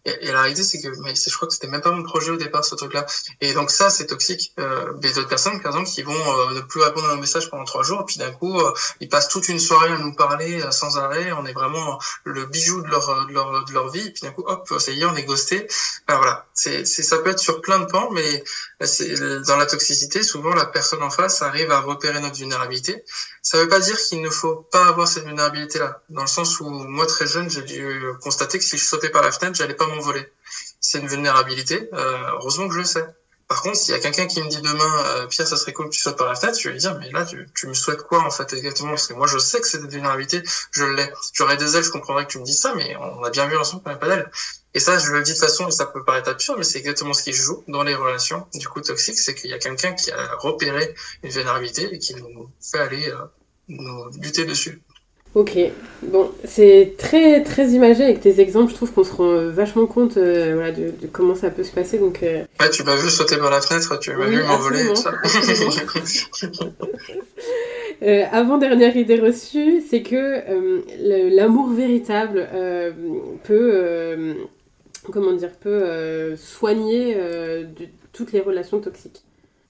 Et, 0.06 0.32
la 0.32 0.42
réalité, 0.42 0.64
c'est 0.64 0.82
que 0.82 0.88
mais 1.04 1.14
je 1.16 1.36
crois 1.36 1.48
que 1.48 1.54
c'était 1.54 1.68
même 1.68 1.82
pas 1.82 1.92
mon 1.92 2.04
projet 2.04 2.32
au 2.32 2.38
départ, 2.38 2.64
ce 2.64 2.76
truc-là. 2.76 3.06
Et 3.42 3.54
donc 3.54 3.72
ça, 3.72 3.90
c'est 3.90 4.06
toxique. 4.08 4.54
Euh, 4.60 4.94
des 4.98 5.18
autres 5.18 5.28
personnes, 5.28 5.62
par 5.62 5.72
exemple, 5.72 5.90
qui 5.90 6.04
vont 6.04 6.14
euh, 6.14 6.54
ne 6.56 6.62
plus 6.62 6.82
répondre 6.82 7.10
à 7.10 7.16
nos 7.16 7.22
messages 7.22 7.50
pendant 7.50 7.66
trois 7.66 7.84
jours, 7.84 8.06
puis 8.06 8.18
d'un 8.18 8.32
coup, 8.32 8.60
euh, 8.60 8.72
ils 9.02 9.10
passent 9.10 9.30
toute 9.30 9.50
une 9.50 9.60
soirée 9.60 9.92
à 9.92 9.98
nous 9.98 10.14
parler 10.14 10.62
euh, 10.62 10.72
sans 10.72 10.98
arrêt. 10.98 11.32
On 11.34 11.46
est 11.46 11.54
vraiment 11.54 12.00
le 12.24 12.46
bijou 12.46 12.82
de 12.82 12.88
leur, 12.88 13.28
de 13.28 13.34
leur, 13.34 13.66
de 13.66 13.74
leur 13.74 13.90
vie. 13.90 14.08
Et 14.08 14.12
puis 14.12 14.22
d'un 14.22 14.32
coup, 14.32 14.44
hop, 14.46 14.68
ça 14.80 14.92
y 14.92 15.02
est, 15.02 15.06
on 15.06 15.16
est 15.16 15.24
ghosté. 15.24 15.68
Enfin, 16.08 16.18
voilà, 16.18 16.46
c'est, 16.54 16.86
ça 16.86 17.18
peut 17.18 17.30
être 17.30 17.40
sur 17.40 17.59
plein 17.62 17.80
de 17.80 17.86
pans, 17.86 18.10
mais 18.12 18.44
dans 19.48 19.58
la 19.58 19.66
toxicité, 19.66 20.24
souvent 20.24 20.54
la 20.54 20.66
personne 20.66 21.04
en 21.04 21.10
face 21.10 21.42
arrive 21.42 21.72
à 21.72 21.80
repérer 21.82 22.20
notre 22.20 22.36
vulnérabilité. 22.36 23.04
Ça 23.42 23.58
veut 23.58 23.68
pas 23.68 23.80
dire 23.80 23.98
qu'il 23.98 24.22
ne 24.22 24.30
faut 24.30 24.68
pas 24.72 24.88
avoir 24.88 25.08
cette 25.08 25.26
vulnérabilité-là, 25.26 26.02
dans 26.10 26.22
le 26.22 26.28
sens 26.28 26.60
où 26.60 26.70
moi 26.70 27.06
très 27.06 27.28
jeune, 27.28 27.50
j'ai 27.50 27.64
dû 27.64 28.02
constater 28.22 28.58
que 28.58 28.64
si 28.64 28.78
je 28.78 28.86
sautais 28.86 29.10
par 29.10 29.22
la 29.22 29.32
fenêtre, 29.32 29.56
j'allais 29.56 29.76
pas 29.76 29.88
m'envoler. 29.88 30.32
C'est 30.80 31.00
une 31.00 31.08
vulnérabilité. 31.08 31.90
Euh, 31.94 32.18
heureusement 32.34 32.68
que 32.68 32.74
je 32.74 32.80
le 32.80 32.86
sais. 32.86 33.06
Par 33.48 33.64
contre, 33.64 33.78
s'il 33.78 33.96
y 33.96 33.98
a 33.98 34.00
quelqu'un 34.00 34.28
qui 34.28 34.42
me 34.44 34.48
dit 34.48 34.62
demain, 34.62 35.06
euh, 35.06 35.26
Pierre, 35.26 35.48
ça 35.48 35.58
serait 35.58 35.74
cool 35.74 35.90
que 35.90 35.96
tu 35.96 36.00
sautes 36.00 36.18
par 36.18 36.28
la 36.28 36.36
fenêtre, 36.36 36.60
je 36.60 36.68
vais 36.68 36.74
lui 36.74 36.80
dire, 36.80 36.96
mais 37.00 37.10
là, 37.10 37.26
tu, 37.26 37.50
tu 37.56 37.66
me 37.66 37.74
souhaites 37.74 38.04
quoi, 38.04 38.24
en 38.24 38.30
fait, 38.30 38.54
exactement? 38.54 38.92
Parce 38.92 39.08
que 39.08 39.14
moi, 39.14 39.26
je 39.26 39.40
sais 39.40 39.60
que 39.60 39.68
c'est 39.68 39.80
une 39.80 39.90
vulnérabilité, 39.90 40.44
je 40.72 40.84
l'ai. 40.86 41.12
J'aurais 41.34 41.58
des 41.58 41.76
ailes, 41.76 41.84
je 41.84 41.90
comprendrais 41.90 42.26
que 42.26 42.32
tu 42.32 42.38
me 42.38 42.44
dises 42.44 42.60
ça, 42.60 42.76
mais 42.76 42.96
on 42.98 43.24
a 43.24 43.30
bien 43.32 43.48
vu 43.48 43.58
ensemble 43.58 43.82
qu'on 43.82 43.90
n'a 43.90 43.96
pas 43.96 44.08
d'ailes. 44.08 44.32
Et 44.76 44.80
ça, 44.80 45.00
je 45.00 45.12
le 45.12 45.24
dis 45.24 45.34
de 45.34 45.38
façon, 45.38 45.70
ça 45.72 45.88
peut 45.88 46.04
paraître 46.04 46.30
absurde, 46.30 46.60
mais 46.60 46.64
c'est 46.64 46.78
exactement 46.80 47.14
ce 47.14 47.24
qui 47.24 47.34
joue 47.34 47.64
dans 47.68 47.84
les 47.84 47.96
relations, 47.96 48.46
du 48.54 48.68
coup, 48.68 48.82
toxiques, 48.82 49.18
c'est 49.18 49.34
qu'il 49.34 49.50
y 49.50 49.54
a 49.54 49.58
quelqu'un 49.58 49.94
qui 49.94 50.12
a 50.12 50.36
repéré 50.38 50.94
une 51.24 51.32
vulnérabilité 51.32 51.90
et 51.92 51.98
qui 51.98 52.14
nous 52.16 52.50
fait 52.62 52.78
aller, 52.78 53.10
euh, 53.10 53.26
nous 53.68 54.12
buter 54.20 54.46
dessus. 54.46 54.80
Ok, 55.36 55.60
bon, 56.02 56.32
c'est 56.44 56.96
très 56.98 57.44
très 57.44 57.70
imagé 57.70 58.04
avec 58.04 58.20
tes 58.20 58.40
exemples. 58.42 58.72
Je 58.72 58.76
trouve 58.76 58.92
qu'on 58.92 59.04
se 59.04 59.14
rend 59.14 59.50
vachement 59.50 59.86
compte 59.86 60.18
euh, 60.18 60.56
voilà, 60.56 60.72
de, 60.72 60.92
de, 61.00 61.06
comment 61.06 61.36
ça 61.36 61.52
peut 61.52 61.64
se 61.64 61.72
passer. 61.72 62.00
Donc, 62.00 62.24
euh... 62.24 62.46
ouais, 62.60 62.70
tu 62.72 62.84
m'as 62.84 62.96
vu 62.96 63.12
sauter 63.12 63.38
par 63.38 63.52
la 63.52 63.62
fenêtre, 63.62 64.00
tu 64.00 64.12
m'as 64.14 64.28
oui, 64.28 64.38
vu 64.38 64.44
m'envoler. 64.44 64.82
euh, 68.02 68.24
avant 68.32 68.58
dernière 68.58 68.98
idée 68.98 69.20
reçue, 69.20 69.84
c'est 69.88 70.02
que 70.02 70.16
euh, 70.16 70.82
l'amour 71.36 71.70
véritable 71.70 72.50
euh, 72.52 72.92
peut 73.44 74.34
comment 75.12 75.34
dire 75.34 75.52
peut 75.60 76.36
soigner 76.36 77.16
de, 77.16 77.86
toutes 78.14 78.32
les 78.32 78.42
relations 78.42 78.80
toxiques. 78.80 79.24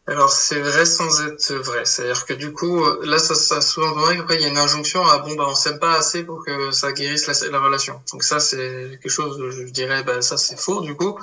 Alors 0.07 0.31
c'est 0.31 0.59
vrai 0.59 0.85
sans 0.85 1.21
être 1.27 1.53
vrai, 1.53 1.85
c'est-à-dire 1.85 2.25
que 2.25 2.33
du 2.33 2.51
coup 2.51 2.83
là 3.03 3.19
ça, 3.19 3.35
ça 3.35 3.61
souvent 3.61 3.91
vrai 3.93 4.17
après 4.17 4.37
il 4.37 4.41
y 4.41 4.45
a 4.45 4.47
une 4.47 4.57
injonction 4.57 5.05
à 5.05 5.19
bon 5.19 5.35
bah 5.35 5.45
on 5.47 5.53
s'aime 5.53 5.77
pas 5.77 5.93
assez 5.93 6.23
pour 6.23 6.43
que 6.43 6.71
ça 6.71 6.91
guérisse 6.93 7.27
la, 7.27 7.49
la 7.49 7.59
relation. 7.59 8.01
Donc 8.11 8.23
ça 8.23 8.39
c'est 8.39 8.97
quelque 9.01 9.09
chose 9.09 9.37
je 9.51 9.71
dirais 9.71 10.03
bah 10.03 10.21
ça 10.21 10.37
c'est 10.37 10.59
faux 10.59 10.81
du 10.81 10.95
coup 10.95 11.19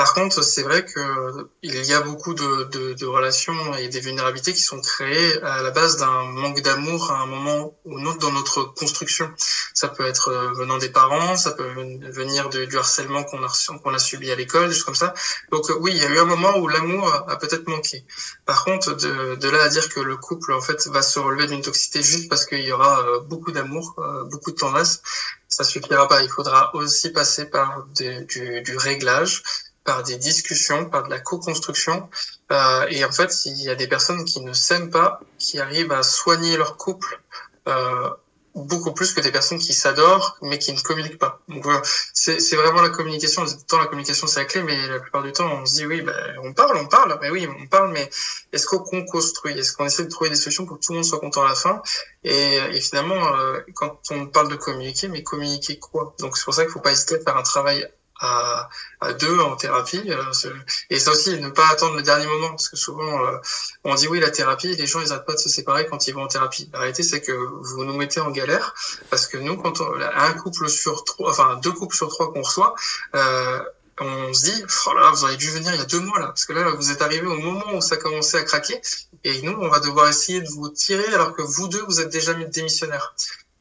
par 0.00 0.14
contre, 0.14 0.42
c'est 0.42 0.62
vrai 0.62 0.82
que 0.82 1.46
il 1.62 1.84
y 1.84 1.92
a 1.92 2.00
beaucoup 2.00 2.32
de, 2.32 2.64
de, 2.74 2.94
de, 2.94 3.04
relations 3.04 3.74
et 3.74 3.88
des 3.88 4.00
vulnérabilités 4.00 4.54
qui 4.54 4.62
sont 4.62 4.80
créées 4.80 5.42
à 5.42 5.60
la 5.60 5.70
base 5.72 5.98
d'un 5.98 6.22
manque 6.24 6.62
d'amour 6.62 7.10
à 7.12 7.18
un 7.20 7.26
moment 7.26 7.74
ou 7.84 7.98
un 7.98 8.06
autre 8.06 8.18
dans 8.18 8.32
notre 8.32 8.62
construction. 8.62 9.30
Ça 9.74 9.88
peut 9.88 10.06
être 10.06 10.28
euh, 10.28 10.54
venant 10.54 10.78
des 10.78 10.88
parents, 10.88 11.36
ça 11.36 11.50
peut 11.50 11.70
venir 12.18 12.48
du 12.48 12.78
harcèlement 12.78 13.24
qu'on 13.24 13.44
a, 13.44 13.52
qu'on 13.82 13.92
a 13.92 13.98
subi 13.98 14.30
à 14.30 14.36
l'école, 14.36 14.68
des 14.68 14.74
choses 14.74 14.84
comme 14.84 14.94
ça. 14.94 15.12
Donc 15.52 15.68
euh, 15.68 15.76
oui, 15.80 15.90
il 15.92 15.98
y 15.98 16.06
a 16.06 16.08
eu 16.08 16.18
un 16.18 16.24
moment 16.24 16.56
où 16.56 16.66
l'amour 16.66 17.04
a 17.28 17.36
peut-être 17.36 17.68
manqué. 17.68 18.06
Par 18.46 18.64
contre, 18.64 18.96
de, 18.96 19.34
de, 19.34 19.48
là 19.50 19.64
à 19.64 19.68
dire 19.68 19.86
que 19.90 20.00
le 20.00 20.16
couple 20.16 20.54
en 20.54 20.62
fait 20.62 20.86
va 20.86 21.02
se 21.02 21.18
relever 21.18 21.46
d'une 21.46 21.60
toxicité 21.60 22.02
juste 22.02 22.30
parce 22.30 22.46
qu'il 22.46 22.64
y 22.64 22.72
aura 22.72 23.00
euh, 23.00 23.20
beaucoup 23.20 23.52
d'amour, 23.52 23.96
beaucoup 24.30 24.52
de 24.52 24.56
tendresse, 24.56 25.02
ça 25.46 25.62
suffira 25.62 26.08
pas. 26.08 26.22
Il 26.22 26.30
faudra 26.30 26.74
aussi 26.74 27.10
passer 27.10 27.50
par 27.50 27.86
du, 27.94 28.62
du 28.62 28.76
réglage 28.78 29.42
par 29.84 30.02
des 30.02 30.16
discussions, 30.16 30.88
par 30.88 31.04
de 31.04 31.10
la 31.10 31.20
co-construction. 31.20 32.08
Euh, 32.52 32.86
et 32.90 33.04
en 33.04 33.12
fait, 33.12 33.46
il 33.46 33.62
y 33.62 33.70
a 33.70 33.74
des 33.74 33.88
personnes 33.88 34.24
qui 34.24 34.40
ne 34.40 34.52
s'aiment 34.52 34.90
pas, 34.90 35.20
qui 35.38 35.58
arrivent 35.58 35.92
à 35.92 36.02
soigner 36.02 36.56
leur 36.56 36.76
couple 36.76 37.20
euh, 37.68 38.10
beaucoup 38.54 38.92
plus 38.92 39.12
que 39.12 39.20
des 39.20 39.30
personnes 39.30 39.58
qui 39.58 39.72
s'adorent 39.72 40.36
mais 40.42 40.58
qui 40.58 40.72
ne 40.72 40.80
communiquent 40.80 41.18
pas. 41.18 41.40
Donc 41.48 41.62
voilà, 41.62 41.82
c'est 42.12 42.56
vraiment 42.56 42.82
la 42.82 42.88
communication. 42.90 43.44
Temps, 43.68 43.78
la 43.78 43.86
communication 43.86 44.26
c'est 44.26 44.40
la 44.40 44.46
clé, 44.46 44.62
mais 44.62 44.88
la 44.88 44.98
plupart 44.98 45.22
du 45.22 45.32
temps, 45.32 45.50
on 45.52 45.66
se 45.66 45.74
dit 45.74 45.86
oui, 45.86 46.02
ben, 46.02 46.36
on 46.42 46.52
parle, 46.52 46.76
on 46.76 46.86
parle, 46.86 47.18
mais 47.22 47.30
oui, 47.30 47.48
on 47.60 47.66
parle, 47.66 47.92
mais 47.92 48.08
est-ce 48.52 48.66
qu'on 48.66 49.04
construit? 49.04 49.56
Est-ce 49.58 49.72
qu'on 49.72 49.86
essaie 49.86 50.04
de 50.04 50.10
trouver 50.10 50.30
des 50.30 50.36
solutions 50.36 50.66
pour 50.66 50.78
que 50.78 50.84
tout 50.84 50.92
le 50.92 50.96
monde 50.98 51.04
soit 51.04 51.20
content 51.20 51.42
à 51.42 51.48
la 51.48 51.54
fin? 51.54 51.82
Et, 52.24 52.56
et, 52.56 52.80
finalement, 52.80 53.36
euh, 53.36 53.60
quand 53.74 54.00
on 54.10 54.26
parle 54.26 54.48
de 54.50 54.56
communiquer, 54.56 55.08
mais 55.08 55.22
communiquer 55.22 55.78
quoi? 55.78 56.14
Donc 56.18 56.36
c'est 56.36 56.44
pour 56.44 56.54
ça 56.54 56.64
qu'il 56.64 56.72
faut 56.72 56.80
pas 56.80 56.92
hésiter 56.92 57.16
à 57.16 57.20
faire 57.20 57.36
un 57.36 57.42
travail 57.42 57.86
à, 58.20 58.68
à 59.00 59.12
deux 59.14 59.40
en 59.40 59.56
thérapie. 59.56 60.02
Euh, 60.08 60.52
et 60.90 60.98
ça 60.98 61.10
aussi, 61.12 61.38
ne 61.40 61.48
pas 61.48 61.68
attendre 61.68 61.96
le 61.96 62.02
dernier 62.02 62.26
moment, 62.26 62.50
parce 62.50 62.68
que 62.68 62.76
souvent, 62.76 63.26
euh, 63.26 63.38
on 63.84 63.94
dit 63.94 64.08
oui, 64.08 64.20
la 64.20 64.30
thérapie, 64.30 64.76
les 64.76 64.86
gens, 64.86 65.00
ils 65.00 65.08
n'arrêtent 65.08 65.26
pas 65.26 65.34
de 65.34 65.38
se 65.38 65.48
séparer 65.48 65.86
quand 65.86 66.06
ils 66.06 66.14
vont 66.14 66.24
en 66.24 66.28
thérapie. 66.28 66.68
La 66.72 66.80
réalité, 66.80 67.02
c'est 67.02 67.20
que 67.20 67.32
vous 67.32 67.84
nous 67.84 67.96
mettez 67.96 68.20
en 68.20 68.30
galère, 68.30 68.74
parce 69.10 69.26
que 69.26 69.38
nous, 69.38 69.56
quand 69.56 69.80
on, 69.80 69.88
un 70.00 70.32
couple 70.34 70.68
sur 70.68 71.04
trois, 71.04 71.30
enfin 71.30 71.58
deux 71.62 71.72
couples 71.72 71.96
sur 71.96 72.08
trois 72.08 72.32
qu'on 72.32 72.42
reçoit, 72.42 72.74
euh, 73.14 73.60
on 74.02 74.32
se 74.32 74.44
dit, 74.44 74.64
oh 74.86 74.94
là, 74.94 75.10
vous 75.10 75.24
auriez 75.24 75.36
dû 75.36 75.50
venir 75.50 75.74
il 75.74 75.78
y 75.78 75.82
a 75.82 75.84
deux 75.84 76.00
mois 76.00 76.18
là, 76.18 76.26
parce 76.28 76.46
que 76.46 76.54
là, 76.54 76.70
vous 76.70 76.90
êtes 76.90 77.02
arrivé 77.02 77.26
au 77.26 77.36
moment 77.36 77.74
où 77.74 77.80
ça 77.82 77.96
commençait 77.96 78.38
à 78.38 78.44
craquer, 78.44 78.80
et 79.24 79.42
nous, 79.42 79.52
on 79.52 79.68
va 79.68 79.80
devoir 79.80 80.08
essayer 80.08 80.40
de 80.40 80.48
vous 80.48 80.70
tirer 80.70 81.06
alors 81.12 81.34
que 81.34 81.42
vous 81.42 81.68
deux, 81.68 81.84
vous 81.86 82.00
êtes 82.00 82.08
déjà 82.08 82.32
démissionnaires. 82.32 83.14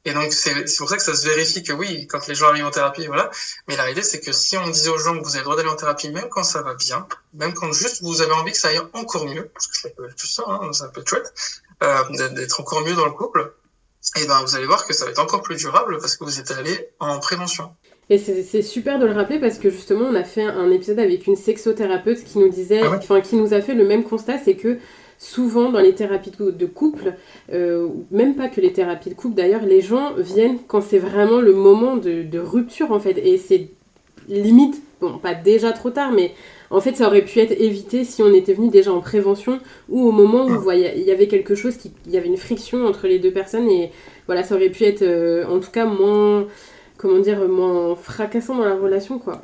Et 0.05 0.13
donc, 0.13 0.31
c'est 0.31 0.53
pour 0.77 0.89
ça 0.89 0.95
que 0.95 1.03
ça 1.03 1.13
se 1.13 1.27
vérifie 1.27 1.61
que 1.61 1.73
oui, 1.73 2.07
quand 2.07 2.25
les 2.27 2.35
gens 2.35 2.47
arrivent 2.47 2.65
en 2.65 2.71
thérapie, 2.71 3.05
voilà. 3.07 3.29
Mais 3.67 3.75
la 3.75 3.83
réalité, 3.83 4.01
c'est 4.01 4.21
que 4.21 4.31
si 4.31 4.57
on 4.57 4.67
disait 4.69 4.89
aux 4.89 4.97
gens 4.97 5.17
que 5.17 5.23
vous 5.23 5.31
avez 5.31 5.39
le 5.39 5.43
droit 5.43 5.57
d'aller 5.57 5.69
en 5.69 5.75
thérapie, 5.75 6.09
même 6.09 6.29
quand 6.29 6.43
ça 6.43 6.61
va 6.61 6.73
bien, 6.73 7.05
même 7.33 7.53
quand 7.53 7.71
juste 7.73 8.01
vous 8.01 8.21
avez 8.21 8.31
envie 8.31 8.53
que 8.53 8.57
ça 8.57 8.69
aille 8.69 8.79
encore 8.93 9.25
mieux, 9.25 9.49
parce 9.53 9.67
que 9.67 9.77
ça 9.77 9.89
peut 9.89 10.05
être 10.05 10.15
tout 10.15 10.27
ça, 10.27 10.43
hein, 10.47 10.71
ça 10.71 10.87
peut 10.87 11.01
être 11.01 11.09
chouette, 11.09 11.33
euh, 11.83 12.29
d'être 12.29 12.61
encore 12.61 12.81
mieux 12.81 12.95
dans 12.95 13.05
le 13.05 13.11
couple, 13.11 13.53
et 14.17 14.25
ben 14.25 14.41
vous 14.41 14.55
allez 14.55 14.65
voir 14.65 14.87
que 14.87 14.93
ça 14.93 15.05
va 15.05 15.11
être 15.11 15.19
encore 15.19 15.41
plus 15.41 15.57
durable 15.57 15.97
parce 15.99 16.15
que 16.15 16.23
vous 16.23 16.39
êtes 16.39 16.51
allé 16.51 16.89
en 16.99 17.19
prévention. 17.19 17.71
Et 18.09 18.17
c'est 18.17 18.63
super 18.63 18.97
de 18.97 19.05
le 19.05 19.11
rappeler 19.11 19.39
parce 19.39 19.59
que 19.59 19.69
justement, 19.69 20.05
on 20.05 20.15
a 20.15 20.23
fait 20.23 20.41
un 20.41 20.71
épisode 20.71 20.97
avec 20.97 21.27
une 21.27 21.35
sexothérapeute 21.35 22.23
qui 22.23 22.39
nous 22.39 22.49
disait, 22.49 22.81
ah 22.81 22.89
ouais? 22.89 22.97
enfin, 22.97 23.21
qui 23.21 23.35
nous 23.35 23.53
a 23.53 23.61
fait 23.61 23.75
le 23.75 23.85
même 23.85 24.03
constat, 24.03 24.39
c'est 24.43 24.55
que 24.55 24.79
souvent 25.20 25.70
dans 25.70 25.82
les 25.82 25.93
thérapies 25.93 26.32
de 26.39 26.65
couple, 26.65 27.13
euh, 27.51 27.89
même 28.09 28.36
pas 28.36 28.47
que 28.47 28.61
les 28.61 28.72
thérapies 28.72 29.09
de 29.09 29.15
couple 29.15 29.36
d'ailleurs, 29.36 29.63
les 29.63 29.82
gens 29.82 30.13
viennent 30.17 30.57
quand 30.67 30.82
c'est 30.82 30.97
vraiment 30.97 31.41
le 31.41 31.53
moment 31.53 31.97
de, 31.97 32.24
de, 32.24 32.39
rupture 32.39 32.91
en 32.91 32.99
fait. 32.99 33.17
Et 33.17 33.38
c'est 33.38 33.70
limite, 34.30 34.82
bon, 35.01 35.17
pas 35.17 35.36
déjà 35.36 35.74
trop 35.74 35.89
tard, 35.89 36.13
mais 36.13 36.32
en 36.70 36.80
fait 36.80 36.95
ça 36.95 37.07
aurait 37.07 37.24
pu 37.26 37.39
être 37.39 37.51
évité 37.51 38.05
si 38.05 38.24
on 38.24 38.34
était 38.34 38.53
venu 38.53 38.70
déjà 38.70 38.93
en 38.93 39.01
prévention 39.01 39.59
ou 39.89 40.07
au 40.07 40.11
moment 40.11 40.45
où 40.45 40.72
il 40.72 41.03
y 41.03 41.11
avait 41.11 41.28
quelque 41.28 41.53
chose, 41.53 41.76
qui, 41.76 41.91
il 42.05 42.13
y 42.13 42.17
avait 42.17 42.28
une 42.28 42.38
friction 42.38 42.86
entre 42.86 43.07
les 43.07 43.20
deux 43.20 43.32
personnes 43.32 43.70
et 43.70 43.91
voilà, 44.26 44.43
ça 44.43 44.55
aurait 44.55 44.70
pu 44.70 44.86
être 44.86 45.01
euh, 45.01 45.45
en 45.47 45.59
tout 45.59 45.72
cas 45.72 45.86
moins, 45.86 46.47
comment 46.97 47.20
dire, 47.20 47.45
moins 47.49 47.93
fracassant 47.95 48.55
dans 48.55 48.65
la 48.65 48.76
relation 48.76 49.20
quoi. 49.20 49.41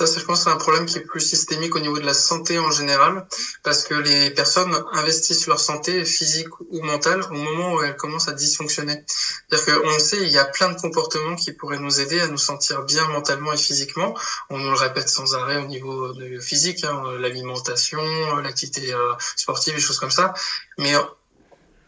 Ça, 0.00 0.06
je 0.16 0.24
pense, 0.24 0.44
c'est 0.44 0.50
un 0.50 0.56
problème 0.56 0.86
qui 0.86 0.98
est 0.98 1.02
plus 1.02 1.20
systémique 1.20 1.74
au 1.74 1.80
niveau 1.80 1.98
de 1.98 2.06
la 2.06 2.14
santé 2.14 2.58
en 2.58 2.70
général, 2.70 3.26
parce 3.64 3.82
que 3.82 3.94
les 3.94 4.30
personnes 4.30 4.72
investissent 4.92 5.48
leur 5.48 5.58
santé 5.58 6.04
physique 6.04 6.48
ou 6.60 6.82
mentale 6.82 7.20
au 7.30 7.34
moment 7.34 7.74
où 7.74 7.82
elles 7.82 7.96
commencent 7.96 8.28
à 8.28 8.32
dysfonctionner. 8.32 9.04
C'est-à-dire 9.50 9.82
qu'on 9.82 9.98
sait, 9.98 10.22
il 10.22 10.30
y 10.30 10.38
a 10.38 10.44
plein 10.44 10.70
de 10.70 10.80
comportements 10.80 11.34
qui 11.34 11.52
pourraient 11.52 11.80
nous 11.80 12.00
aider 12.00 12.20
à 12.20 12.28
nous 12.28 12.38
sentir 12.38 12.84
bien 12.84 13.08
mentalement 13.08 13.52
et 13.52 13.56
physiquement. 13.56 14.14
On 14.50 14.58
nous 14.58 14.70
le 14.70 14.76
répète 14.76 15.08
sans 15.08 15.34
arrêt 15.34 15.56
au 15.56 15.66
niveau 15.66 16.12
de 16.12 16.38
physique, 16.38 16.84
hein, 16.84 17.02
l'alimentation, 17.18 18.00
l'activité 18.36 18.94
euh, 18.94 19.14
sportive, 19.34 19.74
des 19.74 19.80
choses 19.80 19.98
comme 19.98 20.12
ça. 20.12 20.32
Mais 20.78 20.94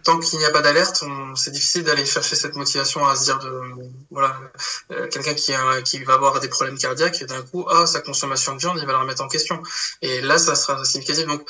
tant 0.04 0.18
qu'il 0.18 0.38
n'y 0.38 0.44
a 0.44 0.50
pas 0.50 0.62
d'alerte, 0.62 1.04
c'est 1.34 1.50
difficile 1.50 1.84
d'aller 1.84 2.04
chercher 2.04 2.36
cette 2.36 2.56
motivation 2.56 3.06
à 3.06 3.16
se 3.16 3.24
dire 3.24 3.38
de 3.38 3.60
voilà 4.10 4.36
euh, 4.90 5.08
quelqu'un 5.08 5.34
qui 5.34 5.52
a, 5.52 5.82
qui 5.82 6.02
va 6.04 6.14
avoir 6.14 6.40
des 6.40 6.48
problèmes 6.48 6.78
cardiaques 6.78 7.22
et 7.22 7.26
d'un 7.26 7.42
coup 7.42 7.66
ah 7.68 7.86
sa 7.86 8.00
consommation 8.00 8.54
de 8.54 8.60
viande 8.60 8.78
il 8.80 8.86
va 8.86 8.92
la 8.92 9.00
remettre 9.00 9.22
en 9.22 9.28
question. 9.28 9.62
Et 10.02 10.20
là 10.20 10.38
ça 10.38 10.54
sera 10.54 10.84
significatif 10.84 11.26
donc 11.26 11.42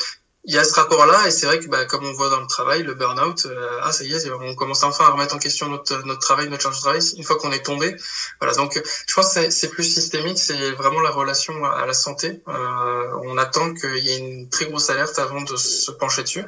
il 0.45 0.55
y 0.55 0.59
a 0.59 0.65
ce 0.65 0.73
rapport 0.73 1.05
là 1.05 1.27
et 1.27 1.31
c'est 1.31 1.45
vrai 1.45 1.59
que 1.59 1.67
bah, 1.67 1.85
comme 1.85 2.05
on 2.05 2.13
voit 2.13 2.31
dans 2.31 2.41
le 2.41 2.47
travail 2.47 2.83
le 2.83 2.95
burn-out 2.95 3.45
euh, 3.45 3.79
ah 3.83 3.93
ça 3.93 4.05
y 4.05 4.13
est 4.15 4.31
on 4.31 4.55
commence 4.55 4.83
enfin 4.85 5.05
à 5.05 5.11
remettre 5.11 5.35
en 5.35 5.39
question 5.39 5.69
notre 5.69 6.03
notre 6.07 6.21
travail 6.21 6.49
notre 6.49 6.63
charge 6.63 6.77
de 6.77 6.81
travail 6.81 7.03
une 7.17 7.25
fois 7.25 7.37
qu'on 7.37 7.53
est 7.53 7.63
tombé. 7.63 7.95
Voilà 8.41 8.55
donc 8.55 8.81
je 9.07 9.15
pense 9.15 9.35
que 9.35 9.51
c'est 9.51 9.69
plus 9.69 9.85
systémique 9.85 10.39
c'est 10.39 10.73
vraiment 10.73 11.01
la 11.01 11.11
relation 11.11 11.65
à, 11.65 11.85
la 11.87 11.95
santé. 11.95 12.43
Euh, 12.49 13.11
on 13.25 13.37
attend 13.37 13.75
qu'il 13.75 13.99
y 13.99 14.13
ait 14.13 14.19
une 14.19 14.49
très 14.49 14.67
grosse 14.67 14.89
alerte 14.89 15.19
avant 15.19 15.43
de 15.43 15.57
se 15.57 15.91
pencher 15.91 16.23
dessus 16.23 16.45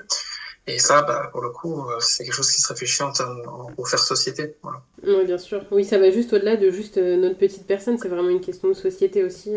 Et 0.66 0.78
ça, 0.78 1.02
bah, 1.02 1.28
pour 1.32 1.42
le 1.42 1.50
coup, 1.50 1.82
c'est 1.98 2.24
quelque 2.24 2.34
chose 2.34 2.50
qui 2.50 2.60
se 2.60 2.68
réfléchit 2.68 3.02
en 3.02 3.12
termes 3.12 3.42
pour 3.74 3.88
faire 3.88 3.98
société. 3.98 4.54
Voilà. 4.62 4.82
Oui, 5.04 5.24
bien 5.24 5.38
sûr. 5.38 5.64
Oui, 5.72 5.84
ça 5.84 5.98
va 5.98 6.10
juste 6.10 6.32
au-delà 6.32 6.56
de 6.56 6.70
juste 6.70 6.98
notre 6.98 7.36
petite 7.36 7.66
personne. 7.66 7.98
C'est 7.98 8.08
vraiment 8.08 8.28
une 8.28 8.40
question 8.40 8.68
de 8.68 8.74
société 8.74 9.24
aussi 9.24 9.54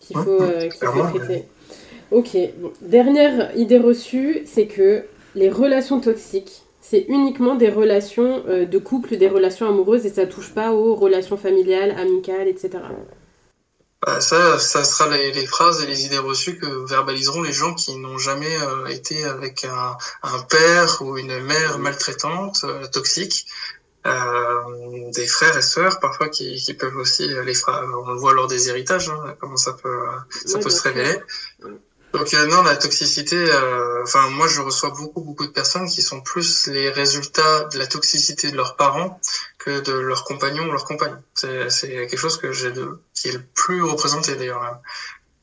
qu'il 0.00 0.16
faut, 0.16 0.38
traiter. 0.38 1.44
Ok. 2.10 2.36
Dernière 2.80 3.54
idée 3.56 3.78
reçue, 3.78 4.42
c'est 4.46 4.66
que 4.66 5.04
les 5.34 5.50
relations 5.50 6.00
toxiques, 6.00 6.62
c'est 6.80 7.04
uniquement 7.08 7.54
des 7.54 7.68
relations 7.68 8.42
de 8.46 8.78
couple, 8.78 9.18
des 9.18 9.28
relations 9.28 9.68
amoureuses, 9.68 10.06
et 10.06 10.10
ça 10.10 10.24
touche 10.24 10.54
pas 10.54 10.72
aux 10.72 10.94
relations 10.94 11.36
familiales, 11.36 11.90
amicales, 11.90 12.48
etc. 12.48 12.70
Bah, 14.04 14.20
ça, 14.20 14.58
ça 14.58 14.84
sera 14.84 15.08
les, 15.16 15.32
les, 15.32 15.46
phrases 15.46 15.82
et 15.82 15.86
les 15.86 16.04
idées 16.04 16.18
reçues 16.18 16.58
que 16.58 16.66
verbaliseront 16.86 17.42
les 17.42 17.52
gens 17.52 17.74
qui 17.74 17.96
n'ont 17.96 18.18
jamais 18.18 18.54
euh, 18.60 18.86
été 18.86 19.24
avec 19.24 19.64
un, 19.64 19.96
un, 20.22 20.38
père 20.40 21.00
ou 21.00 21.16
une 21.16 21.40
mère 21.40 21.78
maltraitante, 21.78 22.64
euh, 22.64 22.86
toxique, 22.88 23.46
euh, 24.06 25.10
des 25.12 25.26
frères 25.26 25.56
et 25.56 25.62
sœurs 25.62 25.98
parfois 25.98 26.28
qui, 26.28 26.56
qui 26.56 26.74
peuvent 26.74 26.96
aussi 26.96 27.26
les 27.26 27.54
frères, 27.54 27.82
on 28.04 28.12
le 28.12 28.18
voit 28.18 28.34
lors 28.34 28.48
des 28.48 28.68
héritages, 28.68 29.08
hein, 29.08 29.34
comment 29.40 29.56
ça 29.56 29.72
peut 29.72 30.04
ça 30.44 30.58
peut 30.58 30.70
se 30.70 30.82
révéler. 30.82 31.18
Donc 32.16 32.32
euh, 32.32 32.46
non, 32.46 32.62
la 32.62 32.76
toxicité, 32.76 33.36
euh, 33.36 34.02
enfin 34.02 34.30
moi 34.30 34.48
je 34.48 34.62
reçois 34.62 34.88
beaucoup 34.88 35.20
beaucoup 35.20 35.46
de 35.46 35.52
personnes 35.52 35.86
qui 35.86 36.00
sont 36.00 36.22
plus 36.22 36.66
les 36.66 36.88
résultats 36.88 37.64
de 37.64 37.78
la 37.78 37.86
toxicité 37.86 38.50
de 38.50 38.56
leurs 38.56 38.76
parents 38.76 39.20
que 39.58 39.80
de 39.80 39.92
leurs 39.92 40.24
compagnons 40.24 40.66
ou 40.66 40.72
leurs 40.72 40.86
compagnes. 40.86 41.18
C'est, 41.34 41.68
c'est 41.68 41.88
quelque 41.88 42.16
chose 42.16 42.38
que 42.38 42.52
j'ai 42.52 42.72
de 42.72 42.98
qui 43.12 43.28
est 43.28 43.32
le 43.32 43.42
plus 43.42 43.82
représenté 43.82 44.34
d'ailleurs. 44.34 44.80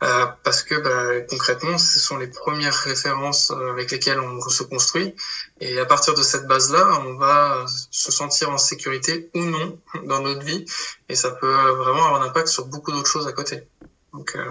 Euh, 0.02 0.26
parce 0.44 0.64
que 0.64 0.76
bah, 0.76 1.22
concrètement, 1.30 1.78
ce 1.78 2.00
sont 2.00 2.18
les 2.18 2.28
premières 2.28 2.74
références 2.74 3.52
euh, 3.52 3.72
avec 3.72 3.92
lesquelles 3.92 4.20
on 4.20 4.42
se 4.50 4.64
construit. 4.64 5.16
Et 5.62 5.80
à 5.80 5.86
partir 5.86 6.16
de 6.16 6.24
cette 6.24 6.48
base-là, 6.48 7.02
on 7.06 7.14
va 7.18 7.66
se 7.68 8.12
sentir 8.12 8.50
en 8.50 8.58
sécurité 8.58 9.30
ou 9.36 9.42
non 9.42 9.80
dans 10.06 10.22
notre 10.22 10.42
vie. 10.44 10.66
Et 11.08 11.16
ça 11.16 11.30
peut 11.30 11.54
vraiment 11.84 12.06
avoir 12.08 12.22
un 12.22 12.26
impact 12.26 12.48
sur 12.48 12.66
beaucoup 12.66 12.92
d'autres 12.92 13.10
choses 13.10 13.28
à 13.28 13.32
côté. 13.32 13.68
Donc, 14.12 14.36
euh, 14.36 14.44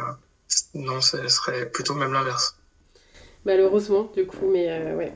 non, 0.74 1.00
ce 1.00 1.28
serait 1.28 1.70
plutôt 1.70 1.94
même 1.94 2.12
l'inverse. 2.12 2.56
Malheureusement, 3.44 4.10
du 4.14 4.24
coup, 4.26 4.46
mais 4.50 4.66
euh, 4.68 4.96
ouais. 4.96 5.12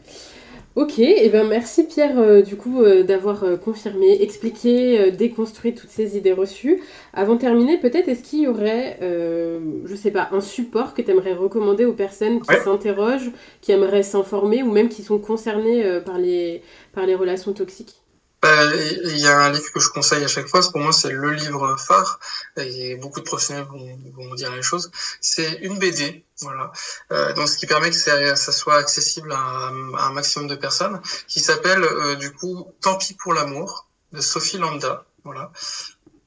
Ok, 0.74 0.99
et 0.99 1.24
eh 1.24 1.28
ben 1.30 1.49
merci 1.49 1.84
Pierre 1.84 2.18
euh, 2.18 2.43
du 2.43 2.57
coup 2.57 2.82
euh, 2.82 3.03
d'avoir 3.03 3.45
confirmé, 3.64 4.20
expliqué, 4.22 5.11
déconstruit 5.11 5.74
toutes 5.74 5.89
ces 5.89 6.18
idées 6.18 6.34
reçues. 6.34 6.82
Avant 7.14 7.37
de 7.37 7.41
terminer, 7.41 7.78
peut-être 7.78 8.09
est-ce 8.09 8.22
qu'il 8.22 8.41
y 8.41 8.47
aurait, 8.47 8.99
je 9.01 9.95
sais 9.95 10.11
pas, 10.11 10.28
un 10.32 10.43
support 10.43 10.93
que 10.93 11.01
tu 11.01 11.11
aimerais 11.11 11.32
recommander 11.32 11.87
aux 11.87 11.95
personnes 11.95 12.43
qui 12.43 12.55
s'interrogent, 12.62 13.30
qui 13.62 13.72
aimeraient 13.72 14.03
s'informer 14.03 14.62
ou 14.62 14.70
même 14.70 14.91
qui 14.91 15.03
sont 15.03 15.18
concernées 15.18 16.01
par, 16.05 16.18
les, 16.18 16.62
par 16.93 17.07
les 17.07 17.14
relations 17.14 17.55
toxiques? 17.55 18.03
Bah, 18.43 18.74
il 18.74 19.18
y 19.18 19.26
a 19.26 19.39
un 19.39 19.51
livre 19.51 19.72
que 19.72 19.80
je 19.80 19.89
conseille 19.89 20.22
à 20.22 20.28
chaque 20.28 20.47
fois, 20.47 20.61
pour 20.70 20.80
moi 20.80 20.93
c'est 20.93 21.11
le 21.11 21.32
livre 21.32 21.76
phare, 21.78 22.20
et 22.57 22.95
beaucoup 22.97 23.20
de 23.20 23.24
professionnels 23.24 23.64
vont, 23.64 24.34
dire 24.34 24.55
la 24.55 24.62
chose. 24.62 24.91
C'est 25.20 25.59
une 25.62 25.78
BD, 25.78 26.24
voilà. 26.43 26.70
Euh, 27.12 27.32
donc 27.32 27.49
ce 27.49 27.57
qui 27.57 27.66
permet 27.66 27.91
que 27.91 27.97
ça, 27.97 28.37
soit 28.37 28.76
accessible 28.76 29.32
à, 29.32 29.39
un 29.39 30.12
maximum 30.12 30.49
de 30.49 30.55
personnes, 30.55 31.01
qui 31.28 31.41
s'appelle 31.41 31.82
euh, 31.82 32.16
du 32.16 32.32
coup 32.32 32.72
Tant 32.82 32.99
pis 32.99 33.14
pour 33.14 33.32
l'amour 33.32 33.89
de 34.12 34.20
Sophie 34.20 34.59
Lambda, 34.59 35.05
voilà. 35.24 35.51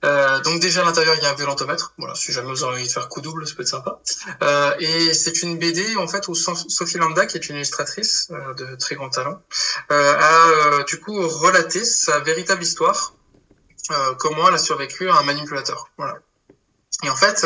Euh, 0.06 0.40
donc 0.42 0.62
déjà 0.62 0.82
à 0.82 0.86
l'intérieur 0.86 1.16
il 1.18 1.24
y 1.24 1.26
a 1.26 1.32
un 1.32 1.36
violentomètre, 1.36 1.94
voilà, 1.98 2.16
si 2.16 2.32
jamais 2.32 2.50
vous 2.50 2.64
avez 2.64 2.76
envie 2.76 2.88
de 2.88 2.92
faire 2.92 3.10
coup 3.10 3.20
double, 3.20 3.46
ça 3.46 3.56
peut 3.56 3.64
être 3.64 3.68
sympa. 3.68 4.00
Euh, 4.42 4.74
et 4.80 5.14
c'est 5.14 5.44
une 5.44 5.58
BD 5.58 5.98
en 5.98 6.08
fait 6.08 6.28
où 6.30 6.36
Sophie 6.36 6.98
Lambda, 6.98 7.26
qui 7.26 7.38
est 7.38 7.50
une 7.50 7.58
illustratrice 7.58 8.30
euh, 8.32 8.54
de 8.54 8.76
très 8.76 8.96
grand 8.96 9.10
talent, 9.10 9.42
euh, 9.92 10.16
a 10.18 10.48
euh, 10.48 10.84
du 10.86 11.00
coup 11.00 11.28
relaté 11.28 11.84
sa 11.84 12.20
véritable 12.20 12.64
histoire, 12.64 13.14
comment 14.20 14.48
elle 14.48 14.54
a 14.54 14.60
survécu 14.60 15.10
à 15.10 15.18
un 15.18 15.24
manipulateur. 15.24 15.90
Voilà. 15.98 16.20
Et 17.04 17.10
en 17.10 17.16
fait, 17.16 17.46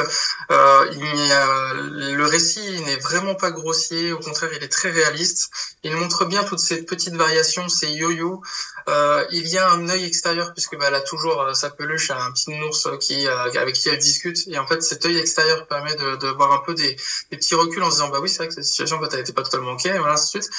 euh, 0.50 0.88
il 0.94 1.32
a, 1.32 1.74
le 1.76 2.26
récit 2.26 2.82
n'est 2.86 2.98
vraiment 2.98 3.36
pas 3.36 3.52
grossier, 3.52 4.12
au 4.12 4.18
contraire, 4.18 4.50
il 4.56 4.64
est 4.64 4.72
très 4.72 4.90
réaliste. 4.90 5.52
Il 5.84 5.96
montre 5.96 6.26
bien 6.26 6.44
toutes 6.44 6.60
ces 6.60 6.84
petites 6.84 7.14
variations, 7.14 7.70
ces 7.70 7.92
yo-yo. 7.92 8.42
Euh, 8.90 9.26
il 9.32 9.48
y 9.48 9.60
a 9.60 9.70
un 9.70 9.88
œil 9.90 10.06
extérieur, 10.06 10.54
puisque 10.54 10.76
bah, 10.78 10.86
elle 10.88 10.96
a 10.96 11.02
toujours 11.02 11.40
euh, 11.42 11.54
sa 11.54 11.70
peluche, 11.70 12.10
un 12.10 12.32
petit 12.32 12.52
ours 12.64 12.88
qui, 13.00 13.28
euh, 13.28 13.52
avec 13.60 13.76
qui 13.76 13.90
elle 13.90 14.00
discute. 14.00 14.48
Et 14.48 14.58
en 14.58 14.66
fait, 14.66 14.82
cet 14.82 15.06
œil 15.06 15.18
extérieur 15.18 15.68
permet 15.68 15.96
de, 15.96 16.16
de 16.16 16.28
voir 16.30 16.52
un 16.52 16.60
peu 16.66 16.74
des, 16.74 16.96
des, 17.30 17.38
petits 17.38 17.56
reculs 17.56 17.84
en 17.84 17.92
se 17.92 17.98
disant, 17.98 18.10
bah 18.10 18.20
oui, 18.22 18.30
c'est 18.30 18.38
vrai 18.38 18.48
que 18.48 18.56
cette 18.56 18.66
situation, 18.66 18.98
bah, 18.98 19.08
t'as 19.08 19.24
pas 19.34 19.44
totalement 19.44 19.74
ok, 19.74 19.86
et 19.86 19.98
voilà, 20.00 20.14
ainsi 20.14 20.38
de 20.38 20.44
suite. 20.44 20.54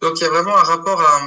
Donc 0.00 0.18
il 0.18 0.24
y 0.24 0.26
a 0.26 0.30
vraiment 0.30 0.56
un 0.56 0.62
rapport 0.62 1.00
à 1.00 1.22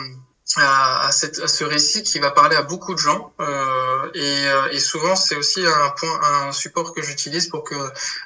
à, 0.57 1.07
à, 1.07 1.11
cette, 1.11 1.39
à, 1.39 1.47
ce 1.47 1.63
récit 1.63 2.03
qui 2.03 2.19
va 2.19 2.31
parler 2.31 2.55
à 2.55 2.61
beaucoup 2.61 2.93
de 2.93 2.99
gens 2.99 3.33
euh, 3.39 4.11
et, 4.13 4.47
euh, 4.47 4.71
et, 4.71 4.79
souvent 4.79 5.15
c'est 5.15 5.35
aussi 5.35 5.65
un 5.65 5.89
point 5.91 6.19
un 6.23 6.51
support 6.51 6.93
que 6.93 7.01
j'utilise 7.01 7.47
pour 7.47 7.63
que 7.63 7.75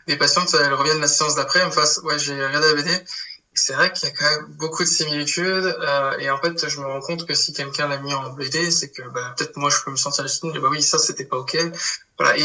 les 0.08 0.18
patientes 0.18 0.54
elles 0.54 0.74
reviennent 0.74 1.00
la 1.00 1.08
séance 1.08 1.36
d'après 1.36 1.64
en 1.64 1.72
face 1.72 2.00
ouais 2.04 2.20
j'ai 2.20 2.34
regardé 2.34 2.68
la 2.68 2.74
BD 2.74 2.92
c'est 3.54 3.74
vrai 3.74 3.92
qu'il 3.92 4.08
y 4.08 4.12
a 4.12 4.16
quand 4.16 4.30
même 4.30 4.46
beaucoup 4.58 4.84
de 4.84 4.88
similitudes 4.88 5.76
euh, 5.82 6.18
et 6.20 6.30
en 6.30 6.38
fait 6.38 6.68
je 6.68 6.80
me 6.80 6.86
rends 6.86 7.02
compte 7.02 7.26
que 7.26 7.34
si 7.34 7.54
quelqu'un 7.54 7.88
l'a 7.88 7.98
mis 7.98 8.14
en 8.14 8.30
BD 8.32 8.72
c'est 8.72 8.90
que 8.90 9.04
bah, 9.10 9.34
peut-être 9.38 9.58
moi 9.58 9.70
je 9.70 9.78
peux 9.84 9.92
me 9.92 9.96
sentir 9.96 10.24
légitime 10.24 10.52
bah 10.60 10.68
oui 10.70 10.82
ça 10.82 10.98
c'était 10.98 11.26
pas 11.26 11.38
ok. 11.38 11.58
Voilà 12.18 12.36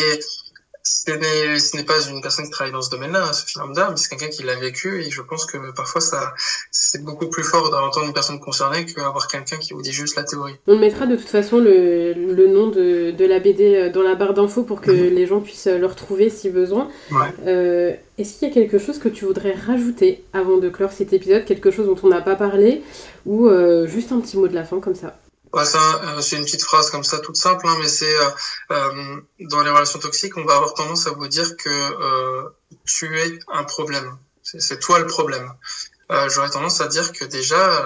ce 0.82 1.76
n'est 1.76 1.84
pas 1.84 2.00
une 2.08 2.20
personne 2.20 2.46
qui 2.46 2.50
travaille 2.50 2.72
dans 2.72 2.82
ce 2.82 2.90
domaine-là, 2.90 3.24
hein, 3.28 3.32
Sophie 3.32 3.58
Lambda, 3.58 3.90
mais 3.90 3.96
c'est 3.96 4.08
quelqu'un 4.08 4.28
qui 4.28 4.42
l'a 4.42 4.56
vécu 4.56 5.02
et 5.02 5.10
je 5.10 5.22
pense 5.22 5.46
que 5.46 5.72
parfois 5.72 6.00
ça 6.00 6.34
c'est 6.70 7.02
beaucoup 7.04 7.28
plus 7.28 7.44
fort 7.44 7.70
d'entendre 7.70 8.06
une 8.06 8.12
personne 8.12 8.40
concernée 8.40 8.84
qu'avoir 8.84 9.28
quelqu'un 9.28 9.56
qui 9.56 9.74
vous 9.74 9.82
dit 9.82 9.92
juste 9.92 10.16
la 10.16 10.24
théorie. 10.24 10.54
On 10.66 10.78
mettra 10.78 11.06
de 11.06 11.16
toute 11.16 11.28
façon 11.28 11.58
le, 11.58 12.12
le 12.14 12.46
nom 12.48 12.68
de, 12.68 13.12
de, 13.12 13.24
la 13.24 13.38
BD 13.38 13.74
euh, 13.74 13.90
dans 13.90 14.02
la 14.02 14.14
barre 14.14 14.34
d'infos 14.34 14.64
pour 14.64 14.80
que 14.80 14.90
mhm. 14.90 15.14
les 15.14 15.26
gens 15.26 15.40
puissent 15.40 15.68
euh, 15.68 15.78
le 15.78 15.86
retrouver 15.86 16.30
si 16.30 16.50
besoin. 16.50 16.88
Ouais. 17.10 17.28
Euh, 17.46 17.94
Est-ce 18.18 18.38
qu'il 18.38 18.48
y 18.48 18.50
a 18.50 18.54
quelque 18.54 18.78
chose 18.78 18.98
que 18.98 19.08
tu 19.08 19.24
voudrais 19.24 19.52
rajouter 19.52 20.24
avant 20.32 20.58
de 20.58 20.68
clore 20.68 20.92
cet 20.92 21.12
épisode, 21.12 21.44
quelque 21.44 21.70
chose 21.70 21.86
dont 21.86 21.96
on 22.02 22.08
n'a 22.08 22.20
pas 22.20 22.36
parlé? 22.36 22.82
Ou 23.26 23.48
euh, 23.48 23.86
juste 23.86 24.12
un 24.12 24.20
petit 24.20 24.36
mot 24.36 24.48
de 24.48 24.54
la 24.54 24.64
fin 24.64 24.80
comme 24.80 24.94
ça? 24.94 25.16
Ouais, 25.52 25.64
euh, 25.74 26.20
c'est 26.22 26.36
une 26.36 26.44
petite 26.44 26.62
phrase 26.62 26.90
comme 26.90 27.04
ça, 27.04 27.18
toute 27.18 27.36
simple, 27.36 27.66
hein, 27.68 27.76
mais 27.78 27.88
c'est 27.88 28.16
euh, 28.16 28.30
euh, 28.70 29.20
dans 29.40 29.62
les 29.62 29.68
relations 29.70 29.98
toxiques, 29.98 30.36
on 30.38 30.44
va 30.44 30.56
avoir 30.56 30.72
tendance 30.72 31.06
à 31.06 31.10
vous 31.10 31.28
dire 31.28 31.56
que 31.58 31.68
euh, 31.68 32.48
tu 32.86 33.18
es 33.20 33.38
un 33.48 33.64
problème. 33.64 34.16
C'est 34.42 34.80
toi 34.80 34.98
le 34.98 35.06
problème. 35.06 35.52
Euh, 36.10 36.28
J'aurais 36.30 36.48
tendance 36.50 36.80
à 36.80 36.88
dire 36.88 37.12
que 37.12 37.26
déjà, 37.26 37.84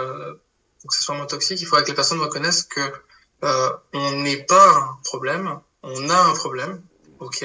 pour 0.81 0.91
que 0.91 0.97
ce 0.97 1.03
soit 1.03 1.17
moins 1.17 1.27
toxique, 1.27 1.61
il 1.61 1.67
faudrait 1.67 1.83
que 1.83 1.89
les 1.89 1.95
personnes 1.95 2.21
reconnaissent 2.21 2.63
que 2.63 2.81
on 3.43 4.13
n'est 4.13 4.45
pas 4.45 4.69
un 4.71 4.99
problème, 5.05 5.61
on 5.83 6.09
a 6.09 6.19
un 6.19 6.35
problème, 6.35 6.83
ok? 7.19 7.45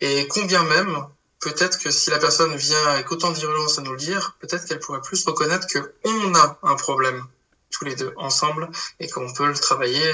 Et 0.00 0.26
combien 0.28 0.64
même, 0.64 1.06
peut-être 1.40 1.78
que 1.78 1.90
si 1.90 2.10
la 2.10 2.18
personne 2.18 2.54
vient 2.56 2.84
avec 2.88 3.10
autant 3.12 3.30
de 3.30 3.38
virulence 3.38 3.78
à 3.78 3.82
nous 3.82 3.92
le 3.92 3.98
dire, 3.98 4.36
peut-être 4.40 4.66
qu'elle 4.66 4.80
pourrait 4.80 5.00
plus 5.00 5.24
reconnaître 5.24 5.66
que 5.68 5.94
on 6.04 6.34
a 6.34 6.58
un 6.64 6.74
problème 6.74 7.26
tous 7.72 7.84
les 7.84 7.96
deux 7.96 8.12
ensemble 8.16 8.68
et 9.00 9.08
qu'on 9.08 9.32
peut 9.32 9.48
le 9.48 9.54
travailler 9.54 10.04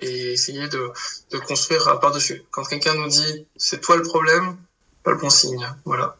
et 0.00 0.32
essayer 0.32 0.68
de, 0.68 0.90
de 1.30 1.38
construire 1.38 1.98
par-dessus. 2.00 2.44
Quand 2.50 2.64
quelqu'un 2.64 2.94
nous 2.94 3.08
dit 3.08 3.46
c'est 3.56 3.80
toi 3.80 3.96
le 3.96 4.02
problème, 4.02 4.56
pas 5.02 5.10
le 5.10 5.18
bon 5.18 5.30
signe. 5.30 5.66
Voilà. 5.84 6.16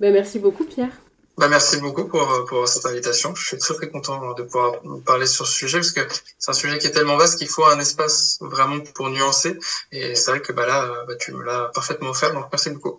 Ben, 0.00 0.12
merci 0.12 0.38
beaucoup 0.38 0.64
Pierre. 0.64 0.90
Bah, 1.38 1.48
merci 1.48 1.76
beaucoup 1.78 2.06
pour, 2.06 2.46
pour 2.48 2.66
cette 2.66 2.86
invitation. 2.86 3.34
Je 3.34 3.46
suis 3.46 3.58
très 3.58 3.74
très 3.74 3.90
content 3.90 4.32
de 4.32 4.42
pouvoir 4.42 4.76
parler 5.04 5.26
sur 5.26 5.46
ce 5.46 5.54
sujet 5.54 5.78
parce 5.78 5.92
que 5.92 6.00
c'est 6.38 6.50
un 6.50 6.54
sujet 6.54 6.78
qui 6.78 6.86
est 6.86 6.92
tellement 6.92 7.18
vaste 7.18 7.38
qu'il 7.38 7.48
faut 7.48 7.64
un 7.64 7.78
espace 7.78 8.38
vraiment 8.40 8.80
pour 8.94 9.10
nuancer. 9.10 9.58
Et 9.92 10.14
c'est 10.14 10.30
vrai 10.30 10.40
que 10.40 10.52
bah, 10.52 10.66
là, 10.66 11.04
bah, 11.06 11.14
tu 11.16 11.32
me 11.32 11.44
l'as 11.44 11.70
parfaitement 11.74 12.10
offert, 12.10 12.32
donc 12.32 12.46
merci 12.50 12.70
beaucoup. 12.70 12.98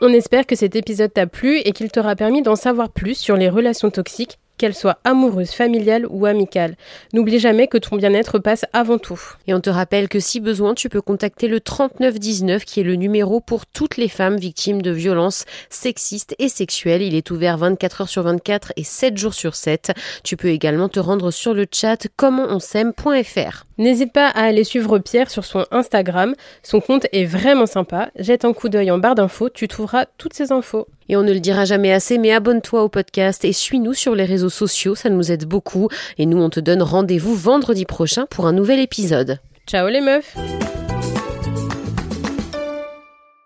On 0.00 0.12
espère 0.12 0.46
que 0.46 0.56
cet 0.56 0.74
épisode 0.74 1.14
t'a 1.14 1.28
plu 1.28 1.58
et 1.58 1.72
qu'il 1.72 1.90
t'aura 1.92 2.16
permis 2.16 2.42
d'en 2.42 2.56
savoir 2.56 2.90
plus 2.90 3.14
sur 3.14 3.36
les 3.36 3.48
relations 3.48 3.90
toxiques 3.90 4.40
qu'elle 4.58 4.74
soit 4.74 4.98
amoureuse, 5.04 5.50
familiale 5.50 6.06
ou 6.08 6.26
amicale. 6.26 6.76
N'oublie 7.12 7.38
jamais 7.38 7.66
que 7.66 7.78
ton 7.78 7.96
bien-être 7.96 8.38
passe 8.38 8.64
avant 8.72 8.98
tout. 8.98 9.20
Et 9.46 9.54
on 9.54 9.60
te 9.60 9.70
rappelle 9.70 10.08
que 10.08 10.20
si 10.20 10.40
besoin, 10.40 10.74
tu 10.74 10.88
peux 10.88 11.00
contacter 11.00 11.48
le 11.48 11.60
3919 11.60 12.64
qui 12.64 12.80
est 12.80 12.84
le 12.84 12.94
numéro 12.96 13.40
pour 13.40 13.66
toutes 13.66 13.96
les 13.96 14.08
femmes 14.08 14.36
victimes 14.36 14.82
de 14.82 14.90
violences 14.90 15.44
sexistes 15.70 16.34
et 16.38 16.48
sexuelles. 16.48 17.02
Il 17.02 17.14
est 17.14 17.30
ouvert 17.30 17.58
24 17.58 18.02
heures 18.02 18.08
sur 18.08 18.22
24 18.22 18.72
et 18.76 18.84
7 18.84 19.16
jours 19.16 19.34
sur 19.34 19.54
7. 19.54 19.92
Tu 20.22 20.36
peux 20.36 20.48
également 20.48 20.88
te 20.88 21.00
rendre 21.00 21.30
sur 21.30 21.54
le 21.54 21.66
chat 21.70 22.08
commentonsaime.fr. 22.16 23.64
N'hésite 23.78 24.12
pas 24.12 24.28
à 24.28 24.44
aller 24.44 24.64
suivre 24.64 24.98
Pierre 24.98 25.30
sur 25.30 25.44
son 25.44 25.66
Instagram. 25.70 26.34
Son 26.62 26.80
compte 26.80 27.06
est 27.12 27.24
vraiment 27.24 27.66
sympa. 27.66 28.10
Jette 28.16 28.44
un 28.44 28.52
coup 28.52 28.68
d'œil 28.68 28.90
en 28.90 28.98
barre 28.98 29.16
d'infos, 29.16 29.50
tu 29.50 29.68
trouveras 29.68 30.06
toutes 30.16 30.34
ces 30.34 30.52
infos. 30.52 30.86
Et 31.08 31.16
on 31.16 31.22
ne 31.22 31.32
le 31.32 31.40
dira 31.40 31.64
jamais 31.64 31.92
assez, 31.92 32.18
mais 32.18 32.32
abonne-toi 32.32 32.82
au 32.82 32.88
podcast 32.88 33.44
et 33.44 33.52
suis-nous 33.52 33.94
sur 33.94 34.14
les 34.14 34.24
réseaux 34.24 34.50
sociaux, 34.50 34.94
ça 34.94 35.10
nous 35.10 35.30
aide 35.30 35.44
beaucoup. 35.44 35.88
Et 36.18 36.26
nous, 36.26 36.40
on 36.40 36.50
te 36.50 36.60
donne 36.60 36.82
rendez-vous 36.82 37.34
vendredi 37.34 37.84
prochain 37.84 38.26
pour 38.30 38.46
un 38.46 38.52
nouvel 38.52 38.80
épisode. 38.80 39.38
Ciao 39.66 39.88
les 39.88 40.00
meufs 40.00 40.36